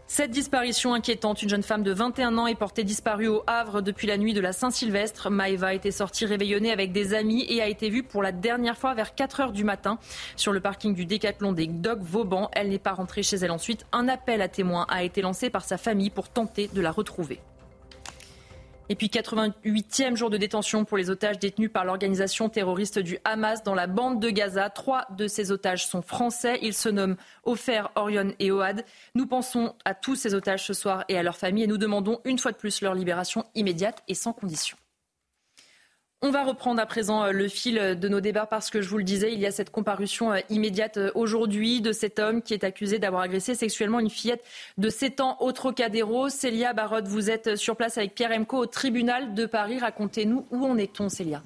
Cette 0.09 0.31
disparition 0.31 0.93
inquiétante, 0.93 1.41
une 1.43 1.49
jeune 1.49 1.63
femme 1.63 1.83
de 1.83 1.91
21 1.91 2.37
ans 2.37 2.47
est 2.47 2.55
portée 2.55 2.85
disparue 2.85 3.27
au 3.27 3.43
Havre 3.45 3.81
depuis 3.81 4.07
la 4.07 4.17
nuit 4.17 4.33
de 4.33 4.39
la 4.39 4.53
Saint-Sylvestre. 4.53 5.29
Maëva 5.29 5.67
a 5.67 5.73
été 5.73 5.91
sortie 5.91 6.25
réveillonnée 6.25 6.71
avec 6.71 6.93
des 6.93 7.13
amis 7.13 7.45
et 7.49 7.61
a 7.61 7.67
été 7.67 7.89
vue 7.89 8.03
pour 8.03 8.23
la 8.23 8.31
dernière 8.31 8.77
fois 8.77 8.93
vers 8.93 9.15
4 9.15 9.41
heures 9.41 9.51
du 9.51 9.65
matin 9.65 9.99
sur 10.37 10.53
le 10.53 10.61
parking 10.61 10.95
du 10.95 11.05
Décathlon 11.05 11.51
des 11.51 11.67
Docs 11.67 12.03
Vauban. 12.03 12.49
Elle 12.53 12.69
n'est 12.69 12.79
pas 12.79 12.93
rentrée 12.93 13.21
chez 13.21 13.35
elle 13.35 13.51
ensuite. 13.51 13.85
Un 13.91 14.07
appel 14.07 14.41
à 14.41 14.47
témoins 14.47 14.85
a 14.89 15.03
été 15.03 15.21
lancé 15.21 15.49
par 15.49 15.65
sa 15.65 15.77
famille 15.77 16.09
pour 16.09 16.29
tenter 16.29 16.69
de 16.73 16.79
la 16.79 16.91
retrouver. 16.91 17.41
Et 18.89 18.95
puis 18.95 19.07
88e 19.07 20.15
jour 20.15 20.29
de 20.29 20.37
détention 20.37 20.85
pour 20.85 20.97
les 20.97 21.09
otages 21.09 21.39
détenus 21.39 21.71
par 21.71 21.83
l'organisation 21.83 22.47
terroriste 22.47 22.99
du 22.99 23.17
Hamas 23.25 23.63
dans 23.63 23.75
la 23.75 23.85
bande 23.85 24.21
de 24.21 24.29
Gaza. 24.29 24.69
Trois 24.69 25.05
de 25.17 25.27
ces 25.27 25.51
otages 25.51 25.85
sont 25.85 26.01
français. 26.01 26.59
Ils 26.61 26.73
se 26.73 26.87
nomment 26.87 27.17
Ofer, 27.43 27.83
Orion 27.95 28.33
et 28.39 28.51
Oad. 28.51 28.85
Nous 29.13 29.27
pensons 29.27 29.75
à 29.83 29.93
tous 29.93 30.15
ces 30.15 30.33
otages 30.33 30.65
ce 30.65 30.73
soir 30.73 31.03
et 31.09 31.17
à 31.17 31.23
leurs 31.23 31.37
familles 31.37 31.63
et 31.63 31.67
nous 31.67 31.77
demandons 31.77 32.21
une 32.23 32.39
fois 32.39 32.53
de 32.53 32.57
plus 32.57 32.81
leur 32.81 32.93
libération 32.93 33.45
immédiate 33.55 34.03
et 34.07 34.13
sans 34.13 34.31
condition. 34.31 34.77
On 36.23 36.31
va 36.31 36.43
reprendre 36.43 36.81
à 36.81 36.87
présent 36.87 37.25
euh, 37.25 37.31
le 37.31 37.47
fil 37.47 37.75
de 37.75 38.07
nos 38.09 38.21
débats 38.21 38.47
parce 38.47 38.71
que 38.71 38.81
je 38.81 38.89
vous 38.89 38.97
le 38.97 39.03
disais, 39.03 39.33
il 39.33 39.39
y 39.39 39.45
a 39.45 39.51
cette 39.51 39.69
comparution 39.69 40.31
euh, 40.31 40.39
immédiate 40.49 40.97
euh, 40.97 41.11
aujourd'hui 41.13 41.79
de 41.79 41.91
cet 41.91 42.17
homme 42.17 42.41
qui 42.41 42.55
est 42.55 42.63
accusé 42.63 42.97
d'avoir 42.97 43.21
agressé 43.21 43.53
sexuellement 43.53 43.99
une 43.99 44.09
fillette 44.09 44.43
de 44.79 44.89
7 44.89 45.21
ans 45.21 45.37
au 45.41 45.51
Trocadéro. 45.51 46.29
Célia 46.29 46.73
Barotte, 46.73 47.07
vous 47.07 47.29
êtes 47.29 47.55
sur 47.55 47.75
place 47.75 47.99
avec 47.99 48.15
Pierre 48.15 48.31
Emco 48.31 48.57
au 48.57 48.65
tribunal 48.65 49.35
de 49.35 49.45
Paris. 49.45 49.77
Racontez-nous 49.77 50.47
où 50.49 50.65
en 50.65 50.79
est-on, 50.79 51.07
Célia? 51.07 51.43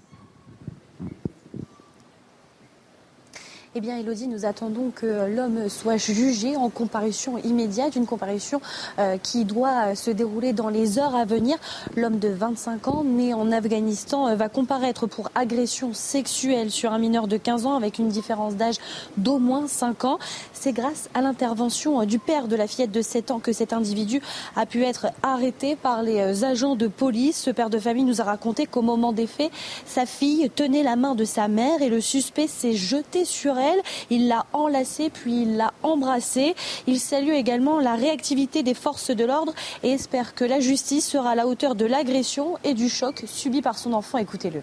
Eh 3.74 3.80
bien, 3.80 3.98
Elodie, 3.98 4.28
nous 4.28 4.44
attendons 4.44 4.92
que 4.94 5.34
l'homme 5.34 5.70
soit 5.70 5.96
jugé 5.96 6.58
en 6.58 6.68
comparution 6.68 7.38
immédiate, 7.38 7.96
une 7.96 8.06
comparution 8.06 8.60
euh, 9.00 9.16
qui 9.18 9.46
doit 9.46 9.96
se 9.96 10.12
dérouler 10.12 10.52
dans 10.52 10.68
les 10.68 11.00
heures 11.00 11.16
à 11.16 11.24
venir. 11.24 11.56
L'homme 11.96 12.20
de 12.20 12.28
25 12.28 12.90
ans, 12.90 13.06
né 13.06 13.34
en 13.34 13.50
Afghanistan, 13.50 14.28
euh, 14.28 14.36
va 14.36 14.50
comparaître 14.50 15.08
pour 15.08 15.32
agression 15.36 15.94
sexuelle 15.94 16.70
sur 16.70 16.92
un 16.92 17.00
mineur 17.00 17.28
de 17.28 17.38
15 17.38 17.66
ans 17.66 17.78
avec 17.78 17.98
une 17.98 18.10
différence 18.10 18.56
d'âge 18.56 18.76
d'au 19.16 19.40
moins 19.40 19.68
5 19.68 20.04
ans. 20.04 20.20
C'est 20.52 20.74
grâce 20.74 21.08
à 21.14 21.22
l'intervention 21.22 22.04
du 22.04 22.20
père 22.20 22.50
de 22.50 22.58
la 22.58 22.68
fillette 22.68 22.92
de 22.92 23.02
7 23.02 23.32
ans 23.32 23.40
que 23.40 23.54
cet 23.54 23.72
individu 23.72 24.22
a 24.58 24.66
pu 24.66 24.84
être 24.84 25.08
arrêté 25.24 25.78
par 25.78 26.04
les 26.04 26.20
euh, 26.20 26.46
agents 26.46 26.76
de 26.76 26.88
police. 26.88 27.38
Ce 27.38 27.52
père 27.52 27.70
de 27.70 27.80
famille 27.80 28.04
nous 28.04 28.20
a 28.20 28.26
raconté 28.26 28.66
qu'au 28.66 28.82
moment 28.82 29.14
des 29.14 29.28
faits, 29.28 29.52
sa 29.86 30.06
fille 30.06 30.50
tenait 30.54 30.84
la 30.84 30.98
main 30.98 31.16
de 31.16 31.24
sa 31.24 31.48
mère 31.48 31.82
et 31.82 31.88
le 31.88 32.02
suspect 32.02 32.48
s'est 32.48 32.74
jeté 32.74 33.24
sur 33.24 33.58
elle 33.58 33.61
il 34.10 34.28
l'a 34.28 34.46
enlacée, 34.54 35.10
puis 35.10 35.44
il 35.44 35.58
l'a 35.58 35.74
embrassée. 35.84 36.56
Il 36.88 37.00
salue 37.00 37.32
également 37.32 37.80
la 37.80 37.96
réactivité 37.96 38.64
des 38.64 38.74
forces 38.74 39.12
de 39.12 39.26
l'ordre 39.26 39.54
et 39.84 39.92
espère 39.92 40.36
que 40.36 40.46
la 40.46 40.60
justice 40.60 41.08
sera 41.08 41.32
à 41.32 41.36
la 41.36 41.48
hauteur 41.48 41.76
de 41.76 41.86
l'agression 41.86 42.58
et 42.64 42.74
du 42.74 42.90
choc 42.90 43.24
subi 43.26 43.62
par 43.62 43.78
son 43.78 43.94
enfant. 43.94 44.18
Écoutez-le. 44.18 44.62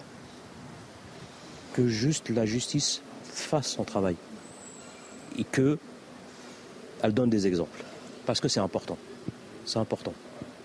Que 1.73 1.87
juste 1.87 2.29
la 2.29 2.45
justice 2.45 3.01
fasse 3.23 3.67
son 3.67 3.83
travail 3.83 4.15
et 5.37 5.43
que 5.43 5.77
elle 7.01 7.13
donne 7.13 7.29
des 7.29 7.47
exemples. 7.47 7.83
Parce 8.25 8.41
que 8.41 8.47
c'est 8.47 8.59
important. 8.59 8.97
C'est 9.65 9.79
important. 9.79 10.13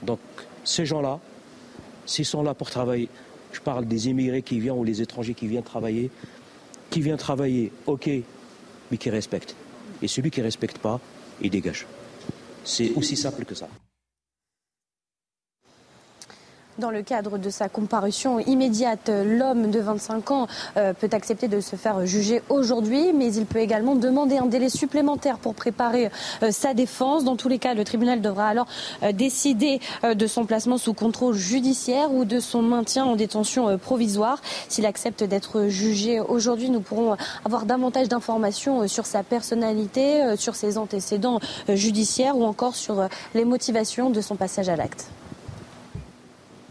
Donc, 0.02 0.18
ces 0.64 0.84
gens-là, 0.86 1.20
s'ils 2.06 2.24
sont 2.24 2.42
là 2.42 2.54
pour 2.54 2.70
travailler, 2.70 3.08
je 3.52 3.60
parle 3.60 3.86
des 3.86 4.08
immigrés 4.08 4.42
qui 4.42 4.58
viennent 4.58 4.76
ou 4.76 4.84
les 4.84 5.00
étrangers 5.00 5.34
qui 5.34 5.46
viennent 5.46 5.62
travailler, 5.62 6.10
qui 6.94 7.00
vient 7.00 7.16
travailler, 7.16 7.72
ok, 7.86 8.08
mais 8.88 8.98
qui 8.98 9.10
respecte. 9.10 9.56
Et 10.00 10.06
celui 10.06 10.30
qui 10.30 10.38
ne 10.38 10.44
respecte 10.44 10.78
pas, 10.78 11.00
il 11.42 11.50
dégage. 11.50 11.86
C'est 12.62 12.92
aussi 12.94 13.16
simple 13.16 13.44
que 13.44 13.56
ça. 13.56 13.68
Dans 16.78 16.90
le 16.90 17.02
cadre 17.02 17.38
de 17.38 17.50
sa 17.50 17.68
comparution 17.68 18.40
immédiate, 18.40 19.08
l'homme 19.08 19.70
de 19.70 19.78
25 19.78 20.30
ans 20.32 20.48
euh, 20.76 20.92
peut 20.92 21.08
accepter 21.12 21.46
de 21.46 21.60
se 21.60 21.76
faire 21.76 22.04
juger 22.04 22.42
aujourd'hui, 22.48 23.12
mais 23.12 23.32
il 23.32 23.46
peut 23.46 23.60
également 23.60 23.94
demander 23.94 24.38
un 24.38 24.46
délai 24.46 24.68
supplémentaire 24.68 25.38
pour 25.38 25.54
préparer 25.54 26.10
euh, 26.42 26.50
sa 26.50 26.74
défense. 26.74 27.22
Dans 27.22 27.36
tous 27.36 27.48
les 27.48 27.60
cas, 27.60 27.74
le 27.74 27.84
tribunal 27.84 28.20
devra 28.20 28.48
alors 28.48 28.66
euh, 29.04 29.12
décider 29.12 29.78
de 30.02 30.26
son 30.26 30.46
placement 30.46 30.76
sous 30.76 30.94
contrôle 30.94 31.36
judiciaire 31.36 32.12
ou 32.12 32.24
de 32.24 32.40
son 32.40 32.60
maintien 32.60 33.04
en 33.04 33.14
détention 33.14 33.78
provisoire. 33.78 34.42
S'il 34.68 34.84
accepte 34.84 35.22
d'être 35.22 35.68
jugé 35.68 36.18
aujourd'hui, 36.18 36.70
nous 36.70 36.80
pourrons 36.80 37.16
avoir 37.44 37.66
davantage 37.66 38.08
d'informations 38.08 38.88
sur 38.88 39.06
sa 39.06 39.22
personnalité, 39.22 40.36
sur 40.36 40.56
ses 40.56 40.76
antécédents 40.76 41.38
judiciaires 41.68 42.36
ou 42.36 42.44
encore 42.44 42.74
sur 42.74 43.08
les 43.34 43.44
motivations 43.44 44.10
de 44.10 44.20
son 44.20 44.34
passage 44.34 44.68
à 44.68 44.76
l'acte. 44.76 45.06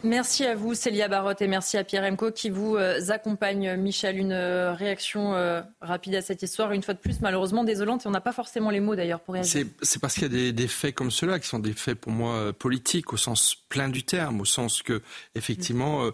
Merci 0.03 0.43
à 0.43 0.53
vous, 0.53 0.73
Célia 0.73 1.07
Barotte, 1.07 1.41
et 1.41 1.47
merci 1.47 1.77
à 1.77 1.85
Pierre 1.85 2.03
Emco 2.03 2.29
qui 2.31 2.49
vous 2.49 2.75
euh, 2.75 2.99
accompagne. 3.09 3.77
Michel, 3.77 4.17
une 4.17 4.33
euh, 4.33 4.73
réaction 4.73 5.33
euh, 5.33 5.61
rapide 5.79 6.15
à 6.15 6.21
cette 6.21 6.43
histoire, 6.43 6.73
une 6.73 6.83
fois 6.83 6.93
de 6.93 6.99
plus, 6.99 7.21
malheureusement 7.21 7.63
désolante, 7.63 8.05
et 8.05 8.07
on 8.09 8.11
n'a 8.11 8.19
pas 8.19 8.33
forcément 8.33 8.69
les 8.69 8.81
mots 8.81 8.97
d'ailleurs 8.97 9.21
pour 9.21 9.35
réagir. 9.35 9.65
C'est 9.81 9.99
parce 9.99 10.15
qu'il 10.15 10.23
y 10.23 10.49
a 10.49 10.51
des, 10.51 10.67
faits 10.67 10.93
comme 10.93 11.09
ceux-là 11.09 11.39
qui 11.39 11.47
sont 11.47 11.59
des 11.59 11.71
faits 11.71 11.95
pour 11.95 12.11
moi 12.11 12.51
politiques, 12.51 13.13
au 13.13 13.17
sens 13.17 13.55
plein 13.69 13.87
du 13.87 14.03
terme, 14.03 14.41
au 14.41 14.45
sens 14.45 14.81
que, 14.81 15.01
effectivement, 15.35 16.09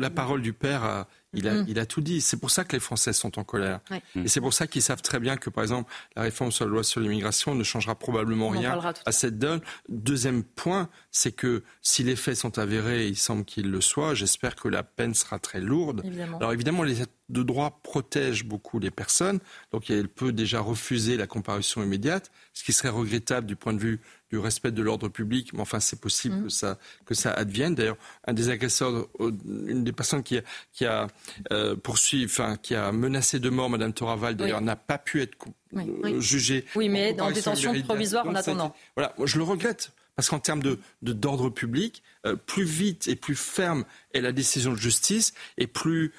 la 0.00 0.10
parole 0.10 0.40
du 0.40 0.54
père 0.54 0.82
a 0.82 1.06
Mm. 1.34 1.64
Il 1.68 1.78
a, 1.78 1.86
tout 1.86 2.00
dit. 2.00 2.20
C'est 2.20 2.36
pour 2.36 2.50
ça 2.50 2.64
que 2.64 2.74
les 2.74 2.80
Français 2.80 3.12
sont 3.12 3.38
en 3.38 3.44
colère. 3.44 3.80
Et 4.14 4.28
c'est 4.28 4.40
pour 4.40 4.54
ça 4.54 4.66
qu'ils 4.66 4.82
savent 4.82 5.02
très 5.02 5.20
bien 5.20 5.36
que, 5.36 5.50
par 5.50 5.62
exemple, 5.62 5.92
la 6.16 6.22
réforme 6.22 6.52
sur 6.52 6.64
la 6.64 6.70
loi 6.70 6.84
sur 6.84 7.00
l'immigration 7.00 7.54
ne 7.54 7.64
changera 7.64 7.94
probablement 7.94 8.48
rien 8.48 8.80
à 9.06 9.12
cette 9.12 9.38
donne. 9.38 9.60
Deuxième 9.88 10.42
point, 10.42 10.88
c'est 11.10 11.32
que 11.32 11.62
si 11.82 12.02
les 12.02 12.16
faits 12.16 12.36
sont 12.36 12.58
avérés, 12.58 13.06
il 13.08 13.16
semble 13.16 13.44
qu'ils 13.44 13.70
le 13.70 13.80
soient, 13.80 14.14
j'espère 14.14 14.56
que 14.56 14.68
la 14.68 14.82
peine 14.82 15.14
sera 15.14 15.38
très 15.38 15.60
lourde. 15.60 16.02
Alors 16.40 16.52
évidemment, 16.52 16.82
les 16.82 17.02
de 17.30 17.42
droit 17.42 17.80
protègent 17.82 18.44
beaucoup 18.44 18.78
les 18.78 18.90
personnes, 18.90 19.40
donc 19.72 19.90
elle 19.90 20.08
peut 20.08 20.32
déjà 20.32 20.60
refuser 20.60 21.16
la 21.16 21.26
comparution 21.26 21.82
immédiate, 21.82 22.30
ce 22.52 22.64
qui 22.64 22.72
serait 22.72 22.90
regrettable 22.90 23.46
du 23.46 23.56
point 23.56 23.72
de 23.72 23.78
vue 23.78 24.00
du 24.34 24.40
respect 24.40 24.72
de 24.72 24.82
l'ordre 24.82 25.08
public, 25.08 25.52
mais 25.52 25.60
enfin 25.60 25.78
c'est 25.78 26.00
possible 26.00 26.34
mm. 26.34 26.42
que, 26.44 26.48
ça, 26.48 26.78
que 27.06 27.14
ça 27.14 27.30
advienne. 27.32 27.76
D'ailleurs, 27.76 27.96
un 28.26 28.32
des 28.32 28.48
agresseurs, 28.48 29.06
une 29.20 29.84
des 29.84 29.92
personnes 29.92 30.24
qui 30.24 30.38
a, 30.38 30.42
qui 30.72 30.84
a 30.86 31.06
euh, 31.52 31.76
poursuivi, 31.76 32.24
enfin 32.24 32.56
qui 32.56 32.74
a 32.74 32.90
menacé 32.90 33.38
de 33.38 33.48
mort 33.48 33.70
Madame 33.70 33.92
Toraval, 33.92 34.34
d'ailleurs, 34.34 34.60
n'a 34.60 34.74
pas 34.74 34.98
pu 34.98 35.22
être 35.22 35.36
euh, 35.76 36.20
jugé. 36.20 36.64
Oui, 36.74 36.88
mais 36.88 37.18
en, 37.20 37.30
détention 37.30 37.80
provisoire 37.82 38.26
en 38.26 38.34
attendant. 38.34 38.74
Voilà, 38.96 39.14
je 39.24 39.38
le 39.38 39.44
regrette. 39.44 39.92
Parce 40.16 40.28
qu'en 40.28 40.38
termes 40.40 40.62
de, 40.62 40.78
d'ordre 41.02 41.50
public, 41.50 42.02
euh, 42.26 42.34
plus 42.34 42.64
vite 42.64 43.06
et 43.08 43.16
plus 43.16 43.36
ferme 43.36 43.84
est 44.12 44.20
la 44.20 44.32
décision 44.32 44.72
de 44.72 44.78
justice, 44.78 45.32
et 45.58 45.68
plus 45.68 46.12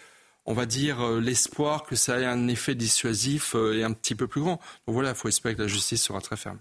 on 0.46 0.54
va 0.54 0.66
dire, 0.66 1.02
euh, 1.02 1.20
l'espoir 1.20 1.84
que 1.84 1.96
ça 1.96 2.20
ait 2.20 2.26
un 2.26 2.48
effet 2.48 2.76
dissuasif 2.76 3.56
est 3.56 3.84
un 3.84 3.92
petit 3.92 4.16
peu 4.16 4.28
plus 4.28 4.42
grand. 4.42 4.62
Donc 4.88 4.94
voilà, 4.94 5.10
il 5.10 5.16
faut 5.16 5.28
espérer 5.28 5.56
que 5.56 5.62
la 5.64 5.68
justice 5.68 6.02
sera 6.02 6.22
très 6.22 6.38
ferme. 6.38 6.60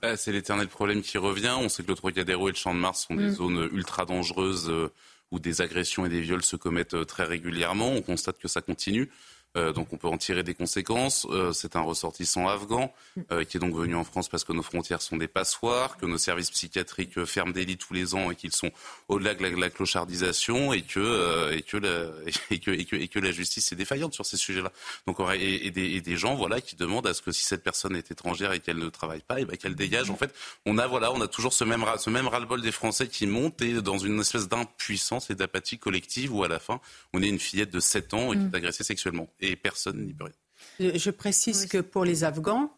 Bah, 0.00 0.16
c'est 0.16 0.32
l'éternel 0.32 0.68
problème 0.68 1.02
qui 1.02 1.18
revient. 1.18 1.56
On 1.58 1.68
sait 1.68 1.82
que 1.82 1.88
le 1.88 1.94
Trocadéro 1.94 2.48
et 2.48 2.52
le 2.52 2.56
Champ 2.56 2.74
de 2.74 2.80
Mars 2.80 3.06
sont 3.06 3.14
des 3.14 3.26
mm. 3.26 3.34
zones 3.34 3.68
ultra 3.72 4.04
dangereuses 4.04 4.70
euh, 4.70 4.90
où 5.30 5.38
des 5.38 5.60
agressions 5.60 6.06
et 6.06 6.08
des 6.08 6.20
viols 6.20 6.42
se 6.42 6.56
commettent 6.56 6.94
euh, 6.94 7.04
très 7.04 7.24
régulièrement. 7.24 7.92
On 7.92 8.02
constate 8.02 8.38
que 8.38 8.48
ça 8.48 8.60
continue. 8.62 9.10
Euh, 9.56 9.72
donc 9.72 9.92
on 9.92 9.96
peut 9.96 10.06
en 10.06 10.16
tirer 10.16 10.42
des 10.42 10.54
conséquences. 10.54 11.26
Euh, 11.30 11.52
c'est 11.52 11.74
un 11.74 11.80
ressortissant 11.80 12.46
afghan 12.46 12.92
euh, 13.32 13.44
qui 13.44 13.56
est 13.56 13.60
donc 13.60 13.74
venu 13.74 13.96
en 13.96 14.04
France 14.04 14.28
parce 14.28 14.44
que 14.44 14.52
nos 14.52 14.62
frontières 14.62 15.02
sont 15.02 15.16
des 15.16 15.26
passoires, 15.26 15.96
que 15.96 16.06
nos 16.06 16.18
services 16.18 16.50
psychiatriques 16.50 17.24
ferment 17.24 17.52
des 17.52 17.64
lits 17.64 17.76
tous 17.76 17.92
les 17.92 18.14
ans 18.14 18.30
et 18.30 18.36
qu'ils 18.36 18.52
sont 18.52 18.70
au-delà 19.08 19.34
de 19.34 19.42
la, 19.42 19.70
clochardisation 19.70 20.72
et 20.72 20.82
que, 20.82 21.52
et, 21.52 21.62
que 21.62 21.76
la, 21.76 22.10
et, 22.50 22.58
que, 22.58 22.70
et, 22.70 22.84
que, 22.84 22.96
et, 22.96 23.08
que, 23.08 23.18
la 23.18 23.32
justice 23.32 23.72
est 23.72 23.76
défaillante 23.76 24.14
sur 24.14 24.24
ces 24.24 24.36
sujets-là. 24.36 24.70
Donc 25.06 25.18
et, 25.34 25.66
et, 25.66 25.70
des, 25.70 26.00
des, 26.00 26.16
gens 26.16 26.36
voilà 26.36 26.60
qui 26.60 26.76
demandent 26.76 27.06
à 27.06 27.14
ce 27.14 27.22
que 27.22 27.32
si 27.32 27.42
cette 27.42 27.64
personne 27.64 27.96
est 27.96 28.10
étrangère 28.10 28.52
et 28.52 28.60
qu'elle 28.60 28.78
ne 28.78 28.88
travaille 28.88 29.22
pas, 29.22 29.40
et 29.40 29.44
ben, 29.44 29.56
qu'elle 29.56 29.74
dégage. 29.74 30.10
En 30.10 30.16
fait, 30.16 30.32
on 30.64 30.78
a 30.78 30.86
voilà, 30.86 31.12
on 31.12 31.20
a 31.20 31.28
toujours 31.28 31.52
ce 31.52 31.64
même 31.64 31.84
ce 31.98 32.10
même 32.10 32.28
ras-le-bol 32.28 32.62
des 32.62 32.72
Français 32.72 33.08
qui 33.08 33.26
monte 33.26 33.60
et 33.62 33.82
dans 33.82 33.98
une 33.98 34.20
espèce 34.20 34.48
d'impuissance 34.48 35.30
et 35.30 35.34
d'apathie 35.34 35.78
collective 35.78 36.32
où 36.32 36.44
à 36.44 36.48
la 36.48 36.60
fin 36.60 36.80
on 37.12 37.22
est 37.22 37.28
une 37.28 37.40
fillette 37.40 37.70
de 37.70 37.80
7 37.80 38.14
ans 38.14 38.32
et 38.32 38.36
qui 38.36 38.42
est 38.42 38.46
mm. 38.46 38.54
agressée 38.54 38.84
sexuellement 38.84 39.28
et 39.40 39.56
personne 39.56 40.04
n'y 40.04 40.14
peut 40.14 40.24
rien. 40.24 40.92
Je 40.94 41.10
précise 41.10 41.66
que 41.66 41.78
pour 41.78 42.04
les 42.04 42.24
Afghans, 42.24 42.70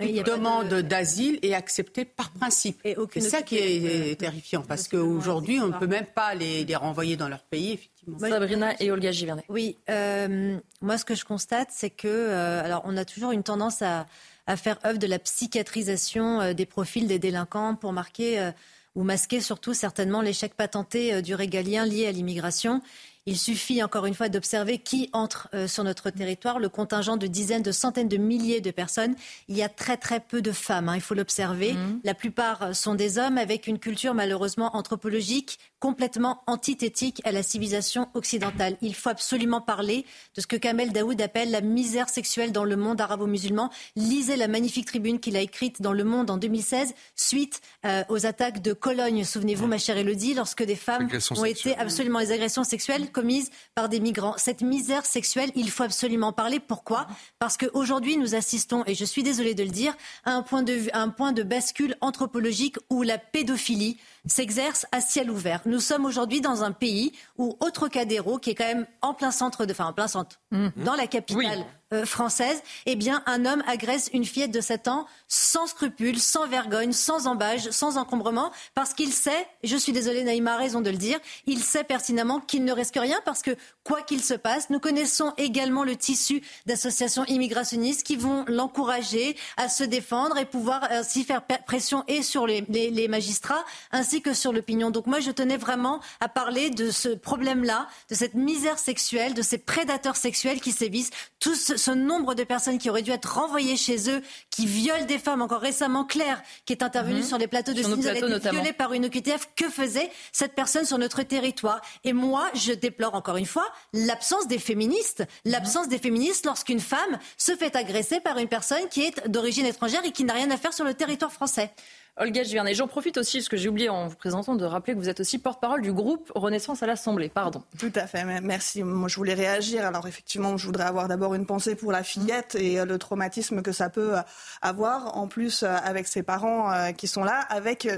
une 0.00 0.22
demande 0.22 0.74
d'asile 0.74 1.38
est 1.42 1.54
acceptée 1.54 2.04
par 2.04 2.30
principe. 2.30 2.80
C'est 3.12 3.20
ça 3.20 3.42
qui 3.42 3.56
est 3.56 4.18
terrifiant, 4.18 4.62
parce 4.62 4.88
qu'aujourd'hui, 4.88 5.60
on 5.60 5.68
ne 5.68 5.78
peut 5.78 5.86
même 5.86 6.06
pas 6.06 6.34
les, 6.34 6.66
renvoyer 6.74 7.16
dans 7.16 7.28
leur 7.28 7.44
pays, 7.44 7.72
effectivement. 7.72 8.18
Sabrina 8.18 8.74
et 8.80 8.90
Olga 8.90 9.12
Givernet. 9.12 9.44
Oui, 9.48 9.78
euh, 9.88 10.58
moi, 10.80 10.98
ce 10.98 11.04
que 11.04 11.14
je 11.14 11.24
constate, 11.24 11.68
c'est 11.70 11.90
que, 11.90 12.08
euh, 12.08 12.64
alors, 12.64 12.82
on 12.84 12.96
a 12.96 13.04
toujours 13.04 13.30
une 13.30 13.42
tendance 13.42 13.80
à, 13.82 14.06
à, 14.46 14.56
faire 14.56 14.78
œuvre 14.84 14.98
de 14.98 15.06
la 15.06 15.18
psychiatrisation 15.18 16.40
euh, 16.40 16.52
des 16.52 16.66
profils 16.66 17.06
des 17.06 17.18
délinquants 17.18 17.76
pour 17.76 17.92
marquer 17.92 18.50
ou 18.94 19.02
masquer 19.02 19.40
surtout 19.40 19.74
certainement 19.74 20.20
l'échec 20.20 20.54
patenté 20.54 21.22
du 21.22 21.34
régalien 21.34 21.86
lié 21.86 22.06
à 22.06 22.12
l'immigration. 22.12 22.80
Il 23.26 23.38
suffit 23.38 23.82
encore 23.82 24.04
une 24.04 24.14
fois 24.14 24.28
d'observer 24.28 24.78
qui 24.78 25.08
entre 25.14 25.48
euh, 25.54 25.66
sur 25.66 25.82
notre 25.82 26.10
territoire. 26.10 26.58
Le 26.58 26.68
contingent 26.68 27.16
de 27.16 27.26
dizaines, 27.26 27.62
de 27.62 27.72
centaines 27.72 28.08
de 28.08 28.18
milliers 28.18 28.60
de 28.60 28.70
personnes. 28.70 29.14
Il 29.48 29.56
y 29.56 29.62
a 29.62 29.68
très 29.68 29.96
très 29.96 30.20
peu 30.20 30.42
de 30.42 30.52
femmes, 30.52 30.90
hein, 30.90 30.96
il 30.96 31.00
faut 31.00 31.14
l'observer. 31.14 31.72
Mmh. 31.72 32.00
La 32.04 32.14
plupart 32.14 32.74
sont 32.76 32.94
des 32.94 33.18
hommes 33.18 33.38
avec 33.38 33.66
une 33.66 33.78
culture 33.78 34.12
malheureusement 34.12 34.76
anthropologique 34.76 35.58
complètement 35.84 36.42
antithétique 36.46 37.20
à 37.24 37.30
la 37.30 37.42
civilisation 37.42 38.08
occidentale. 38.14 38.78
Il 38.80 38.94
faut 38.94 39.10
absolument 39.10 39.60
parler 39.60 40.06
de 40.34 40.40
ce 40.40 40.46
que 40.46 40.56
Kamel 40.56 40.92
Daoud 40.92 41.20
appelle 41.20 41.50
la 41.50 41.60
misère 41.60 42.08
sexuelle 42.08 42.52
dans 42.52 42.64
le 42.64 42.74
monde 42.74 43.02
arabo-musulman. 43.02 43.68
Lisez 43.94 44.36
la 44.36 44.48
magnifique 44.48 44.86
tribune 44.86 45.20
qu'il 45.20 45.36
a 45.36 45.40
écrite 45.40 45.82
dans 45.82 45.92
Le 45.92 46.04
Monde 46.04 46.30
en 46.30 46.38
2016 46.38 46.94
suite 47.16 47.60
euh, 47.84 48.02
aux 48.08 48.24
attaques 48.24 48.62
de 48.62 48.72
Cologne. 48.72 49.24
Souvenez-vous, 49.24 49.66
ma 49.66 49.76
chère 49.76 49.98
Elodie, 49.98 50.32
lorsque 50.32 50.62
des 50.62 50.74
femmes 50.74 51.06
ont 51.36 51.44
été 51.44 51.76
absolument 51.76 52.20
les 52.20 52.32
agressions 52.32 52.64
sexuelles 52.64 53.12
commises 53.14 53.50
par 53.74 53.88
des 53.88 54.00
migrants. 54.00 54.34
Cette 54.36 54.60
misère 54.60 55.06
sexuelle, 55.06 55.50
il 55.54 55.70
faut 55.70 55.84
absolument 55.84 56.34
parler. 56.34 56.60
Pourquoi? 56.60 57.06
Parce 57.38 57.56
qu'aujourd'hui, 57.56 58.18
nous 58.18 58.34
assistons, 58.34 58.84
et 58.86 58.94
je 58.94 59.06
suis 59.06 59.22
désolée 59.22 59.54
de 59.54 59.62
le 59.62 59.70
dire, 59.70 59.96
à 60.24 60.32
un 60.32 60.42
point 60.42 60.62
de, 60.62 60.90
un 60.92 61.08
point 61.08 61.32
de 61.32 61.42
bascule 61.42 61.96
anthropologique 62.02 62.76
où 62.90 63.02
la 63.02 63.16
pédophilie 63.16 63.96
s'exerce 64.26 64.86
à 64.92 65.00
ciel 65.00 65.30
ouvert. 65.30 65.60
Nous 65.66 65.80
sommes 65.80 66.04
aujourd'hui 66.04 66.40
dans 66.40 66.64
un 66.64 66.72
pays 66.72 67.12
où, 67.36 67.56
autre 67.60 67.84
Trocadéro, 67.84 68.38
qui 68.38 68.50
est 68.50 68.54
quand 68.54 68.66
même 68.66 68.86
en 69.02 69.14
plein 69.14 69.30
centre 69.30 69.66
de, 69.66 69.72
enfin 69.72 69.86
en 69.86 69.92
plein 69.92 70.08
centre, 70.08 70.40
mmh. 70.52 70.68
dans 70.76 70.94
la 70.94 71.06
capitale 71.06 71.64
euh, 71.92 72.06
française, 72.06 72.62
eh 72.86 72.96
bien, 72.96 73.22
un 73.26 73.44
homme 73.44 73.62
agresse 73.66 74.08
une 74.12 74.24
fillette 74.24 74.50
de 74.50 74.60
7 74.60 74.88
ans 74.88 75.06
sans 75.28 75.66
scrupules, 75.66 76.18
sans 76.18 76.46
vergogne, 76.46 76.92
sans 76.92 77.26
embâge, 77.26 77.70
sans 77.70 77.98
encombrement, 77.98 78.50
parce 78.74 78.94
qu'il 78.94 79.12
sait, 79.12 79.46
je 79.62 79.76
suis 79.76 79.92
désolée, 79.92 80.24
Naïma 80.24 80.54
a 80.54 80.56
raison 80.56 80.80
de 80.80 80.90
le 80.90 80.96
dire, 80.96 81.18
il 81.46 81.60
sait 81.60 81.84
pertinemment 81.84 82.40
qu'il 82.40 82.64
ne 82.64 82.72
risque 82.72 82.96
rien, 82.96 83.18
parce 83.24 83.42
que 83.42 83.50
quoi 83.84 84.02
qu'il 84.02 84.22
se 84.22 84.34
passe, 84.34 84.70
nous 84.70 84.80
connaissons 84.80 85.32
également 85.36 85.84
le 85.84 85.94
tissu 85.96 86.42
d'associations 86.66 87.24
immigrationnistes 87.26 88.02
qui 88.02 88.16
vont 88.16 88.44
l'encourager 88.48 89.36
à 89.56 89.68
se 89.68 89.84
défendre 89.84 90.38
et 90.38 90.46
pouvoir 90.46 90.88
ainsi 90.90 91.22
faire 91.24 91.42
pression 91.66 92.02
et 92.08 92.22
sur 92.22 92.46
les, 92.46 92.62
les 92.62 93.08
magistrats 93.08 93.64
ainsi 93.92 94.22
que 94.22 94.32
sur 94.32 94.52
l'opinion. 94.52 94.90
Donc 94.90 95.06
moi, 95.06 95.20
je 95.20 95.30
tenais 95.30 95.58
vraiment 95.58 96.00
à 96.20 96.28
parler 96.28 96.70
de 96.70 96.90
ce 96.90 97.10
problème-là, 97.10 97.88
de 98.08 98.14
cette 98.14 98.34
misère 98.34 98.78
sexuelle, 98.78 99.34
de 99.34 99.42
ces 99.42 99.58
prédateurs 99.58 100.16
sexuels 100.16 100.60
qui 100.60 100.72
sévissent, 100.72 101.10
tous 101.38 101.76
ce 101.76 101.90
nombre 101.90 102.34
de 102.34 102.44
personnes 102.44 102.78
qui 102.78 102.88
auraient 102.88 103.02
dû 103.02 103.10
être 103.10 103.34
renvoyées 103.34 103.76
chez 103.76 104.10
eux, 104.10 104.22
qui 104.50 104.66
violent 104.66 105.04
des 105.04 105.18
femmes. 105.18 105.42
Encore 105.42 105.60
récemment, 105.60 106.04
Claire, 106.04 106.42
qui 106.64 106.72
est 106.72 106.82
intervenue 106.82 107.20
mhm. 107.20 107.26
sur 107.26 107.38
les 107.38 107.46
plateaux 107.48 107.74
de 107.74 107.82
CNews, 107.82 108.06
elle 108.06 108.24
a 108.24 108.36
été 108.36 108.50
violée 108.50 108.72
par 108.72 108.94
une 108.94 109.06
OQTF. 109.06 109.50
Que 109.56 109.68
faisait 109.68 110.10
cette 110.32 110.54
personne 110.54 110.86
sur 110.86 110.96
notre 110.96 111.22
territoire? 111.22 111.80
Et 112.04 112.12
moi, 112.12 112.48
je 112.54 112.72
déplore 112.72 113.14
encore 113.14 113.36
une 113.36 113.46
fois 113.46 113.66
l'absence 113.92 114.46
des 114.46 114.58
féministes. 114.58 115.24
L'absence 115.44 115.88
des 115.88 115.98
féministes 115.98 116.46
lorsqu'une 116.46 116.80
femme 116.80 117.18
se 117.36 117.56
fait 117.56 117.76
agresser 117.76 118.20
par 118.20 118.38
une 118.38 118.48
personne 118.48 118.88
qui 118.90 119.02
est 119.02 119.28
d'origine 119.28 119.66
étrangère 119.66 120.04
et 120.04 120.12
qui 120.12 120.24
n'a 120.24 120.34
rien 120.34 120.50
à 120.50 120.56
faire 120.56 120.72
sur 120.72 120.84
le 120.84 120.94
territoire 120.94 121.32
français. 121.32 121.70
Olga 122.16 122.44
Givernet, 122.44 122.74
j'en 122.74 122.86
profite 122.86 123.18
aussi, 123.18 123.38
parce 123.38 123.48
que 123.48 123.56
j'ai 123.56 123.68
oublié 123.68 123.88
en 123.88 124.06
vous 124.06 124.14
présentant 124.14 124.54
de 124.54 124.64
rappeler 124.64 124.94
que 124.94 124.98
vous 125.00 125.08
êtes 125.08 125.18
aussi 125.18 125.38
porte-parole 125.38 125.82
du 125.82 125.92
groupe 125.92 126.30
Renaissance 126.36 126.80
à 126.84 126.86
l'Assemblée. 126.86 127.28
Pardon. 127.28 127.64
Tout 127.76 127.90
à 127.96 128.06
fait, 128.06 128.24
merci. 128.40 128.84
Moi, 128.84 129.08
je 129.08 129.16
voulais 129.16 129.34
réagir. 129.34 129.84
Alors, 129.84 130.06
effectivement, 130.06 130.56
je 130.56 130.66
voudrais 130.66 130.84
avoir 130.84 131.08
d'abord 131.08 131.34
une 131.34 131.44
pensée 131.44 131.74
pour 131.74 131.90
la 131.90 132.04
fillette 132.04 132.54
et 132.54 132.78
euh, 132.78 132.84
le 132.84 132.98
traumatisme 132.98 133.62
que 133.62 133.72
ça 133.72 133.88
peut 133.88 134.16
euh, 134.16 134.22
avoir, 134.62 135.16
en 135.16 135.26
plus, 135.26 135.64
euh, 135.64 135.74
avec 135.82 136.06
ses 136.06 136.22
parents 136.22 136.70
qui 136.96 137.08
sont 137.08 137.24
là. 137.24 137.40
Avec, 137.48 137.88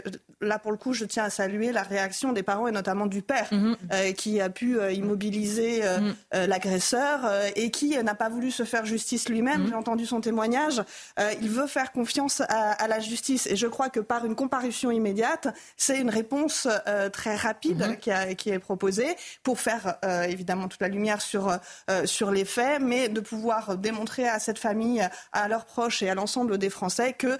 là, 0.40 0.58
pour 0.58 0.70
le 0.70 0.78
coup, 0.78 0.94
je 0.94 1.04
tiens 1.04 1.24
à 1.24 1.30
saluer 1.30 1.70
la 1.72 1.82
réaction 1.82 2.32
des 2.32 2.42
parents 2.42 2.68
et 2.68 2.72
notamment 2.72 3.06
du 3.06 3.20
père, 3.20 3.48
mhm. 3.52 3.76
qui 4.14 4.40
a 4.40 4.48
pu 4.48 4.78
immobiliser 4.92 5.82
mhm. 5.82 6.14
l'agresseur 6.46 7.20
et 7.54 7.70
qui 7.70 7.96
n'a 8.02 8.14
pas 8.14 8.28
voulu 8.28 8.50
se 8.50 8.64
faire 8.64 8.86
justice 8.86 9.28
lui-même. 9.28 9.62
Mhm. 9.62 9.68
J'ai 9.68 9.74
entendu 9.74 10.06
son 10.06 10.20
témoignage. 10.20 10.82
il 11.40 11.48
veut 11.48 11.66
faire 11.66 11.92
confiance 11.92 12.40
à, 12.40 12.72
à 12.72 12.88
la 12.88 13.00
justice. 13.00 13.46
Et 13.46 13.56
je 13.56 13.66
crois 13.66 13.88
que 13.88 14.00
par 14.06 14.24
une 14.24 14.34
comparution 14.34 14.90
immédiate, 14.90 15.48
c'est 15.76 15.98
une 15.98 16.10
réponse 16.10 16.68
euh, 16.86 17.10
très 17.10 17.36
rapide 17.36 17.98
mhm. 18.06 18.36
qui, 18.36 18.50
est 18.50 18.58
proposée 18.58 19.16
pour 19.42 19.60
faire 19.60 19.96
euh, 20.04 20.22
évidemment 20.22 20.68
toute 20.68 20.80
la 20.80 20.88
lumière 20.88 21.20
sur, 21.20 21.58
euh, 21.90 22.06
sur 22.06 22.30
les 22.30 22.44
faits, 22.44 22.80
mais 22.80 23.08
de 23.08 23.20
pouvoir 23.20 23.76
démontrer 23.76 24.28
à 24.28 24.38
cette 24.38 24.58
famille, 24.58 25.06
à 25.32 25.48
leurs 25.48 25.64
proches 25.64 26.02
et 26.02 26.10
à 26.10 26.14
l'ensemble 26.14 26.58
des 26.58 26.70
Français 26.70 27.12
que 27.12 27.36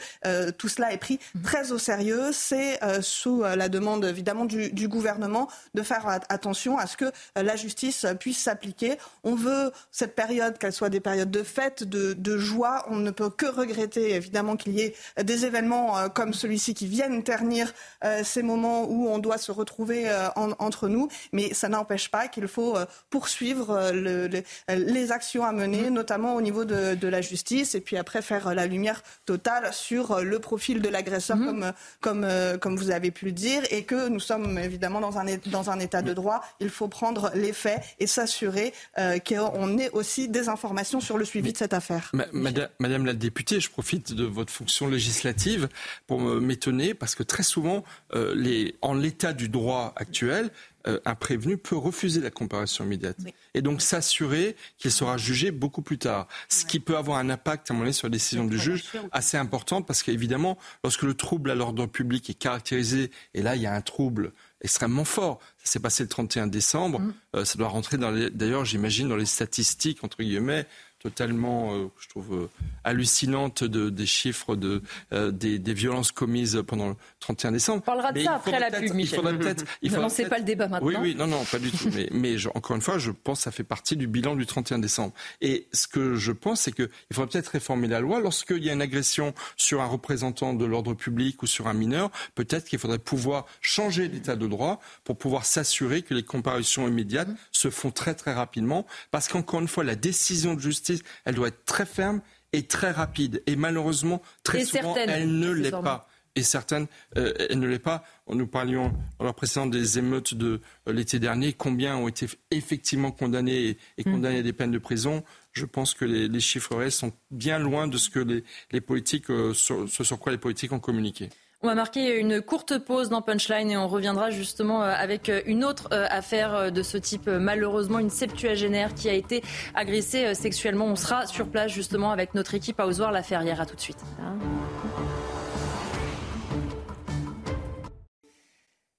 tout 0.52 0.68
cela 0.68 0.92
est 0.92 0.98
pris 0.98 1.18
mhm. 1.34 1.42
très 1.42 1.72
au 1.72 1.78
sérieux. 1.78 2.30
C'est 2.32 2.80
sous 3.02 3.42
la 3.42 3.68
demande 3.68 4.04
évidemment 4.04 4.44
du, 4.44 4.72
du, 4.72 4.88
gouvernement 4.88 5.48
de 5.74 5.82
faire 5.82 6.06
attention 6.28 6.78
à 6.78 6.86
ce 6.86 6.96
que 6.96 7.12
la 7.34 7.56
justice 7.56 8.06
puisse 8.18 8.38
s'appliquer. 8.38 8.98
On 9.24 9.34
veut 9.34 9.72
cette 9.90 10.14
période, 10.14 10.58
qu'elle 10.58 10.72
soit 10.72 10.90
des 10.90 11.00
périodes 11.00 11.30
de 11.30 11.42
fête, 11.42 11.84
de, 11.84 12.12
de 12.12 12.38
joie. 12.38 12.86
On 12.88 12.96
ne 12.96 13.10
peut 13.10 13.30
que 13.30 13.46
regretter 13.46 14.14
évidemment 14.14 14.56
qu'il 14.56 14.74
y 14.74 14.82
ait 14.82 14.94
des 15.22 15.44
événements 15.44 16.08
comme 16.10 16.34
celui 16.34 16.55
ici 16.56 16.74
qui 16.74 16.86
viennent 16.86 17.22
ternir 17.22 17.72
euh, 18.04 18.22
ces 18.24 18.42
moments 18.42 18.84
où 18.88 19.08
on 19.08 19.18
doit 19.18 19.38
se 19.38 19.52
retrouver 19.52 20.08
euh, 20.08 20.28
entre 20.36 20.88
nous. 20.88 21.08
Mais 21.32 21.54
ça 21.54 21.68
n'empêche 21.68 22.10
pas 22.10 22.26
qu'il 22.26 22.48
faut 22.48 22.76
euh, 22.76 22.86
poursuivre 23.10 23.92
les 23.92 25.12
actions 25.12 25.44
à 25.44 25.52
mener, 25.52 25.84
mm-hmm. 25.84 25.90
notamment 26.00 26.34
au 26.34 26.40
niveau 26.40 26.64
de, 26.64 27.06
la 27.06 27.20
justice, 27.20 27.76
et 27.76 27.80
puis 27.80 27.96
après 27.96 28.22
faire 28.22 28.54
la 28.54 28.66
lumière 28.66 29.02
totale 29.26 29.72
sur 29.72 30.20
le 30.22 30.38
profil 30.40 30.82
de 30.82 30.88
l'agresseur, 30.88 31.36
mm-hmm. 31.36 31.72
comme, 32.00 32.26
comme, 32.26 32.58
comme 32.60 32.76
vous 32.76 32.90
avez 32.90 33.12
pu 33.12 33.26
le 33.26 33.32
dire, 33.32 33.62
et 33.70 33.84
que 33.84 34.08
nous 34.08 34.18
sommes 34.18 34.58
évidemment 34.58 35.00
dans 35.00 35.18
un, 35.18 35.26
dans 35.46 35.70
un 35.70 35.78
état 35.78 36.02
de 36.02 36.12
droit. 36.12 36.40
Il 36.58 36.70
faut 36.70 36.88
prendre 36.88 37.30
les 37.34 37.52
faits 37.52 37.80
et 38.00 38.06
s'assurer 38.06 38.72
qu'on 38.96 39.78
ait 39.78 39.90
aussi 39.90 40.28
des 40.28 40.48
informations 40.48 41.00
sur 41.00 41.18
le 41.18 41.24
suivi 41.24 41.52
de 41.52 41.58
cette 41.58 41.74
affaire. 41.74 42.10
madame, 42.32 42.68
madame, 42.80 43.06
la 43.06 43.14
députée, 43.14 43.60
je 43.60 43.70
profite 43.70 44.12
de 44.12 44.24
votre 44.24 44.52
fonction 44.52 44.88
législative 44.88 45.68
pour 46.06 46.20
me 46.20 46.40
m'étonner 46.46 46.94
parce 46.94 47.14
que 47.14 47.22
très 47.22 47.42
souvent, 47.42 47.84
euh, 48.14 48.34
les, 48.34 48.76
en 48.82 48.94
l'état 48.94 49.32
du 49.32 49.48
droit 49.48 49.92
actuel, 49.96 50.50
euh, 50.86 51.00
un 51.04 51.14
prévenu 51.14 51.56
peut 51.56 51.76
refuser 51.76 52.20
la 52.20 52.30
comparaison 52.30 52.84
immédiate 52.84 53.16
et 53.54 53.62
donc 53.62 53.82
s'assurer 53.82 54.56
qu'il 54.78 54.92
sera 54.92 55.16
jugé 55.16 55.50
beaucoup 55.50 55.82
plus 55.82 55.98
tard. 55.98 56.28
Ce 56.48 56.64
qui 56.64 56.78
peut 56.78 56.96
avoir 56.96 57.18
un 57.18 57.28
impact 57.28 57.70
à 57.70 57.74
mon 57.74 57.82
avis 57.82 57.92
sur 57.92 58.06
la 58.06 58.12
décision 58.12 58.44
du 58.44 58.58
juge 58.58 58.84
assez 59.10 59.36
important 59.36 59.82
parce 59.82 60.02
qu'évidemment, 60.02 60.56
lorsque 60.84 61.02
le 61.02 61.14
trouble 61.14 61.50
à 61.50 61.54
l'ordre 61.54 61.86
public 61.86 62.30
est 62.30 62.34
caractérisé, 62.34 63.10
et 63.34 63.42
là 63.42 63.56
il 63.56 63.62
y 63.62 63.66
a 63.66 63.74
un 63.74 63.80
trouble 63.80 64.32
extrêmement 64.60 65.04
fort. 65.04 65.40
Ça 65.58 65.72
s'est 65.72 65.80
passé 65.80 66.02
le 66.04 66.08
31 66.08 66.46
décembre. 66.46 67.00
Mmh. 67.00 67.14
Euh, 67.34 67.44
ça 67.44 67.58
doit 67.58 67.68
rentrer 67.68 67.98
dans 67.98 68.12
d'ailleurs, 68.32 68.64
j'imagine, 68.64 69.08
dans 69.08 69.16
les 69.16 69.26
statistiques 69.26 70.04
entre 70.04 70.22
guillemets 70.22 70.66
totalement, 71.10 71.72
euh, 71.72 71.86
je 72.00 72.08
trouve, 72.08 72.34
euh, 72.34 72.50
hallucinante 72.82 73.62
de, 73.62 73.90
des 73.90 74.06
chiffres 74.06 74.56
de, 74.56 74.82
euh, 75.12 75.30
des, 75.30 75.60
des, 75.60 75.72
violences 75.72 76.10
commises 76.10 76.60
pendant 76.66 76.88
le 76.88 76.96
31 77.20 77.52
décembre. 77.52 77.78
On 77.78 77.86
parlera 77.86 78.12
de 78.12 78.22
ça 78.22 78.34
après 78.34 78.58
la 78.58 78.72
pub, 78.72 78.92
Michel. 78.92 78.98
Il 78.98 79.08
faudrait 79.08 79.38
peut-être... 79.38 80.28
pas 80.28 80.38
le 80.38 80.44
débat 80.44 80.66
maintenant. 80.66 80.88
Oui, 80.88 80.96
oui, 81.00 81.14
non, 81.14 81.28
non, 81.28 81.44
pas 81.44 81.60
du 81.60 81.70
tout. 81.70 81.90
mais, 81.94 82.08
mais 82.10 82.34
encore 82.54 82.74
une 82.74 82.82
fois, 82.82 82.98
je 82.98 83.12
pense 83.12 83.38
que 83.38 83.44
ça 83.44 83.52
fait 83.52 83.62
partie 83.62 83.96
du 83.96 84.08
bilan 84.08 84.34
du 84.34 84.46
31 84.46 84.80
décembre. 84.80 85.12
Et 85.40 85.68
ce 85.72 85.86
que 85.86 86.16
je 86.16 86.32
pense, 86.32 86.62
c'est 86.62 86.72
qu'il 86.72 86.88
faudrait 87.12 87.30
peut-être 87.30 87.48
réformer 87.48 87.86
la 87.86 88.00
loi. 88.00 88.18
Lorsqu'il 88.18 88.64
y 88.64 88.70
a 88.70 88.72
une 88.72 88.82
agression 88.82 89.32
sur 89.56 89.80
un 89.80 89.86
représentant 89.86 90.52
de 90.52 90.64
l'ordre 90.64 90.94
public 90.94 91.40
ou 91.44 91.46
sur 91.46 91.68
un 91.68 91.74
mineur, 91.74 92.10
peut-être 92.34 92.64
qu'il 92.64 92.80
faudrait 92.80 92.98
pouvoir 92.98 93.46
changer 93.60 94.08
l'état 94.08 94.34
de 94.34 94.48
droit 94.48 94.80
pour 95.04 95.16
pouvoir 95.16 95.44
s'assurer 95.44 96.02
que 96.02 96.14
les 96.14 96.24
comparutions 96.24 96.88
immédiates 96.88 97.28
se 97.52 97.70
font 97.70 97.92
très, 97.92 98.14
très 98.14 98.34
rapidement. 98.34 98.86
Parce 99.12 99.28
qu'encore 99.28 99.60
une 99.60 99.68
fois, 99.68 99.84
la 99.84 99.94
décision 99.94 100.54
de 100.54 100.60
justice 100.60 100.95
elle 101.24 101.34
doit 101.34 101.48
être 101.48 101.64
très 101.64 101.86
ferme 101.86 102.20
et 102.52 102.62
très 102.62 102.90
rapide. 102.90 103.42
Et 103.46 103.56
malheureusement, 103.56 104.22
très 104.42 104.64
souvent, 104.64 104.94
elle 104.96 105.38
ne 105.38 105.50
l'est 105.50 105.70
pas. 105.70 106.08
Et 106.36 106.42
certaines, 106.42 106.86
euh, 107.16 107.32
elle 107.48 107.58
ne 107.58 107.66
l'est 107.66 107.78
pas. 107.78 108.04
Nous 108.28 108.46
parlions 108.46 108.92
dans 109.18 109.24
la 109.24 109.32
précédente 109.32 109.70
des 109.70 109.98
émeutes 109.98 110.34
de 110.34 110.60
euh, 110.86 110.92
l'été 110.92 111.18
dernier. 111.18 111.54
Combien 111.54 111.96
ont 111.96 112.08
été 112.08 112.26
effectivement 112.50 113.10
condamnés 113.10 113.78
et, 113.96 114.04
condamnés 114.04 114.40
à 114.40 114.42
des 114.42 114.52
peines 114.52 114.70
de 114.70 114.78
prison? 114.78 115.24
Je 115.52 115.64
pense 115.64 115.94
que 115.94 116.04
les, 116.04 116.40
chiffres 116.40 116.76
restent 116.76 116.98
sont 116.98 117.12
bien 117.30 117.58
loin 117.58 117.88
de 117.88 117.96
ce 117.96 118.10
que 118.10 118.42
les, 118.70 118.80
politiques, 118.82 119.30
euh, 119.30 119.54
ce 119.54 119.86
sur 120.04 120.18
quoi 120.18 120.30
les 120.30 120.38
politiques 120.38 120.72
ont 120.72 120.78
communiqué. 120.78 121.30
On 121.62 121.68
va 121.68 121.74
marquer 121.74 122.18
une 122.20 122.42
courte 122.42 122.76
pause 122.76 123.08
dans 123.08 123.22
Punchline 123.22 123.70
et 123.70 123.78
on 123.78 123.88
reviendra 123.88 124.30
justement 124.30 124.82
euh, 124.82 124.92
avec 124.94 125.30
euh, 125.30 125.40
une 125.46 125.64
autre 125.64 125.88
euh, 125.90 126.06
affaire 126.10 126.70
de 126.70 126.82
ce 126.82 126.98
type. 126.98 127.28
Malheureusement, 127.28 127.98
une 127.98 128.10
septuagénaire 128.10 128.94
qui 128.94 129.08
a 129.08 129.14
été 129.14 129.42
agressée 129.74 130.34
sexuellement. 130.34 130.84
On 130.84 130.96
sera 130.96 131.26
sur 131.26 131.48
place 131.48 131.72
justement 131.72 132.12
avec 132.12 132.34
notre 132.34 132.54
équipe 132.54 132.78
à 132.78 132.86
Ozoir 132.86 133.10
La 133.10 133.22
Ferrière. 133.22 133.60
À 133.60 133.66
tout 133.66 133.74
de 133.74 133.80
suite. 133.80 133.98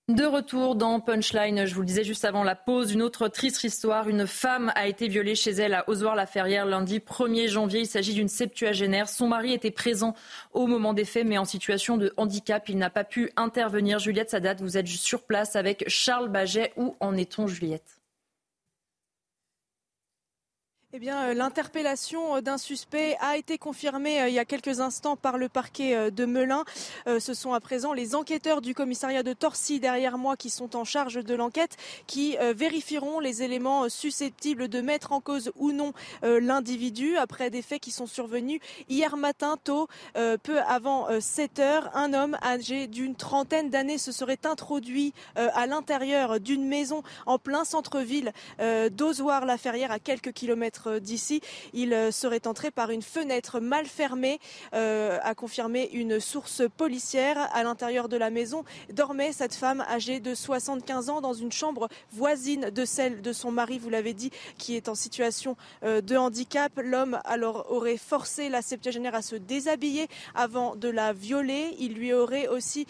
De 0.10 0.24
retour 0.24 0.78
dans 0.78 1.02
Punchline, 1.02 1.66
je 1.66 1.76
vous 1.76 1.82
le 1.82 1.86
disais 1.86 2.06
juste 2.06 2.24
avant 2.24 2.42
la 2.42 2.56
pause, 2.56 2.94
une 2.94 3.02
autre 3.02 3.28
triste 3.28 3.66
histoire. 3.66 4.08
Une 4.08 4.26
femme 4.26 4.72
a 4.74 4.88
été 4.88 5.10
violée 5.10 5.36
chez 5.36 5.52
elle 5.52 5.74
à 5.74 5.84
Ozoir-la-Ferrière 5.90 6.66
lundi 6.66 7.00
1er 7.00 7.50
janvier. 7.50 7.82
Il 7.82 7.88
s'agit 7.88 8.14
d'une 8.14 8.30
septuagénaire. 8.30 9.10
Son 9.10 9.28
mari 9.28 9.52
était 9.52 9.70
présent 9.70 10.16
au 10.54 10.66
moment 10.66 10.94
des 10.94 11.04
faits, 11.04 11.28
mais 11.28 11.38
en 11.38 11.44
situation 11.44 11.98
de 11.98 12.14
handicap. 12.16 12.70
Il 12.70 12.78
n'a 12.78 12.90
pas 12.90 13.04
pu 13.04 13.32
intervenir. 13.36 14.00
Juliette 14.00 14.30
Sadat, 14.30 14.54
vous 14.54 14.78
êtes 14.78 14.88
sur 14.88 15.24
place 15.24 15.58
avec 15.58 15.84
Charles 15.90 16.30
Baget. 16.30 16.72
Où 16.78 16.96
en 17.02 17.18
est-on, 17.18 17.48
Juliette? 17.48 17.97
Eh 20.98 21.00
bien, 21.00 21.30
euh, 21.30 21.34
l'interpellation 21.36 22.38
euh, 22.38 22.42
d'un 22.42 22.58
suspect 22.58 23.18
a 23.22 23.38
été 23.38 23.60
confirmée 23.60 24.20
euh, 24.20 24.30
il 24.30 24.34
y 24.34 24.40
a 24.40 24.46
quelques 24.46 24.80
instants 24.80 25.16
par 25.16 25.38
le 25.38 25.48
parquet 25.48 26.10
de 26.10 26.26
Melun. 26.26 26.64
Ce 27.06 27.34
sont 27.34 27.54
à 27.54 27.60
présent 27.60 27.94
les 27.94 28.16
enquêteurs 28.16 28.62
du 28.62 28.74
commissariat 28.74 29.22
de 29.22 29.34
Torcy 29.34 29.80
derrière 29.80 30.18
moi 30.18 30.36
qui 30.36 30.50
sont 30.50 30.76
en 30.76 30.84
charge 30.84 31.24
de 31.24 31.36
l'enquête 31.36 31.78
qui 32.08 32.36
vérifieront 32.56 33.20
les 33.20 33.44
éléments 33.44 33.90
susceptibles 33.90 34.68
de 34.68 34.82
mettre 34.82 35.12
en 35.12 35.22
cause 35.22 35.52
ou 35.56 35.72
non 35.72 35.94
l'individu 36.24 37.18
après 37.18 37.50
des 37.50 37.62
faits 37.62 37.82
qui 37.82 37.92
sont 37.92 38.06
survenus 38.06 38.60
hier 38.90 39.18
matin 39.18 39.58
tôt, 39.64 39.88
peu 40.14 40.60
avant 40.68 41.08
7 41.20 41.60
heures. 41.60 41.90
Un 41.96 42.14
homme 42.14 42.38
âgé 42.44 42.88
d'une 42.88 43.16
trentaine 43.16 43.70
d'années 43.70 43.98
se 43.98 44.12
serait 44.12 44.46
introduit 44.46 45.14
à 45.36 45.66
l'intérieur 45.66 46.40
d'une 46.40 46.68
maison 46.68 47.04
en 47.26 47.40
plein 47.40 47.66
centre-ville 47.66 48.32
d'Ozoir-la-Ferrière 48.60 49.92
à 49.92 50.00
quelques 50.00 50.34
kilomètres 50.34 50.87
d'ici. 51.00 51.42
Il 51.74 51.94
euh, 51.94 52.12
serait 52.12 52.48
entré 52.48 52.72
par 52.72 52.92
une 52.92 53.02
fenêtre 53.02 53.60
mal 53.60 53.86
fermée, 53.86 54.40
euh, 54.74 55.20
a 55.22 55.36
confirmé 55.36 55.90
une 55.94 56.20
source 56.20 56.64
policière. 56.78 57.38
À 57.54 57.64
l'intérieur 57.64 58.10
de 58.10 58.18
la 58.18 58.30
maison 58.30 58.64
dormait 58.92 59.32
cette 59.32 59.54
femme 59.54 59.82
âgée 59.90 60.20
de 60.20 60.34
75 60.34 61.10
ans 61.10 61.22
dans 61.22 61.34
une 61.34 61.52
chambre 61.52 61.88
voisine 62.12 62.70
de 62.70 62.86
celle 62.86 63.22
de 63.22 63.34
son 63.34 63.52
mari, 63.52 63.80
vous 63.80 63.90
l'avez 63.90 64.14
dit, 64.14 64.32
qui 64.58 64.76
est 64.76 64.90
en 64.90 64.96
situation 64.96 65.56
euh, 65.84 66.02
de 66.02 66.16
handicap. 66.16 66.72
L'homme 66.78 67.20
alors 67.26 67.72
aurait 67.72 67.98
forcé 67.98 68.50
la 68.50 68.62
septuagénaire 68.62 69.16
à 69.16 69.22
se 69.22 69.36
déshabiller 69.36 70.08
avant 70.36 70.76
de 70.76 70.90
la 70.90 71.14
violer. 71.14 71.76
Il 71.80 71.94
lui 71.94 72.14
aurait 72.14 72.48
aussi 72.48 72.86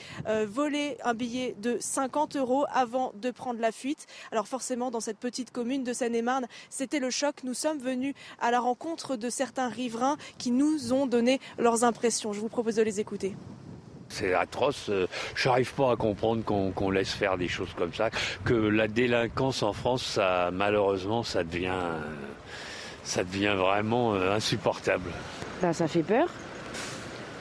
volé 0.45 0.97
un 1.03 1.13
billet 1.13 1.55
de 1.59 1.77
50 1.79 2.35
euros 2.35 2.65
avant 2.71 3.11
de 3.15 3.31
prendre 3.31 3.59
la 3.59 3.71
fuite. 3.71 4.05
Alors 4.31 4.47
forcément, 4.47 4.91
dans 4.91 4.99
cette 4.99 5.19
petite 5.19 5.51
commune 5.51 5.83
de 5.83 5.93
Seine-et-Marne, 5.93 6.47
c'était 6.69 6.99
le 6.99 7.09
choc. 7.09 7.43
Nous 7.43 7.53
sommes 7.53 7.76
venus 7.81 8.13
à 8.39 8.51
la 8.51 8.59
rencontre 8.59 9.15
de 9.15 9.29
certains 9.29 9.69
riverains 9.69 10.17
qui 10.37 10.51
nous 10.51 10.93
ont 10.93 11.05
donné 11.05 11.39
leurs 11.57 11.83
impressions. 11.83 12.33
Je 12.33 12.39
vous 12.39 12.49
propose 12.49 12.75
de 12.75 12.83
les 12.83 12.99
écouter. 12.99 13.35
C'est 14.09 14.33
atroce. 14.33 14.89
Euh, 14.89 15.07
je 15.35 15.49
n'arrive 15.49 15.73
pas 15.73 15.91
à 15.91 15.95
comprendre 15.95 16.43
qu'on 16.43 16.89
laisse 16.89 17.11
faire 17.11 17.37
des 17.37 17.47
choses 17.47 17.73
comme 17.77 17.93
ça. 17.93 18.09
Que 18.45 18.53
la 18.53 18.87
délinquance 18.87 19.63
en 19.63 19.73
France, 19.73 20.03
ça, 20.03 20.49
malheureusement, 20.53 21.23
ça 21.23 21.43
devient, 21.43 21.73
ça 23.03 23.23
devient 23.23 23.55
vraiment 23.57 24.13
euh, 24.13 24.35
insupportable. 24.35 25.09
Bah, 25.61 25.73
ça 25.73 25.87
fait 25.87 26.03
peur. 26.03 26.29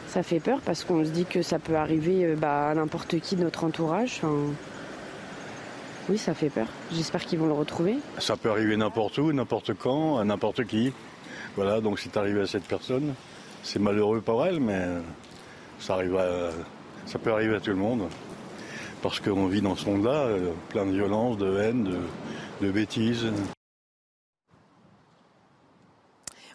Ça 0.09 0.23
fait 0.23 0.41
peur 0.41 0.61
parce 0.65 0.85
qu'on 0.85 1.05
se 1.05 1.11
dit 1.11 1.27
que 1.27 1.43
ça 1.43 1.59
peut 1.59 1.77
arriver 1.77 2.25
euh, 2.25 2.37
bah, 2.37 2.69
à 2.71 2.75
n'importe 2.75 3.21
qui 3.21 3.37
de 3.37 3.43
notre 3.43 3.65
entourage. 3.65 4.23
Oui, 6.09 6.19
ça 6.19 6.35
fait 6.35 6.51
peur. 6.51 6.69
J'espère 6.93 7.25
qu'ils 7.25 7.39
vont 7.39 7.47
le 7.47 7.53
retrouver. 7.53 7.97
Ça 8.19 8.37
peut 8.37 8.51
arriver 8.51 8.77
n'importe 8.77 9.19
où, 9.19 9.33
n'importe 9.33 9.75
quand, 9.75 10.19
à 10.19 10.25
n'importe 10.25 10.65
qui. 10.65 10.93
Voilà, 11.57 11.81
donc 11.81 11.99
c'est 11.99 12.17
arrivé 12.17 12.43
à 12.43 12.47
cette 12.47 12.65
personne. 12.65 13.15
C'est 13.65 13.81
malheureux 13.81 14.21
pour 14.21 14.47
elle, 14.47 14.61
mais 14.61 14.87
ça, 15.81 15.95
arrive 15.95 16.17
ça 17.07 17.19
peut 17.19 17.33
arriver 17.33 17.57
à 17.57 17.61
tout 17.61 17.71
le 17.71 17.77
monde. 17.77 18.09
Parce 19.03 19.19
qu'on 19.19 19.47
vit 19.47 19.63
dans 19.63 19.75
ce 19.75 19.87
monde-là, 19.87 20.27
euh, 20.27 20.53
plein 20.69 20.87
de 20.87 20.93
violence, 20.93 21.39
de 21.39 21.59
haine, 21.59 22.01
de, 22.61 22.71
bêtises. 22.71 23.27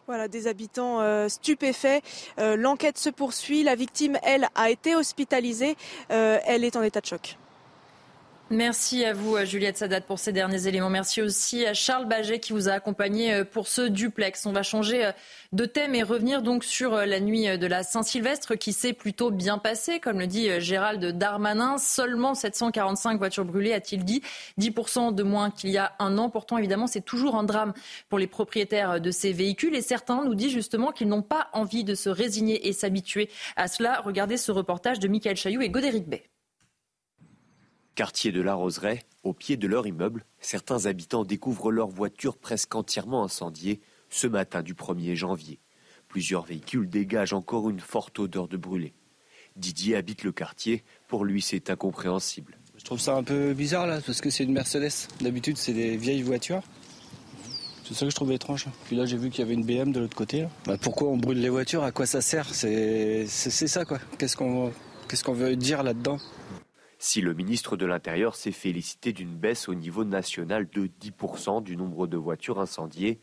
Voilà, 0.07 0.28
des 0.28 0.48
habitants 0.48 1.02
euh, 1.02 1.28
stupéfaits. 1.28 2.02
Euh, 2.40 2.56
l'enquête 2.56 2.98
se 2.98 3.10
poursuit. 3.10 3.64
La 3.64 3.76
victime, 3.76 4.18
elle, 4.23 4.48
a 4.56 4.69
été 4.69 4.95
hospitalisée. 4.95 5.76
elle 6.10 6.64
est 6.64 6.76
en 6.78 6.84
état 6.84 7.02
de 7.02 7.06
choc. 7.06 7.38
Merci 8.52 9.06
à 9.06 9.14
vous, 9.14 9.38
Juliette 9.45 9.78
Sadat, 9.78 10.02
pour 10.02 10.19
ces 10.19 10.34
derniers 10.34 10.68
éléments. 10.68 10.90
Merci 10.90 11.22
aussi 11.22 11.65
à 11.65 11.73
Charles 11.73 12.06
Baget 12.06 12.41
qui 12.41 12.52
vous 12.52 12.68
a 12.68 12.73
accompagné 12.73 13.34
euh, 13.34 13.45
pour 13.45 13.69
ce 13.69 13.84
duplex. 13.84 14.45
On 14.45 14.52
va 14.52 14.61
changer 14.61 15.06
euh, 15.06 15.11
de 15.53 15.64
thème 15.64 15.95
et 15.95 16.03
revenir 16.03 16.41
donc 16.41 16.65
sur 16.65 16.94
euh, 16.94 17.06
la 17.06 17.22
nuit 17.22 17.57
de 17.57 17.65
la 17.65 17.84
Saint-Sylvestre 17.84 18.56
qui 18.56 18.73
s'est 18.73 18.91
plutôt 18.91 19.32
bien 19.32 19.57
passée. 19.57 20.02
Comme 20.02 20.19
le 20.19 20.28
dit 20.28 20.49
Gérald 20.60 21.18
Darmanin, 21.18 21.78
seulement 21.78 22.36
745 22.36 23.18
voitures 23.18 23.45
brûlées, 23.45 23.72
a-t-il 23.72 24.03
dit. 24.03 24.22
10% 24.60 25.15
de 25.15 25.23
moins 25.23 25.49
qu'il 25.49 25.69
y 25.69 25.78
a 25.78 25.94
un 25.99 26.18
an. 26.18 26.30
Pourtant, 26.30 26.57
évidemment, 26.57 26.88
c'est 26.88 27.06
toujours 27.06 27.38
un 27.38 27.44
drame 27.44 27.72
pour 28.10 28.19
les 28.19 28.28
propriétaires 28.28 28.99
de 28.99 29.11
ces 29.11 29.32
véhicules. 29.32 29.76
Et 29.76 29.82
certains 29.82 30.26
nous 30.26 30.36
disent 30.36 30.52
justement 30.52 30.91
qu'ils 30.91 31.07
n'ont 31.07 31.22
pas 31.22 31.48
envie 31.53 31.86
de 31.86 31.95
se 31.95 32.10
résigner 32.10 32.68
et 32.68 32.73
s'habituer 32.73 33.30
à 33.56 33.69
cela. 33.69 34.02
Regardez 34.03 34.36
ce 34.36 34.52
reportage 34.52 34.99
de 34.99 35.07
Michael 35.07 35.38
Chailloux 35.38 35.61
et 35.61 35.69
Godéric 35.69 36.10
Bay. 36.10 36.30
Quartier 38.02 38.32
de 38.32 38.41
la 38.41 38.56
Roseraie, 38.56 39.03
au 39.23 39.32
pied 39.32 39.57
de 39.57 39.68
leur 39.68 39.86
immeuble, 39.86 40.26
certains 40.40 40.88
habitants 40.88 41.23
découvrent 41.23 41.72
leur 41.72 41.88
voiture 41.88 42.36
presque 42.36 42.73
entièrement 42.73 43.23
incendiée 43.23 43.80
ce 44.10 44.26
matin 44.26 44.64
du 44.64 44.73
1er 44.73 45.14
janvier. 45.14 45.60
Plusieurs 46.07 46.44
véhicules 46.44 46.90
dégagent 46.90 47.34
encore 47.34 47.69
une 47.69 47.80
forte 47.80 48.18
odeur 48.18 48.48
de 48.48 48.57
brûlé. 48.57 48.95
Didier 49.56 49.95
habite 49.95 50.23
le 50.23 50.32
quartier, 50.32 50.84
pour 51.07 51.26
lui 51.26 51.44
c'est 51.44 51.69
incompréhensible. 51.69 52.57
Je 52.76 52.84
trouve 52.84 52.99
ça 52.99 53.15
un 53.15 53.22
peu 53.22 53.53
bizarre 53.53 53.86
là, 53.86 54.02
parce 54.03 54.19
que 54.19 54.32
c'est 54.32 54.45
une 54.45 54.53
Mercedes. 54.53 55.07
D'habitude 55.19 55.57
c'est 55.57 55.73
des 55.73 55.95
vieilles 55.95 56.23
voitures. 56.23 56.64
C'est 57.84 57.94
ça 57.94 58.06
que 58.07 58.10
je 58.10 58.15
trouve 58.15 58.32
étrange. 58.32 58.65
Puis 58.86 58.95
là 58.95 59.06
j'ai 59.06 59.18
vu 59.18 59.30
qu'il 59.30 59.41
y 59.41 59.44
avait 59.44 59.53
une 59.53 59.64
BM 59.64 59.91
de 59.91 59.99
l'autre 59.99 60.18
côté. 60.18 60.48
Bah, 60.65 60.76
pourquoi 60.82 61.10
on 61.10 61.18
brûle 61.18 61.40
les 61.40 61.49
voitures? 61.49 61.84
À 61.84 61.91
quoi 61.91 62.07
ça 62.07 62.22
sert? 62.22 62.52
C'est 62.52 63.28
ça 63.28 63.86
quoi. 63.86 63.99
Qu'est-ce 64.18 64.36
qu'on 64.36 64.73
qu'est-ce 65.07 65.23
qu'on 65.23 65.34
veut 65.34 65.56
dire 65.56 65.84
là-dedans? 65.84 66.18
Si 67.02 67.19
le 67.19 67.34
ministre 67.34 67.78
de 67.78 67.88
l'Intérieur 67.88 68.36
s'est 68.36 68.52
félicité 68.52 69.11
d'une 69.11 69.36
baisse 69.36 69.68
au 69.68 69.73
niveau 69.73 70.03
national 70.03 70.69
de 70.72 70.88
10% 71.02 71.64
du 71.64 71.76
nombre 71.76 72.06
de 72.06 72.15
voitures 72.15 72.60
incendiées, 72.60 73.19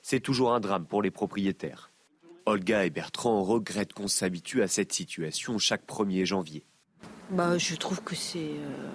c'est 0.00 0.20
toujours 0.20 0.54
un 0.54 0.60
drame 0.60 0.86
pour 0.86 1.02
les 1.02 1.10
propriétaires. 1.10 1.90
Olga 2.46 2.84
et 2.84 2.90
Bertrand 2.90 3.42
regrettent 3.42 3.94
qu'on 3.94 4.06
s'habitue 4.06 4.62
à 4.62 4.68
cette 4.68 4.92
situation 4.92 5.58
chaque 5.58 5.84
1er 5.88 6.24
janvier. 6.24 6.64
Bah, 7.30 7.58
je 7.58 7.74
trouve 7.74 8.00
que 8.04 8.14
c'est 8.14 8.38
euh, 8.38 8.90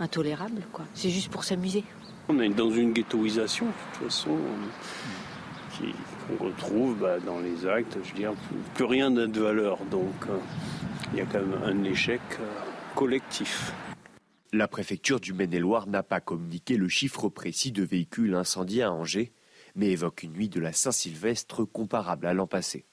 intolérable, 0.00 0.60
quoi. 0.70 0.84
C'est 0.92 1.08
juste 1.08 1.30
pour 1.30 1.44
s'amuser. 1.44 1.82
On 2.28 2.38
est 2.40 2.50
dans 2.50 2.70
une 2.70 2.92
ghettoisation, 2.92 3.64
de 3.64 3.72
toute 3.72 4.04
façon, 4.04 4.36
qu'on 5.78 6.44
retrouve 6.44 6.98
bah, 6.98 7.18
dans 7.20 7.38
les 7.38 7.66
actes. 7.66 7.96
Je 8.04 8.10
veux 8.10 8.18
dire, 8.18 8.34
plus 8.74 8.84
rien 8.84 9.08
n'a 9.08 9.26
de 9.26 9.40
valeur. 9.40 9.78
Donc, 9.90 10.12
euh, 10.28 10.36
il 11.14 11.20
y 11.20 11.22
a 11.22 11.24
quand 11.24 11.40
même 11.40 11.58
un 11.64 11.84
échec. 11.84 12.20
Euh, 12.38 12.44
collectif. 12.94 13.72
La 14.52 14.68
préfecture 14.68 15.18
du 15.18 15.32
Maine-et-Loire 15.32 15.88
n'a 15.88 16.04
pas 16.04 16.20
communiqué 16.20 16.76
le 16.76 16.88
chiffre 16.88 17.28
précis 17.28 17.72
de 17.72 17.82
véhicules 17.82 18.34
incendiés 18.34 18.84
à 18.84 18.92
Angers, 18.92 19.32
mais 19.74 19.90
évoque 19.90 20.22
une 20.22 20.32
nuit 20.32 20.48
de 20.48 20.60
la 20.60 20.72
Saint-Sylvestre 20.72 21.64
comparable 21.64 22.26
à 22.26 22.34
l'an 22.34 22.46
passé. 22.46 22.86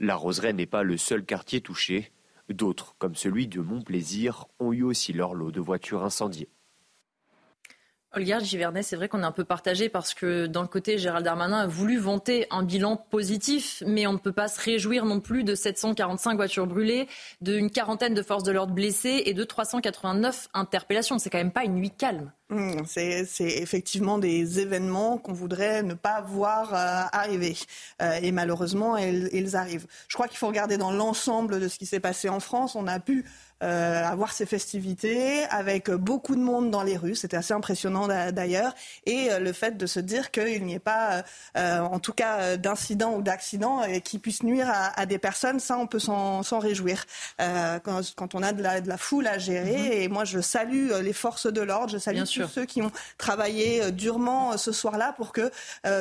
La 0.00 0.16
Roseraie 0.16 0.52
n'est 0.52 0.66
pas 0.66 0.82
le 0.82 0.96
seul 0.96 1.24
quartier 1.24 1.60
touché. 1.60 2.10
D'autres, 2.48 2.96
comme 2.98 3.14
celui 3.14 3.46
de 3.46 3.60
Montplaisir, 3.60 4.46
ont 4.58 4.72
eu 4.72 4.82
aussi 4.82 5.12
leur 5.12 5.34
lot 5.34 5.52
de 5.52 5.60
voitures 5.60 6.02
incendiées. 6.02 6.50
Olga 8.16 8.38
Givernet, 8.38 8.82
c'est 8.82 8.96
vrai 8.96 9.08
qu'on 9.08 9.22
est 9.22 9.26
un 9.26 9.32
peu 9.32 9.44
partagé 9.44 9.88
parce 9.88 10.14
que 10.14 10.46
d'un 10.46 10.66
côté, 10.66 10.98
Gérald 10.98 11.24
Darmanin 11.24 11.60
a 11.60 11.66
voulu 11.66 11.98
vanter 11.98 12.46
un 12.50 12.62
bilan 12.62 12.96
positif, 12.96 13.82
mais 13.86 14.06
on 14.06 14.12
ne 14.12 14.18
peut 14.18 14.32
pas 14.32 14.48
se 14.48 14.60
réjouir 14.60 15.04
non 15.04 15.20
plus 15.20 15.42
de 15.42 15.54
745 15.54 16.36
voitures 16.36 16.66
brûlées, 16.66 17.08
d'une 17.40 17.70
quarantaine 17.70 18.14
de 18.14 18.22
forces 18.22 18.44
de 18.44 18.52
l'ordre 18.52 18.72
blessées 18.72 19.22
et 19.26 19.34
de 19.34 19.44
389 19.44 20.48
interpellations. 20.54 21.18
C'est 21.18 21.30
quand 21.30 21.38
même 21.38 21.50
pas 21.50 21.64
une 21.64 21.74
nuit 21.74 21.90
calme. 21.90 22.30
Mmh, 22.50 22.82
c'est 22.86 23.26
effectivement 23.40 24.18
des 24.18 24.60
événements 24.60 25.18
qu'on 25.18 25.32
voudrait 25.32 25.82
ne 25.82 25.94
pas 25.94 26.20
voir 26.20 26.74
euh, 26.74 27.02
arriver. 27.10 27.56
Euh, 28.02 28.18
et 28.22 28.32
malheureusement, 28.32 28.96
ils 28.96 29.56
arrivent. 29.56 29.86
Je 30.08 30.14
crois 30.14 30.28
qu'il 30.28 30.38
faut 30.38 30.46
regarder 30.46 30.76
dans 30.76 30.92
l'ensemble 30.92 31.58
de 31.58 31.68
ce 31.68 31.78
qui 31.78 31.86
s'est 31.86 32.00
passé 32.00 32.28
en 32.28 32.40
France. 32.40 32.76
On 32.76 32.86
a 32.86 33.00
pu 33.00 33.24
euh, 33.62 34.04
avoir 34.04 34.32
ces 34.32 34.46
festivités 34.46 35.44
avec 35.44 35.88
beaucoup 35.88 36.34
de 36.34 36.40
monde 36.40 36.70
dans 36.72 36.82
les 36.82 36.96
rues. 36.96 37.14
C'était 37.14 37.36
assez 37.36 37.54
impressionnant 37.54 38.08
d'ailleurs. 38.08 38.74
Et 39.06 39.30
euh, 39.30 39.38
le 39.38 39.52
fait 39.52 39.76
de 39.76 39.86
se 39.86 40.00
dire 40.00 40.32
qu'il 40.32 40.64
n'y 40.64 40.74
ait 40.74 40.80
pas, 40.80 41.22
euh, 41.56 41.78
en 41.78 42.00
tout 42.00 42.12
cas, 42.12 42.56
d'incidents 42.56 43.14
ou 43.14 43.22
d'accidents 43.22 43.82
qui 44.02 44.18
puissent 44.18 44.42
nuire 44.42 44.68
à, 44.68 45.00
à, 45.00 45.06
des 45.06 45.18
personnes, 45.18 45.60
ça, 45.60 45.78
on 45.78 45.86
peut 45.86 46.00
s'en 46.00 46.58
réjouir. 46.58 47.04
Quand, 47.38 48.00
quand, 48.16 48.34
on 48.34 48.42
a 48.42 48.52
de 48.52 48.62
la, 48.62 48.80
de 48.80 48.88
la 48.88 48.98
foule 48.98 49.26
à 49.26 49.38
gérer, 49.38 49.76
mm-hmm. 49.76 50.02
et 50.02 50.08
moi, 50.08 50.24
je 50.24 50.40
salue 50.40 50.90
les 51.02 51.12
forces 51.12 51.46
de 51.46 51.60
l'ordre, 51.60 51.90
je 51.90 51.98
salue 51.98 52.22
tous 52.22 52.48
ceux 52.48 52.64
qui 52.64 52.82
ont 52.82 52.90
travaillé 53.18 53.92
durement 53.92 54.56
ce 54.56 54.72
soir-là 54.72 55.12
pour 55.16 55.32
que 55.32 55.50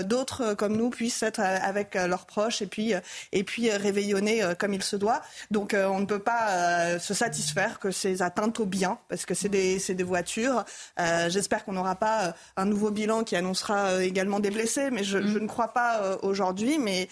d'autres 0.01 0.53
comme 0.55 0.75
nous 0.75 0.89
puissent 0.89 1.23
être 1.23 1.39
avec 1.39 1.95
leurs 1.95 2.25
proches 2.25 2.61
et 2.61 2.67
puis, 2.67 2.93
et 3.31 3.43
puis 3.43 3.69
réveillonner 3.71 4.43
comme 4.57 4.73
il 4.73 4.83
se 4.83 4.95
doit. 4.95 5.21
Donc, 5.51 5.75
on 5.75 5.99
ne 5.99 6.05
peut 6.05 6.19
pas 6.19 6.99
se 6.99 7.13
satisfaire 7.13 7.42
faire 7.51 7.79
que 7.79 7.91
ces 7.91 8.21
atteintes 8.21 8.59
au 8.59 8.65
bien, 8.65 8.97
parce 9.09 9.25
que 9.25 9.33
c'est 9.33 9.49
des, 9.49 9.77
des, 9.77 10.03
voitures. 10.03 10.63
Euh, 10.99 11.29
j'espère 11.29 11.65
qu'on 11.65 11.73
n'aura 11.73 11.95
pas 11.95 12.25
euh, 12.25 12.31
un 12.57 12.65
nouveau 12.65 12.91
bilan 12.91 13.23
qui 13.23 13.35
annoncera 13.35 13.87
euh, 13.87 13.99
également 13.99 14.39
des 14.39 14.51
blessés, 14.51 14.89
mais 14.91 15.03
je, 15.03 15.25
je 15.25 15.39
ne 15.39 15.47
crois 15.47 15.69
pas 15.69 16.17
aujourd'hui. 16.21 16.77
Mais 16.79 17.07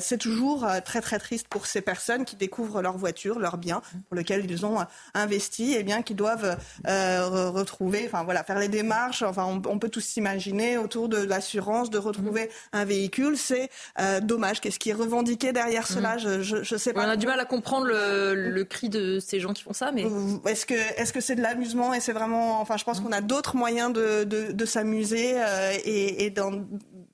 c'est 0.00 0.18
toujours 0.18 0.66
très 0.84 1.00
très 1.00 1.18
triste 1.18 1.48
pour 1.48 1.66
ces 1.66 1.80
personnes 1.80 2.24
qui 2.24 2.36
découvrent 2.36 2.82
leur 2.82 2.96
voiture, 2.96 3.38
leur 3.38 3.56
bien, 3.56 3.82
pour 4.08 4.16
lequel 4.16 4.50
ils 4.50 4.64
ont 4.66 4.78
investi, 5.14 5.74
et 5.74 5.82
bien 5.82 6.02
qui 6.02 6.14
doivent 6.14 6.56
retrouver, 6.84 8.04
enfin 8.06 8.24
voilà, 8.24 8.44
faire 8.44 8.58
les 8.58 8.68
démarches, 8.68 9.22
enfin, 9.22 9.44
on, 9.44 9.78
peut 9.78 9.88
tous 9.88 10.00
s'imaginer 10.00 10.78
autour 10.78 11.08
de 11.08 11.18
l'assurance, 11.18 11.90
de 11.90 11.98
retrouver 11.98 12.50
un 12.72 12.84
véhicule. 12.84 13.36
C'est 13.36 13.70
dommage. 14.22 14.60
Qu'est-ce 14.60 14.78
qui 14.78 14.90
est 14.90 14.94
revendiqué 14.94 15.52
derrière 15.52 15.86
cela? 15.86 16.18
Je, 16.18 16.42
je, 16.42 16.76
sais 16.76 16.92
pas. 16.92 17.06
On 17.06 17.10
a 17.10 17.16
du 17.16 17.26
mal 17.26 17.40
à 17.40 17.44
comprendre 17.44 17.86
le, 17.86 18.64
cri 18.64 18.88
de 18.88 19.18
ces 19.20 19.40
gens 19.40 19.52
qui 19.52 19.62
font 19.62 19.72
ça, 19.76 19.92
mais 19.92 20.04
est-ce 20.46 20.66
que 20.66 20.74
est-ce 20.74 21.12
que 21.12 21.20
c'est 21.20 21.36
de 21.36 21.42
l'amusement 21.42 21.94
et 21.94 22.00
c'est 22.00 22.12
vraiment, 22.12 22.60
enfin, 22.60 22.76
je 22.76 22.84
pense 22.84 23.00
qu'on 23.00 23.12
a 23.12 23.20
d'autres 23.20 23.56
moyens 23.56 23.92
de, 23.92 24.24
de, 24.24 24.64
s'amuser 24.64 25.36
et, 25.84 26.24
et 26.24 26.30
dans 26.30 26.52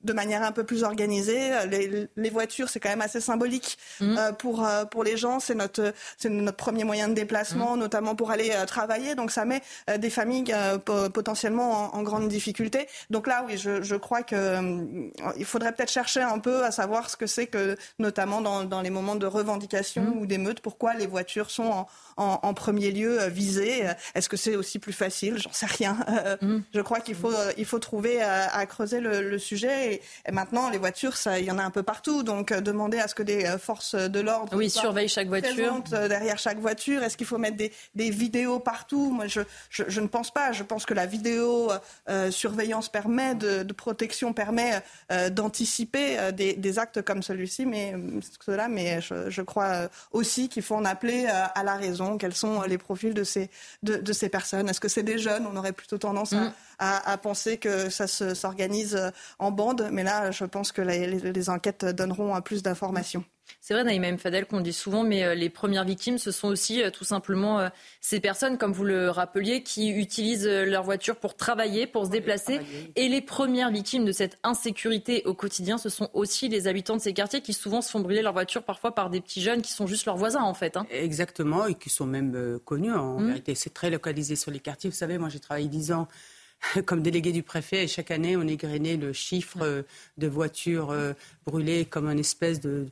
de 0.03 0.13
manière 0.13 0.43
un 0.43 0.53
peu 0.53 0.65
plus 0.65 0.85
organisée. 0.85 1.51
Les, 1.69 2.09
les 2.17 2.31
voitures, 2.31 2.69
c'est 2.69 2.81
quand 2.81 2.89
même 2.89 3.01
assez 3.01 3.21
symbolique 3.21 3.79
mmh. 4.01 4.17
euh, 4.19 4.33
pour 4.33 4.65
euh, 4.65 4.85
pour 4.85 5.05
les 5.05 5.17
gens. 5.17 5.41
C'est 5.41 5.55
notre 5.55 5.93
c'est 6.17 6.29
notre 6.29 6.57
premier 6.57 6.85
moyen 6.85 7.09
de 7.09 7.15
déplacement, 7.15 7.77
mmh. 7.77 7.81
notamment 7.81 8.15
pour 8.15 8.31
aller 8.31 8.51
euh, 8.53 8.65
travailler. 8.65 9.15
Donc 9.15 9.31
ça 9.31 9.45
met 9.45 9.63
euh, 9.91 9.99
des 9.99 10.11
familles 10.11 10.53
potentiellement 10.85 11.95
en, 11.95 11.99
en, 11.99 12.03
grande 12.03 12.29
difficulté. 12.29 12.87
Donc 13.11 13.27
là, 13.27 13.45
oui, 13.47 13.57
je, 13.57 13.83
je 13.83 13.97
crois 13.97 14.23
que 14.23 15.11
il 15.37 15.45
faudrait 15.45 15.73
peut-être 15.73 15.91
chercher 15.91 16.21
un 16.21 16.39
peu 16.39 16.65
à 16.65 16.71
savoir 16.71 17.11
ce 17.11 17.17
que 17.17 17.27
c'est 17.27 17.47
que, 17.47 17.77
notamment 17.99 18.41
dans, 18.41 18.65
dans 18.65 18.81
les 18.81 18.91
moments 18.91 19.17
de 19.17 19.27
revendication 19.27 20.03
mmh. 20.03 20.19
ou 20.19 20.27
d'émeute, 20.27 20.61
pourquoi 20.61 20.95
les 20.95 21.07
voitures 21.07 21.51
sont 21.51 21.65
en, 21.65 21.89
en, 22.17 22.41
en 22.43 22.55
premier 22.55 22.91
lieu 22.91 23.19
visées. 23.29 23.85
Est-ce 24.15 24.29
que 24.29 24.37
c'est 24.37 24.57
aussi 24.57 24.79
plus 24.79 24.93
facile? 24.93 25.39
J'en 25.39 25.53
sais 25.53 25.67
rien. 25.67 25.97
Je 26.75 26.81
crois 26.81 27.01
qu'il 27.01 27.15
faut 27.15 27.33
il 27.57 27.65
faut 27.65 27.79
trouver 27.79 28.23
à, 28.23 28.67
creuser 28.67 29.01
le, 29.01 29.29
le 29.29 29.39
sujet 29.39 29.92
et, 29.92 29.92
maintenant, 30.31 30.71
les 30.71 30.79
voitures, 30.79 31.15
il 31.39 31.45
y 31.45 31.51
en 31.51 31.59
a 31.59 31.65
un 31.65 31.71
peu 31.71 31.83
partout. 31.83 32.23
Donc, 32.23 32.53
euh, 32.53 32.61
demander 32.61 32.99
à 32.99 33.09
ce 33.09 33.15
que 33.15 33.23
des 33.23 33.45
euh, 33.45 33.59
forces 33.59 33.95
de 33.95 34.21
l'ordre 34.21 34.57
oui, 34.57 34.71
surveillent 34.71 35.09
chaque 35.09 35.29
voiture 35.29 35.83
euh, 35.93 36.09
derrière 36.09 36.39
chaque 36.39 36.59
voiture. 36.59 37.03
Est-ce 37.03 37.17
qu'il 37.17 37.27
faut 37.27 37.39
mettre 37.39 37.57
des, 37.57 37.73
des 37.95 38.11
vidéos 38.11 38.59
partout? 38.59 39.11
Moi, 39.11 39.27
je, 39.27 39.41
je, 39.71 39.85
je, 39.89 40.01
ne 40.01 40.07
pense 40.07 40.31
pas. 40.31 40.53
Je 40.53 40.63
pense 40.63 40.87
que 40.87 40.95
la 40.95 41.07
vidéo 41.07 41.71
surveillance 42.31 42.89
permet 42.89 43.35
de, 43.35 43.63
de, 43.63 43.73
protection, 43.73 44.33
permet 44.33 44.83
d'anticiper 45.31 46.33
des, 46.33 46.55
des, 46.55 46.79
actes 46.79 47.03
comme 47.03 47.23
celui-ci, 47.23 47.67
mais 47.67 47.95
cela. 48.45 48.69
Mais 48.69 49.01
je, 49.01 49.31
je 49.31 49.43
crois 49.43 49.89
aussi 50.13 50.49
qu'il 50.49 50.63
faut 50.63 50.75
en 50.75 50.85
appeler 50.85 51.27
à 51.27 51.63
la 51.65 51.77
raison. 51.77 52.19
Quels 52.19 52.35
sont 52.35 52.63
les 52.63 52.79
profils 52.79 53.15
de 53.15 53.25
ces 53.25 53.51
de, 53.83 53.97
de 53.97 54.13
ces 54.13 54.29
personnes? 54.29 54.69
Est-ce 54.69 54.81
que 54.81 54.89
c'est 54.89 55.03
des 55.03 55.19
jeunes? 55.19 55.47
On 55.51 55.57
aurait 55.57 55.73
plutôt 55.73 55.99
tendance 55.99 56.33
à, 56.33 56.41
mm. 56.41 56.53
à, 56.79 57.13
à 57.13 57.17
penser 57.19 57.59
que 57.59 57.89
ça 57.91 58.07
s'organise 58.07 58.99
en 59.39 59.51
bande 59.51 59.82
mais 59.91 60.05
là, 60.05 60.31
je 60.31 60.45
pense 60.45 60.73
que 60.73 60.83
les, 60.83 61.51
enquêtes 61.51 61.85
donneront 61.85 62.41
plus 62.41 62.63
d'informations. 62.63 63.25
C'est 63.61 63.75
vrai, 63.75 63.85
Naïma 63.85 64.09
M. 64.09 64.19
Fadel, 64.19 64.47
qu'on 64.47 64.61
dit 64.61 64.73
souvent, 64.73 65.05
mais 65.05 65.25
euh, 65.25 65.35
les 65.35 65.51
premières 65.51 65.85
victimes, 65.85 66.19
ce 66.19 66.31
sont 66.31 66.49
aussi 66.49 66.83
euh, 66.83 66.91
tout 66.91 67.05
simplement 67.05 67.61
euh, 67.61 67.69
ces 68.01 68.21
personnes, 68.21 68.59
comme 68.59 68.73
vous 68.73 68.85
le 68.85 69.11
rappeliez, 69.11 69.63
qui 69.63 69.91
utilisent 69.91 70.47
leur 70.49 70.83
voiture 70.83 71.17
pour 71.17 71.37
travailler, 71.37 71.87
pour 71.87 72.07
se 72.07 72.11
déplacer. 72.11 72.61
Et 72.97 73.09
les 73.09 73.21
premières 73.21 73.71
victimes 73.71 74.05
de 74.05 74.13
cette 74.13 74.39
insécurité 74.43 75.23
au 75.27 75.35
quotidien, 75.35 75.79
ce 75.79 75.89
sont 75.89 76.09
aussi 76.13 76.49
les 76.49 76.67
habitants 76.67 76.97
de 76.97 77.03
ces 77.03 77.13
quartiers 77.13 77.41
qui 77.41 77.53
souvent 77.53 77.83
se 77.83 77.91
font 77.91 78.01
brûler 78.01 78.23
leur 78.23 78.33
voiture 78.33 78.63
parfois 78.63 78.95
par 78.95 79.11
des 79.11 79.21
petits 79.21 79.43
jeunes 79.43 79.63
qui 79.63 79.73
sont 79.73 79.87
juste 79.87 80.07
leurs 80.07 80.17
voisins, 80.17 80.43
en 80.43 80.55
fait. 80.55 80.77
Hein. 80.77 80.87
Exactement, 80.91 81.67
et 81.67 81.75
qui 81.75 81.91
sont 81.91 82.07
même 82.07 82.59
connus 82.65 82.93
en 82.93 83.19
mmh. 83.19 83.27
vérité. 83.27 83.55
C'est 83.55 83.75
très 83.75 83.91
localisé 83.91 84.37
sur 84.37 84.51
les 84.51 84.61
quartiers. 84.61 84.91
Vous 84.91 84.97
savez, 84.97 85.19
moi 85.19 85.29
j'ai 85.29 85.41
travaillé 85.41 85.69
dix 85.69 85.93
ans 85.93 86.09
comme 86.87 87.03
délégué 87.03 87.33
du 87.33 87.43
préfet, 87.43 87.85
et 87.85 87.89
chaque 87.89 88.11
année, 88.11 88.37
on 88.37 88.47
égrenait 88.47 88.97
le 88.97 89.13
chiffre 89.13 89.63
euh, 89.63 89.83
de 90.19 90.27
voitures 90.27 90.91
euh, 90.91 91.13
brûlées 91.47 91.85
comme 91.85 92.09
une 92.09 92.19
espèce 92.19 92.61
de, 92.61 92.89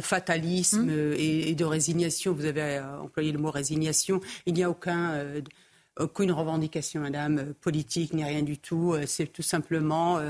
fatalisme 0.00 0.84
mmh. 0.84 0.90
euh, 0.90 1.14
et, 1.18 1.54
de 1.54 1.64
résignation. 1.64 2.32
Vous 2.32 2.44
avez 2.44 2.80
employé 2.80 3.32
le 3.32 3.38
mot 3.38 3.50
résignation. 3.50 4.20
Il 4.46 4.54
n'y 4.54 4.62
a 4.62 4.70
aucun, 4.70 5.24
aucune 5.98 6.30
revendication, 6.30 7.00
madame, 7.00 7.52
politique, 7.54 8.12
ni 8.12 8.22
rien 8.22 8.42
du 8.42 8.58
tout. 8.58 8.94
C'est 9.06 9.26
tout 9.26 9.42
simplement 9.42 10.20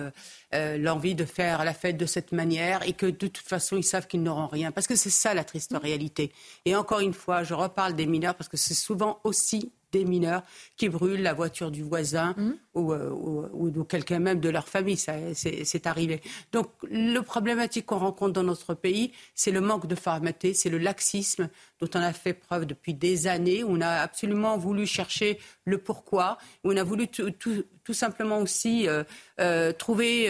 l'envie 0.52 1.14
de 1.14 1.26
faire 1.26 1.66
la 1.66 1.74
fête 1.74 1.98
de 1.98 2.06
cette 2.06 2.32
manière 2.32 2.82
et 2.88 2.94
que 2.94 3.04
de 3.04 3.26
toute 3.26 3.46
façon, 3.46 3.76
ils 3.76 3.84
savent 3.84 4.06
qu'ils 4.06 4.22
n'auront 4.22 4.46
rien. 4.46 4.72
Parce 4.72 4.86
que 4.86 4.96
c'est 4.96 5.10
ça 5.10 5.34
la 5.34 5.44
triste 5.44 5.72
mmh. 5.72 5.76
réalité. 5.76 6.32
Et 6.64 6.74
encore 6.74 7.00
une 7.00 7.12
fois, 7.12 7.42
je 7.42 7.52
reparle 7.52 7.94
des 7.94 8.06
mineurs 8.06 8.36
parce 8.36 8.48
que 8.48 8.56
c'est 8.56 8.72
souvent 8.72 9.20
aussi 9.22 9.70
des 9.92 10.04
mineurs 10.04 10.42
qui 10.76 10.88
brûlent 10.88 11.22
la 11.22 11.34
voiture 11.34 11.70
du 11.70 11.82
voisin 11.82 12.34
mmh. 12.36 12.50
euh, 12.76 13.10
ou, 13.10 13.68
ou, 13.68 13.84
quelqu'un 13.84 14.18
même 14.18 14.40
de 14.40 14.48
leur 14.48 14.68
famille. 14.68 14.96
C'est 14.96 15.86
arrivé. 15.86 16.20
Donc, 16.52 16.70
le 16.90 17.20
problématique 17.20 17.86
qu'on 17.86 17.98
rencontre 17.98 18.32
dans 18.32 18.42
notre 18.42 18.74
pays, 18.74 19.12
c'est 19.34 19.50
le 19.50 19.60
manque 19.60 19.86
de 19.86 19.94
fermeté, 19.94 20.54
c'est 20.54 20.70
le 20.70 20.78
laxisme 20.78 21.48
dont 21.80 21.88
on 21.94 22.02
a 22.02 22.12
fait 22.12 22.34
preuve 22.34 22.66
depuis 22.66 22.94
des 22.94 23.26
années, 23.26 23.62
on 23.64 23.80
a 23.80 23.88
absolument 23.88 24.58
voulu 24.58 24.86
chercher 24.86 25.38
le 25.64 25.78
pourquoi, 25.78 26.38
on 26.64 26.76
a 26.76 26.82
voulu 26.82 27.08
tout, 27.08 27.30
tout, 27.30 27.64
simplement 27.92 28.38
aussi 28.38 28.86
euh, 28.86 29.04
euh, 29.40 29.72
trouver 29.72 30.28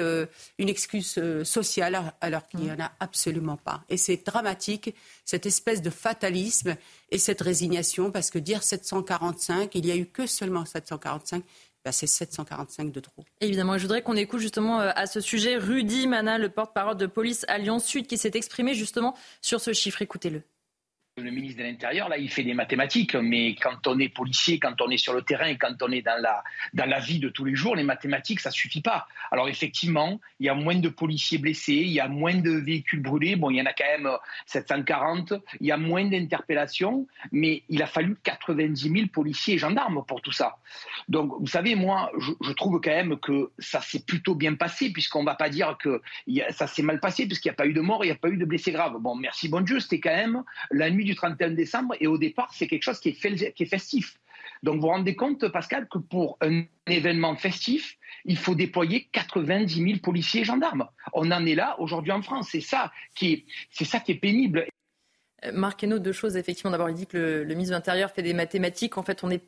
une 0.59 0.69
excuse 0.69 1.19
sociale 1.43 2.15
alors 2.21 2.47
qu'il 2.47 2.61
n'y 2.61 2.71
en 2.71 2.79
a 2.79 2.93
absolument 3.01 3.57
pas. 3.57 3.83
Et 3.89 3.97
c'est 3.97 4.25
dramatique, 4.25 4.95
cette 5.25 5.47
espèce 5.47 5.83
de 5.83 5.91
fatalisme 5.91 6.77
et 7.11 7.19
cette 7.19 7.41
résignation, 7.41 8.11
parce 8.11 8.31
que 8.31 8.39
dire 8.39 8.63
745, 8.63 9.75
il 9.75 9.85
n'y 9.85 9.91
a 9.91 9.97
eu 9.97 10.07
que 10.07 10.27
seulement 10.27 10.65
745, 10.65 11.43
bah, 11.85 11.93
c'est 11.93 12.07
745 12.07 12.93
de 12.93 13.01
trop. 13.01 13.25
Évidemment, 13.41 13.79
je 13.79 13.83
voudrais 13.83 14.03
qu'on 14.03 14.17
écoute 14.17 14.41
justement 14.41 14.81
euh, 14.81 14.91
à 14.95 15.07
ce 15.07 15.21
sujet 15.21 15.57
Rudy 15.57 16.07
Mana, 16.07 16.39
le 16.39 16.49
porte-parole 16.49 16.97
de 16.97 17.07
police 17.07 17.45
Alliance 17.49 17.85
Sud, 17.85 18.07
qui 18.07 18.19
s'est 18.19 18.33
exprimé 18.35 18.75
justement 18.75 19.15
sur 19.41 19.61
ce 19.61 19.73
chiffre. 19.73 20.03
Écoutez-le. 20.03 20.43
Le 21.19 21.31
ministre 21.31 21.59
de 21.59 21.65
l'Intérieur, 21.65 22.09
là, 22.09 22.16
il 22.16 22.31
fait 22.31 22.45
des 22.45 22.55
mathématiques, 22.55 23.15
mais 23.16 23.55
quand 23.57 23.86
on 23.86 23.99
est 23.99 24.09
policier, 24.09 24.59
quand 24.59 24.81
on 24.81 24.89
est 24.90 24.99
sur 24.99 25.12
le 25.12 25.23
terrain, 25.23 25.53
quand 25.57 25.74
on 25.82 25.90
est 25.90 26.03
dans 26.03 26.20
la, 26.20 26.45
dans 26.74 26.86
la 26.86 27.01
vie 27.01 27.19
de 27.19 27.28
tous 27.28 27.45
les 27.45 27.55
jours, 27.55 27.74
les 27.74 27.82
mathématiques, 27.82 28.40
ça 28.40 28.51
suffit 28.51 28.81
pas. 28.81 29.09
Alors 29.32 29.49
effectivement, 29.49 30.20
il 30.39 30.47
y 30.47 30.49
a 30.49 30.55
moins 30.55 30.77
de 30.77 30.89
policiers 30.89 31.39
blessés, 31.39 31.73
il 31.73 31.90
y 31.90 32.01
a 32.01 32.09
moins 32.09 32.35
de 32.35 32.51
véhicules 32.51 33.03
brûlés, 33.03 33.36
bon, 33.36 33.51
il 33.51 33.57
y 33.57 33.62
en 33.62 33.66
a 33.66 33.73
quand 33.73 33.85
même 33.85 34.09
740, 34.47 35.35
il 35.61 35.66
y 35.66 35.73
a 35.73 35.77
moins 35.77 36.05
d'interpellations, 36.05 37.07
mais 37.32 37.62
il 37.69 37.82
a 37.82 37.86
fallu 37.86 38.16
90 38.23 38.90
000 38.90 39.07
policiers 39.12 39.55
et 39.55 39.59
gendarmes 39.59 40.05
pour 40.07 40.23
tout 40.23 40.32
ça. 40.32 40.59
Donc, 41.09 41.32
vous 41.40 41.47
savez, 41.47 41.74
moi, 41.74 42.11
je, 42.19 42.53
trouve 42.53 42.81
quand 42.81 42.90
même 42.90 43.19
que 43.19 43.51
ça 43.59 43.81
s'est 43.81 44.05
plutôt 44.05 44.35
bien 44.35 44.55
passé, 44.55 44.93
puisqu'on 44.93 45.24
va 45.24 45.35
pas 45.35 45.49
dire 45.49 45.77
que 45.78 46.01
ça 46.51 46.66
s'est 46.66 46.82
mal 46.82 47.01
passé, 47.01 47.27
puisqu'il 47.27 47.49
n'y 47.49 47.53
a 47.53 47.57
pas 47.57 47.66
eu 47.66 47.73
de 47.73 47.81
mort, 47.81 48.05
il 48.05 48.09
n'y 48.09 48.12
a 48.12 48.16
pas 48.16 48.28
eu 48.28 48.36
de 48.36 48.45
blessés 48.45 48.73
graves. 48.73 48.99
Bon, 49.01 49.15
merci 49.15 49.49
bon 49.49 49.61
Dieu, 49.61 49.81
c'était 49.81 50.01
quand 50.01 50.15
même 50.15 50.43
la 50.70 50.90
nuit 50.90 51.05
du 51.09 51.15
31 51.15 51.51
décembre 51.51 51.95
et 52.01 52.07
au 52.07 52.19
départ, 52.19 52.53
c'est 52.55 52.67
quelque 52.67 52.83
chose 52.83 53.01
qui 53.01 53.11
est, 53.11 53.53
qui 53.53 53.63
est 53.63 53.67
festif. 53.67 54.19
Donc 54.63 54.77
vous 54.77 54.83
vous 54.83 54.89
rendez 54.89 55.15
compte, 55.15 55.49
Pascal, 55.49 55.89
que 55.89 55.99
pour 55.99 56.39
un 56.41 56.65
événement 56.87 57.37
festif, 57.37 57.97
il 58.25 58.37
faut 58.37 58.55
déployer 58.55 59.09
90 59.13 59.83
000 59.83 59.99
policiers 60.01 60.41
et 60.41 60.45
gendarmes. 60.45 60.89
On 61.13 61.31
en 61.31 61.47
est 61.47 61.55
là 61.55 61.77
aujourd'hui 61.79 62.13
en 62.13 62.23
France. 62.23 62.49
C'est 62.51 62.61
ça 62.61 62.93
qui 63.15 63.45
est, 63.47 64.15
pénible. 64.15 64.67
Euh, 65.45 65.53
Marc 65.53 65.85
Hainaut, 65.85 65.99
deux 65.99 66.13
choses, 66.13 66.37
effectivement. 66.37 66.71
D'abord, 66.71 66.91
il 66.91 66.97
dit 66.97 67.07
que 67.07 67.17
le, 67.17 67.45
le 67.45 67.55
ministre 67.55 67.73
de 67.73 67.77
l'Intérieur 67.77 68.11
fait 68.11 68.23
des 68.23 68.35
mathématiques. 68.35 68.99
En 68.99 69.03
fait, 69.03 69.23
on 69.23 69.31
est 69.31 69.45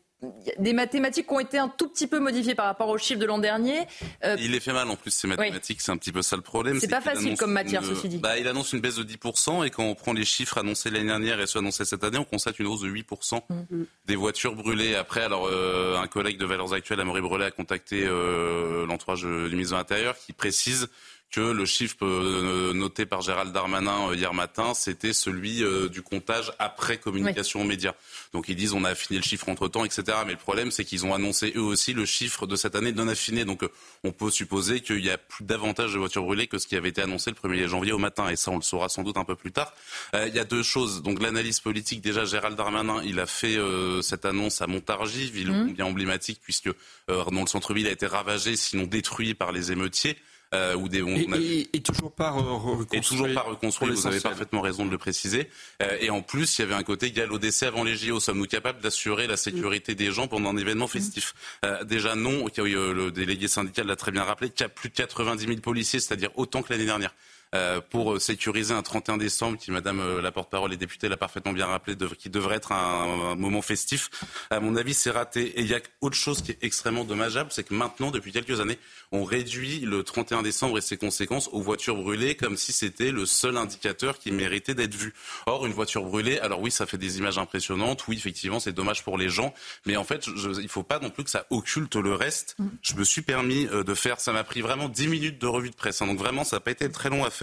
des 0.59 0.73
mathématiques 0.73 1.27
qui 1.27 1.35
ont 1.35 1.41
été 1.41 1.59
un 1.59 1.69
tout 1.69 1.89
petit 1.89 2.07
peu 2.07 2.19
modifiées 2.19 2.55
par 2.55 2.67
rapport 2.67 2.89
aux 2.89 2.99
chiffres 2.99 3.21
de 3.21 3.27
l'an 3.27 3.39
dernier. 3.39 3.87
Euh, 4.25 4.37
il 4.39 4.53
les 4.53 4.61
fait 4.61 4.73
mal 4.73 4.89
en 4.91 4.97
plus 4.97 5.11
ces 5.11 5.27
mathématiques, 5.27 5.81
c'est 5.81 5.93
un 5.93 5.97
petit 5.97 6.13
peu 6.13 6.23
ça 6.23 6.37
le 6.37 6.43
problème. 6.43 6.79
C'est 6.79 6.89
pas 6.89 7.01
facile 7.01 7.37
comme 7.37 7.53
matière, 7.53 7.85
ceci 7.85 8.09
dit. 8.09 8.19
Bah, 8.19 8.39
il 8.39 8.47
annonce 8.47 8.73
une 8.73 8.81
baisse 8.81 8.97
de 8.97 9.05
10% 9.05 9.67
et 9.67 9.71
quand 9.71 9.85
on 9.85 9.95
prend 9.95 10.13
les 10.13 10.25
chiffres 10.25 10.59
annoncés 10.59 10.91
l'année 10.91 11.07
dernière 11.07 11.41
et 11.41 11.47
ceux 11.47 11.61
annoncés 11.61 11.85
cette 11.85 12.05
année, 12.05 12.19
on 12.19 12.25
constate 12.25 12.59
une 12.59 12.67
hausse 12.67 12.83
de 12.83 12.91
8% 12.91 13.41
mm. 13.49 13.83
des 14.07 14.17
voitures 14.17 14.55
brûlées. 14.55 14.95
Après, 14.95 15.23
alors 15.23 15.47
euh, 15.47 15.99
un 15.99 16.07
collègue 16.07 16.39
de 16.39 16.45
Valeurs 16.45 16.73
Actuelles, 16.73 17.01
Amaury 17.01 17.23
Brelet, 17.23 17.47
a 17.47 17.51
contacté 17.51 18.05
euh, 18.05 18.87
l'entourage 18.87 19.23
du 19.23 19.27
ministre 19.27 19.75
de 19.75 19.79
l'Intérieur 19.79 20.17
qui 20.19 20.33
précise 20.33 20.89
que 21.31 21.41
le 21.41 21.65
chiffre 21.65 22.05
euh, 22.05 22.73
noté 22.73 23.07
par 23.07 23.21
Gérald 23.21 23.53
Darmanin 23.53 24.09
euh, 24.09 24.17
hier 24.17 24.35
matin, 24.35 24.75
c'était 24.75 25.13
celui 25.13 25.63
euh, 25.63 25.89
du 25.89 26.03
comptage 26.03 26.53
après 26.59 26.99
communication 26.99 27.61
aux 27.61 27.65
médias. 27.65 27.95
Donc 28.33 28.49
ils 28.49 28.57
disent 28.57 28.75
on 28.75 28.85
a 28.85 28.91
affiné 28.91 29.19
le 29.19 29.25
chiffre 29.25 29.49
entre 29.49 29.69
temps, 29.69 29.85
etc. 29.85 30.03
Mais 30.27 30.33
le 30.33 30.39
problème, 30.39 30.73
c'est 30.73 30.85
qu'ils 30.85 31.07
ont 31.07 31.15
annoncé 31.15 31.53
eux 31.55 31.63
aussi 31.63 31.93
le 31.93 32.05
chiffre 32.05 32.47
de 32.47 32.57
cette 32.57 32.75
année 32.75 32.93
non 32.93 33.07
affiné. 33.07 33.45
Donc 33.45 33.63
on 34.03 34.11
peut 34.11 34.31
supposer 34.31 34.81
qu'il 34.81 35.05
y 35.05 35.11
a 35.11 35.19
plus 35.19 35.45
davantage 35.45 35.93
de 35.93 35.99
voitures 35.99 36.25
brûlées 36.25 36.49
que 36.49 36.59
ce 36.59 36.67
qui 36.67 36.75
avait 36.75 36.89
été 36.89 37.03
annoncé 37.03 37.31
le 37.31 37.37
1er 37.37 37.69
janvier 37.69 37.93
au 37.93 37.99
matin. 37.99 38.29
Et 38.29 38.37
ça, 38.37 38.51
on 38.51 38.57
le 38.57 38.63
saura 38.63 38.89
sans 38.89 39.05
doute 39.05 39.17
un 39.17 39.25
peu 39.25 39.37
plus 39.37 39.53
tard. 39.53 39.73
il 40.15 40.35
y 40.35 40.41
a 40.41 40.45
deux 40.45 40.65
choses. 40.65 41.03
Donc 41.03 41.23
l'analyse 41.23 41.61
politique, 41.61 42.01
déjà, 42.01 42.25
Gérald 42.25 42.57
Darmanin, 42.57 43.03
il 43.05 43.21
a 43.21 43.27
fait 43.27 43.57
cette 44.03 44.25
annonce 44.25 44.63
à 44.63 44.67
Montargis, 44.67 45.31
ville 45.31 45.53
mmh. 45.53 45.73
bien 45.75 45.87
emblématique, 45.87 46.41
puisque 46.43 46.71
dont 47.09 47.43
le 47.43 47.47
centre-ville 47.47 47.87
a 47.87 47.91
été 47.91 48.07
ravagé, 48.07 48.57
sinon 48.57 48.85
détruit 48.85 49.35
par 49.35 49.53
les 49.53 49.71
émeutiers. 49.71 50.17
Euh, 50.53 50.75
ou 50.75 50.89
des, 50.89 51.01
on, 51.01 51.17
et, 51.17 51.69
et, 51.73 51.81
toujours 51.81 52.11
pas 52.11 52.31
reconstruit. 52.31 52.99
Et 52.99 53.01
toujours 53.01 53.33
pas 53.33 53.43
reconstruit, 53.43 53.93
vous 53.93 54.07
avez 54.09 54.21
parfaitement 54.21 54.61
raison 54.61 54.85
de 54.85 54.91
le 54.91 54.99
préciser. 54.99 55.49
Euh, 55.81 55.97
et 56.01 56.11
en 56.11 56.23
plus, 56.23 56.59
il 56.59 56.63
y 56.63 56.65
avait 56.65 56.75
un 56.75 56.83
côté 56.83 57.07
égal 57.07 57.31
au 57.33 57.39
décès 57.39 57.67
avant 57.67 57.85
les 57.85 57.95
JO. 57.95 58.19
Sommes-nous 58.19 58.47
capables 58.47 58.81
d'assurer 58.81 59.29
la 59.29 59.37
sécurité 59.37 59.95
des 59.95 60.11
gens 60.11 60.27
pendant 60.27 60.51
un 60.51 60.57
événement 60.57 60.89
festif? 60.89 61.35
Euh, 61.65 61.85
Déjà 61.85 62.17
non, 62.17 62.47
le 62.57 63.11
délégué 63.11 63.47
syndical 63.47 63.87
l'a 63.87 63.97
très 63.97 64.11
bien 64.11 64.25
rappelé, 64.25 64.51
qu'il 64.51 64.65
y 64.65 64.67
a 64.67 64.69
plus 64.69 64.89
de 64.89 64.95
90 64.95 65.47
000 65.47 65.61
policiers, 65.61 66.01
c'est-à-dire 66.01 66.31
autant 66.35 66.63
que 66.63 66.73
l'année 66.73 66.87
dernière. 66.87 67.15
Euh, 67.53 67.81
pour 67.81 68.21
sécuriser 68.21 68.73
un 68.73 68.83
31 68.83 69.17
décembre 69.17 69.59
qui, 69.59 69.73
Madame 69.73 70.21
la 70.21 70.31
porte-parole 70.31 70.73
et 70.73 70.77
députée 70.77 71.09
l'a 71.09 71.17
parfaitement 71.17 71.53
bien 71.53 71.67
rappelé, 71.67 71.97
qui 72.17 72.31
devrait 72.31 72.57
être 72.57 72.71
un, 72.71 73.35
moment 73.35 73.61
festif. 73.61 74.09
À 74.51 74.61
mon 74.61 74.77
avis, 74.77 74.95
c'est 74.95 75.11
raté. 75.11 75.59
Et 75.59 75.63
il 75.63 75.67
y 75.67 75.75
a 75.75 75.81
autre 76.01 76.17
chose 76.17 76.43
qui 76.43 76.53
est 76.53 76.59
extrêmement 76.63 77.05
dommageable, 77.05 77.51
c'est 77.53 77.65
que 77.65 77.75
maintenant, 77.75 78.13
depuis 78.13 78.31
quelques 78.31 78.61
années, 78.61 78.79
on 79.11 79.25
réduit 79.25 79.81
le 79.81 80.05
31 80.05 80.43
décembre 80.43 80.79
et 80.79 80.81
ses 80.81 80.97
conséquences 80.97 81.49
aux 81.49 81.61
voitures 81.61 81.97
brûlées 81.97 82.37
comme 82.37 82.57
si 82.57 82.73
c'était 82.73 83.11
le 83.11 83.27
seul 83.27 83.57
indicateur 83.57 84.21
qui 84.21 84.31
méritait 84.31 84.75
d'être 84.75 84.95
vu. 84.95 85.13
Or, 85.47 85.67
une 85.67 85.73
voiture 85.73 86.05
brûlée, 86.05 86.39
alors 86.39 86.61
oui, 86.61 86.71
ça 86.71 86.87
fait 86.87 86.99
des 86.99 87.19
images 87.19 87.39
impressionnantes. 87.39 88.07
Oui, 88.07 88.17
effectivement, 88.17 88.61
c'est 88.61 88.73
dommage 88.73 89.03
pour 89.03 89.19
les 89.19 89.29
gens. 89.29 89.53
Mais 89.87 89.97
en 89.97 90.05
fait, 90.05 90.25
je, 90.37 90.51
il 90.51 90.63
ne 90.63 90.69
faut 90.69 90.85
pas 90.85 91.01
non 91.01 91.11
plus 91.11 91.25
que 91.25 91.31
ça 91.31 91.47
occulte 91.51 91.97
le 91.97 92.15
reste. 92.15 92.55
Mm. 92.61 92.69
Je 92.83 92.95
me 92.95 93.03
suis 93.03 93.23
permis 93.23 93.67
de 93.67 93.95
faire, 93.95 94.21
ça 94.21 94.33
m'a 94.33 94.45
pris 94.45 94.61
vraiment 94.61 94.89
10 94.89 95.09
minutes 95.09 95.41
de 95.41 95.47
revue 95.49 95.71
de 95.71 95.75
presse. 95.75 96.01
Hein. 96.01 96.07
donc 96.07 96.19
vraiment, 96.19 96.45
ça 96.45 96.57
n'a 96.57 96.61
pas 96.61 96.71
été 96.71 96.89
très 96.91 97.11
long 97.11 97.25
à 97.25 97.31
faire 97.31 97.40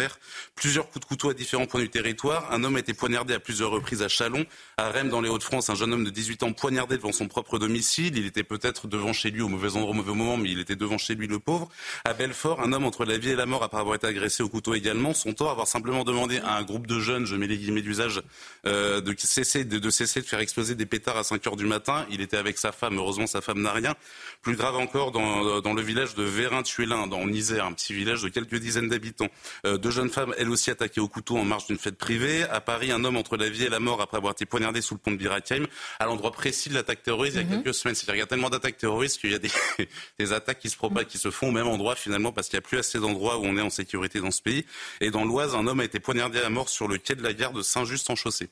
Plusieurs 0.55 0.89
coups 0.89 1.03
de 1.03 1.05
couteau 1.05 1.29
à 1.29 1.33
différents 1.33 1.65
points 1.65 1.81
du 1.81 1.89
territoire. 1.89 2.51
Un 2.51 2.63
homme 2.63 2.75
a 2.75 2.79
été 2.79 2.93
poignardé 2.93 3.33
à 3.33 3.39
plusieurs 3.39 3.71
reprises 3.71 4.01
à 4.01 4.07
Chalon. 4.07 4.45
À 4.77 4.89
Rennes, 4.89 5.09
dans 5.09 5.21
les 5.21 5.29
Hauts-de-France, 5.29 5.69
un 5.69 5.75
jeune 5.75 5.93
homme 5.93 6.03
de 6.03 6.09
18 6.09 6.43
ans 6.43 6.53
poignardé 6.53 6.97
devant 6.97 7.11
son 7.11 7.27
propre 7.27 7.59
domicile. 7.59 8.17
Il 8.17 8.25
était 8.25 8.43
peut-être 8.43 8.87
devant 8.87 9.13
chez 9.13 9.31
lui 9.31 9.41
au 9.41 9.49
mauvais 9.49 9.75
endroit, 9.75 9.91
au 9.91 9.93
mauvais 9.93 10.13
moment, 10.13 10.37
mais 10.37 10.49
il 10.49 10.59
était 10.59 10.75
devant 10.75 10.97
chez 10.97 11.15
lui, 11.15 11.27
le 11.27 11.39
pauvre. 11.39 11.69
À 12.05 12.13
Belfort, 12.13 12.61
un 12.61 12.73
homme 12.73 12.85
entre 12.85 13.05
la 13.05 13.17
vie 13.17 13.29
et 13.29 13.35
la 13.35 13.45
mort 13.45 13.63
après 13.63 13.79
avoir 13.79 13.95
été 13.95 14.07
agressé 14.07 14.43
au 14.43 14.49
couteau 14.49 14.73
également. 14.73 15.13
Son 15.13 15.33
tort, 15.33 15.51
avoir 15.51 15.67
simplement 15.67 16.03
demandé 16.03 16.39
à 16.39 16.55
un 16.55 16.63
groupe 16.63 16.87
de 16.87 16.99
jeunes, 16.99 17.25
je 17.25 17.35
mets 17.35 17.47
les 17.47 17.57
guillemets 17.57 17.81
d'usage, 17.81 18.21
euh, 18.65 19.01
de, 19.01 19.15
cesser, 19.17 19.65
de, 19.65 19.89
faire 19.89 20.39
exploser 20.39 20.75
des 20.75 20.85
pétards 20.85 21.17
à 21.17 21.23
5 21.23 21.45
heures 21.47 21.55
du 21.55 21.65
matin. 21.65 22.05
Il 22.09 22.21
était 22.21 22.37
avec 22.37 22.57
sa 22.57 22.71
femme. 22.71 22.97
Heureusement, 22.97 23.27
sa 23.27 23.41
femme 23.41 23.61
n'a 23.61 23.73
rien. 23.73 23.95
Plus 24.41 24.55
grave 24.55 24.75
encore, 24.75 25.11
dans, 25.11 25.61
dans 25.61 25.73
le 25.73 25.81
village 25.81 26.15
de 26.15 26.23
Vérin-Tuélin, 26.23 27.07
dans 27.07 27.27
Isère, 27.27 27.65
un 27.65 27.73
petit 27.73 27.93
village 27.93 28.21
de 28.21 28.29
quelques 28.29 28.55
dizaines 28.55 28.89
d'habitants. 28.89 29.29
Euh, 29.65 29.77
deux 29.88 29.93
jeunes 29.93 30.09
femmes, 30.09 30.34
elles 30.38 30.49
aussi 30.49 30.69
attaqué 30.69 30.99
au 30.99 31.07
couteau 31.07 31.38
en 31.38 31.45
marge 31.45 31.68
d'une 31.68 31.77
fête 31.77 31.97
privée. 31.97 32.43
À 32.43 32.59
Paris, 32.59 32.91
un 32.91 33.05
homme 33.05 33.15
entre 33.15 33.38
la 33.38 33.47
vie 33.47 33.64
et 33.64 33.69
la 33.69 33.80
mort 33.80 34.01
après 34.01 34.18
avoir 34.18 34.34
été 34.34 34.45
poignardé 34.45 34.81
sous 34.81 34.95
le 34.95 34.99
pont 34.99 35.11
de 35.11 35.15
Birakeim, 35.15 35.65
à 35.97 36.05
l'endroit 36.05 36.34
précis 36.34 36.68
de 36.68 36.73
l'attaque 36.73 37.03
terroriste 37.03 37.38
il 37.38 37.39
y 37.39 37.41
a 37.41 37.47
mhm. 37.47 37.64
quelques 37.64 37.73
semaines. 37.73 37.95
C'est-à-dire 37.95 38.15
qu'il 38.15 38.19
y 38.19 38.23
a 38.23 38.27
tellement 38.27 38.49
d'attaques 38.49 38.77
terroristes 38.77 39.22
qu'il 39.22 39.31
y 39.31 39.35
a 39.35 39.39
des, 39.39 39.49
des, 40.19 40.34
attaques 40.34 40.59
qui 40.59 40.69
se 40.69 40.76
propagent, 40.76 41.05
qui 41.05 41.18
se 41.18 41.31
font 41.31 41.47
au 41.47 41.51
même 41.51 41.68
endroit 41.68 41.95
finalement 41.95 42.34
parce 42.34 42.49
qu'il 42.49 42.57
n'y 42.57 42.65
a 42.65 42.68
plus 42.68 42.77
assez 42.77 42.99
d'endroits 42.99 43.38
où 43.38 43.45
on 43.45 43.55
est 43.55 43.61
en 43.61 43.69
sécurité 43.69 44.19
dans 44.19 44.31
ce 44.31 44.41
pays. 44.41 44.65
Et 44.99 45.09
dans 45.09 45.23
l'Oise, 45.23 45.55
un 45.55 45.65
homme 45.68 45.80
a 45.80 45.85
été 45.85 46.01
poignardé 46.01 46.39
à 46.39 46.49
mort 46.49 46.68
sur 46.68 46.89
le 46.89 46.97
quai 46.97 47.15
de 47.15 47.23
la 47.23 47.31
gare 47.31 47.53
de 47.53 47.61
Saint-Just-en-Chaussée. 47.61 48.49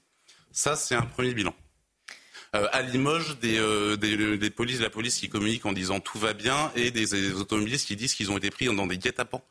Ça, 0.53 0.77
c'est 0.77 0.95
un 0.95 1.01
premier 1.01 1.33
bilan. 1.33 1.53
Euh, 2.55 2.69
à 2.71 2.81
Limoges, 2.81 3.37
des, 3.39 3.59
euh, 3.59 3.97
des, 3.97 4.37
des, 4.37 4.49
polices, 4.49 4.79
la 4.79 4.89
police 4.89 5.17
qui 5.17 5.27
communique 5.27 5.65
en 5.65 5.73
disant 5.73 5.99
tout 5.99 6.17
va 6.17 6.31
bien 6.31 6.71
et 6.77 6.91
des, 6.91 7.07
des 7.07 7.33
automobilistes 7.33 7.87
qui 7.87 7.97
disent 7.97 8.13
qu'ils 8.13 8.31
ont 8.31 8.37
été 8.37 8.51
pris 8.51 8.73
dans 8.73 8.87
des 8.87 8.97
guet-apens 8.97 9.43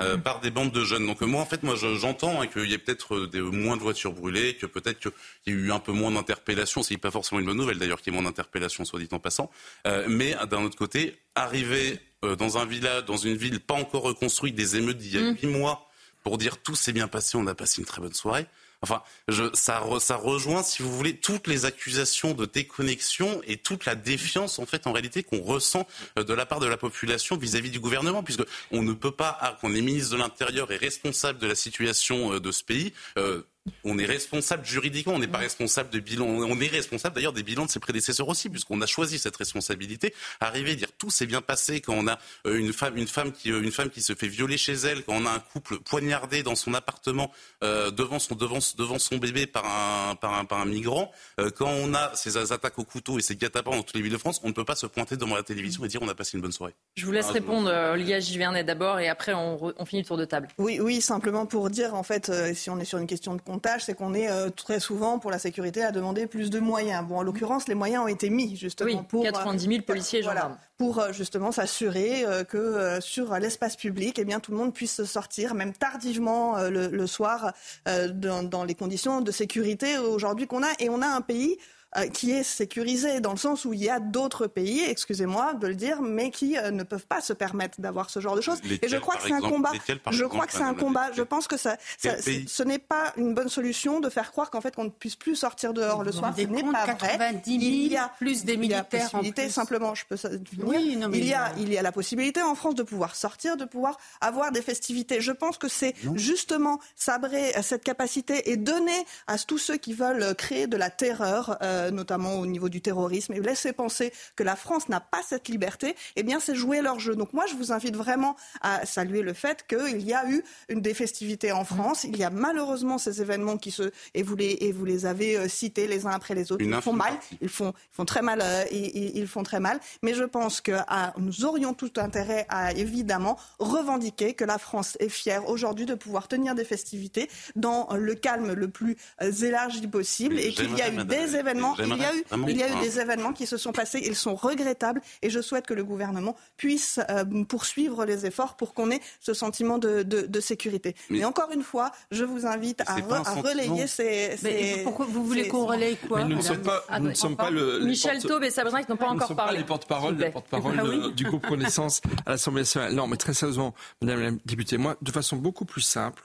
euh, 0.00 0.16
par 0.16 0.40
des 0.40 0.50
bandes 0.50 0.72
de 0.72 0.84
jeunes. 0.84 1.06
Donc 1.06 1.20
moi, 1.20 1.40
en 1.40 1.46
fait, 1.46 1.62
moi, 1.62 1.74
j'entends 1.76 2.40
hein, 2.40 2.46
qu'il 2.46 2.70
y 2.70 2.74
a 2.74 2.78
peut-être 2.78 3.14
euh, 3.14 3.50
moins 3.50 3.76
de 3.76 3.82
voitures 3.82 4.12
brûlées, 4.12 4.56
que 4.56 4.66
peut-être 4.66 4.98
qu'il 4.98 5.12
y 5.46 5.50
a 5.50 5.52
eu 5.52 5.70
un 5.72 5.78
peu 5.78 5.92
moins 5.92 6.10
d'interpellations. 6.10 6.82
C'est 6.82 6.96
pas 6.96 7.10
forcément 7.10 7.40
une 7.40 7.46
bonne 7.46 7.58
nouvelle 7.58 7.78
d'ailleurs 7.78 8.00
qu'il 8.00 8.12
y 8.12 8.16
ait 8.16 8.20
moins 8.20 8.28
d'interpellations, 8.28 8.84
soit 8.84 9.00
dit 9.00 9.08
en 9.12 9.18
passant. 9.18 9.50
Euh, 9.86 10.06
mais 10.08 10.34
d'un 10.50 10.62
autre 10.62 10.76
côté, 10.76 11.18
arriver 11.34 12.00
dans 12.38 12.56
un 12.56 12.64
village, 12.64 13.04
dans 13.04 13.16
une 13.16 13.36
ville 13.36 13.60
pas 13.60 13.74
encore 13.74 14.02
reconstruite, 14.02 14.54
des 14.54 14.76
émeutes 14.76 14.98
d'il 14.98 15.14
y 15.14 15.18
a 15.18 15.22
mm. 15.22 15.36
huit 15.36 15.46
mois, 15.46 15.88
pour 16.22 16.38
dire 16.38 16.58
tout 16.58 16.74
s'est 16.74 16.92
bien 16.92 17.08
passé, 17.08 17.36
on 17.36 17.46
a 17.46 17.54
passé 17.54 17.80
une 17.80 17.86
très 17.86 18.00
bonne 18.00 18.14
soirée. 18.14 18.46
Enfin, 18.82 19.02
je, 19.28 19.44
ça, 19.54 19.80
ça 20.00 20.16
rejoint, 20.16 20.64
si 20.64 20.82
vous 20.82 20.94
voulez, 20.94 21.16
toutes 21.16 21.46
les 21.46 21.64
accusations 21.64 22.34
de 22.34 22.46
déconnexion 22.46 23.40
et 23.46 23.56
toute 23.56 23.84
la 23.84 23.94
défiance, 23.94 24.58
en 24.58 24.66
fait, 24.66 24.88
en 24.88 24.92
réalité, 24.92 25.22
qu'on 25.22 25.40
ressent 25.40 25.86
euh, 26.18 26.24
de 26.24 26.34
la 26.34 26.46
part 26.46 26.58
de 26.58 26.66
la 26.66 26.76
population 26.76 27.36
vis-à-vis 27.36 27.70
du 27.70 27.78
gouvernement, 27.78 28.24
puisque 28.24 28.42
on 28.72 28.82
ne 28.82 28.92
peut 28.92 29.12
pas, 29.12 29.56
qu'on 29.60 29.74
est 29.74 29.80
ministre 29.80 30.12
de 30.12 30.18
l'Intérieur 30.18 30.72
et 30.72 30.76
responsable 30.76 31.38
de 31.38 31.46
la 31.46 31.54
situation 31.54 32.34
euh, 32.34 32.40
de 32.40 32.50
ce 32.50 32.64
pays, 32.64 32.92
euh, 33.18 33.42
on 33.84 33.98
est 33.98 34.06
responsable 34.06 34.64
juridiquement, 34.64 35.14
on 35.14 35.18
n'est 35.18 35.28
pas 35.28 35.38
responsable 35.38 35.90
de 35.90 36.00
bilan. 36.00 36.26
On 36.26 36.60
est 36.60 36.66
responsable 36.66 37.14
d'ailleurs 37.14 37.32
des 37.32 37.42
bilans 37.42 37.66
de 37.66 37.70
ses 37.70 37.80
prédécesseurs 37.80 38.28
aussi, 38.28 38.48
puisqu'on 38.48 38.80
a 38.80 38.86
choisi 38.86 39.18
cette 39.18 39.36
responsabilité. 39.36 40.14
Arriver 40.40 40.72
à 40.72 40.74
dire 40.74 40.88
tout 40.98 41.10
s'est 41.10 41.26
bien 41.26 41.40
passé 41.40 41.80
quand 41.80 41.94
on 41.94 42.08
a 42.08 42.18
euh, 42.46 42.58
une 42.58 42.72
femme, 42.72 42.96
une 42.96 43.06
femme 43.06 43.32
qui, 43.32 43.52
euh, 43.52 43.62
une 43.62 43.70
femme 43.70 43.90
qui 43.90 44.02
se 44.02 44.14
fait 44.14 44.26
violer 44.26 44.56
chez 44.56 44.72
elle, 44.72 45.04
quand 45.04 45.14
on 45.14 45.26
a 45.26 45.30
un 45.30 45.38
couple 45.38 45.78
poignardé 45.78 46.42
dans 46.42 46.54
son 46.54 46.74
appartement 46.74 47.30
euh, 47.62 47.90
devant 47.90 48.18
son 48.18 48.34
devant, 48.34 48.58
devant 48.78 48.98
son 48.98 49.18
bébé 49.18 49.46
par 49.46 49.64
un 49.66 50.16
par 50.16 50.34
un, 50.34 50.44
par 50.44 50.60
un 50.60 50.66
migrant, 50.66 51.12
quand 51.56 51.70
on 51.70 51.94
a 51.94 52.14
ces 52.14 52.36
attaques 52.52 52.78
au 52.78 52.84
couteau 52.84 53.18
et 53.18 53.22
ces 53.22 53.36
guet-apens 53.36 53.70
dans 53.70 53.82
toutes 53.82 53.96
les 53.96 54.02
villes 54.02 54.12
de 54.12 54.18
France, 54.18 54.40
on 54.42 54.48
ne 54.48 54.52
peut 54.52 54.64
pas 54.64 54.74
se 54.74 54.86
pointer 54.86 55.16
devant 55.16 55.34
la 55.34 55.42
télévision 55.42 55.84
et 55.84 55.88
dire 55.88 56.02
on 56.02 56.08
a 56.08 56.14
passé 56.14 56.36
une 56.36 56.42
bonne 56.42 56.52
soirée. 56.52 56.74
Je 56.96 57.06
vous 57.06 57.12
laisse 57.12 57.26
ah, 57.28 57.32
répondre, 57.32 57.70
Olivia 57.92 58.18
Givernet 58.20 58.64
d'abord, 58.64 58.98
et 58.98 59.08
après 59.08 59.34
on, 59.34 59.72
on, 59.76 59.84
finit 59.84 60.02
le 60.02 60.06
tour 60.06 60.16
de 60.16 60.24
table. 60.24 60.48
Oui, 60.58 60.78
oui, 60.80 61.00
simplement 61.00 61.46
pour 61.46 61.70
dire 61.70 61.94
en 61.94 62.02
fait, 62.02 62.30
si 62.54 62.70
on 62.70 62.78
est 62.78 62.84
sur 62.84 62.98
une 62.98 63.06
question 63.06 63.34
de 63.34 63.40
comptage, 63.52 63.84
c'est 63.84 63.94
qu'on 63.94 64.14
est, 64.14 64.30
euh, 64.30 64.48
très 64.48 64.80
souvent 64.80 65.18
pour 65.18 65.30
la 65.30 65.38
sécurité 65.38 65.82
à 65.82 65.92
demander 65.92 66.26
plus 66.26 66.48
de 66.48 66.58
moyens. 66.58 67.06
Bon, 67.06 67.18
en 67.18 67.22
l'occurrence, 67.22 67.68
les 67.68 67.74
moyens 67.74 68.04
ont 68.04 68.08
été 68.08 68.30
mis 68.30 68.56
justement 68.56 69.04
pour 69.04 69.22
90 69.22 69.66
000 69.66 69.82
policiers 69.82 70.20
et 70.20 70.22
gendarmes. 70.22 70.56
pour 70.78 70.98
euh, 70.98 71.12
justement 71.12 71.52
s'assurer 71.52 72.24
euh, 72.24 72.44
que 72.44 72.98
sur 73.00 73.34
l'espace 73.38 73.76
public, 73.76 74.18
eh 74.18 74.24
bien 74.24 74.40
tout 74.40 74.52
le 74.52 74.56
monde 74.56 74.72
puisse 74.72 75.04
sortir, 75.04 75.54
même 75.54 75.74
tardivement 75.74 76.56
le, 76.62 77.06
soir, 77.06 77.52
dans, 77.86 78.42
dans, 78.42 78.64
les 78.64 78.74
conditions 78.74 79.20
de 79.20 79.30
sécurité 79.30 79.98
aujourd'hui 79.98 80.46
qu'on 80.46 80.62
a. 80.62 80.70
Et 80.78 80.88
on 80.88 81.02
a 81.02 81.06
un 81.06 81.20
pays 81.20 81.58
euh, 81.98 82.06
qui 82.08 82.30
est 82.30 82.42
sécurisé 82.42 83.20
dans 83.20 83.32
le 83.32 83.36
sens 83.36 83.66
où 83.66 83.74
il 83.74 83.82
y 83.82 83.90
a 83.90 84.00
d'autres 84.00 84.46
pays, 84.46 84.82
excusez-moi 84.88 85.52
de 85.54 85.66
le 85.66 85.74
dire, 85.74 86.00
mais 86.00 86.30
qui 86.30 86.56
euh, 86.56 86.70
ne 86.70 86.84
peuvent 86.84 87.06
pas 87.06 87.20
se 87.20 87.34
permettre 87.34 87.82
d'avoir 87.82 88.08
ce 88.08 88.18
genre 88.18 88.34
de 88.34 88.40
choses. 88.40 88.60
et 88.64 88.88
je 88.88 88.96
crois 88.96 89.16
que 89.16 89.24
c'est 89.24 89.32
un 89.34 89.40
combat. 89.40 89.72
je 90.10 90.24
crois 90.24 90.46
que 90.46 90.52
c'est 90.52 90.62
un 90.62 90.72
combat. 90.72 91.12
Je 91.12 91.22
pense 91.22 91.46
que 91.48 91.56
ça, 91.56 91.76
ce 91.98 92.62
n'est 92.62 92.78
pas 92.78 93.12
une 93.16 93.34
bonne 93.34 93.50
solution 93.50 94.00
de 94.00 94.08
faire 94.08 94.30
croire 94.30 94.50
qu'en 94.50 94.62
fait 94.62 94.74
qu'on 94.74 94.84
ne 94.84 94.90
puisse 94.90 95.16
plus 95.16 95.36
sortir 95.36 95.74
dehors 95.74 96.02
le 96.02 96.12
soir. 96.12 96.32
Ce 96.36 96.42
n'est 96.42 96.62
pas 96.62 96.86
vrai. 96.94 97.42
Il 97.46 97.92
y 97.92 97.96
a 97.96 98.10
plus 98.18 98.44
des 98.44 98.56
militaires. 98.56 99.10
Il 99.22 99.34
y 99.36 99.40
a 99.40 99.50
simplement, 99.50 99.94
je 99.94 100.04
peux 100.08 100.16
oui, 100.62 100.96
non, 100.96 101.08
mais 101.08 101.18
il 101.18 101.26
y 101.26 101.34
a, 101.34 101.52
il 101.58 101.72
y 101.72 101.76
a 101.76 101.82
la 101.82 101.92
possibilité 101.92 102.42
en 102.42 102.54
France 102.54 102.74
de 102.74 102.82
pouvoir 102.82 103.16
sortir, 103.16 103.56
de 103.56 103.64
pouvoir 103.64 103.98
avoir 104.20 104.52
des 104.52 104.62
festivités. 104.62 105.20
Je 105.20 105.32
pense 105.32 105.58
que 105.58 105.68
c'est 105.68 105.94
justement 106.14 106.78
sabrer 106.96 107.52
cette 107.62 107.84
capacité 107.84 108.50
et 108.50 108.56
donner 108.56 109.06
à 109.26 109.36
tous 109.38 109.58
ceux 109.58 109.76
qui 109.76 109.92
veulent 109.92 110.34
créer 110.36 110.66
de 110.66 110.76
la 110.76 110.90
terreur. 110.90 111.58
Euh, 111.62 111.81
euh, 111.82 111.90
notamment 111.90 112.36
au 112.36 112.46
niveau 112.46 112.68
du 112.68 112.80
terrorisme, 112.80 113.32
et 113.34 113.40
laisser 113.40 113.72
penser 113.72 114.12
que 114.36 114.42
la 114.42 114.56
France 114.56 114.88
n'a 114.88 115.00
pas 115.00 115.20
cette 115.26 115.48
liberté, 115.48 115.94
eh 116.16 116.22
bien, 116.22 116.40
c'est 116.40 116.54
jouer 116.54 116.80
leur 116.80 116.98
jeu. 116.98 117.14
Donc 117.14 117.32
moi, 117.32 117.44
je 117.46 117.54
vous 117.54 117.72
invite 117.72 117.96
vraiment 117.96 118.36
à 118.60 118.86
saluer 118.86 119.22
le 119.22 119.32
fait 119.32 119.66
qu'il 119.66 120.00
y 120.02 120.14
a 120.14 120.28
eu 120.28 120.42
une 120.68 120.80
des 120.80 120.94
festivités 120.94 121.52
en 121.52 121.64
France. 121.64 122.04
Il 122.04 122.16
y 122.16 122.24
a 122.24 122.30
malheureusement 122.30 122.98
ces 122.98 123.20
événements 123.20 123.56
qui 123.56 123.70
se 123.70 123.90
et 124.14 124.22
vous 124.22 124.36
les 124.36 124.58
et 124.60 124.72
vous 124.72 124.84
les 124.84 125.06
avez 125.06 125.36
euh, 125.36 125.48
cités 125.48 125.86
les 125.86 126.06
uns 126.06 126.10
après 126.10 126.34
les 126.34 126.52
autres. 126.52 126.64
Ils 126.64 126.74
font 126.80 126.92
mal, 126.92 127.14
ils 127.40 127.48
font 127.48 127.72
ils 127.92 127.94
font 127.96 128.04
très 128.04 128.22
mal, 128.22 128.40
euh, 128.42 128.64
ils, 128.70 129.26
font 129.26 129.42
très 129.42 129.60
mal. 129.60 129.80
Mais 130.02 130.14
je 130.14 130.24
pense 130.24 130.60
que 130.60 130.72
nous 131.18 131.44
aurions 131.44 131.74
tout 131.74 131.92
intérêt 131.96 132.46
à 132.48 132.72
évidemment 132.72 133.38
revendiquer 133.58 134.34
que 134.34 134.44
la 134.44 134.58
France 134.58 134.96
est 135.00 135.08
fière 135.08 135.48
aujourd'hui 135.48 135.86
de 135.86 135.94
pouvoir 135.94 136.28
tenir 136.28 136.54
des 136.54 136.64
festivités 136.64 137.28
dans 137.56 137.88
le 137.94 138.14
calme 138.14 138.52
le 138.52 138.68
plus 138.68 138.96
élargi 139.42 139.86
possible 139.86 140.38
et 140.38 140.52
qu'il 140.52 140.76
y 140.76 140.82
a 140.82 140.92
eu 140.92 141.04
des 141.04 141.36
événements 141.36 141.71
il 141.78 141.96
y 141.96 142.04
a 142.04 142.14
eu, 142.14 142.24
il 142.48 142.56
y 142.56 142.62
a 142.62 142.68
eu 142.68 142.80
des 142.80 143.00
événements 143.00 143.32
qui 143.32 143.46
se 143.46 143.56
sont 143.56 143.72
passés, 143.72 144.02
ils 144.04 144.16
sont 144.16 144.34
regrettables 144.34 145.00
et 145.22 145.30
je 145.30 145.40
souhaite 145.40 145.66
que 145.66 145.74
le 145.74 145.84
gouvernement 145.84 146.36
puisse 146.56 147.00
euh, 147.10 147.24
poursuivre 147.44 148.04
les 148.04 148.26
efforts 148.26 148.56
pour 148.56 148.74
qu'on 148.74 148.90
ait 148.90 149.00
ce 149.20 149.34
sentiment 149.34 149.78
de, 149.78 150.02
de, 150.02 150.40
sécurité. 150.40 150.94
Mais, 151.10 151.24
encore 151.24 151.50
une 151.52 151.62
fois, 151.62 151.92
je 152.10 152.24
vous 152.24 152.46
invite 152.46 152.82
à, 152.86 152.96
relayer 152.96 153.86
ces, 153.86 154.36
ces, 154.36 154.80
Pourquoi 154.82 155.06
vous 155.06 155.24
voulez 155.24 155.48
qu'on 155.48 155.66
relaye 155.66 155.96
quoi 155.96 156.24
nous 156.24 156.36
ne 156.36 156.42
sommes 156.42 156.62
pas, 156.62 156.84
nous 157.00 157.08
ne 157.08 157.14
sommes 157.14 157.36
pas 157.36 157.50
le, 157.50 157.80
Michel 157.80 158.22
Taube 158.22 158.44
et 158.44 158.50
Sabrina 158.50 158.82
qui 158.82 158.90
n'ont 158.90 158.96
pas 158.96 159.08
encore 159.08 159.34
parlé. 159.34 159.58
les 159.58 159.64
porte-parole, 159.64 160.16
les 160.16 160.30
porte-parole 160.30 160.78
ah 161.04 161.08
du 161.10 161.24
groupe 161.24 161.46
Renaissance 161.46 162.00
à 162.26 162.30
l'Assemblée 162.30 162.62
nationale. 162.62 162.94
Non, 162.94 163.06
mais 163.06 163.16
très 163.16 163.34
sérieusement, 163.34 163.74
Madame 164.00 164.20
la 164.20 164.30
députée, 164.44 164.78
moi, 164.78 164.96
de 165.00 165.10
façon 165.10 165.36
beaucoup 165.36 165.64
plus 165.64 165.80
simple, 165.80 166.22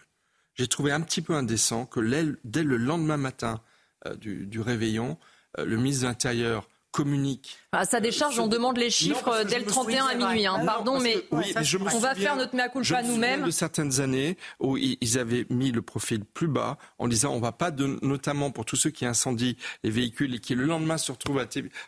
j'ai 0.56 0.68
trouvé 0.68 0.92
un 0.92 1.02
petit 1.02 1.22
peu 1.22 1.34
indécent 1.34 1.86
que 1.86 2.00
dès 2.44 2.64
le 2.64 2.78
lendemain 2.78 3.18
matin 3.18 3.62
euh, 4.06 4.16
du, 4.16 4.46
du 4.48 4.60
réveillon, 4.60 5.12
euh, 5.12 5.37
le 5.58 5.78
ministre 5.78 6.04
de 6.04 6.08
l'Intérieur 6.08 6.68
communique 6.92 7.58
à 7.78 7.86
sa 7.86 8.00
décharge, 8.00 8.40
on 8.40 8.48
demande 8.48 8.78
les 8.78 8.90
chiffres 8.90 9.44
dès 9.48 9.60
le 9.60 9.66
31 9.66 10.06
à 10.06 10.16
minuit. 10.16 10.48
Hein. 10.48 10.62
Pardon, 10.66 11.00
mais, 11.00 11.16
on 11.32 12.00
va 12.00 12.16
faire 12.16 12.36
notre 12.36 12.56
mea 12.56 12.70
culpa 12.70 13.04
nous-mêmes. 13.04 13.44
de 13.44 13.52
certaines 13.52 14.00
années 14.00 14.38
où 14.60 14.78
ils 14.78 15.20
avaient 15.20 15.46
mis 15.50 15.72
le 15.72 15.82
profil 15.82 16.24
plus 16.26 16.48
bas 16.48 16.78
en 16.98 17.08
disant 17.08 17.34
on 17.34 17.40
va 17.40 17.52
pas, 17.52 17.72
de, 17.72 18.00
notamment 18.02 18.52
pour 18.52 18.66
tous 18.66 18.76
ceux 18.76 18.90
qui 18.90 19.06
incendient 19.06 19.56
les 19.84 19.92
véhicules 19.92 20.36
et 20.36 20.40
qui 20.40 20.56
le 20.56 20.66
lendemain 20.66 20.98
se 20.98 21.12
retrouvent 21.12 21.40
à 21.40 21.46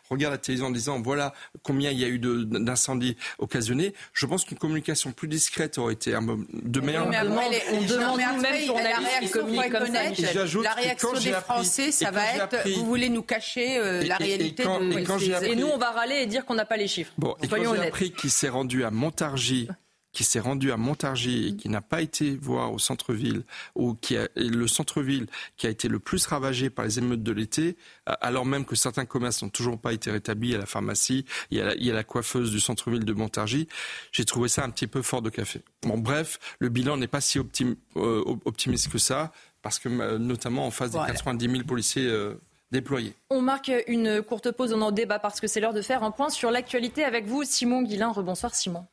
regardent 0.08 0.34
la 0.34 0.38
télévision 0.38 0.68
en 0.68 0.70
disant 0.70 1.00
voilà 1.00 1.32
combien 1.62 1.90
il 1.90 1.98
y 1.98 2.04
a 2.04 2.08
eu 2.08 2.18
d'incendies 2.18 3.16
occasionnés. 3.38 3.92
Je 4.12 4.26
pense 4.26 4.44
qu'une 4.44 4.58
communication 4.58 5.12
plus 5.12 5.28
discrète 5.28 5.78
aurait 5.78 5.94
été 5.94 6.14
un, 6.14 6.22
de 6.22 6.80
meilleur. 6.80 7.06
on 7.06 7.82
demande 7.82 8.20
nous-mêmes 8.34 8.64
journalistes 8.64 9.32
comme 9.32 9.86
ça. 9.86 10.62
La 10.62 10.72
réaction 10.72 11.12
des 11.14 11.32
Français, 11.32 11.90
ça 11.90 12.10
va 12.10 12.22
être 12.34 12.68
vous 12.76 12.86
voulez 12.86 13.08
nous 13.08 13.22
cacher 13.22 13.78
euh, 13.78 14.02
la 14.04 14.16
réalité 14.16 14.62
de. 14.64 15.44
Et 15.44 15.56
nous, 15.56 15.66
on 15.66 15.78
va 15.80 15.90
râler 15.90 16.16
et 16.16 16.26
dire 16.26 16.44
qu'on 16.44 16.54
n'a 16.54 16.64
pas 16.64 16.76
les 16.76 16.86
chiffres. 16.86 17.12
Bon, 17.18 17.34
et 17.42 17.48
quand 17.48 17.56
j'ai 17.56 17.86
appris 17.86 18.12
qu'il 18.12 18.30
s'est 18.30 18.48
rendu 18.48 18.84
à 18.84 18.90
Montargis 18.90 19.68
qui 20.12 20.24
s'est 20.24 20.40
rendu 20.40 20.72
à 20.72 20.76
Montargis 20.76 21.48
et 21.48 21.56
qui 21.56 21.68
n'a 21.68 21.80
pas 21.80 22.02
été 22.02 22.36
voir 22.36 22.72
au 22.72 22.78
centre-ville, 22.78 23.44
ou 23.74 23.94
qui 23.94 24.16
a, 24.16 24.28
le 24.34 24.66
centre-ville 24.66 25.26
qui 25.56 25.66
a 25.66 25.70
été 25.70 25.88
le 25.88 25.98
plus 25.98 26.26
ravagé 26.26 26.68
par 26.70 26.84
les 26.84 26.98
émeutes 26.98 27.22
de 27.22 27.32
l'été, 27.32 27.76
alors 28.06 28.44
même 28.44 28.64
que 28.64 28.74
certains 28.74 29.04
commerces 29.04 29.42
n'ont 29.42 29.48
toujours 29.48 29.80
pas 29.80 29.92
été 29.92 30.10
rétablis, 30.10 30.54
à 30.54 30.58
la 30.58 30.66
pharmacie, 30.66 31.24
il 31.50 31.58
y 31.58 31.60
a 31.60 31.66
la, 31.66 31.74
il 31.76 31.84
y 31.84 31.90
a 31.90 31.94
la 31.94 32.04
coiffeuse 32.04 32.50
du 32.50 32.60
centre-ville 32.60 33.04
de 33.04 33.12
Montargis, 33.12 33.68
j'ai 34.10 34.24
trouvé 34.24 34.48
ça 34.48 34.64
un 34.64 34.70
petit 34.70 34.86
peu 34.86 35.02
fort 35.02 35.22
de 35.22 35.30
café. 35.30 35.62
Bon, 35.82 35.98
bref, 35.98 36.38
le 36.58 36.68
bilan 36.68 36.96
n'est 36.96 37.06
pas 37.06 37.20
si 37.20 37.38
optim, 37.38 37.76
euh, 37.96 38.24
optimiste 38.44 38.88
que 38.88 38.98
ça, 38.98 39.32
parce 39.62 39.78
que 39.78 39.88
notamment 40.16 40.66
en 40.66 40.70
face 40.70 40.90
des 40.90 40.98
90 40.98 41.50
000 41.50 41.64
policiers 41.64 42.06
euh, 42.06 42.34
déployés. 42.72 43.14
On 43.30 43.42
marque 43.42 43.72
une 43.86 44.22
courte 44.22 44.50
pause, 44.52 44.72
on 44.72 44.82
en 44.82 44.92
débat 44.92 45.18
parce 45.18 45.40
que 45.40 45.46
c'est 45.46 45.60
l'heure 45.60 45.74
de 45.74 45.82
faire 45.82 46.02
un 46.02 46.10
point 46.10 46.30
sur 46.30 46.50
l'actualité 46.50 47.04
avec 47.04 47.26
vous, 47.26 47.44
Simon 47.44 47.82
Guillain. 47.82 48.12
Rebonsoir 48.12 48.54
Simon. 48.54 48.86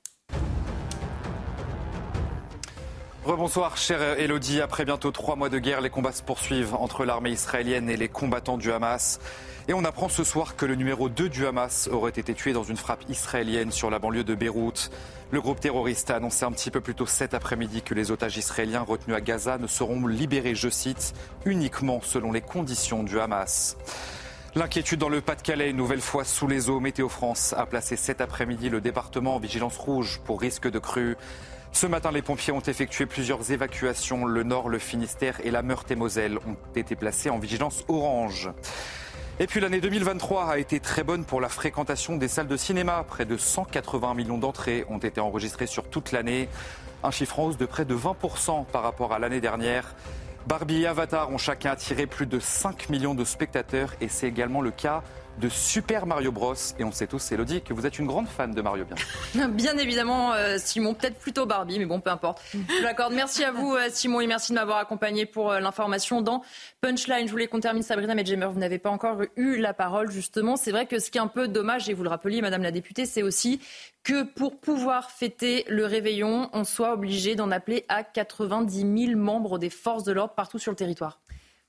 Rebonsoir, 3.27 3.75
chère 3.75 4.17
Elodie. 4.19 4.61
Après 4.61 4.85
bientôt 4.85 5.11
trois 5.11 5.35
mois 5.35 5.49
de 5.49 5.59
guerre, 5.59 5.81
les 5.81 5.89
combats 5.89 6.13
se 6.13 6.23
poursuivent 6.23 6.73
entre 6.75 7.03
l'armée 7.03 7.31
israélienne 7.31 7.89
et 7.89 7.97
les 7.97 8.07
combattants 8.07 8.57
du 8.57 8.71
Hamas. 8.71 9.19
Et 9.67 9.73
on 9.73 9.83
apprend 9.83 10.07
ce 10.07 10.23
soir 10.23 10.55
que 10.55 10.65
le 10.65 10.75
numéro 10.75 11.09
2 11.09 11.27
du 11.27 11.45
Hamas 11.45 11.89
aurait 11.91 12.11
été 12.11 12.33
tué 12.33 12.53
dans 12.53 12.63
une 12.63 12.77
frappe 12.77 13.03
israélienne 13.09 13.69
sur 13.73 13.89
la 13.89 13.99
banlieue 13.99 14.23
de 14.23 14.33
Beyrouth. 14.33 14.91
Le 15.29 15.41
groupe 15.41 15.59
terroriste 15.59 16.09
a 16.09 16.15
annoncé 16.15 16.45
un 16.45 16.51
petit 16.53 16.71
peu 16.71 16.79
plus 16.79 16.95
tôt 16.95 17.05
cet 17.05 17.33
après-midi 17.33 17.81
que 17.81 17.93
les 17.93 18.11
otages 18.11 18.37
israéliens 18.37 18.81
retenus 18.81 19.17
à 19.17 19.19
Gaza 19.19 19.57
ne 19.57 19.67
seront 19.67 20.07
libérés, 20.07 20.55
je 20.55 20.69
cite, 20.69 21.13
uniquement 21.45 21.99
selon 22.01 22.31
les 22.31 22.39
conditions 22.39 23.03
du 23.03 23.19
Hamas. 23.19 23.75
L'inquiétude 24.55 24.99
dans 24.99 25.09
le 25.09 25.19
Pas-de-Calais, 25.19 25.73
nouvelle 25.73 25.99
fois 25.99 26.23
sous 26.23 26.47
les 26.47 26.69
eaux. 26.69 26.79
Météo 26.79 27.09
France 27.09 27.53
a 27.57 27.65
placé 27.65 27.97
cet 27.97 28.21
après-midi 28.21 28.69
le 28.69 28.79
département 28.79 29.35
en 29.35 29.39
vigilance 29.39 29.77
rouge 29.77 30.21
pour 30.23 30.39
risque 30.39 30.71
de 30.71 30.79
crue. 30.79 31.17
Ce 31.73 31.85
matin, 31.87 32.11
les 32.11 32.21
pompiers 32.21 32.53
ont 32.53 32.61
effectué 32.61 33.05
plusieurs 33.05 33.51
évacuations. 33.51 34.25
Le 34.25 34.43
Nord, 34.43 34.69
le 34.69 34.79
Finistère 34.79 35.41
et 35.43 35.51
la 35.51 35.61
Meurthe-et-Moselle 35.61 36.37
ont 36.47 36.55
été 36.73 36.95
placés 36.95 37.29
en 37.29 37.37
vigilance 37.37 37.83
orange. 37.89 38.49
Et 39.39 39.45
puis 39.45 39.59
l'année 39.59 39.80
2023 39.81 40.49
a 40.49 40.57
été 40.57 40.80
très 40.80 41.03
bonne 41.03 41.23
pour 41.23 41.39
la 41.39 41.47
fréquentation 41.47 42.18
des 42.18 42.27
salles 42.27 42.47
de 42.47 42.57
cinéma. 42.57 43.05
Près 43.07 43.23
de 43.23 43.38
180 43.38 44.15
millions 44.15 44.39
d'entrées 44.39 44.84
ont 44.89 44.97
été 44.97 45.22
enregistrées 45.22 45.68
sur 45.68 45.88
toute 45.88 46.11
l'année. 46.11 46.49
Un 47.03 47.11
chiffre 47.11 47.39
en 47.39 47.45
hausse 47.45 47.57
de 47.57 47.68
près 47.68 47.85
de 47.85 47.95
20% 47.95 48.65
par 48.65 48.81
rapport 48.81 49.14
à 49.14 49.19
l'année 49.19 49.39
dernière. 49.39 49.93
Barbie 50.47 50.81
et 50.81 50.88
Avatar 50.88 51.30
ont 51.30 51.38
chacun 51.38 51.69
attiré 51.69 52.07
plus 52.07 52.26
de 52.26 52.39
5 52.39 52.89
millions 52.89 53.14
de 53.14 53.23
spectateurs 53.23 53.93
et 54.01 54.07
c'est 54.07 54.27
également 54.27 54.61
le 54.61 54.72
cas 54.72 55.03
de 55.39 55.49
Super 55.49 56.05
Mario 56.05 56.31
Bros. 56.31 56.55
Et 56.80 56.84
on 56.84 56.91
sait 56.91 57.07
tous, 57.07 57.31
Elodie, 57.31 57.61
que 57.61 57.73
vous 57.73 57.85
êtes 57.85 57.99
une 57.99 58.07
grande 58.07 58.27
fan 58.27 58.51
de 58.51 58.61
Mario 58.61 58.85
bien. 58.85 59.47
bien 59.49 59.77
évidemment, 59.77 60.34
euh, 60.34 60.57
Simon, 60.57 60.93
peut-être 60.93 61.18
plutôt 61.18 61.45
Barbie, 61.45 61.80
mais 61.80 61.85
bon, 61.85 61.99
peu 61.99 62.09
importe. 62.09 62.41
Je 62.53 62.84
l'accorde. 62.84 63.14
Merci 63.14 63.43
à 63.43 63.51
vous, 63.51 63.76
euh, 63.76 63.88
Simon, 63.91 64.22
et 64.22 64.27
merci 64.27 64.51
de 64.51 64.57
m'avoir 64.57 64.77
accompagné 64.77 65.26
pour 65.26 65.51
euh, 65.51 65.59
l'information 65.59 66.22
dans 66.22 66.43
Punchline. 66.81 67.27
Je 67.27 67.31
voulais 67.31 67.47
qu'on 67.47 67.59
termine, 67.59 67.84
Sabrina 67.84 68.15
Medjemer. 68.15 68.47
Vous 68.47 68.59
n'avez 68.59 68.80
pas 68.80 68.89
encore 68.89 69.22
eu 69.35 69.57
la 69.57 69.73
parole, 69.73 70.11
justement. 70.11 70.55
C'est 70.55 70.72
vrai 70.72 70.85
que 70.85 70.99
ce 70.99 71.11
qui 71.11 71.18
est 71.18 71.22
un 71.22 71.27
peu 71.27 71.47
dommage, 71.47 71.89
et 71.89 71.93
vous 71.93 72.03
le 72.03 72.09
rappeliez, 72.09 72.41
Madame 72.41 72.64
la 72.64 72.72
députée, 72.72 73.05
c'est 73.05 73.23
aussi 73.23 73.59
que 74.03 74.23
pour 74.23 74.59
pouvoir 74.59 75.11
fêter 75.11 75.65
le 75.68 75.85
réveillon, 75.85 76.49
on 76.53 76.64
soit 76.64 76.93
obligé 76.93 77.35
d'en 77.35 77.51
appeler 77.51 77.85
à 77.89 78.03
90 78.03 79.05
000 79.07 79.19
membres 79.19 79.59
des 79.59 79.69
forces 79.69 80.03
de 80.03 80.11
l'ordre 80.11 80.34
partout 80.34 80.59
sur 80.59 80.72
le 80.72 80.77
territoire. 80.77 81.19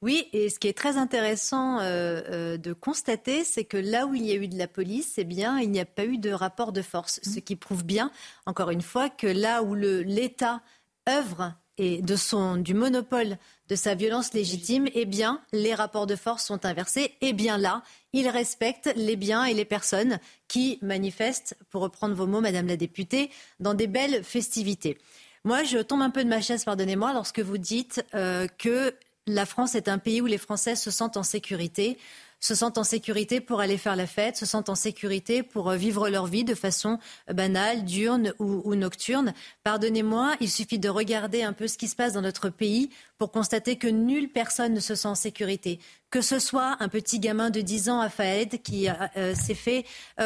Oui, 0.00 0.28
et 0.32 0.48
ce 0.48 0.60
qui 0.60 0.68
est 0.68 0.76
très 0.76 0.96
intéressant 0.96 1.80
euh, 1.80 2.22
euh, 2.30 2.56
de 2.56 2.72
constater, 2.72 3.42
c'est 3.42 3.64
que 3.64 3.76
là 3.76 4.06
où 4.06 4.14
il 4.14 4.24
y 4.24 4.30
a 4.30 4.36
eu 4.36 4.46
de 4.46 4.56
la 4.56 4.68
police, 4.68 5.14
eh 5.18 5.24
bien, 5.24 5.58
il 5.58 5.70
n'y 5.72 5.80
a 5.80 5.84
pas 5.84 6.04
eu 6.04 6.18
de 6.18 6.30
rapport 6.30 6.72
de 6.72 6.82
force. 6.82 7.18
Ce 7.24 7.40
qui 7.40 7.56
prouve 7.56 7.84
bien, 7.84 8.12
encore 8.46 8.70
une 8.70 8.82
fois, 8.82 9.10
que 9.10 9.26
là 9.26 9.64
où 9.64 9.74
l'État 9.74 10.62
œuvre 11.08 11.54
et 11.78 12.00
de 12.00 12.14
son, 12.14 12.56
du 12.56 12.74
monopole 12.74 13.38
de 13.68 13.74
sa 13.74 13.96
violence 13.96 14.34
légitime, 14.34 14.86
eh 14.94 15.04
bien, 15.04 15.40
les 15.52 15.74
rapports 15.74 16.06
de 16.06 16.16
force 16.16 16.44
sont 16.44 16.64
inversés. 16.64 17.16
Et 17.20 17.28
eh 17.28 17.32
bien 17.32 17.58
là, 17.58 17.82
il 18.12 18.28
respecte 18.28 18.92
les 18.94 19.16
biens 19.16 19.44
et 19.44 19.54
les 19.54 19.64
personnes 19.64 20.20
qui 20.46 20.78
manifestent, 20.80 21.56
pour 21.70 21.82
reprendre 21.82 22.14
vos 22.14 22.26
mots, 22.26 22.40
Madame 22.40 22.68
la 22.68 22.76
députée, 22.76 23.30
dans 23.58 23.74
des 23.74 23.88
belles 23.88 24.22
festivités. 24.22 24.96
Moi, 25.44 25.64
je 25.64 25.78
tombe 25.78 26.02
un 26.02 26.10
peu 26.10 26.24
de 26.24 26.28
ma 26.28 26.40
chaise, 26.40 26.64
pardonnez-moi, 26.64 27.12
lorsque 27.12 27.40
vous 27.40 27.58
dites 27.58 28.04
euh, 28.14 28.46
que 28.58 28.94
la 29.28 29.46
France 29.46 29.74
est 29.74 29.88
un 29.88 29.98
pays 29.98 30.20
où 30.20 30.26
les 30.26 30.38
Français 30.38 30.76
se 30.76 30.90
sentent 30.90 31.16
en 31.16 31.22
sécurité 31.22 31.98
se 32.40 32.54
sentent 32.54 32.78
en 32.78 32.84
sécurité 32.84 33.40
pour 33.40 33.60
aller 33.60 33.78
faire 33.78 33.96
la 33.96 34.06
fête, 34.06 34.36
se 34.36 34.46
sentent 34.46 34.68
en 34.68 34.74
sécurité 34.74 35.42
pour 35.42 35.70
euh, 35.70 35.76
vivre 35.76 36.08
leur 36.08 36.26
vie 36.26 36.44
de 36.44 36.54
façon 36.54 36.98
euh, 37.28 37.32
banale, 37.32 37.84
diurne 37.84 38.32
ou, 38.38 38.74
nocturne. 38.74 39.34
Pardonnez-moi, 39.64 40.36
il 40.40 40.50
suffit 40.50 40.78
de 40.78 40.88
regarder 40.88 41.42
un 41.42 41.52
peu 41.52 41.66
ce 41.66 41.78
qui 41.78 41.88
se 41.88 41.96
passe 41.96 42.12
dans 42.12 42.22
notre 42.22 42.48
pays 42.48 42.90
pour 43.18 43.32
constater 43.32 43.76
que 43.76 43.88
nulle 43.88 44.28
personne 44.28 44.74
ne 44.74 44.80
se 44.80 44.94
sent 44.94 45.08
en 45.08 45.14
sécurité. 45.14 45.80
Que 46.10 46.20
ce 46.20 46.38
soit 46.38 46.76
un 46.80 46.88
petit 46.88 47.20
gamin 47.20 47.50
de 47.50 47.60
10 47.60 47.90
ans 47.90 48.00
à 48.00 48.08
Faed 48.08 48.62
qui 48.62 48.88
euh, 48.88 49.34
s'est 49.34 49.54
fait 49.54 49.84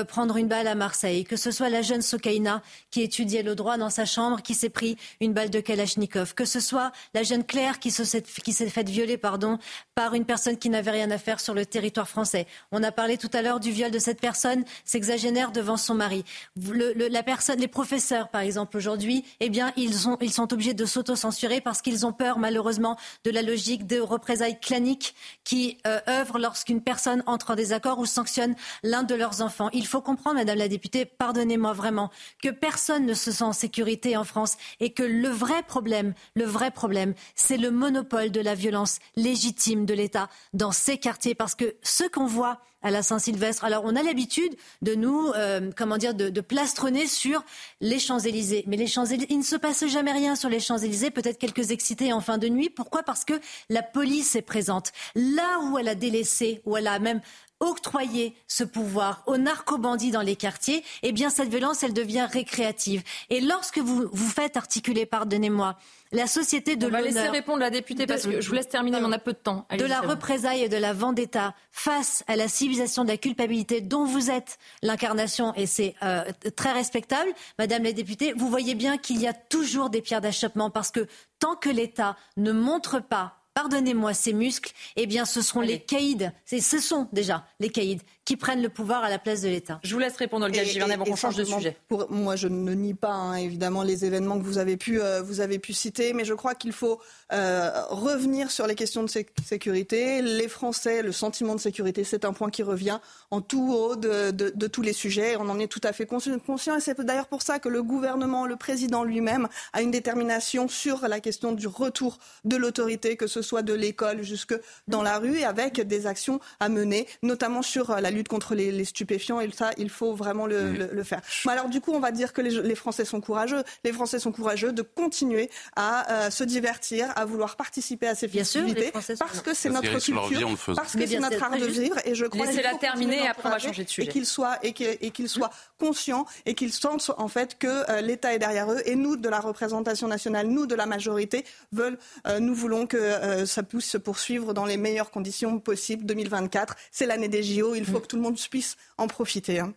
prendre 0.09 0.37
une 0.37 0.49
balle 0.49 0.67
à 0.69 0.75
Marseille, 0.75 1.25
que 1.25 1.37
ce 1.37 1.51
soit 1.51 1.69
la 1.69 1.83
jeune 1.83 2.03
Sokaina 2.03 2.63
qui 2.91 3.03
étudiait 3.03 3.43
le 3.43 3.55
droit 3.55 3.77
dans 3.77 3.91
sa 3.91 4.05
chambre 4.05 4.43
qui 4.43 4.55
s'est 4.55 4.71
pris 4.71 4.97
une 5.21 5.33
balle 5.33 5.51
de 5.51 5.61
Kalachnikov, 5.61 6.35
que 6.35 6.45
ce 6.45 6.61
soit 6.61 6.93
la 7.15 7.23
jeune 7.23 7.45
Claire 7.45 7.79
qui 7.79 7.91
s'est 7.91 8.23
fait 8.69 8.89
violer 8.89 9.17
par 9.17 10.15
une 10.15 10.25
personne 10.25 10.57
qui 10.57 10.71
n'avait 10.71 10.91
rien 10.91 11.11
à 11.11 11.19
faire 11.19 11.41
sur 11.41 11.55
le 11.55 11.67
territoire 11.67 12.09
français. 12.09 12.47
On 12.71 12.83
a 12.83 12.93
parlé 12.93 13.19
tout 13.19 13.31
à 13.33 13.43
l'heure 13.43 13.61
du 13.61 13.71
viol 13.71 13.91
de 13.91 13.99
cette 13.99 14.21
personne 14.21 14.65
sexagénaire 14.85 15.53
devant 15.53 15.77
son 15.77 15.95
mari. 15.95 16.25
les 16.57 17.69
professeurs, 17.69 18.29
par 18.29 18.41
exemple, 18.43 18.77
aujourd'hui, 18.77 19.25
eh 19.41 19.49
bien, 19.49 19.73
ils, 19.77 19.95
ils 20.21 20.33
sont 20.33 20.53
obligés 20.53 20.75
de 20.75 20.85
s'auto-censurer 20.85 21.61
parce 21.61 21.83
qu'ils 21.83 22.07
ont 22.07 22.13
peur, 22.13 22.39
malheureusement, 22.39 22.97
de 23.25 23.31
la 23.31 23.43
logique 23.43 23.87
de 23.87 24.01
représailles 24.01 24.61
claniques 24.61 25.15
qui 25.45 25.72
euh, 25.87 26.01
œuvrent 26.09 26.39
lorsqu'une 26.39 26.83
personne 26.83 27.23
entre 27.27 27.53
en 27.53 27.55
désaccord 27.55 27.99
ou 27.99 28.07
sanctionne 28.07 28.55
l'un 28.83 29.03
de 29.03 29.15
leurs 29.15 29.43
enfants. 29.43 29.71
Il 29.73 29.87
faut 29.87 30.01
comprendre, 30.01 30.37
Madame 30.37 30.59
la 30.59 30.69
députée, 30.69 31.05
pardonnez-moi 31.05 31.73
vraiment, 31.73 32.11
que 32.43 32.49
personne 32.49 33.07
ne 33.07 33.15
se 33.15 33.31
sent 33.31 33.45
en 33.45 33.53
sécurité 33.53 34.17
en 34.17 34.25
France 34.25 34.57
et 34.81 34.93
que 34.93 35.03
le 35.03 35.29
vrai 35.29 35.63
problème, 35.63 36.15
le 36.35 36.45
vrai 36.45 36.71
problème, 36.71 37.15
c'est 37.35 37.57
le 37.57 37.71
monopole 37.71 38.31
de 38.31 38.41
la 38.41 38.55
violence 38.55 38.99
légitime 39.17 39.87
de 39.87 39.95
l'État 39.95 40.29
dans 40.53 40.73
ces 40.73 40.99
quartiers 40.99 41.35
parce 41.35 41.55
que 41.55 41.77
ce 41.83 42.05
qu'on 42.05 42.27
voit 42.27 42.61
à 42.83 42.91
la 42.91 43.03
Saint-Sylvestre. 43.03 43.65
Alors, 43.65 43.83
on 43.85 43.97
a 43.97 44.03
l'habitude 44.03 44.55
de 44.83 44.95
nous, 44.95 45.31
euh, 45.37 45.71
comment 45.77 45.97
dire, 45.97 46.15
de, 46.15 46.41
plastronner 46.41 47.07
sur 47.07 47.45
les 47.81 47.99
Champs-Élysées. 47.99 48.65
Mais 48.67 48.77
les 48.77 48.87
Champs-Élysées, 48.87 49.29
il 49.31 49.39
ne 49.39 49.45
se 49.45 49.57
passe 49.57 49.87
jamais 49.87 50.13
rien 50.13 50.35
sur 50.35 50.49
les 50.49 50.61
Champs-Élysées. 50.61 51.11
Peut-être 51.11 51.39
quelques 51.39 51.71
excités 51.71 52.13
en 52.13 52.21
fin 52.21 52.39
de 52.39 52.49
nuit. 52.49 52.69
Pourquoi? 52.69 53.03
Parce 53.03 53.25
que 53.25 53.35
la 53.69 53.83
police 53.83 54.37
est 54.37 54.43
présente. 54.43 54.93
Là 55.15 55.61
où 55.65 55.79
elle 55.79 55.89
a 55.89 55.95
délaissé, 55.95 56.61
où 56.65 56.77
elle 56.77 56.89
a 56.89 56.99
même 56.99 57.21
octroyer 57.63 58.35
ce 58.49 58.65
pouvoir 58.65 59.23
aux 59.27 59.39
narcobandits 59.39 60.11
dans 60.11 60.21
les 60.21 60.37
quartiers, 60.37 60.85
eh 61.03 61.13
bien 61.13 61.31
cette 61.31 61.49
violence, 61.49 61.83
elle 61.83 61.95
devient 61.95 62.27
récréative. 62.31 63.03
Et 63.31 63.41
lorsque 63.41 63.79
vous 63.79 64.09
vous 64.13 64.29
faites 64.29 64.57
articuler, 64.57 65.07
pardonnez-moi, 65.07 65.77
la 66.11 66.27
société 66.27 66.77
de 66.77 66.87
l'honneur... 66.87 67.01
On 67.01 67.05
va 67.05 67.21
laisser 67.21 67.29
répondre 67.29 67.61
la 67.61 67.71
députée 67.71 68.07
parce 68.07 68.25
que 68.25 68.41
je 68.41 68.49
vous 68.49 68.55
laisse 68.55 68.69
terminer, 68.69 69.01
mais 69.01 69.07
on 69.07 69.13
a 69.13 69.19
peu 69.19 69.33
de 69.33 69.39
temps. 69.39 69.67
de 69.77 69.85
la 69.85 70.01
représaille 70.01 70.63
et 70.63 70.69
de 70.69 70.77
la 70.77 70.93
vendetta 70.93 71.55
face 71.71 72.25
à 72.27 72.37
la 72.37 72.49
civilisation 72.49 73.05
de 73.05 73.09
la 73.09 73.17
culpabilité 73.17 73.81
dont 73.81 74.05
vous 74.05 74.31
êtes 74.31 74.59
l'incarnation, 74.83 75.55
et 75.55 75.67
c'est 75.67 75.95
euh, 76.03 76.25
très 76.57 76.73
respectable, 76.73 77.31
Madame 77.59 77.85
la 77.85 77.93
députée, 77.93 78.35
vous 78.37 78.49
voyez 78.49 78.75
bien 78.75 78.99
qu'il 78.99 79.21
y 79.21 79.27
a 79.27 79.33
toujours 79.33 79.89
des 79.89 80.03
pierres 80.03 80.21
d'achoppement 80.21 80.71
parce 80.71 80.91
que 80.91 81.07
tant 81.39 81.55
que 81.55 81.71
l'État 81.71 82.17
ne 82.37 82.53
montre 82.53 83.01
pas 83.01 83.42
pardonnez-moi, 83.55 84.15
ces 84.15 84.33
muscles, 84.33 84.73
eh 84.97 85.07
bien, 85.07 85.25
ce 85.25 85.43
seront 85.43 85.61
les 85.61 85.81
caïds, 85.81 86.31
ce 86.47 86.81
sont 86.81 87.09
déjà 87.13 87.47
les 87.61 87.71
caïds 87.71 88.03
qui 88.25 88.37
prennent 88.37 88.63
le 88.63 88.69
pouvoir 88.69 89.03
à 89.03 89.11
la 89.11 89.19
place 89.19 89.41
de 89.41 89.49
l'État. 89.49 89.81
Je 89.83 89.93
vous 89.93 90.01
laisse 90.01 90.17
répondre, 90.17 90.47
Olga 90.47 90.63
Givernet, 90.63 90.95
avant 90.95 91.05
qu'on 91.05 91.17
change 91.17 91.37
de 91.37 91.45
sujet. 91.45 91.77
Pour, 91.89 92.11
moi, 92.11 92.37
je 92.37 92.47
ne 92.47 92.73
nie 92.73 92.95
pas, 92.95 93.13
hein, 93.13 93.35
évidemment, 93.35 93.83
les 93.83 94.05
événements 94.05 94.39
que 94.39 94.45
vous 94.45 94.59
avez 94.59 94.77
pu, 94.77 95.01
euh, 95.01 95.23
vous 95.23 95.41
avez 95.41 95.59
pu 95.59 95.73
citer, 95.73 96.13
mais 96.13 96.25
je 96.25 96.35
crois 96.35 96.55
qu'il 96.55 96.73
faut 96.73 97.01
euh, 97.33 97.71
revenir 97.89 98.51
sur 98.51 98.67
les 98.67 98.77
questions 98.77 99.03
de 99.03 99.11
sécurité. 99.45 100.23
Les 100.23 100.47
Français, 100.47 101.03
le 101.03 101.11
sentiment 101.11 101.57
de 101.57 101.61
sécurité, 101.61 102.05
c'est 102.05 102.25
un 102.25 102.33
point 102.33 102.51
qui 102.51 102.63
revient 102.63 103.01
en 103.31 103.41
tout 103.41 103.73
haut 103.73 103.97
de, 103.97 104.31
de, 104.31 104.67
tous 104.69 104.83
les 104.83 104.93
sujets. 104.93 105.37
On 105.37 105.49
en 105.49 105.59
est 105.59 105.67
tout 105.67 105.81
à 105.83 105.93
fait 105.93 106.07
conscient, 106.07 106.77
et 106.77 106.81
c'est 106.81 107.01
d'ailleurs 107.01 107.29
pour 107.29 107.43
ça 107.43 107.59
que 107.59 107.69
le 107.69 107.83
gouvernement, 107.83 108.47
le 108.47 108.57
président 108.57 109.03
lui-même, 109.03 109.49
a 109.73 109.83
une 109.83 109.91
détermination 109.91 110.69
sur 110.69 111.09
la 111.09 111.19
question 111.19 111.53
du 111.53 111.67
retour 111.67 112.19
de 112.45 112.57
l'autorité, 112.57 113.17
que 113.17 113.27
ce 113.27 113.43
soit 113.43 113.63
de 113.63 113.75
l'école 113.75 114.23
jusque 114.23 114.55
dans 114.87 115.03
la 115.03 115.19
rue, 115.19 115.43
avec 115.43 115.81
des 115.81 116.07
actions 116.07 116.39
à 116.61 116.69
mener, 116.69 117.09
notamment 117.23 117.63
sur 117.63 118.01
la 118.01 118.12
lutte 118.13 118.29
contre 118.29 118.55
les, 118.55 118.85
stupéfiants. 118.85 119.41
Et 119.41 119.51
ça, 119.51 119.71
il 119.77 119.91
faut 119.91 120.15
vraiment 120.15 120.47
le, 120.47 121.03
faire. 121.05 121.21
Mais 121.47 121.53
alors, 121.53 121.69
du 121.69 121.81
coup, 121.81 121.93
on 121.93 122.01
va 122.01 122.11
dire 122.11 122.33
que 122.33 122.41
les, 122.41 122.75
Français 122.75 123.05
sont 123.05 123.21
courageux. 123.21 123.63
Les 123.85 123.93
Français 123.93 124.19
sont 124.19 124.33
courageux 124.33 124.73
de 124.73 124.83
continuer 124.83 125.51
à 125.77 126.31
se 126.31 126.45
divertir, 126.45 127.13
à 127.17 127.25
vouloir 127.25 127.57
participer 127.57 128.09
à 128.09 128.15
ces 128.15 128.29
festivités, 128.29 128.93
parce 128.93 129.41
que 129.43 129.55
c'est 129.55 129.71
notre 129.71 129.99
culture, 129.99 130.49
parce 130.75 130.95
que 130.95 131.07
c'est 131.07 131.19
notre 131.19 131.43
art 131.43 131.57
de 131.57 131.67
vivre. 131.67 131.97
Et 132.05 132.15
je 132.15 132.27
crois 132.27 132.47
Laissez-la 132.47 132.75
terminer, 132.75 133.29
après 133.29 133.49
on 133.49 133.53
va 133.53 133.59
changer 133.59 133.85
de 133.85 133.89
sujet. 133.89 134.09
Et 134.09 134.11
qu'ils 134.11 134.27
soient, 134.27 134.59
et 134.63 134.73
qu'ils 134.73 135.29
soient 135.29 135.51
conscients 135.79 136.27
et 136.47 136.55
qu'ils 136.55 136.73
sentent 136.73 137.11
en 137.19 137.29
fait 137.29 137.59
que 137.59 138.01
l'État 138.01 138.35
est 138.35 138.39
derrière 138.39 138.71
eux. 138.71 138.81
Et 138.85 138.95
nous, 138.95 139.17
de 139.17 139.29
la 139.29 139.41
représentation 139.41 140.09
nationale, 140.09 140.47
nous, 140.47 140.67
de 140.67 140.75
la 140.75 140.87
majorité, 140.87 141.45
veulent, 141.73 141.99
nous 142.41 142.55
voulons 142.55 142.87
que 142.87 143.45
ça 143.47 143.63
puisse 143.63 143.87
se 143.87 143.99
poursuivre 143.99 144.55
dans 144.55 144.65
les 144.65 144.77
meilleures 144.77 145.11
conditions 145.11 145.59
possibles. 145.59 146.05
2024, 146.05 146.77
c'est 146.91 147.07
l'année 147.07 147.29
des 147.29 147.43
JO. 147.43 147.75
Il 147.75 147.85
faut. 147.85 148.02
Que 148.03 148.07
tout 148.07 148.17
le 148.17 148.23
monde 148.23 148.37
puisse 148.51 148.77
en 148.99 149.07
profiter. 149.07 149.61
Hein. 149.61 149.75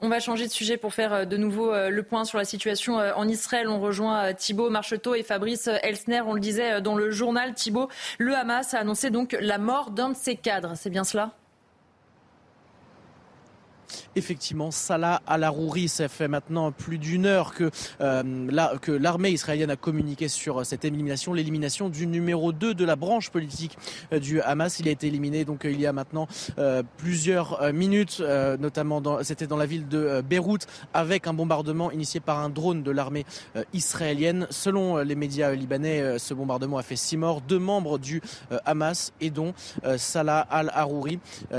On 0.00 0.08
va 0.08 0.20
changer 0.20 0.46
de 0.46 0.52
sujet 0.52 0.76
pour 0.76 0.92
faire 0.92 1.12
euh, 1.12 1.24
de 1.24 1.36
nouveau 1.36 1.72
euh, 1.72 1.88
le 1.88 2.02
point 2.02 2.24
sur 2.24 2.38
la 2.38 2.44
situation 2.44 2.98
euh, 2.98 3.12
en 3.14 3.28
Israël. 3.28 3.68
On 3.68 3.80
rejoint 3.80 4.34
Thibault 4.34 4.70
Marcheteau 4.70 5.14
et 5.14 5.22
Fabrice 5.22 5.68
Elsner. 5.82 6.20
On 6.22 6.34
le 6.34 6.40
disait 6.40 6.80
dans 6.80 6.94
le 6.94 7.10
journal, 7.10 7.54
Thibault, 7.54 7.88
le 8.18 8.34
Hamas 8.34 8.74
a 8.74 8.78
annoncé 8.78 9.10
donc 9.10 9.36
la 9.40 9.58
mort 9.58 9.90
d'un 9.90 10.10
de 10.10 10.16
ses 10.16 10.36
cadres. 10.36 10.72
C'est 10.76 10.90
bien 10.90 11.04
cela? 11.04 11.32
Effectivement, 14.16 14.70
Salah 14.70 15.22
Al-Arouri, 15.26 15.88
ça 15.88 16.08
fait 16.08 16.28
maintenant 16.28 16.72
plus 16.72 16.98
d'une 16.98 17.26
heure 17.26 17.54
que, 17.54 17.70
euh, 18.00 18.22
l'armée 18.88 19.30
israélienne 19.30 19.70
a 19.70 19.76
communiqué 19.76 20.28
sur 20.28 20.64
cette 20.64 20.84
élimination, 20.84 21.32
l'élimination 21.32 21.88
du 21.88 22.06
numéro 22.06 22.52
2 22.52 22.74
de 22.74 22.84
la 22.84 22.96
branche 22.96 23.30
politique 23.30 23.76
euh, 24.12 24.18
du 24.18 24.40
Hamas. 24.40 24.78
Il 24.80 24.88
a 24.88 24.90
été 24.90 25.06
éliminé 25.06 25.44
donc 25.44 25.62
il 25.64 25.80
y 25.80 25.86
a 25.86 25.92
maintenant 25.92 26.28
euh, 26.58 26.82
plusieurs 26.96 27.72
minutes, 27.72 28.20
notamment 28.58 29.02
c'était 29.22 29.46
dans 29.46 29.56
la 29.56 29.66
ville 29.66 29.88
de 29.88 30.22
Beyrouth, 30.22 30.66
avec 30.92 31.26
un 31.26 31.34
bombardement 31.34 31.90
initié 31.90 32.20
par 32.20 32.38
un 32.38 32.48
drone 32.48 32.82
de 32.82 32.90
l'armée 32.90 33.24
israélienne. 33.72 34.46
Selon 34.50 34.98
les 34.98 35.14
médias 35.14 35.52
libanais, 35.52 36.18
ce 36.18 36.34
bombardement 36.34 36.78
a 36.78 36.82
fait 36.82 36.96
six 36.96 37.16
morts, 37.16 37.40
deux 37.40 37.58
membres 37.58 37.98
du 37.98 38.22
Hamas 38.64 39.12
et 39.20 39.30
dont 39.30 39.54
Salah 39.96 40.40
Al-Arouri, 40.40 41.18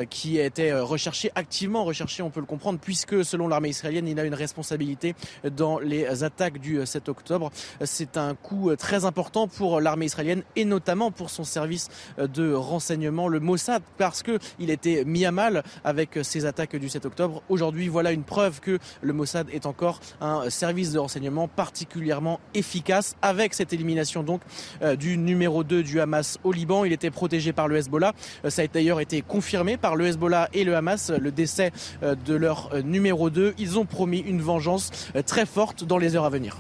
qui 0.10 0.38
était 0.38 0.74
recherché, 0.74 1.32
activement 1.36 1.84
recherché 1.84 2.24
on 2.26 2.30
peut 2.30 2.40
le 2.40 2.46
comprendre, 2.46 2.80
puisque 2.80 3.24
selon 3.24 3.48
l'armée 3.48 3.70
israélienne, 3.70 4.08
il 4.08 4.20
a 4.20 4.26
une 4.26 4.34
responsabilité 4.34 5.16
dans 5.56 5.80
les 5.80 6.24
attaques 6.24 6.60
du 6.60 6.86
7 6.86 7.10
octobre. 7.10 7.52
C'est 7.84 8.18
un 8.18 8.36
coup 8.36 8.76
très 8.76 9.06
important 9.06 9.48
pour 9.48 9.82
l'armée 9.82 10.06
israélienne 10.06 10.44
et 10.56 10.66
notamment 10.66 11.12
pour 11.12 11.30
son 11.30 11.44
service 11.44 11.90
de 12.18 12.54
renseignement, 12.54 13.28
le 13.28 13.40
Mossad, 13.40 13.84
parce 13.98 14.24
qu'il 14.24 14.70
était 14.70 15.04
mis 15.06 15.26
à 15.26 15.32
mal 15.32 15.64
avec 15.84 16.20
ces 16.24 16.46
attaques 16.46 16.76
du 16.76 16.90
7 16.90 17.06
octobre. 17.06 17.44
Aujourd'hui, 17.50 17.88
voilà 17.88 18.12
une 18.12 18.24
preuve 18.24 18.60
que 18.60 18.80
le 19.02 19.14
Mossad 19.14 19.48
est 19.52 19.66
encore 19.66 20.00
un 20.22 20.50
service 20.50 20.92
de 20.92 21.00
renseignement 21.00 21.48
particulièrement 21.48 22.40
efficace 22.54 23.16
avec 23.22 23.54
cette 23.54 23.74
élimination 23.74 24.24
donc 24.24 24.42
euh, 24.82 24.96
du 24.96 25.18
numéro 25.18 25.64
2 25.64 25.84
du 25.84 26.00
Hamas 26.00 26.38
au 26.44 26.52
Liban. 26.52 26.86
Il 26.86 26.94
était 26.94 27.12
protégé 27.12 27.54
par 27.54 27.68
le 27.68 27.78
Hezbollah. 27.78 28.14
Euh, 28.44 28.50
ça 28.50 28.62
a 28.62 28.68
d'ailleurs 28.68 29.00
été 29.00 29.22
confirmé 29.22 29.78
par 29.78 29.96
le 29.96 30.08
Hezbollah 30.08 30.50
et 30.54 30.64
le 30.64 30.76
Hamas. 30.76 31.12
Le 31.12 31.32
décès 31.32 31.72
euh, 32.04 32.05
de 32.14 32.36
leur 32.36 32.70
euh, 32.74 32.82
numéro 32.82 33.30
2. 33.30 33.56
Ils 33.58 33.80
ont 33.80 33.86
promis 33.86 34.20
une 34.20 34.42
vengeance 34.42 34.92
euh, 35.16 35.22
très 35.22 35.46
forte 35.46 35.84
dans 35.84 35.98
les 35.98 36.16
heures 36.16 36.26
à 36.26 36.30
venir. 36.30 36.58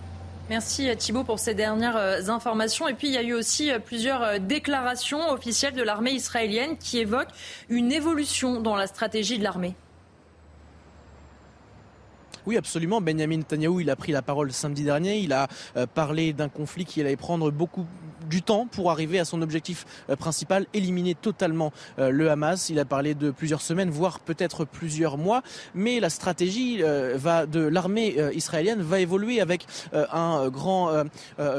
Merci 0.49 0.89
euh, 0.89 0.95
Thibault 0.95 1.23
pour 1.23 1.39
ces 1.39 1.53
dernières 1.53 2.29
informations. 2.29 2.87
Et 2.87 2.93
puis 2.93 3.07
il 3.07 3.13
y 3.13 3.17
a 3.17 3.23
eu 3.23 3.33
aussi 3.33 3.71
plusieurs 3.85 4.39
déclarations 4.39 5.29
officielles 5.29 5.73
de 5.73 5.83
l'armée 5.83 6.11
israélienne 6.11 6.77
qui 6.77 6.99
évoquent 6.99 7.33
une 7.69 7.91
évolution 7.91 8.61
dans 8.61 8.75
la 8.75 8.87
stratégie 8.87 9.37
de 9.37 9.43
l'armée. 9.43 9.75
Oui, 12.45 12.57
absolument. 12.57 13.01
Benjamin 13.01 13.37
Netanyahu, 13.37 13.81
il 13.81 13.89
a 13.89 13.95
pris 13.95 14.11
la 14.11 14.21
parole 14.21 14.51
samedi 14.51 14.83
dernier. 14.83 15.17
Il 15.17 15.33
a 15.33 15.47
parlé 15.95 16.31
d'un 16.31 16.47
conflit 16.47 16.85
qui 16.85 17.01
allait 17.01 17.15
prendre 17.15 17.49
beaucoup 17.49 17.87
du 18.25 18.41
temps 18.41 18.67
pour 18.69 18.91
arriver 18.91 19.19
à 19.19 19.25
son 19.25 19.41
objectif 19.41 19.85
euh, 20.09 20.15
principal, 20.15 20.65
éliminer 20.73 21.15
totalement 21.15 21.71
euh, 21.99 22.09
le 22.09 22.29
Hamas. 22.29 22.69
Il 22.69 22.79
a 22.79 22.85
parlé 22.85 23.13
de 23.13 23.31
plusieurs 23.31 23.61
semaines, 23.61 23.89
voire 23.89 24.19
peut-être 24.19 24.65
plusieurs 24.65 25.17
mois, 25.17 25.41
mais 25.73 25.99
la 25.99 26.09
stratégie 26.09 26.79
euh, 26.81 27.15
va 27.17 27.45
de 27.45 27.61
l'armée 27.61 28.15
israélienne 28.33 28.81
va 28.81 28.99
évoluer 28.99 29.41
avec 29.41 29.65
un 29.93 30.49
grand 30.49 31.05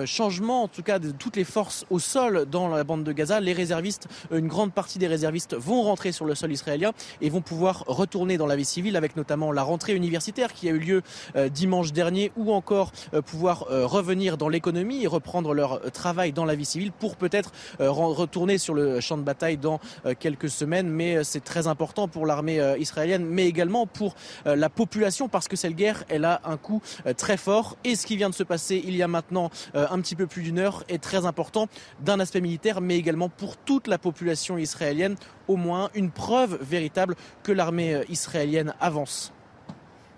changement, 0.05 0.65
en 0.65 0.69
tout 0.69 0.83
cas 0.83 0.99
de 0.99 1.11
toutes 1.11 1.37
les 1.37 1.45
forces 1.45 1.85
au 1.91 1.99
sol 1.99 2.47
dans 2.51 2.69
la 2.69 2.85
bande 2.85 3.05
de 3.05 3.13
Gaza. 3.13 3.41
Les 3.41 3.53
réservistes, 3.53 4.09
une 4.31 4.49
grande 4.49 4.73
partie 4.73 4.99
des 4.99 5.07
réservistes 5.07 5.55
vont 5.55 5.83
rentrer 5.83 6.13
sur 6.13 6.25
le 6.25 6.35
sol 6.35 6.53
israélien 6.53 6.93
et 7.21 7.31
vont 7.31 7.41
pouvoir 7.41 7.85
retourner 7.87 8.39
dans 8.39 8.47
la 8.47 8.57
vie 8.57 8.65
civile, 8.65 8.97
avec 8.97 9.17
notamment 9.17 9.53
la 9.53 9.63
rentrée 9.63 9.95
universitaire 9.95 10.53
qui 10.53 10.69
a 10.69 10.73
eu 10.73 10.79
lieu 10.79 11.03
dimanche 11.51 11.93
dernier, 11.93 12.33
ou 12.37 12.53
encore 12.53 12.93
pouvoir 13.27 13.67
revenir 13.69 14.37
dans 14.37 14.49
l'économie 14.49 15.05
et 15.05 15.07
reprendre 15.07 15.55
leur 15.55 15.81
travail 15.93 16.33
dans 16.33 16.45
la 16.45 16.55
vie 16.57 16.65
civile 16.65 16.93
pour 16.93 17.17
peut-être 17.17 17.53
euh, 17.81 17.91
retourner 17.91 18.59
sur 18.59 18.75
le 18.75 19.01
champ 19.01 19.17
de 19.17 19.23
bataille 19.23 19.57
dans 19.57 19.81
euh, 20.05 20.15
quelques 20.19 20.51
semaines. 20.51 20.89
Mais 20.89 21.17
euh, 21.17 21.25
c'est 21.25 21.45
très 21.45 21.67
important 21.67 22.09
pour 22.09 22.27
l'armée 22.27 22.61
israélienne, 22.79 23.25
mais 23.25 23.47
également 23.47 23.87
pour 23.87 24.15
la 24.45 24.69
population 24.69 25.29
parce 25.29 25.49
que 25.49 25.57
cette 25.57 25.75
guerre, 25.75 26.05
elle 26.09 26.25
a 26.25 26.41
un 26.45 26.57
coût 26.57 26.81
très 27.17 27.37
fort. 27.37 27.77
Et 27.85 27.97
ce 27.97 28.07
qui 28.07 28.17
vient 28.17 28.31
de 28.31 28.35
se 28.35 28.43
passer 28.43 28.83
il 28.85 28.97
y 28.97 29.03
a 29.03 29.09
maintenant 29.09 29.51
un 29.75 30.01
petit 30.01 30.15
peu 30.15 30.27
plus 30.27 30.43
d'une 30.43 30.59
heure 30.59 30.85
est 30.89 31.03
très 31.03 31.27
important 31.27 31.69
d'un 32.01 32.21
aspect 32.21 32.41
militaire, 32.41 32.81
mais 32.81 32.97
également 32.97 33.29
pour 33.29 33.57
toute 33.57 33.87
la 33.89 33.99
population 33.99 34.59
israélienne. 34.59 35.17
Au 35.49 35.57
moins 35.57 35.91
une 35.95 36.11
preuve 36.11 36.59
véritable 36.63 37.15
que 37.43 37.53
l'armée 37.53 38.03
israélienne 38.09 38.75
avance. 38.81 39.33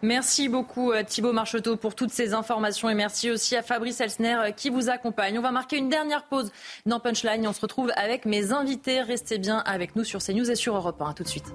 Merci 0.03 0.49
beaucoup 0.49 0.93
euh, 0.93 1.03
Thibault 1.03 1.33
Marcheteau 1.33 1.77
pour 1.77 1.97
toutes 1.97 2.11
ces 2.11 2.33
informations 2.33 2.89
et 2.89 2.95
merci 2.95 3.31
aussi 3.33 3.57
à 3.57 3.63
Fabrice 3.63 4.01
Elsner 4.01 4.35
euh, 4.35 4.51
qui 4.53 4.71
vous 4.71 4.91
accompagne. 4.91 5.39
On 5.39 5.43
va 5.43 5.51
marquer 5.51 5.77
une 5.77 5.89
dernière 5.89 6.25
pause 6.25 6.53
dans 6.87 7.01
Punchline 7.01 7.45
et 7.45 7.49
on 7.49 7.53
se 7.53 7.61
retrouve 7.61 7.91
avec 7.97 8.25
mes 8.25 8.53
invités. 8.53 9.03
Restez 9.03 9.39
bien 9.39 9.59
avec 9.59 9.97
nous 9.97 10.05
sur 10.05 10.23
CNews 10.23 10.51
et 10.51 10.55
sur 10.55 10.77
Europe 10.77 11.03
1. 11.03 11.15
tout 11.15 11.25
de 11.25 11.29
suite. 11.29 11.53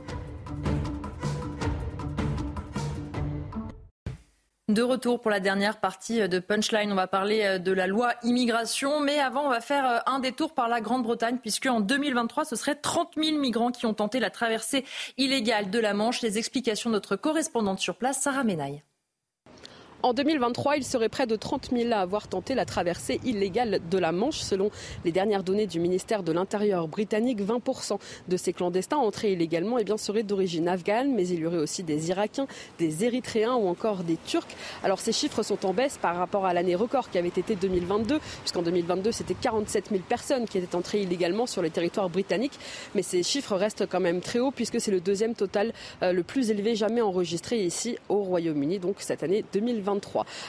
De 4.69 4.81
retour 4.81 5.19
pour 5.19 5.30
la 5.30 5.41
dernière 5.41 5.81
partie 5.81 6.26
de 6.30 6.40
Punchline, 6.40 6.90
on 6.90 6.95
va 6.95 7.07
parler 7.07 7.44
euh, 7.44 7.60
de 7.60 7.73
la 7.73 7.85
loi 7.85 8.14
immigration, 8.23 9.02
mais 9.02 9.19
avant 9.19 9.45
on 9.45 9.49
va 9.49 9.60
faire 9.60 9.85
euh, 9.85 9.99
un 10.06 10.19
détour 10.19 10.53
par 10.53 10.69
la 10.69 10.80
Grande-Bretagne 10.80 11.38
puisque 11.41 11.65
en 11.65 11.81
2023 11.81 12.45
ce 12.45 12.56
serait 12.56 12.76
30 12.76 13.15
000 13.22 13.40
migrants 13.40 13.73
qui 13.73 13.85
ont 13.85 13.94
tenté 13.94 14.22
la 14.22 14.30
traversée 14.30 14.85
illégale 15.18 15.69
de 15.69 15.80
la 15.80 15.94
Manche. 15.94 16.22
Les 16.22 16.38
explications 16.38 16.90
de 16.90 16.95
notre 16.95 17.18
correspondante 17.18 17.80
sur 17.80 17.98
place, 17.98 18.22
Sarah 18.22 18.45
Menaille. 18.45 18.84
En 20.05 20.11
2023, 20.11 20.75
il 20.75 20.84
serait 20.84 21.07
près 21.07 21.27
de 21.27 21.38
30 21.38 21.69
000 21.71 21.93
à 21.93 21.99
avoir 21.99 22.27
tenté 22.27 22.55
la 22.55 22.65
traversée 22.65 23.21
illégale 23.23 23.80
de 23.89 23.97
la 23.97 24.11
Manche. 24.11 24.39
Selon 24.39 24.69
les 25.05 25.13
dernières 25.13 25.43
données 25.43 25.65
du 25.65 25.80
ministère 25.80 26.23
de 26.23 26.34
l'Intérieur 26.34 26.89
britannique, 26.89 27.39
20% 27.41 27.99
de 28.27 28.35
ces 28.35 28.51
clandestins 28.51 28.97
entrés 28.97 29.31
illégalement 29.31 29.77
eh 29.77 29.85
bien, 29.85 29.95
seraient 29.95 30.23
d'origine 30.23 30.67
afghane, 30.67 31.13
mais 31.13 31.25
il 31.30 31.39
y 31.39 31.45
aurait 31.45 31.59
aussi 31.59 31.84
des 31.84 32.09
Irakiens, 32.09 32.47
des 32.80 33.05
Érythréens 33.05 33.53
ou 33.53 33.69
encore 33.69 34.03
des 34.03 34.17
Turcs. 34.27 34.49
Alors 34.84 34.99
ces 34.99 35.13
chiffres 35.13 35.41
sont 35.41 35.65
en 35.65 35.73
baisse 35.73 35.97
par 35.97 36.17
rapport 36.17 36.45
à 36.45 36.53
l'année 36.53 36.75
record 36.75 37.09
qui 37.09 37.17
avait 37.17 37.30
été 37.30 37.55
2022, 37.55 38.19
puisqu'en 38.41 38.61
2022, 38.61 39.13
c'était 39.13 39.35
47 39.35 39.88
000 39.89 40.01
personnes 40.01 40.49
qui 40.49 40.57
étaient 40.57 40.75
entrées 40.75 41.03
illégalement 41.03 41.45
sur 41.45 41.61
le 41.61 41.69
territoire 41.69 42.09
britannique. 42.09 42.59
Mais 42.93 43.03
ces 43.03 43.23
chiffres 43.23 43.55
restent 43.55 43.88
quand 43.88 44.01
même 44.01 44.19
très 44.19 44.39
hauts, 44.39 44.51
puisque 44.51 44.81
c'est 44.81 44.91
le 44.91 44.99
deuxième 44.99 45.34
total 45.34 45.71
euh, 46.01 46.11
le 46.11 46.23
plus 46.23 46.51
élevé 46.51 46.75
jamais 46.75 46.99
enregistré 46.99 47.63
ici 47.63 47.97
au 48.09 48.17
Royaume-Uni, 48.17 48.80
donc 48.80 48.97
cette 48.99 49.23
année 49.23 49.45
2022. 49.53 49.93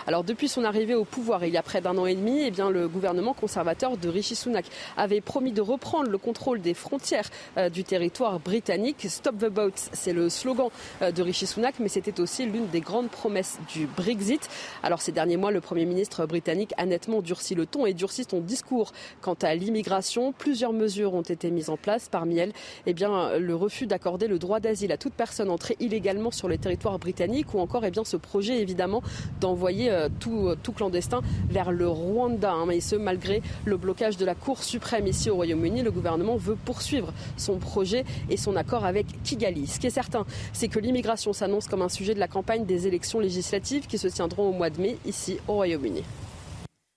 Alors 0.07 0.25
depuis 0.25 0.49
son 0.49 0.65
arrivée 0.65 0.95
au 0.95 1.05
pouvoir 1.05 1.45
il 1.45 1.53
y 1.53 1.57
a 1.57 1.63
près 1.63 1.81
d'un 1.81 1.97
an 1.99 2.07
et 2.07 2.15
demi, 2.15 2.43
eh 2.43 2.51
bien, 2.51 2.71
le 2.71 2.89
gouvernement 2.89 3.35
conservateur 3.35 3.97
de 3.97 4.09
Rishi 4.09 4.37
Sunak 4.37 4.67
avait 4.97 5.21
promis 5.21 5.53
de 5.53 5.61
reprendre 5.61 6.11
le 6.11 6.19
contrôle 6.19 6.61
des 6.61 6.75
frontières 6.75 7.29
euh, 7.57 7.69
du 7.69 7.85
territoire 7.85 8.41
britannique. 8.41 9.07
Stop 9.09 9.39
the 9.39 9.49
boats, 9.49 9.91
c'est 9.93 10.13
le 10.13 10.29
slogan 10.29 10.69
euh, 11.03 11.11
de 11.11 11.23
Rishi 11.23 11.47
Sunak, 11.47 11.77
mais 11.81 11.89
c'était 11.89 12.21
aussi 12.21 12.47
l'une 12.47 12.67
des 12.69 12.81
grandes 12.81 13.11
promesses 13.11 13.59
du 13.73 13.87
Brexit. 13.87 14.49
Alors 14.83 15.01
ces 15.01 15.13
derniers 15.13 15.37
mois, 15.37 15.51
le 15.51 15.61
Premier 15.61 15.85
ministre 15.85 16.27
britannique 16.27 16.73
a 16.77 16.87
nettement 16.87 17.23
durci 17.23 17.55
le 17.55 17.67
ton 17.67 17.87
et 17.87 17.95
durci 17.95 18.25
son 18.29 18.41
discours 18.41 18.93
quant 19.21 19.37
à 19.43 19.55
l'immigration. 19.55 20.33
Plusieurs 20.33 20.73
mesures 20.73 21.15
ont 21.15 21.23
été 21.23 21.51
mises 21.51 21.71
en 21.71 21.77
place. 21.77 22.09
Parmi 22.09 22.39
elles, 22.39 22.53
eh 22.87 22.95
bien, 22.95 23.39
le 23.39 23.55
refus 23.55 23.87
d'accorder 23.87 24.29
le 24.29 24.39
droit 24.39 24.61
d'asile 24.61 24.93
à 24.93 24.97
toute 24.97 25.15
personne 25.15 25.51
entrée 25.51 25.77
illégalement 25.81 26.31
sur 26.31 26.49
le 26.49 26.59
territoire 26.59 26.99
britannique 26.99 27.55
ou 27.55 27.61
encore 27.61 27.85
eh 27.85 27.91
bien, 27.91 28.05
ce 28.05 28.17
projet 28.17 28.61
évidemment 28.61 29.03
d'envoyer 29.41 29.91
euh, 29.91 30.09
tout, 30.21 30.55
tout, 30.63 30.73
clandestin 30.73 31.21
vers 31.49 31.73
le 31.73 31.89
Rwanda. 31.89 32.53
Hein. 32.53 32.71
et 32.71 32.81
ce, 32.81 32.97
malgré 32.97 33.43
le 33.65 33.77
blocage 33.77 34.17
de 34.17 34.25
la 34.25 34.35
Cour 34.35 34.63
suprême 34.63 35.07
ici 35.07 35.31
au 35.31 35.37
Royaume-Uni, 35.37 35.83
le 35.83 35.91
gouvernement 35.91 36.37
veut 36.37 36.57
poursuivre 36.57 37.13
son 37.37 37.59
projet 37.59 38.05
et 38.31 38.37
son 38.37 38.57
accord 38.57 38.85
avec 38.85 39.07
Kigali. 39.23 39.67
Ce 39.67 39.79
qui 39.79 39.87
est 39.87 39.91
certain, 39.91 40.25
c'est 40.53 40.69
que 40.69 40.79
l'immigration 40.79 41.33
s'annonce 41.33 41.69
comme 41.69 41.83
un 41.83 41.89
sujet 41.89 42.15
de 42.15 42.21
la 42.21 42.29
campagne 42.29 42.65
des 42.65 42.87
élections 42.87 43.21
législatives 43.21 43.87
qui 43.87 43.99
se 43.99 44.09
tiendront 44.09 44.49
au 44.49 44.53
mois 44.53 44.71
de 44.71 44.81
mai 44.81 44.99
ici 45.07 45.39
au 45.49 45.55
Royaume-Uni. 45.55 46.03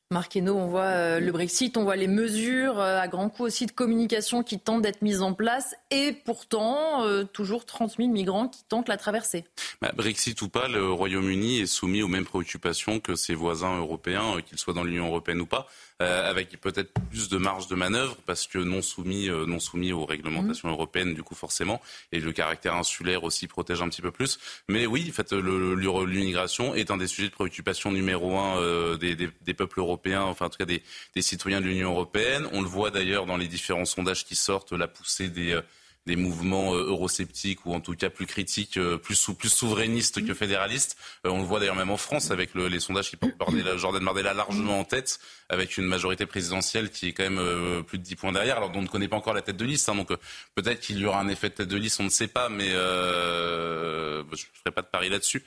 Marc 0.09 0.39
on 0.41 0.67
voit 0.67 0.83
euh, 0.83 1.19
le 1.19 1.33
Brexit, 1.33 1.75
on 1.75 1.83
voit 1.83 1.97
les 1.97 2.07
mesures 2.07 2.79
euh, 2.79 2.97
à 2.97 3.09
grands 3.09 3.27
coups 3.27 3.47
aussi 3.47 3.65
de 3.65 3.73
communication 3.73 4.41
qui 4.41 4.57
tentent 4.57 4.81
d'être 4.81 5.01
mises 5.01 5.21
en 5.21 5.33
place 5.33 5.75
et 5.91 6.13
pourtant 6.13 7.03
euh, 7.03 7.25
toujours 7.25 7.65
30 7.65 7.97
000 7.97 8.09
migrants 8.09 8.47
qui 8.47 8.63
tentent 8.63 8.87
la 8.87 8.95
traversée. 8.95 9.43
Bah, 9.81 9.91
Brexit 9.93 10.41
ou 10.41 10.47
pas, 10.47 10.69
le 10.69 10.89
Royaume-Uni 10.89 11.59
est 11.59 11.65
soumis 11.65 12.03
aux 12.03 12.07
mêmes 12.07 12.23
préoccupations 12.23 13.01
que 13.01 13.15
ses 13.15 13.35
voisins 13.35 13.77
européens, 13.77 14.35
qu'ils 14.45 14.57
soient 14.57 14.73
dans 14.73 14.85
l'Union 14.85 15.07
européenne 15.07 15.41
ou 15.41 15.45
pas. 15.45 15.67
Euh, 15.99 16.29
avec 16.29 16.61
peut-être 16.61 16.91
plus 17.09 17.27
de 17.27 17.39
marge 17.39 17.65
de 17.65 17.73
manœuvre 17.73 18.17
parce 18.27 18.45
que 18.45 18.59
non 18.59 18.83
soumis, 18.83 19.31
euh, 19.31 19.47
non 19.47 19.59
soumis 19.59 19.93
aux 19.93 20.05
réglementations 20.05 20.67
mmh. 20.67 20.71
européennes, 20.71 21.13
du 21.15 21.23
coup 21.23 21.33
forcément, 21.33 21.81
et 22.11 22.19
le 22.19 22.31
caractère 22.31 22.75
insulaire 22.75 23.23
aussi 23.23 23.47
protège 23.47 23.81
un 23.81 23.89
petit 23.89 24.03
peu 24.03 24.11
plus. 24.11 24.37
Mais 24.67 24.85
oui, 24.85 25.07
en 25.09 25.11
fait, 25.11 25.33
l'immigration 25.33 26.75
est 26.75 26.91
un 26.91 26.97
des 26.97 27.07
sujets 27.07 27.29
de 27.29 27.33
préoccupation 27.33 27.91
numéro 27.91 28.37
un 28.37 28.61
euh, 28.61 28.95
des, 28.97 29.15
des, 29.15 29.27
des, 29.43 29.55
peuples 29.55 29.79
européens, 29.79 30.21
enfin 30.21 30.45
en 30.45 30.49
tout 30.49 30.59
cas 30.59 30.65
des, 30.65 30.83
des 31.15 31.23
citoyens 31.23 31.61
de 31.61 31.65
l'Union 31.65 31.89
européenne. 31.89 32.47
On 32.51 32.61
le 32.61 32.67
voit 32.67 32.91
d'ailleurs 32.91 33.25
dans 33.25 33.37
les 33.37 33.47
différents 33.47 33.85
sondages 33.85 34.23
qui 34.23 34.35
sortent, 34.35 34.73
la 34.73 34.87
poussée 34.87 35.29
des 35.29 35.59
des 36.07 36.15
mouvements 36.15 36.73
euh, 36.73 36.87
eurosceptiques 36.87 37.65
ou 37.65 37.73
en 37.73 37.81
tout 37.81 37.93
cas 37.93 38.09
plus 38.09 38.25
critiques, 38.25 38.77
euh, 38.77 38.97
plus, 38.97 39.29
plus 39.37 39.49
souverainistes 39.49 40.25
que 40.25 40.33
fédéralistes. 40.33 40.97
Euh, 41.25 41.29
on 41.29 41.39
le 41.39 41.43
voit 41.43 41.59
d'ailleurs 41.59 41.75
même 41.75 41.91
en 41.91 41.97
France 41.97 42.31
avec 42.31 42.55
les 42.55 42.79
sondages 42.79 43.11
qui 43.11 43.17
portent 43.17 43.33
Jordan 43.77 44.03
Bardella 44.03 44.33
largement 44.33 44.79
en 44.79 44.83
tête, 44.85 45.19
avec 45.49 45.77
une 45.77 45.85
majorité 45.85 46.25
présidentielle 46.25 46.89
qui 46.89 47.09
est 47.09 47.11
quand 47.11 47.29
même 47.29 47.83
plus 47.83 47.97
de 47.97 48.03
10 48.03 48.15
points 48.15 48.31
derrière. 48.31 48.57
Alors 48.57 48.71
on 48.73 48.81
ne 48.81 48.87
connaît 48.87 49.09
pas 49.09 49.17
encore 49.17 49.33
la 49.33 49.41
tête 49.41 49.57
de 49.57 49.65
liste, 49.65 49.89
hein, 49.89 49.95
donc 49.95 50.09
peut-être 50.55 50.79
qu'il 50.79 50.97
y 50.97 51.05
aura 51.05 51.19
un 51.19 51.27
effet 51.27 51.49
de 51.49 51.55
tête 51.55 51.67
de 51.67 51.77
liste, 51.77 51.99
on 51.99 52.05
ne 52.05 52.09
sait 52.09 52.27
pas, 52.27 52.47
mais 52.49 52.69
je 52.69 54.21
ne 54.21 54.37
ferai 54.53 54.71
pas 54.73 54.81
de 54.81 54.87
pari 54.87 55.09
là-dessus. 55.09 55.43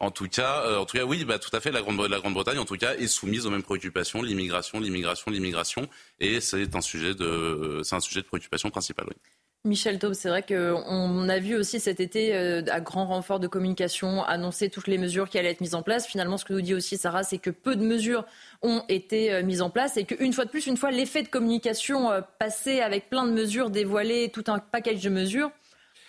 en 0.00 0.10
tout 0.10 0.28
cas, 0.28 0.78
en 0.78 0.84
tout 0.84 0.96
cas, 0.96 1.04
oui, 1.04 1.24
bah, 1.24 1.38
tout 1.38 1.54
à 1.54 1.60
fait. 1.60 1.70
La 1.70 1.82
Grande-Bretagne, 1.82 2.58
en 2.58 2.64
tout 2.64 2.76
cas, 2.76 2.94
est 2.96 3.06
soumise 3.06 3.46
aux 3.46 3.50
mêmes 3.50 3.62
préoccupations, 3.62 4.20
l'immigration, 4.22 4.80
l'immigration, 4.80 5.30
l'immigration, 5.30 5.88
et 6.18 6.40
c'est 6.40 6.74
un 6.74 6.80
sujet 6.80 7.14
de, 7.14 7.82
c'est 7.84 7.94
un 7.94 8.00
sujet 8.00 8.22
de 8.22 8.26
préoccupation 8.26 8.70
principale. 8.70 9.06
Oui. 9.08 9.16
Michel 9.66 9.98
Taube, 9.98 10.14
c'est 10.14 10.30
vrai 10.30 10.42
qu'on 10.42 11.28
a 11.28 11.38
vu 11.38 11.54
aussi 11.54 11.80
cet 11.80 12.00
été, 12.00 12.34
euh, 12.34 12.62
à 12.70 12.80
grand 12.80 13.04
renfort 13.04 13.40
de 13.40 13.46
communication, 13.46 14.24
annoncer 14.24 14.70
toutes 14.70 14.86
les 14.86 14.96
mesures 14.96 15.28
qui 15.28 15.38
allaient 15.38 15.50
être 15.50 15.60
mises 15.60 15.74
en 15.74 15.82
place. 15.82 16.06
Finalement, 16.06 16.38
ce 16.38 16.46
que 16.46 16.54
nous 16.54 16.62
dit 16.62 16.72
aussi 16.72 16.96
Sarah, 16.96 17.24
c'est 17.24 17.36
que 17.36 17.50
peu 17.50 17.76
de 17.76 17.84
mesures 17.84 18.24
ont 18.62 18.82
été 18.88 19.30
euh, 19.34 19.42
mises 19.42 19.60
en 19.60 19.68
place 19.68 19.98
et 19.98 20.04
qu'une 20.04 20.32
fois 20.32 20.46
de 20.46 20.50
plus, 20.50 20.66
une 20.66 20.78
fois 20.78 20.90
l'effet 20.90 21.22
de 21.22 21.28
communication 21.28 22.10
euh, 22.10 22.22
passé 22.38 22.80
avec 22.80 23.10
plein 23.10 23.26
de 23.26 23.32
mesures 23.32 23.68
dévoilées, 23.68 24.30
tout 24.32 24.44
un 24.46 24.60
package 24.60 25.02
de 25.02 25.10
mesures, 25.10 25.50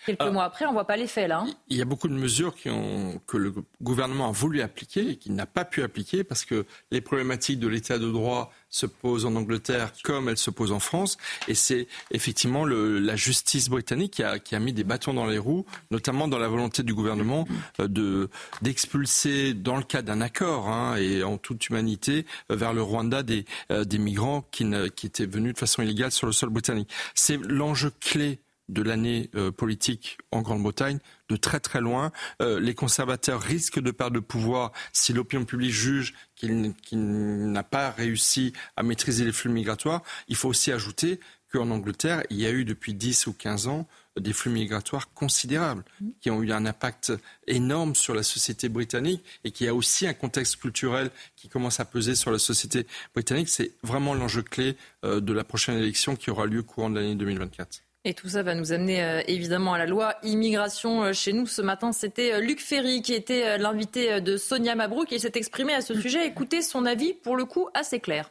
Quelques 0.06 0.22
mois 0.22 0.44
après, 0.44 0.64
on 0.64 0.68
ne 0.68 0.74
voit 0.74 0.86
pas 0.86 0.96
l'effet 0.96 1.28
là. 1.28 1.40
Hein. 1.40 1.54
Il 1.68 1.76
y 1.76 1.82
a 1.82 1.84
beaucoup 1.84 2.08
de 2.08 2.14
mesures 2.14 2.54
qui 2.54 2.70
ont, 2.70 3.20
que 3.26 3.36
le 3.36 3.54
gouvernement 3.80 4.28
a 4.28 4.32
voulu 4.32 4.60
appliquer 4.60 5.10
et 5.10 5.16
qu'il 5.16 5.34
n'a 5.34 5.46
pas 5.46 5.64
pu 5.64 5.82
appliquer 5.82 6.24
parce 6.24 6.44
que 6.44 6.66
les 6.90 7.00
problématiques 7.00 7.60
de 7.60 7.68
l'état 7.68 7.98
de 7.98 8.10
droit 8.10 8.52
se 8.72 8.86
posent 8.86 9.26
en 9.26 9.36
Angleterre 9.36 9.92
comme 10.02 10.28
elles 10.28 10.38
se 10.38 10.50
posent 10.50 10.72
en 10.72 10.80
France. 10.80 11.18
Et 11.46 11.54
c'est 11.54 11.86
effectivement 12.10 12.64
le, 12.64 12.98
la 12.98 13.16
justice 13.16 13.68
britannique 13.68 14.14
qui 14.14 14.22
a, 14.24 14.38
qui 14.38 14.56
a, 14.56 14.58
mis 14.58 14.72
des 14.72 14.82
bâtons 14.82 15.14
dans 15.14 15.26
les 15.26 15.38
roues, 15.38 15.66
notamment 15.90 16.26
dans 16.26 16.38
la 16.38 16.48
volonté 16.48 16.82
du 16.82 16.94
gouvernement 16.94 17.46
euh, 17.78 17.86
de 17.86 18.28
d'expulser, 18.62 19.54
dans 19.54 19.76
le 19.76 19.82
cas 19.82 20.02
d'un 20.02 20.20
accord 20.20 20.68
hein, 20.68 20.96
et 20.96 21.22
en 21.22 21.36
toute 21.36 21.68
humanité, 21.68 22.26
euh, 22.50 22.56
vers 22.56 22.72
le 22.72 22.82
Rwanda 22.82 23.22
des, 23.22 23.44
euh, 23.70 23.84
des 23.84 23.98
migrants 23.98 24.42
qui, 24.50 24.64
ne, 24.64 24.88
qui 24.88 25.06
étaient 25.06 25.26
venus 25.26 25.52
de 25.54 25.58
façon 25.58 25.82
illégale 25.82 26.10
sur 26.10 26.26
le 26.26 26.32
sol 26.32 26.48
britannique. 26.48 26.90
C'est 27.14 27.36
l'enjeu 27.36 27.92
clé 28.00 28.40
de 28.68 28.82
l'année 28.82 29.30
euh, 29.34 29.50
politique 29.50 30.18
en 30.30 30.42
Grande-Bretagne 30.42 30.98
de 31.28 31.36
très 31.36 31.60
très 31.60 31.80
loin. 31.80 32.12
Euh, 32.40 32.60
les 32.60 32.74
conservateurs 32.74 33.40
risquent 33.40 33.80
de 33.80 33.90
perdre 33.90 34.16
le 34.16 34.22
pouvoir 34.22 34.72
si 34.92 35.12
l'opinion 35.12 35.44
publique 35.44 35.72
juge 35.72 36.14
qu'il 36.34 36.74
n'a 37.00 37.62
pas 37.62 37.90
réussi 37.90 38.52
à 38.76 38.82
maîtriser 38.82 39.24
les 39.24 39.32
flux 39.32 39.50
migratoires. 39.50 40.02
Il 40.28 40.36
faut 40.36 40.48
aussi 40.48 40.72
ajouter 40.72 41.20
qu'en 41.52 41.70
Angleterre, 41.70 42.22
il 42.30 42.38
y 42.38 42.46
a 42.46 42.50
eu 42.50 42.64
depuis 42.64 42.94
10 42.94 43.26
ou 43.26 43.32
15 43.32 43.68
ans 43.68 43.86
des 44.20 44.32
flux 44.32 44.50
migratoires 44.50 45.12
considérables 45.14 45.84
qui 46.20 46.30
ont 46.30 46.42
eu 46.42 46.52
un 46.52 46.66
impact 46.66 47.12
énorme 47.46 47.94
sur 47.94 48.14
la 48.14 48.22
société 48.22 48.68
britannique 48.68 49.24
et 49.44 49.50
qui 49.50 49.66
a 49.68 49.74
aussi 49.74 50.06
un 50.06 50.14
contexte 50.14 50.56
culturel 50.56 51.10
qui 51.36 51.48
commence 51.48 51.80
à 51.80 51.84
peser 51.84 52.14
sur 52.14 52.30
la 52.30 52.38
société 52.38 52.86
britannique. 53.14 53.48
C'est 53.48 53.72
vraiment 53.82 54.14
l'enjeu 54.14 54.42
clé 54.42 54.76
euh, 55.04 55.20
de 55.20 55.32
la 55.32 55.44
prochaine 55.44 55.78
élection 55.78 56.16
qui 56.16 56.30
aura 56.30 56.46
lieu 56.46 56.62
courant 56.62 56.90
de 56.90 56.96
l'année 56.96 57.14
2024. 57.14 57.82
Et 58.04 58.14
tout 58.14 58.28
ça 58.28 58.42
va 58.42 58.56
nous 58.56 58.72
amener 58.72 59.02
euh, 59.02 59.22
évidemment 59.28 59.74
à 59.74 59.78
la 59.78 59.86
loi 59.86 60.16
immigration 60.24 61.04
euh, 61.04 61.12
chez 61.12 61.32
nous. 61.32 61.46
Ce 61.46 61.62
matin, 61.62 61.92
c'était 61.92 62.32
euh, 62.32 62.40
Luc 62.40 62.60
Ferry 62.60 63.00
qui 63.00 63.14
était 63.14 63.58
l'invité 63.58 64.20
de 64.20 64.36
Sonia 64.36 64.74
Mabrouk 64.74 65.12
et 65.12 65.20
s'est 65.20 65.32
exprimé 65.36 65.72
à 65.72 65.82
ce 65.82 65.94
sujet. 65.94 66.26
Écoutez 66.26 66.62
son 66.62 66.84
avis, 66.84 67.12
pour 67.14 67.36
le 67.36 67.44
coup, 67.44 67.68
assez 67.74 68.00
clair. 68.00 68.30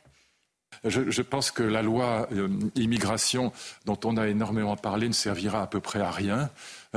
Je, 0.83 1.21
pense 1.21 1.51
que 1.51 1.63
la 1.63 1.81
loi 1.81 2.27
immigration, 2.75 3.51
dont 3.85 3.99
on 4.05 4.17
a 4.17 4.27
énormément 4.27 4.77
parlé, 4.77 5.07
ne 5.07 5.13
servira 5.13 5.61
à 5.61 5.67
peu 5.67 5.79
près 5.79 5.99
à 5.99 6.09
rien 6.09 6.49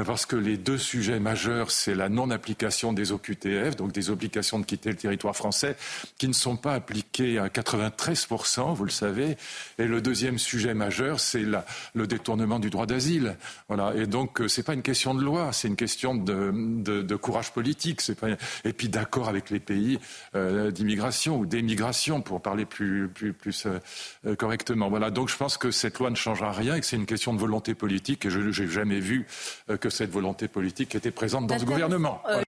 parce 0.02 0.26
que 0.26 0.34
les 0.34 0.56
deux 0.56 0.78
sujets 0.78 1.20
majeurs, 1.20 1.70
c'est 1.70 1.94
la 1.94 2.08
non-application 2.08 2.92
des 2.92 3.12
OQTF, 3.12 3.76
donc 3.76 3.92
des 3.92 4.10
obligations 4.10 4.58
de 4.58 4.64
quitter 4.64 4.90
le 4.90 4.96
territoire 4.96 5.36
français, 5.36 5.76
qui 6.18 6.26
ne 6.26 6.32
sont 6.32 6.56
pas 6.56 6.74
appliquées 6.74 7.38
à 7.38 7.46
93%, 7.48 8.74
vous 8.74 8.84
le 8.84 8.90
savez. 8.90 9.36
Et 9.78 9.86
le 9.86 10.00
deuxième 10.00 10.38
sujet 10.38 10.74
majeur, 10.74 11.20
c'est 11.20 11.44
le 11.94 12.06
détournement 12.06 12.58
du 12.58 12.70
droit 12.70 12.86
d'asile. 12.86 13.36
Voilà. 13.68 13.94
Et 13.94 14.06
donc, 14.06 14.40
euh, 14.40 14.48
c'est 14.48 14.64
pas 14.64 14.74
une 14.74 14.82
question 14.82 15.14
de 15.14 15.22
loi, 15.22 15.52
c'est 15.52 15.68
une 15.68 15.76
question 15.76 16.16
de, 16.16 17.16
courage 17.16 17.52
politique. 17.52 18.02
Et 18.64 18.72
puis 18.72 18.88
d'accord 18.88 19.28
avec 19.28 19.50
les 19.50 19.60
pays 19.60 19.98
euh, 20.34 20.70
d'immigration 20.70 21.38
ou 21.38 21.46
d'émigration, 21.46 22.20
pour 22.20 22.40
parler 22.42 22.64
plus 22.64 23.10
euh, 23.66 24.34
correctement. 24.36 24.88
Voilà. 24.88 25.10
Donc, 25.10 25.28
je 25.28 25.36
pense 25.36 25.56
que 25.56 25.70
cette 25.70 25.98
loi 26.00 26.10
ne 26.10 26.16
changera 26.16 26.52
rien 26.52 26.74
et 26.74 26.80
que 26.80 26.86
c'est 26.86 26.96
une 26.96 27.06
question 27.06 27.32
de 27.32 27.38
volonté 27.38 27.74
politique. 27.74 28.26
Et 28.26 28.30
je 28.30 28.40
n'ai 28.40 28.52
jamais 28.52 28.98
vu 29.00 29.26
que 29.84 29.90
cette 29.90 30.10
volonté 30.10 30.48
politique 30.48 30.94
était 30.94 31.10
présente 31.10 31.46
dans 31.46 31.58
ce 31.58 31.64
gouvernement. 31.66 32.22
Euh, 32.26 32.40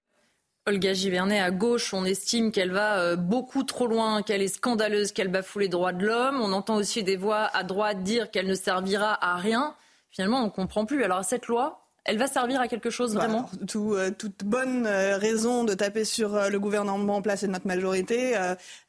Olga 0.65 0.93
Givernet, 0.93 1.39
à 1.39 1.51
gauche, 1.51 1.93
on 1.93 2.03
estime 2.03 2.51
qu'elle 2.51 2.71
va 2.71 2.97
euh, 2.97 3.15
beaucoup 3.15 3.63
trop 3.63 3.85
loin, 3.85 4.23
qu'elle 4.23 4.41
est 4.41 4.47
scandaleuse, 4.47 5.11
qu'elle 5.11 5.27
bafoue 5.27 5.59
les 5.59 5.67
droits 5.67 5.93
de 5.93 6.03
l'homme. 6.03 6.41
On 6.41 6.51
entend 6.51 6.77
aussi 6.77 7.03
des 7.03 7.15
voix 7.15 7.47
à 7.53 7.63
droite 7.63 8.01
dire 8.01 8.31
qu'elle 8.31 8.47
ne 8.47 8.55
servira 8.55 9.23
à 9.23 9.35
rien. 9.35 9.75
Finalement, 10.09 10.41
on 10.41 10.45
ne 10.45 10.49
comprend 10.49 10.85
plus. 10.85 11.03
Alors, 11.03 11.23
cette 11.23 11.45
loi, 11.45 11.86
elle 12.07 12.17
va 12.17 12.27
servir 12.27 12.61
à 12.61 12.67
quelque 12.67 12.89
chose 12.89 13.13
vraiment? 13.15 13.49
Euh, 13.75 14.11
Toute 14.11 14.45
bonne 14.45 14.87
euh, 14.87 15.17
raison 15.17 15.65
de 15.65 15.73
taper 15.73 16.05
sur 16.05 16.35
euh, 16.35 16.49
le 16.49 16.59
gouvernement 16.59 17.17
en 17.17 17.21
place 17.21 17.43
et 17.43 17.47
notre 17.47 17.67
majorité 17.67 18.33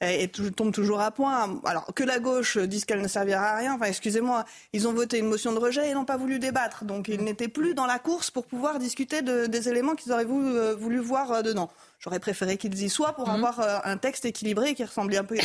et 0.00 0.28
tombe 0.28 0.72
toujours 0.72 1.00
à 1.00 1.10
point. 1.10 1.60
Alors 1.64 1.86
que 1.94 2.04
la 2.04 2.20
gauche 2.20 2.56
dise 2.56 2.84
qu'elle 2.84 3.02
ne 3.02 3.08
servira 3.08 3.42
à 3.42 3.56
rien, 3.56 3.74
enfin 3.74 3.86
excusez-moi, 3.86 4.44
ils 4.72 4.86
ont 4.86 4.92
voté 4.92 5.18
une 5.18 5.26
motion 5.26 5.52
de 5.52 5.58
rejet 5.58 5.90
et 5.90 5.94
n'ont 5.94 6.04
pas 6.04 6.16
voulu 6.16 6.38
débattre. 6.38 6.84
Donc 6.84 7.08
ils 7.08 7.22
n'étaient 7.22 7.48
plus 7.48 7.74
dans 7.74 7.86
la 7.86 7.98
course 7.98 8.30
pour 8.30 8.46
pouvoir 8.46 8.78
discuter 8.78 9.22
des 9.22 9.68
éléments 9.68 9.96
qu'ils 9.96 10.12
auraient 10.12 10.24
voulu 10.24 10.98
voir 10.98 11.42
dedans. 11.42 11.70
J'aurais 12.00 12.20
préféré 12.20 12.56
qu'ils 12.56 12.80
y 12.80 12.88
soient 12.88 13.14
pour 13.14 13.28
mhm. 13.28 13.34
avoir 13.34 13.60
euh, 13.60 13.78
un 13.82 13.96
texte 13.96 14.24
équilibré 14.24 14.74
qui 14.74 14.84
ressemblait 14.84 15.16
un 15.16 15.24
peu 15.24 15.36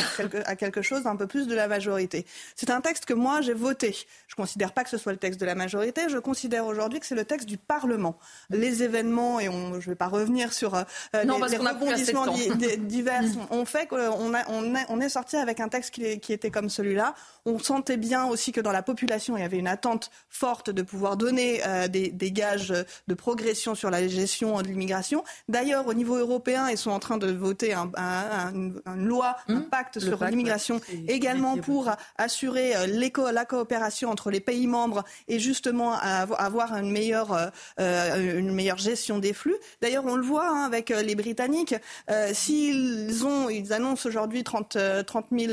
à 0.46 0.54
quelque 0.54 0.82
chose 0.82 1.02
d'un 1.02 1.16
peu 1.16 1.26
plus 1.26 1.48
de 1.48 1.54
la 1.54 1.66
majorité. 1.66 2.26
C'est 2.54 2.70
un 2.70 2.80
texte 2.80 3.06
que 3.06 3.14
moi 3.14 3.40
j'ai 3.40 3.54
voté. 3.54 3.92
Je 4.28 4.34
ne 4.34 4.36
considère 4.36 4.72
pas 4.72 4.84
que 4.84 4.90
ce 4.90 4.96
soit 4.96 5.10
le 5.10 5.18
texte 5.18 5.40
de 5.40 5.46
la 5.46 5.56
majorité. 5.56 6.02
Je 6.08 6.18
considère 6.18 6.66
aujourd'hui 6.66 7.00
que 7.00 7.06
c'est 7.06 7.16
le 7.16 7.24
texte 7.24 7.48
du 7.48 7.58
Parlement. 7.58 8.18
Les 8.50 8.84
événements 8.84 9.40
et 9.40 9.48
on, 9.48 9.80
je 9.80 9.88
ne 9.88 9.92
vais 9.92 9.96
pas 9.96 10.06
revenir 10.06 10.52
sur 10.52 10.76
euh, 10.76 10.84
les, 11.12 11.56
rebondissements 11.56 12.26
divers 12.78 13.22
mhm. 13.22 13.46
ont 13.50 13.64
fait 13.64 13.88
qu'on 13.88 14.34
a, 14.34 14.48
on, 14.48 14.74
on 14.88 15.00
est 15.00 15.08
sorti 15.08 15.36
avec 15.36 15.58
un 15.58 15.68
texte 15.68 15.92
qui, 15.92 16.20
qui 16.20 16.32
était 16.32 16.52
comme 16.52 16.68
celui-là. 16.68 17.16
On 17.46 17.58
sentait 17.58 17.96
bien 17.96 18.26
aussi 18.26 18.52
que 18.52 18.60
dans 18.60 18.72
la 18.72 18.82
population 18.82 19.36
il 19.36 19.40
y 19.40 19.44
avait 19.44 19.58
une 19.58 19.66
attente 19.66 20.12
forte 20.28 20.70
de 20.70 20.82
pouvoir 20.82 21.16
donner 21.16 21.62
euh, 21.66 21.88
des, 21.88 22.10
des 22.10 22.30
gages 22.30 22.72
de 23.08 23.14
progression 23.14 23.74
sur 23.74 23.90
la 23.90 24.06
gestion 24.06 24.62
de 24.62 24.68
l'immigration. 24.68 25.24
D'ailleurs 25.48 25.88
au 25.88 25.94
niveau 25.94 26.14
européen 26.14 26.43
ils 26.70 26.78
sont 26.78 26.90
en 26.90 26.98
train 26.98 27.18
de 27.18 27.30
voter 27.30 27.74
un, 27.74 27.90
une 28.54 29.06
loi, 29.06 29.36
un 29.48 29.54
mmh. 29.54 29.68
pacte 29.68 30.00
sur 30.00 30.24
l'immigration, 30.24 30.80
également 31.08 31.56
pour 31.56 31.90
assurer 32.16 32.76
euh, 32.76 33.30
la 33.32 33.44
coopération 33.44 34.10
entre 34.10 34.30
les 34.30 34.40
pays 34.40 34.66
membres 34.66 35.04
et 35.28 35.38
justement 35.38 35.92
avoir 35.92 36.76
une 36.76 36.90
meilleure, 36.90 37.32
euh, 37.32 37.46
euh, 37.80 38.38
une 38.38 38.52
meilleure 38.52 38.78
gestion 38.78 39.18
des 39.18 39.32
flux. 39.32 39.56
D'ailleurs, 39.80 40.04
on 40.06 40.16
le 40.16 40.22
voit 40.22 40.48
hein, 40.48 40.64
avec 40.64 40.90
les 40.90 41.14
Britanniques. 41.14 41.74
S'ils 42.32 43.24
ont, 43.24 43.48
ils 43.48 43.72
annoncent 43.72 44.08
aujourd'hui 44.08 44.44
30, 44.44 44.78
30 45.06 45.26
000 45.32 45.52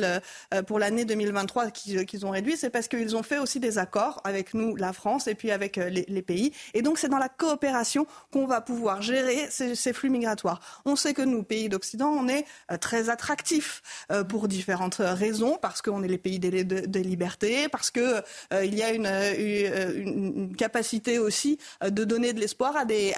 pour 0.68 0.80
l'année 0.80 1.06
2023 1.06 1.72
qu'ils 1.72 2.26
ont 2.26 2.30
réduit, 2.30 2.58
c'est 2.58 2.70
parce 2.70 2.88
qu'ils 2.88 3.16
ont 3.16 3.24
fait 3.24 3.38
aussi 3.38 3.60
des 3.60 3.78
accords 3.78 4.22
avec 4.24 4.54
nous, 4.54 4.76
la 4.76 4.94
France, 4.94 5.28
et 5.28 5.36
puis 5.36 5.52
avec 5.52 5.78
les, 5.78 6.22
pays. 6.22 6.52
Et 6.74 6.82
donc, 6.82 7.00
c'est 7.00 7.10
dans 7.10 7.18
la 7.18 7.30
coopération 7.30 8.06
qu'on 8.32 8.46
va 8.46 8.62
pouvoir 8.62 9.02
gérer 9.02 9.48
ces, 9.50 9.76
ces 9.76 9.94
flux 9.94 10.10
migratoires. 10.10 10.81
On 10.86 10.96
sait 10.96 11.14
que 11.14 11.22
nous, 11.22 11.44
pays 11.44 11.70
d'Occident, 11.70 12.10
on 12.10 12.28
est 12.28 12.46
très 12.80 13.10
attractifs 13.10 13.82
pour 14.30 14.48
différentes 14.48 14.98
raisons, 15.00 15.58
parce 15.62 15.82
qu'on 15.82 16.04
est 16.04 16.08
les 16.08 16.18
pays 16.18 16.40
des, 16.40 17.04
libertés, 17.04 17.70
parce 17.70 17.92
que 17.92 18.22
il 18.64 18.76
y 18.76 18.84
a 18.84 18.92
une, 18.92 20.56
capacité 20.56 21.20
aussi 21.20 21.58
de 21.84 22.04
donner 22.04 22.34
de 22.34 22.40
l'espoir 22.40 22.76
à 22.78 22.86
des, 22.86 23.14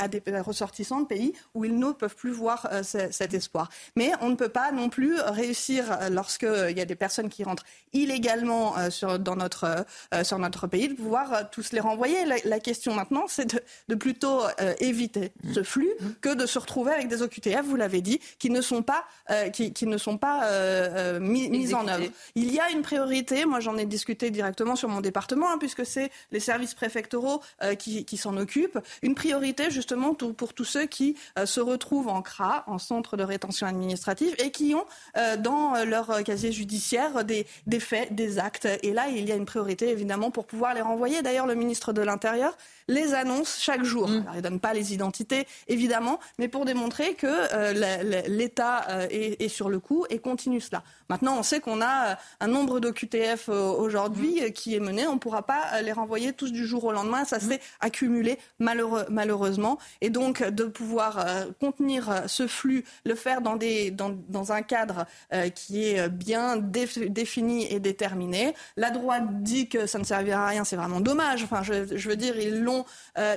ressortissants 0.46 1.02
de 1.02 1.08
pays 1.08 1.34
où 1.54 1.66
ils 1.66 1.78
ne 1.78 1.92
peuvent 1.92 2.16
plus 2.16 2.32
voir 2.32 2.70
cet 2.84 3.34
espoir. 3.34 3.70
Mais 3.96 4.12
on 4.22 4.30
ne 4.30 4.36
peut 4.36 4.50
pas 4.50 4.72
non 4.72 4.90
plus 4.90 5.20
réussir 5.20 5.98
lorsqu'il 6.12 6.78
y 6.78 6.82
a 6.82 6.86
des 6.86 6.96
personnes 6.96 7.30
qui 7.30 7.44
rentrent 7.44 7.66
illégalement 7.94 8.90
sur, 8.90 9.20
dans 9.20 9.36
notre 9.36 10.68
pays, 10.68 10.90
de 10.90 10.94
pouvoir 10.94 11.50
tous 11.50 11.72
les 11.72 11.80
renvoyer. 11.80 12.18
La, 12.46 12.60
question 12.60 12.94
maintenant, 12.94 13.26
c'est 13.28 13.62
de, 13.90 13.96
plutôt 13.96 14.42
éviter 14.80 15.32
ce 15.54 15.64
flux 15.64 15.92
que 16.22 16.34
de 16.34 16.46
se 16.46 16.60
retrouver 16.60 16.94
avec 16.94 17.08
des 17.08 17.22
OQTF, 17.22 17.53
vous 17.62 17.76
l'avez 17.76 18.02
dit, 18.02 18.20
qui 18.40 18.50
ne 18.50 18.62
sont 18.62 18.84
pas, 18.84 19.06
qui, 19.52 19.74
qui, 19.74 19.86
ne 19.86 19.98
sont 19.98 20.18
pas 20.18 21.20
mis, 21.20 21.74
en 21.74 21.88
œuvre. 21.88 22.06
Il 22.36 22.54
y 22.54 22.60
a 22.60 22.70
une 22.70 22.82
priorité, 22.82 23.46
moi 23.46 23.60
j'en 23.60 23.78
ai 23.78 23.86
discuté 23.86 24.32
directement 24.32 24.76
sur 24.76 24.90
mon 24.90 25.02
département, 25.02 25.52
hein, 25.52 25.58
puisque 25.60 25.86
c'est 25.86 26.12
les 26.32 26.40
services 26.40 26.74
préfectoraux 26.74 27.42
qui, 27.80 28.06
qui 28.06 28.18
s'en 28.18 28.38
occupent, 28.38 28.80
une 29.02 29.16
priorité 29.16 29.70
justement 29.72 30.14
pour 30.14 30.54
tous 30.54 30.66
ceux 30.66 30.86
qui 30.86 31.16
se 31.46 31.60
retrouvent 31.60 32.10
en 32.10 32.22
CRA, 32.22 32.64
en 32.68 32.80
centre 32.80 33.18
de 33.18 33.24
rétention 33.24 33.68
administrative, 33.68 34.36
et 34.40 34.52
qui 34.52 34.76
ont 34.76 34.86
dans 35.40 35.84
leur 35.86 36.24
casier 36.24 36.52
judiciaire 36.52 37.24
des, 37.24 37.46
des 37.68 37.80
faits, 37.80 38.14
des 38.14 38.40
actes. 38.40 38.68
Et 38.84 38.94
là, 38.94 39.08
il 39.10 39.28
y 39.28 39.32
a 39.32 39.36
une 39.36 39.46
priorité 39.46 39.90
évidemment 39.90 40.32
pour 40.32 40.46
pouvoir 40.46 40.74
les 40.74 40.82
renvoyer. 40.82 41.22
D'ailleurs, 41.22 41.48
le 41.48 41.56
ministre 41.56 41.94
de 41.94 42.02
l'Intérieur 42.02 42.58
les 42.88 43.14
annonce 43.14 43.60
chaque 43.60 43.84
jour. 43.84 44.10
Mm. 44.10 44.22
Alors, 44.22 44.34
il 44.34 44.38
ne 44.38 44.42
donne 44.42 44.60
pas 44.60 44.74
les 44.74 44.94
identités, 44.94 45.48
évidemment, 45.68 46.20
mais 46.38 46.48
pour 46.48 46.66
démontrer 46.66 47.14
que 47.16 47.43
euh, 47.52 48.24
l'État 48.28 48.86
euh, 48.90 49.08
est, 49.10 49.48
sur 49.48 49.70
le 49.70 49.80
coup 49.80 50.06
et 50.10 50.20
continue 50.20 50.62
cela. 50.62 50.84
Maintenant, 51.10 51.38
on 51.38 51.44
sait 51.44 51.60
qu'on 51.60 51.82
a 51.82 52.12
euh, 52.12 52.16
un 52.40 52.48
nombre 52.48 52.80
d'OQTF 52.80 53.50
aujourd'hui 53.50 54.42
mm. 54.42 54.52
qui 54.52 54.76
est 54.76 54.80
mené. 54.80 55.08
On 55.08 55.16
ne 55.16 55.20
pourra 55.20 55.44
pas 55.46 55.82
les 55.82 55.92
renvoyer 55.92 56.34
tous 56.34 56.52
du 56.52 56.66
jour 56.66 56.84
au 56.86 56.92
lendemain. 56.92 57.26
Ça 57.26 57.38
mm. 57.38 57.42
s'est 57.42 57.60
accumulé 57.80 58.38
malheureusement. 58.60 59.78
Et 60.02 60.10
donc, 60.10 60.44
de 60.44 60.66
pouvoir 60.66 61.26
contenir 61.60 62.24
ce 62.28 62.48
flux, 62.48 62.84
le 63.06 63.16
faire 63.16 63.42
dans, 63.42 63.56
des, 63.56 63.92
dans, 63.92 64.16
dans 64.30 64.52
un 64.52 64.62
cadre 64.62 65.06
qui 65.56 65.84
est 65.84 66.10
bien 66.10 66.58
défini 66.58 67.72
et 67.72 67.80
déterminé. 67.80 68.54
La 68.78 68.90
droite 68.90 69.44
dit 69.44 69.70
que 69.70 69.86
ça 69.86 70.00
ne 70.00 70.04
servira 70.04 70.46
à 70.46 70.48
rien. 70.48 70.64
C'est 70.64 70.76
vraiment 70.76 71.00
dommage. 71.00 71.44
Enfin, 71.44 71.64
je, 71.64 71.96
je 71.96 72.10
veux 72.10 72.16
dire, 72.16 72.38
ils 72.38 72.62
l'ont 72.62 72.86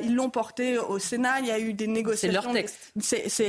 ils 0.02 0.14
l'ont 0.14 0.30
porté 0.30 0.78
au 0.78 0.98
Sénat. 0.98 1.40
Il 1.40 1.46
y 1.46 1.50
a 1.50 1.58
eu 1.58 1.72
des 1.72 1.86
négociations. 1.86 2.40
C'est 2.40 2.46
leur 2.46 2.52
texte. 2.52 2.92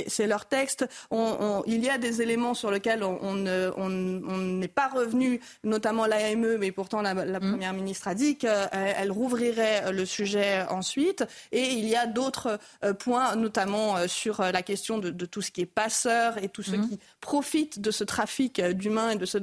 C'est 0.08 0.28
leur 0.28 0.47
texte. 0.48 0.88
il 1.12 1.84
y 1.84 1.90
a 1.90 1.98
des 1.98 2.22
éléments 2.22 2.54
sur 2.54 2.72
lesquels 2.72 3.04
on 3.04 3.36
n'est 3.90 4.68
pas 4.68 4.88
revenu, 4.88 5.40
notamment 5.64 6.06
l'AME, 6.06 6.58
mais 6.58 6.72
pourtant 6.72 7.02
la, 7.02 7.14
mmh. 7.14 7.40
première 7.40 7.74
ministre 7.74 8.08
a 8.08 8.16
dit 8.16 8.38
qu'elle 8.38 9.12
rouvrirait 9.12 9.92
le 9.92 10.06
sujet 10.06 10.64
ensuite. 10.70 11.24
Et 11.52 11.72
il 11.72 11.88
y 11.88 11.96
a 11.96 12.08
d'autres 12.08 12.60
euh, 12.84 12.94
points, 12.94 13.36
notamment 13.36 13.98
euh, 13.98 14.08
sur 14.08 14.42
la 14.42 14.62
question 14.62 14.98
de, 14.98 15.26
tout 15.26 15.42
ce 15.42 15.52
qui 15.52 15.62
est 15.62 15.66
passeur 15.66 16.42
et 16.42 16.50
tout 16.50 16.64
ce 16.64 16.76
mmh. 16.76 16.90
qui 16.90 17.00
profite 17.22 17.80
de 17.80 17.92
ce 17.92 18.04
trafic 18.04 18.62
d'humains 18.62 19.12
et 19.12 19.16
de, 19.16 19.26
ce, 19.26 19.38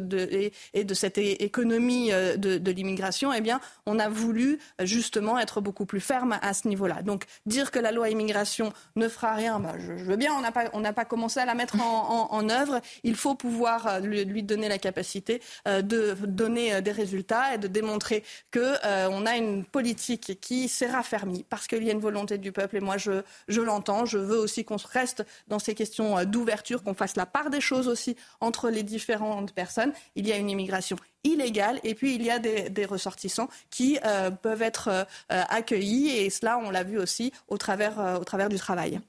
et, 0.74 0.84
de 0.84 0.94
cette 0.94 1.18
économie 1.18 2.10
de, 2.10 2.58
de 2.58 2.70
l'immigration. 2.70 3.32
Eh 3.32 3.40
bien, 3.40 3.60
on 3.86 3.98
a 3.98 4.08
voulu 4.08 4.58
justement 4.80 5.38
être 5.38 5.60
beaucoup 5.60 5.86
plus 5.86 6.00
ferme 6.00 6.38
à 6.40 6.54
ce 6.54 6.68
niveau-là. 6.68 7.02
Donc 7.02 7.24
dire 7.46 7.70
que 7.70 7.78
la 7.78 7.92
loi 7.92 8.08
immigration 8.10 8.72
ne 8.96 9.08
fera 9.08 9.34
rien, 9.34 9.60
bah, 9.60 9.74
je, 9.78 9.92
veux 9.92 10.16
bien, 10.16 10.32
on 10.34 10.40
n'a 10.40 10.52
pas, 10.52 10.64
on 10.72 10.80
pas 10.94 11.04
commencé 11.04 11.40
à 11.40 11.44
la 11.44 11.54
mettre 11.54 11.76
en, 11.80 12.48
œuvre. 12.48 12.80
Il 13.02 13.16
faut 13.16 13.34
pouvoir 13.34 13.86
euh, 13.86 14.00
lui, 14.00 14.42
donner 14.42 14.68
la 14.68 14.78
capacité 14.78 15.40
euh, 15.66 15.82
de 15.82 16.14
donner 16.26 16.74
euh, 16.74 16.80
des 16.80 16.92
résultats 16.92 17.54
et 17.54 17.58
de 17.58 17.68
démontrer 17.68 18.24
que 18.50 18.74
on 19.08 19.26
a 19.26 19.36
une 19.36 19.64
politique 19.64 20.38
qui 20.40 20.68
s'est 20.68 20.90
raffermie 20.90 21.44
parce 21.48 21.66
qu'il 21.66 21.82
y 21.84 21.90
a 21.90 21.92
une 21.92 22.00
volonté 22.00 22.38
du 22.38 22.52
peuple. 22.52 22.76
Et 22.76 22.80
moi, 22.80 22.96
je, 22.96 23.22
l'entends. 23.60 24.04
Je 24.04 24.18
veux 24.18 24.38
aussi 24.38 24.64
qu'on 24.64 24.76
reste 24.76 25.24
dans 25.48 25.58
ces 25.58 25.74
questions 25.74 26.22
d'ouverture, 26.24 26.82
qu'on 26.82 26.94
fasse 26.94 27.16
la 27.16 27.26
part 27.26 27.50
des 27.50 27.60
choses 27.60 27.88
aussi 27.88 28.16
entre 28.40 28.70
les 28.70 28.82
différentes 28.82 29.52
personnes. 29.52 29.92
Il 30.16 30.26
y 30.26 30.32
a 30.32 30.36
une 30.36 30.50
immigration 30.50 30.96
illégale 31.24 31.80
et 31.82 31.94
puis 31.94 32.14
il 32.14 32.22
y 32.22 32.30
a 32.30 32.38
des, 32.38 32.84
ressortissants 32.84 33.48
qui 33.70 33.98
peuvent 34.42 34.62
être 34.62 35.06
accueillis 35.28 36.10
et 36.10 36.30
cela 36.30 36.58
on 36.58 36.70
l'a 36.70 36.82
vu 36.82 36.98
aussi 36.98 37.32
au 37.48 37.56
travers 37.56 38.48
du 38.48 38.56
travail. 38.56 39.00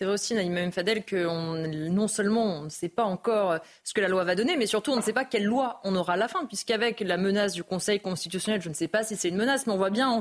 C'est 0.00 0.06
vrai 0.06 0.14
aussi, 0.14 0.32
Naïm 0.32 0.72
Fadel, 0.72 1.04
que 1.04 1.26
non 1.90 2.08
seulement 2.08 2.60
on 2.60 2.62
ne 2.62 2.68
sait 2.70 2.88
pas 2.88 3.04
encore 3.04 3.58
ce 3.84 3.92
que 3.92 4.00
la 4.00 4.08
loi 4.08 4.24
va 4.24 4.34
donner, 4.34 4.56
mais 4.56 4.64
surtout 4.64 4.92
on 4.92 4.96
ne 4.96 5.02
sait 5.02 5.12
pas 5.12 5.26
quelle 5.26 5.44
loi 5.44 5.78
on 5.84 5.94
aura 5.94 6.14
à 6.14 6.16
la 6.16 6.26
fin, 6.26 6.46
puisqu'avec 6.46 7.00
la 7.00 7.18
menace 7.18 7.52
du 7.52 7.62
Conseil 7.62 8.00
constitutionnel, 8.00 8.62
je 8.62 8.70
ne 8.70 8.74
sais 8.74 8.88
pas 8.88 9.02
si 9.02 9.14
c'est 9.14 9.28
une 9.28 9.36
menace, 9.36 9.66
mais 9.66 9.74
on 9.74 9.76
voit 9.76 9.90
bien 9.90 10.18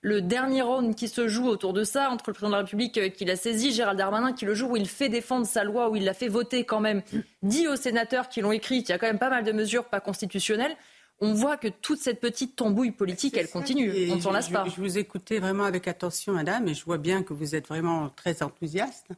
le 0.00 0.22
dernier 0.22 0.62
round 0.62 0.94
qui 0.94 1.08
se 1.08 1.28
joue 1.28 1.46
autour 1.46 1.74
de 1.74 1.84
ça, 1.84 2.08
entre 2.08 2.24
le 2.28 2.32
président 2.32 2.48
de 2.48 2.54
la 2.54 2.62
République 2.62 2.96
euh, 2.96 3.10
qui 3.10 3.26
l'a 3.26 3.36
saisi, 3.36 3.70
Gérald 3.70 3.98
Darmanin, 3.98 4.32
qui 4.32 4.46
le 4.46 4.54
jour 4.54 4.70
où 4.70 4.76
il 4.78 4.88
fait 4.88 5.10
défendre 5.10 5.44
sa 5.44 5.62
loi, 5.62 5.90
où 5.90 5.96
il 5.96 6.04
l'a 6.04 6.14
fait 6.14 6.28
voter 6.28 6.64
quand 6.64 6.80
même, 6.80 7.02
dit 7.42 7.68
aux 7.68 7.76
sénateurs 7.76 8.30
qui 8.30 8.40
l'ont 8.40 8.52
écrit 8.52 8.82
qu'il 8.82 8.90
y 8.90 8.92
a 8.92 8.98
quand 8.98 9.08
même 9.08 9.18
pas 9.18 9.28
mal 9.28 9.44
de 9.44 9.52
mesures 9.52 9.84
pas 9.84 10.00
constitutionnelles. 10.00 10.74
On 11.20 11.34
voit 11.34 11.56
que 11.56 11.68
toute 11.68 11.98
cette 12.00 12.20
petite 12.20 12.54
tambouille 12.54 12.92
politique, 12.92 13.36
elle 13.36 13.50
continue. 13.50 14.10
On 14.12 14.16
ne 14.16 14.20
s'en 14.20 14.32
lasse 14.32 14.50
pas. 14.50 14.64
Je 14.64 14.80
vous 14.80 14.98
écoutais 14.98 15.40
vraiment 15.40 15.64
avec 15.64 15.88
attention, 15.88 16.32
madame, 16.32 16.68
et 16.68 16.74
je 16.74 16.84
vois 16.84 16.98
bien 16.98 17.22
que 17.22 17.32
vous 17.32 17.54
êtes 17.54 17.66
vraiment 17.66 18.10
très 18.10 18.42
enthousiaste 18.42 19.08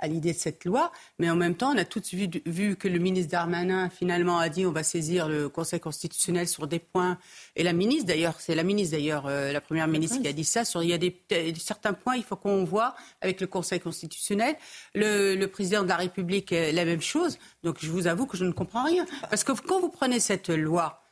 à 0.00 0.08
l'idée 0.08 0.32
de 0.32 0.38
cette 0.38 0.64
loi, 0.64 0.92
mais 1.18 1.30
en 1.30 1.36
même 1.36 1.54
temps, 1.54 1.72
on 1.74 1.76
a 1.76 1.84
tous 1.84 2.14
vu, 2.14 2.28
vu, 2.46 2.76
que 2.76 2.88
le 2.88 2.98
ministre 2.98 3.30
Darmanin 3.30 3.90
finalement 3.90 4.38
a 4.38 4.48
dit 4.48 4.64
on 4.66 4.72
va 4.72 4.82
saisir 4.82 5.28
le 5.28 5.48
Conseil 5.48 5.78
constitutionnel 5.78 6.48
sur 6.48 6.66
des 6.66 6.78
points. 6.78 7.18
Et 7.54 7.62
la 7.62 7.72
ministre 7.72 8.06
d'ailleurs, 8.06 8.40
c'est 8.40 8.54
la 8.54 8.62
ministre 8.62 8.96
d'ailleurs, 8.96 9.26
euh, 9.26 9.52
la 9.52 9.60
première 9.60 9.88
ministre 9.88 10.20
qui 10.20 10.28
a 10.28 10.32
dit 10.32 10.44
ça. 10.44 10.64
Sur, 10.64 10.82
il 10.82 10.88
y 10.88 10.94
a 10.94 10.98
des, 10.98 11.14
certains 11.58 11.92
points, 11.92 12.16
il 12.16 12.24
faut 12.24 12.36
qu'on 12.36 12.64
voit 12.64 12.94
avec 13.20 13.40
le 13.40 13.46
Conseil 13.46 13.80
constitutionnel. 13.80 14.56
Le, 14.94 15.34
le, 15.34 15.48
président 15.48 15.82
de 15.82 15.88
la 15.88 15.96
République, 15.96 16.50
la 16.50 16.84
même 16.84 17.02
chose. 17.02 17.38
Donc 17.62 17.76
je 17.80 17.90
vous 17.90 18.06
avoue 18.06 18.26
que 18.26 18.36
je 18.36 18.44
ne 18.44 18.52
comprends 18.52 18.84
rien, 18.84 19.04
parce 19.28 19.44
que 19.44 19.52
quand 19.52 19.80
vous 19.80 19.90
prenez 19.90 20.20
cette 20.20 20.48
loi, 20.48 21.02
euh, 21.02 21.09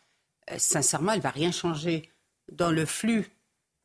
sincèrement, 0.56 1.12
elle 1.12 1.20
va 1.20 1.30
rien 1.30 1.52
changer 1.52 2.10
dans 2.50 2.70
le 2.70 2.86
flux 2.86 3.30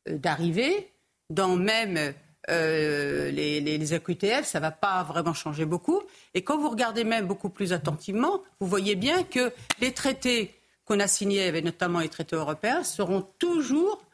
euh, 0.08 0.16
d'arrivée, 0.18 0.92
dans 1.30 1.56
même 1.56 2.14
euh, 2.50 3.30
les, 3.30 3.60
les, 3.60 3.92
AQTF, 3.92 4.44
ça 4.44 4.58
ne 4.58 4.64
va 4.64 4.70
pas 4.70 5.02
vraiment 5.02 5.32
changer 5.32 5.64
beaucoup. 5.64 6.02
Et 6.34 6.42
quand 6.42 6.58
vous 6.58 6.68
regardez 6.68 7.04
même 7.04 7.26
beaucoup 7.26 7.48
plus 7.48 7.72
attentivement, 7.72 8.42
vous 8.60 8.66
voyez 8.66 8.96
bien 8.96 9.24
que 9.24 9.52
les 9.80 9.92
traités 9.92 10.54
qu'on 10.84 11.00
a 11.00 11.06
signés, 11.06 11.48
avec 11.48 11.64
notamment 11.64 12.00
les 12.00 12.10
traités 12.10 12.36
européens, 12.36 12.84
seront 12.84 13.22
toujours 13.38 14.04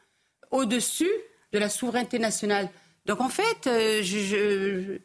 au-dessus 0.51 1.11
de 1.53 1.59
la 1.59 1.69
souveraineté 1.69 2.19
nationale. 2.19 2.69
Donc 3.07 3.21
en 3.21 3.29
fait, 3.29 3.67
euh, 3.67 4.03
je 4.03 4.99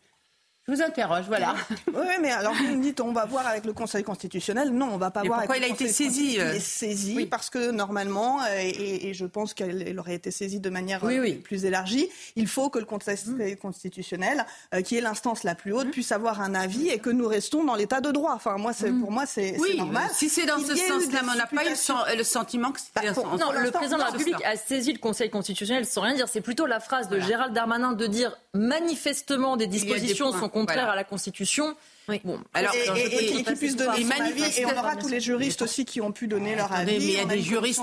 vous 0.67 0.81
interroge, 0.81 1.25
voilà. 1.27 1.53
oui, 1.93 2.05
mais 2.21 2.31
alors 2.31 2.53
vous 2.53 2.75
me 2.75 2.81
dites, 2.81 2.99
on 2.99 3.11
va 3.11 3.25
voir 3.25 3.45
avec 3.45 3.65
le 3.65 3.73
Conseil 3.73 4.03
constitutionnel. 4.03 4.71
Non, 4.71 4.89
on 4.91 4.97
va 4.97 5.11
pas 5.11 5.21
voir. 5.21 5.39
Pourquoi 5.39 5.57
il 5.57 5.63
a 5.63 5.67
été 5.67 5.87
saisi 5.87 6.33
Il 6.33 6.41
est 6.41 6.59
saisi 6.59 7.25
parce 7.27 7.51
que 7.51 7.69
normalement, 7.69 8.41
euh, 8.41 8.47
et, 8.57 9.13
je 9.13 9.25
pense 9.25 9.53
qu'elle 9.53 9.99
aurait 9.99 10.15
été 10.15 10.31
saisie 10.31 10.59
de 10.59 10.69
manière 10.71 11.05
euh, 11.05 11.35
plus 11.43 11.65
élargie, 11.65 12.09
il 12.35 12.47
faut 12.47 12.69
que 12.69 12.79
le 12.79 12.85
Conseil 12.85 13.15
mm. 13.27 13.57
constitutionnel, 13.57 14.45
euh, 14.73 14.81
qui 14.81 14.97
est 14.97 15.01
l'instance 15.01 15.43
la 15.43 15.53
plus 15.53 15.71
haute, 15.71 15.87
mm. 15.87 15.91
puisse 15.91 16.11
avoir 16.11 16.41
un 16.41 16.55
avis 16.55 16.89
et 16.89 16.97
que 16.97 17.11
nous 17.11 17.27
restons 17.27 17.63
dans 17.63 17.75
l'état 17.75 18.01
de 18.01 18.11
droit. 18.11 18.33
Enfin, 18.33 18.57
moi, 18.57 18.73
c'est 18.73 18.89
mm. 18.89 19.01
pour 19.01 19.11
moi, 19.11 19.27
c'est 19.27 19.59
oui, 19.59 19.77
normal. 19.77 20.09
Si 20.13 20.29
c'est 20.29 20.47
dans 20.47 20.59
ce 20.59 20.75
sens-là, 20.75 21.21
on 21.23 21.35
n'a 21.35 21.45
pas 21.45 21.63
eu 21.65 22.17
le 22.17 22.23
sentiment 22.23 22.71
que 22.71 22.79
c'était. 22.79 23.11
Bah, 23.13 23.21
non, 23.39 23.51
le 23.51 23.69
président 23.69 23.97
de 23.97 24.01
la 24.01 24.09
République 24.09 24.43
a 24.43 24.55
saisi 24.55 24.93
le 24.93 24.99
Conseil 24.99 25.29
constitutionnel 25.29 25.85
sans 25.85 26.01
rien 26.01 26.15
dire. 26.15 26.27
C'est 26.27 26.41
plutôt 26.41 26.65
la 26.65 26.79
phrase 26.79 27.07
de 27.07 27.19
Gérald 27.19 27.53
Darmanin 27.53 27.93
de 27.93 28.07
dire 28.07 28.35
manifestement 28.55 29.57
des 29.57 29.67
dispositions 29.67 30.31
sont 30.31 30.49
contraires 30.59 30.89
à 30.89 30.95
la 30.95 31.03
Constitution 31.03 31.75
oui. 32.07 32.21
Bon, 32.23 32.39
alors, 32.53 32.73
et, 32.75 33.39
et, 33.39 33.43
qui 33.43 33.55
puissent 33.55 33.75
donner 33.75 33.91
avis, 33.91 34.59
et 34.59 34.65
on 34.65 34.77
aura 34.77 34.95
tous 34.95 35.07
les 35.07 35.19
juristes 35.19 35.61
aussi 35.63 35.85
qui 35.85 36.01
ont 36.01 36.11
pu 36.11 36.27
donner 36.27 36.55
leur 36.55 36.71
avis. 36.71 36.91
Mais 36.91 36.97
il 36.97 37.11
y 37.11 37.19
a 37.19 37.25
des 37.25 37.41
juristes 37.41 37.81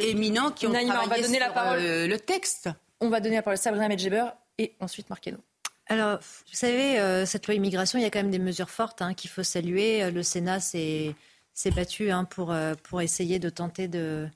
éminents 0.00 0.50
qui 0.50 0.66
ont 0.66 0.70
travaillé 0.70 0.90
on 0.90 1.06
va 1.06 1.20
donner 1.20 1.38
la 1.38 1.50
parole. 1.50 1.78
Euh, 1.80 2.06
le 2.06 2.18
texte. 2.18 2.70
On 3.00 3.10
va 3.10 3.20
donner 3.20 3.36
la 3.36 3.42
parole 3.42 3.54
à 3.54 3.58
Sabrina 3.58 3.88
Medjeber 3.88 4.24
et 4.56 4.74
ensuite 4.80 5.10
Marqueno. 5.10 5.38
Alors, 5.86 6.18
vous 6.18 6.54
savez, 6.54 6.98
euh, 6.98 7.26
cette 7.26 7.46
loi 7.46 7.54
immigration, 7.54 7.98
il 7.98 8.02
y 8.02 8.04
a 8.04 8.10
quand 8.10 8.18
même 8.18 8.30
des 8.30 8.38
mesures 8.38 8.70
fortes 8.70 9.02
hein, 9.02 9.14
qu'il 9.14 9.30
faut 9.30 9.42
saluer. 9.42 10.10
Le 10.10 10.22
Sénat 10.22 10.60
s'est 10.60 11.14
battu 11.74 12.10
hein, 12.10 12.24
pour, 12.24 12.52
euh, 12.52 12.74
pour 12.84 13.00
essayer 13.00 13.38
de 13.38 13.50
tenter 13.50 13.88
de 13.88 14.28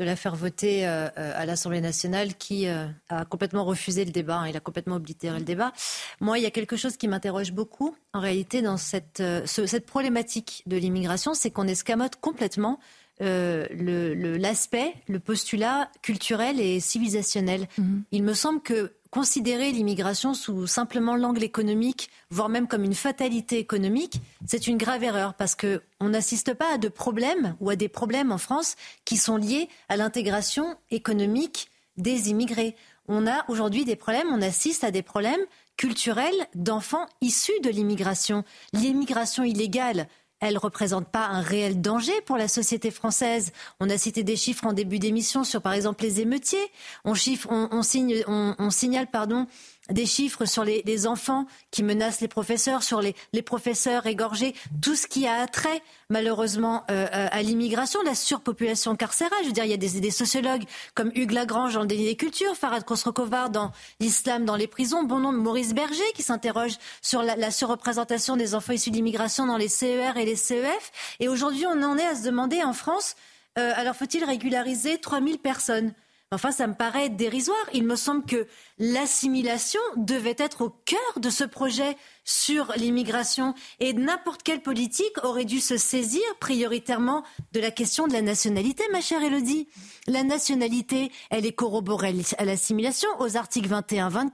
de 0.00 0.04
la 0.06 0.16
faire 0.16 0.34
voter 0.34 0.88
euh, 0.88 1.08
euh, 1.18 1.32
à 1.36 1.44
l'Assemblée 1.44 1.82
nationale 1.82 2.34
qui 2.34 2.66
euh, 2.66 2.86
a 3.10 3.26
complètement 3.26 3.64
refusé 3.64 4.06
le 4.06 4.10
débat, 4.10 4.38
hein, 4.38 4.48
il 4.48 4.56
a 4.56 4.60
complètement 4.60 4.96
oblitéré 4.96 5.38
le 5.38 5.44
débat. 5.44 5.72
Moi, 6.20 6.38
il 6.38 6.42
y 6.42 6.46
a 6.46 6.50
quelque 6.50 6.74
chose 6.74 6.96
qui 6.96 7.06
m'interroge 7.06 7.52
beaucoup 7.52 7.94
en 8.14 8.20
réalité 8.20 8.62
dans 8.62 8.78
cette, 8.78 9.22
cette 9.44 9.84
problématique 9.84 10.62
de 10.66 10.78
l'immigration, 10.78 11.34
c'est 11.34 11.50
qu'on 11.50 11.68
escamote 11.68 12.16
complètement 12.16 12.80
l'aspect, 13.20 14.94
le, 15.06 15.18
postulat 15.18 15.90
culturel 16.00 16.58
et 16.58 16.80
civilisationnel. 16.80 17.68
Mhm. 17.76 18.04
Il 18.12 18.22
me 18.22 18.32
semble 18.32 18.62
que 18.62 18.94
considérer 19.10 19.72
l'immigration 19.72 20.34
sous 20.34 20.66
simplement 20.66 21.16
l'angle 21.16 21.42
économique, 21.42 22.10
voire 22.30 22.48
même 22.48 22.68
comme 22.68 22.84
une 22.84 22.94
fatalité 22.94 23.58
économique, 23.58 24.20
c'est 24.46 24.66
une 24.66 24.78
grave 24.78 25.02
erreur 25.02 25.34
parce 25.34 25.54
que 25.54 25.82
on 26.00 26.10
n'assiste 26.10 26.54
pas 26.54 26.74
à 26.74 26.78
de 26.78 26.88
problèmes 26.88 27.56
ou 27.60 27.70
à 27.70 27.76
des 27.76 27.88
problèmes 27.88 28.32
en 28.32 28.38
France 28.38 28.76
qui 29.04 29.16
sont 29.16 29.36
liés 29.36 29.68
à 29.88 29.96
l'intégration 29.96 30.76
économique 30.90 31.70
des 31.96 32.30
immigrés. 32.30 32.76
On 33.08 33.26
a 33.26 33.44
aujourd'hui 33.48 33.84
des 33.84 33.96
problèmes, 33.96 34.28
on 34.32 34.42
assiste 34.42 34.84
à 34.84 34.90
des 34.90 35.02
problèmes 35.02 35.40
culturels 35.76 36.46
d'enfants 36.54 37.06
issus 37.20 37.58
de 37.62 37.70
l'immigration. 37.70 38.44
L'immigration 38.72 39.42
illégale, 39.42 40.06
elle 40.40 40.54
ne 40.54 40.58
représente 40.58 41.08
pas 41.08 41.26
un 41.26 41.40
réel 41.40 41.80
danger 41.80 42.18
pour 42.26 42.36
la 42.36 42.48
société 42.48 42.90
française. 42.90 43.52
On 43.78 43.90
a 43.90 43.98
cité 43.98 44.22
des 44.22 44.36
chiffres 44.36 44.66
en 44.66 44.72
début 44.72 44.98
d'émission 44.98 45.44
sur, 45.44 45.62
par 45.62 45.74
exemple, 45.74 46.02
les 46.02 46.20
émeutiers. 46.20 46.70
On, 47.04 47.14
chiffre, 47.14 47.48
on, 47.50 47.82
signe, 47.82 48.22
on 48.26 48.70
signale 48.70 49.06
pardon, 49.06 49.46
des 49.90 50.06
chiffres 50.06 50.44
sur 50.44 50.64
les, 50.64 51.06
enfants 51.06 51.46
qui 51.70 51.82
menacent 51.82 52.20
les 52.20 52.28
professeurs, 52.28 52.82
sur 52.82 53.00
les, 53.00 53.14
professeurs 53.42 54.06
égorgés, 54.06 54.54
tout 54.82 54.94
ce 54.94 55.06
qui 55.06 55.26
a 55.26 55.40
attrait 55.40 55.82
malheureusement 56.08 56.84
euh, 56.90 57.06
euh, 57.12 57.28
à 57.30 57.42
l'immigration, 57.42 58.02
la 58.02 58.14
surpopulation 58.14 58.96
carcérale. 58.96 59.38
Je 59.42 59.46
veux 59.46 59.52
dire, 59.52 59.64
il 59.64 59.70
y 59.70 59.74
a 59.74 59.76
des, 59.76 60.10
sociologues 60.10 60.64
comme 60.94 61.10
Hugues 61.14 61.32
Lagrange 61.32 61.74
dans 61.74 61.80
le 61.80 61.86
délit 61.86 62.04
des 62.04 62.16
cultures, 62.16 62.56
Farad 62.56 62.84
Khosrokovar 62.84 63.50
dans 63.50 63.72
l'islam 64.00 64.44
dans 64.44 64.56
les 64.56 64.66
prisons, 64.66 65.04
bon 65.04 65.20
nombre 65.20 65.38
Maurice 65.38 65.74
Berger 65.74 66.02
qui 66.14 66.22
s'interroge 66.22 66.72
sur 67.02 67.22
la, 67.22 67.50
surreprésentation 67.50 68.36
des 68.36 68.54
enfants 68.54 68.72
issus 68.72 68.90
de 68.90 68.96
l'immigration 68.96 69.46
dans 69.46 69.56
les 69.56 69.68
CER 69.68 70.16
et 70.16 70.24
les 70.24 70.36
CEF. 70.36 70.92
Et 71.20 71.28
aujourd'hui, 71.28 71.66
on 71.66 71.82
en 71.82 71.98
est 71.98 72.06
à 72.06 72.14
se 72.14 72.24
demander 72.24 72.62
en 72.62 72.72
France, 72.72 73.16
euh, 73.58 73.72
alors 73.76 73.96
faut-il 73.96 74.24
régulariser 74.24 74.98
3000 74.98 75.38
personnes? 75.38 75.92
Enfin, 76.32 76.52
ça 76.52 76.68
me 76.68 76.74
paraît 76.74 77.08
dérisoire. 77.08 77.58
Il 77.72 77.84
me 77.84 77.96
semble 77.96 78.24
que 78.24 78.46
l'assimilation 78.78 79.80
devait 79.96 80.36
être 80.38 80.60
au 80.62 80.70
cœur 80.70 81.00
de 81.16 81.28
ce 81.28 81.42
projet 81.42 81.96
sur 82.30 82.72
l'immigration 82.76 83.54
et 83.80 83.92
n'importe 83.92 84.42
quelle 84.42 84.62
politique 84.62 85.24
aurait 85.24 85.44
dû 85.44 85.60
se 85.60 85.76
saisir 85.76 86.22
prioritairement 86.38 87.24
de 87.52 87.60
la 87.60 87.70
question 87.70 88.06
de 88.06 88.12
la 88.12 88.22
nationalité, 88.22 88.84
ma 88.92 89.00
chère 89.00 89.22
Elodie. 89.22 89.68
La 90.06 90.22
nationalité, 90.22 91.10
elle 91.30 91.44
est 91.44 91.52
corroborée 91.52 92.14
à 92.38 92.44
l'assimilation 92.44 93.08
aux 93.18 93.36
articles 93.36 93.68
21-24. 93.68 94.30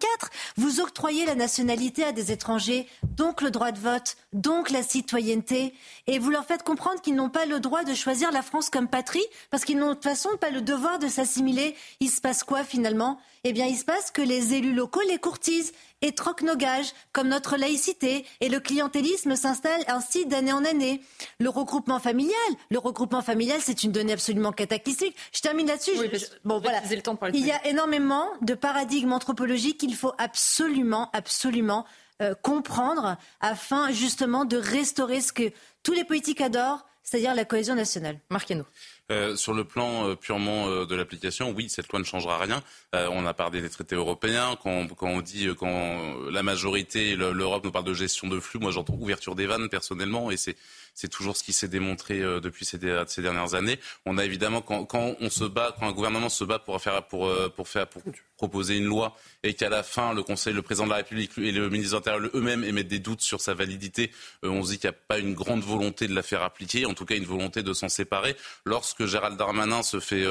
Vous 0.57 0.81
octroyez 0.81 1.25
la 1.25 1.35
nationalité 1.35 2.05
à 2.05 2.13
des 2.13 2.33
étrangers, 2.33 2.87
donc 3.03 3.41
le 3.41 3.51
droit 3.51 3.73
de 3.73 3.79
vote, 3.79 4.17
donc 4.33 4.71
la 4.71 4.83
citoyenneté, 4.83 5.75
et 6.07 6.19
vous 6.19 6.31
leur 6.31 6.45
faites 6.45 6.63
comprendre 6.63 7.01
qu'ils 7.01 7.15
n'ont 7.15 7.31
pas 7.31 7.47
le 7.47 7.61
droit 7.61 7.85
de 7.85 7.95
choisir 7.95 8.31
la 8.31 8.43
France 8.43 8.71
comme 8.71 8.89
patrie 8.89 9.25
parce 9.51 9.65
qu'ils 9.65 9.79
n'ont 9.79 9.91
de 9.91 9.95
toute 9.95 10.05
façon 10.05 10.29
pas 10.41 10.51
le 10.51 10.61
devoir 10.61 10.99
de 10.99 11.09
s'assimiler. 11.09 11.75
Il 12.01 12.11
se 12.11 12.21
passe 12.21 12.45
quoi 12.45 12.63
finalement? 12.63 13.19
Eh 13.45 13.53
bien, 13.53 13.67
il 13.67 13.77
se 13.77 13.85
passe 13.85 14.11
que 14.11 14.23
les 14.23 14.55
élus 14.55 14.75
locaux 14.75 15.03
les 15.09 15.19
courtisent 15.19 15.73
et 16.03 16.13
troquent 16.13 16.43
nos 16.43 16.57
gages, 16.57 16.93
comme 17.13 17.29
notre 17.29 17.57
laïcité, 17.57 18.27
et 18.41 18.49
le 18.49 18.61
clientélisme 18.61 19.37
s'installe 19.37 19.83
ainsi 19.89 20.27
d'année 20.27 20.53
en 20.53 20.65
année. 20.65 21.01
Le 21.41 21.49
regroupement 21.49 21.99
familial, 21.99 22.37
le 22.71 22.79
regroupement 22.79 23.23
familial, 23.23 23.61
c'est 23.61 23.83
une 23.83 23.93
donnée 23.93 24.13
absolument 24.13 24.53
cataclysmique. 24.53 25.17
Je 25.33 25.41
termine 25.41 25.67
là-dessus. 25.67 25.93
bon, 26.45 26.61
voilà. 26.61 26.81
il 27.33 27.47
y 27.47 27.53
a 27.53 27.67
énormément 27.67 28.27
de 28.43 28.55
paradigmes 28.55 29.13
anthropologiques 29.13 29.79
qu'il 29.79 29.95
faut 29.95 30.13
absolument, 30.19 31.11
absolument 31.13 31.87
euh, 32.23 32.35
comprendre 32.35 33.17
afin 33.41 33.93
justement 33.93 34.45
de 34.45 34.57
restaurer 34.57 35.21
ce 35.21 35.33
que 35.33 35.53
tous 35.83 35.93
les 35.93 36.05
politiques 36.05 36.41
adorent, 36.41 36.87
c'est-à-dire 37.03 37.35
la 37.35 37.45
cohésion 37.45 37.75
nationale. 37.75 38.19
Marquez-nous. 38.31 38.65
Euh, 39.13 39.37
sur 39.37 39.55
le 39.55 39.63
plan 39.63 40.09
euh, 40.09 40.15
purement 40.17 40.67
euh, 40.67 40.85
de 40.85 40.97
l'application, 40.97 41.53
oui, 41.53 41.69
cette 41.69 41.89
loi 41.93 42.01
ne 42.01 42.05
changera 42.05 42.39
rien. 42.39 42.61
on 42.93 43.25
a 43.25 43.35
parlé 43.35 43.61
des 43.61 43.71
traités 43.71 43.95
européens. 43.95 44.57
Quand, 44.61 44.89
quand 44.97 45.07
on 45.07 45.21
dit 45.21 45.49
quand 45.57 46.29
la 46.31 46.43
majorité, 46.43 47.15
l'Europe 47.15 47.65
nous 47.65 47.71
parle 47.71 47.85
de 47.85 47.95
gestion 47.95 48.27
de 48.27 48.41
flux, 48.41 48.59
moi 48.59 48.73
j'entends 48.73 48.95
ouverture 48.95 49.37
des 49.37 49.47
vannes 49.47 49.69
personnellement, 49.69 50.31
et 50.31 50.37
c'est 50.37 50.57
c'est 50.97 51.09
toujours 51.09 51.37
ce 51.37 51.45
qui 51.45 51.53
s'est 51.53 51.69
démontré 51.69 52.21
euh, 52.21 52.41
depuis 52.41 52.65
ces, 52.65 52.79
dernières 52.79 53.55
années. 53.55 53.79
On 54.07 54.17
a 54.17 54.25
évidemment 54.25 54.63
quand, 54.63 54.87
quand, 54.87 55.15
on 55.21 55.31
se 55.31 55.45
bat, 55.45 55.77
quand 55.79 55.87
un 55.87 55.93
gouvernement 55.93 56.31
se 56.31 56.43
bat 56.43 56.59
pour 56.59 56.81
faire 56.81 57.07
pour 57.07 57.27
euh, 57.27 57.53
pour 57.55 57.69
faire 57.69 57.87
pour 57.87 58.03
proposer 58.37 58.79
une 58.79 58.87
loi 58.87 59.15
et 59.43 59.55
qu'à 59.55 59.69
la 59.69 59.83
fin 59.83 60.15
le 60.15 60.23
Conseil, 60.23 60.55
le 60.55 60.63
président 60.63 60.87
de 60.87 60.91
la 60.91 60.97
République 60.97 61.33
et 61.37 61.53
le 61.53 61.69
ministre 61.69 61.93
de 61.93 61.97
l'Intérieur 61.99 62.31
eux-mêmes 62.35 62.65
émettent 62.65 62.89
des 62.89 62.99
doutes 62.99 63.21
sur 63.21 63.43
sa 63.43 63.53
validité, 63.53 64.11
euh, 64.45 64.49
on 64.49 64.63
se 64.63 64.71
dit 64.71 64.79
qu'il 64.79 64.89
n'y 64.89 64.97
a 64.97 64.99
pas 65.07 65.19
une 65.19 65.35
grande 65.35 65.63
volonté 65.63 66.09
de 66.09 66.15
la 66.15 66.23
faire 66.23 66.43
appliquer, 66.43 66.87
en 66.87 66.95
tout 66.95 67.05
cas 67.05 67.15
une 67.15 67.27
volonté 67.27 67.63
de 67.63 67.75
s'en 67.75 67.91
séparer. 67.91 68.35
Lorsque 68.65 69.05
Gérald 69.05 69.37
Darmanin 69.37 69.83
se 69.83 70.01
fait 70.01 70.25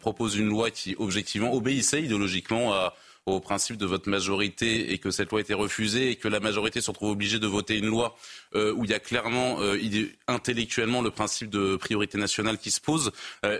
propose 0.00 0.36
une 0.36 0.48
loi 0.48 0.70
qui 0.70 0.94
objectivement 0.98 1.54
obéissait 1.54 2.02
idéologiquement 2.02 2.74
à 2.74 2.94
au 3.26 3.40
principe 3.40 3.76
de 3.76 3.86
votre 3.86 4.08
majorité 4.08 4.92
et 4.92 4.98
que 4.98 5.10
cette 5.10 5.30
loi 5.30 5.40
a 5.40 5.42
été 5.42 5.54
refusée 5.54 6.10
et 6.10 6.16
que 6.16 6.28
la 6.28 6.40
majorité 6.40 6.80
se 6.80 6.90
retrouve 6.90 7.10
obligée 7.10 7.38
de 7.38 7.46
voter 7.46 7.78
une 7.78 7.86
loi 7.86 8.16
euh, 8.54 8.72
où 8.72 8.84
il 8.84 8.90
y 8.90 8.94
a 8.94 9.00
clairement 9.00 9.60
euh, 9.60 9.78
intellectuellement 10.26 11.02
le 11.02 11.10
principe 11.10 11.50
de 11.50 11.76
priorité 11.76 12.18
nationale 12.18 12.58
qui 12.58 12.70
se 12.70 12.80
pose. 12.80 13.12
Euh, 13.44 13.58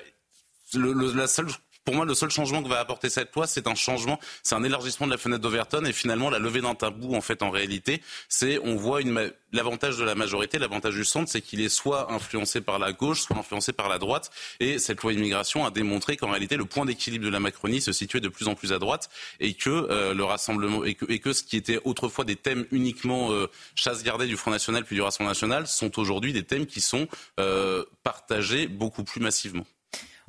pour 1.91 1.97
moi, 1.97 2.07
le 2.07 2.15
seul 2.15 2.31
changement 2.31 2.63
que 2.63 2.69
va 2.69 2.79
apporter 2.79 3.11
cette 3.11 3.35
loi, 3.35 3.49
c'est 3.49 3.67
un 3.67 3.75
changement, 3.75 4.21
c'est 4.45 4.55
un 4.55 4.63
élargissement 4.63 5.09
de 5.09 5.11
la 5.11 5.19
fenêtre 5.19 5.43
d'Overton 5.43 5.85
et 5.85 5.93
finalement 5.93 6.31
la 6.31 6.39
levée 6.39 6.61
d'un 6.61 6.77
tabou. 6.77 7.17
En 7.17 7.21
fait, 7.21 7.43
en 7.43 7.51
réalité, 7.51 8.01
c'est 8.29 8.61
on 8.63 8.77
voit 8.77 9.01
l'avantage 9.53 9.97
de 9.97 10.05
la 10.05 10.15
majorité, 10.15 10.61
l'avantage 10.61 10.95
du 10.95 11.05
centre, 11.05 11.29
c'est 11.29 11.41
qu'il 11.41 11.61
est 11.61 11.69
soit 11.69 12.13
influencé 12.13 12.61
par 12.61 12.79
la 12.79 12.93
gauche, 12.93 13.23
soit 13.23 13.37
influencé 13.37 13.73
par 13.73 13.89
la 13.89 13.99
droite. 13.99 14.31
Et 14.61 14.79
cette 14.79 15.03
loi 15.03 15.13
immigration 15.13 15.67
a 15.67 15.73
démontré 15.73 16.17
qu'en 16.17 16.31
réalité, 16.31 16.57
le 16.57 16.65
point 16.65 16.85
d'équilibre 16.85 17.25
de 17.25 17.31
la 17.31 17.41
Macronie 17.41 17.81
se 17.81 17.91
situait 17.91 18.21
de 18.21 18.29
plus 18.29 18.47
en 18.47 18.55
plus 18.55 18.73
à 18.73 18.79
droite 18.79 19.11
et 19.41 19.55
que 19.55 19.69
euh, 19.69 20.15
le 20.15 20.23
rassemblement 20.23 20.85
et 20.85 20.95
que, 20.95 21.11
et 21.11 21.19
que, 21.19 21.33
ce 21.33 21.43
qui 21.43 21.57
était 21.57 21.81
autrefois 21.83 22.25
des 22.25 22.37
thèmes 22.37 22.67
uniquement 22.71 23.33
euh, 23.33 23.49
chasse 23.75 24.05
gardée 24.05 24.29
du 24.29 24.37
Front 24.37 24.53
National 24.53 24.85
puis 24.85 24.95
du 24.95 25.03
Rassemblement 25.03 25.33
National 25.33 25.67
sont 25.67 25.99
aujourd'hui 25.99 26.33
des 26.33 26.45
thèmes 26.45 26.67
qui 26.67 26.81
sont 26.81 27.09
euh, 27.41 27.85
partagés 28.05 28.69
beaucoup 28.69 29.03
plus 29.03 29.21
massivement. 29.21 29.67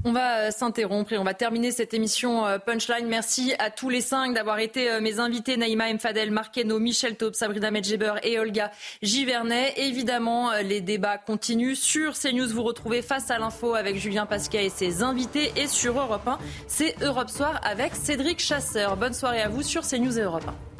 On 0.04 0.14
va 0.14 0.38
euh, 0.38 0.52
s'interrompre 0.52 1.14
et 1.14 1.18
on 1.20 1.24
va 1.24 1.36
terminer 1.36 1.72
cette 1.72 1.94
émission 1.94 2.46
euh, 2.48 2.58
Punchline. 2.58 3.08
Merci 3.08 3.54
à 3.60 3.70
tous 3.70 3.90
les 3.90 4.02
cinq 4.02 4.34
d'avoir 4.34 4.58
été 4.58 4.90
euh, 4.90 5.00
mes 5.00 5.20
invités, 5.20 5.58
Naïma 5.58 5.94
Mfadel, 5.94 6.32
Marqueno, 6.32 6.80
Michel 6.80 7.18
Taub, 7.18 7.36
Sabrina 7.36 7.70
Medjeber 7.70 8.14
et 8.24 8.40
Olga 8.40 8.72
Givernet. 9.04 9.74
Évidemment, 9.78 10.54
les 10.64 10.82
débats 10.82 11.20
continuent. 11.20 11.76
Sur 11.76 12.14
CNews, 12.14 12.48
vous 12.48 12.64
retrouvez 12.64 13.04
Face 13.04 13.30
à 13.30 13.38
l'info 13.38 13.76
avec 13.76 13.98
Julien 13.98 14.26
Pasquet 14.26 14.66
et 14.66 14.70
ses 14.70 15.04
invités. 15.04 15.52
Et 15.56 15.68
sur 15.68 16.00
Europe 16.00 16.28
1, 16.28 16.40
c'est 16.68 16.96
Europe 17.02 17.30
Soir 17.30 17.60
avec 17.64 17.96
Cédric 17.96 18.40
Chasseur. 18.40 18.98
Bonne 18.98 19.14
soirée 19.14 19.42
à 19.42 19.50
vous 19.50 19.62
sur 19.62 19.84
CNews 19.88 20.18
et 20.18 20.24
Europe 20.24 20.46
1. 20.48 20.71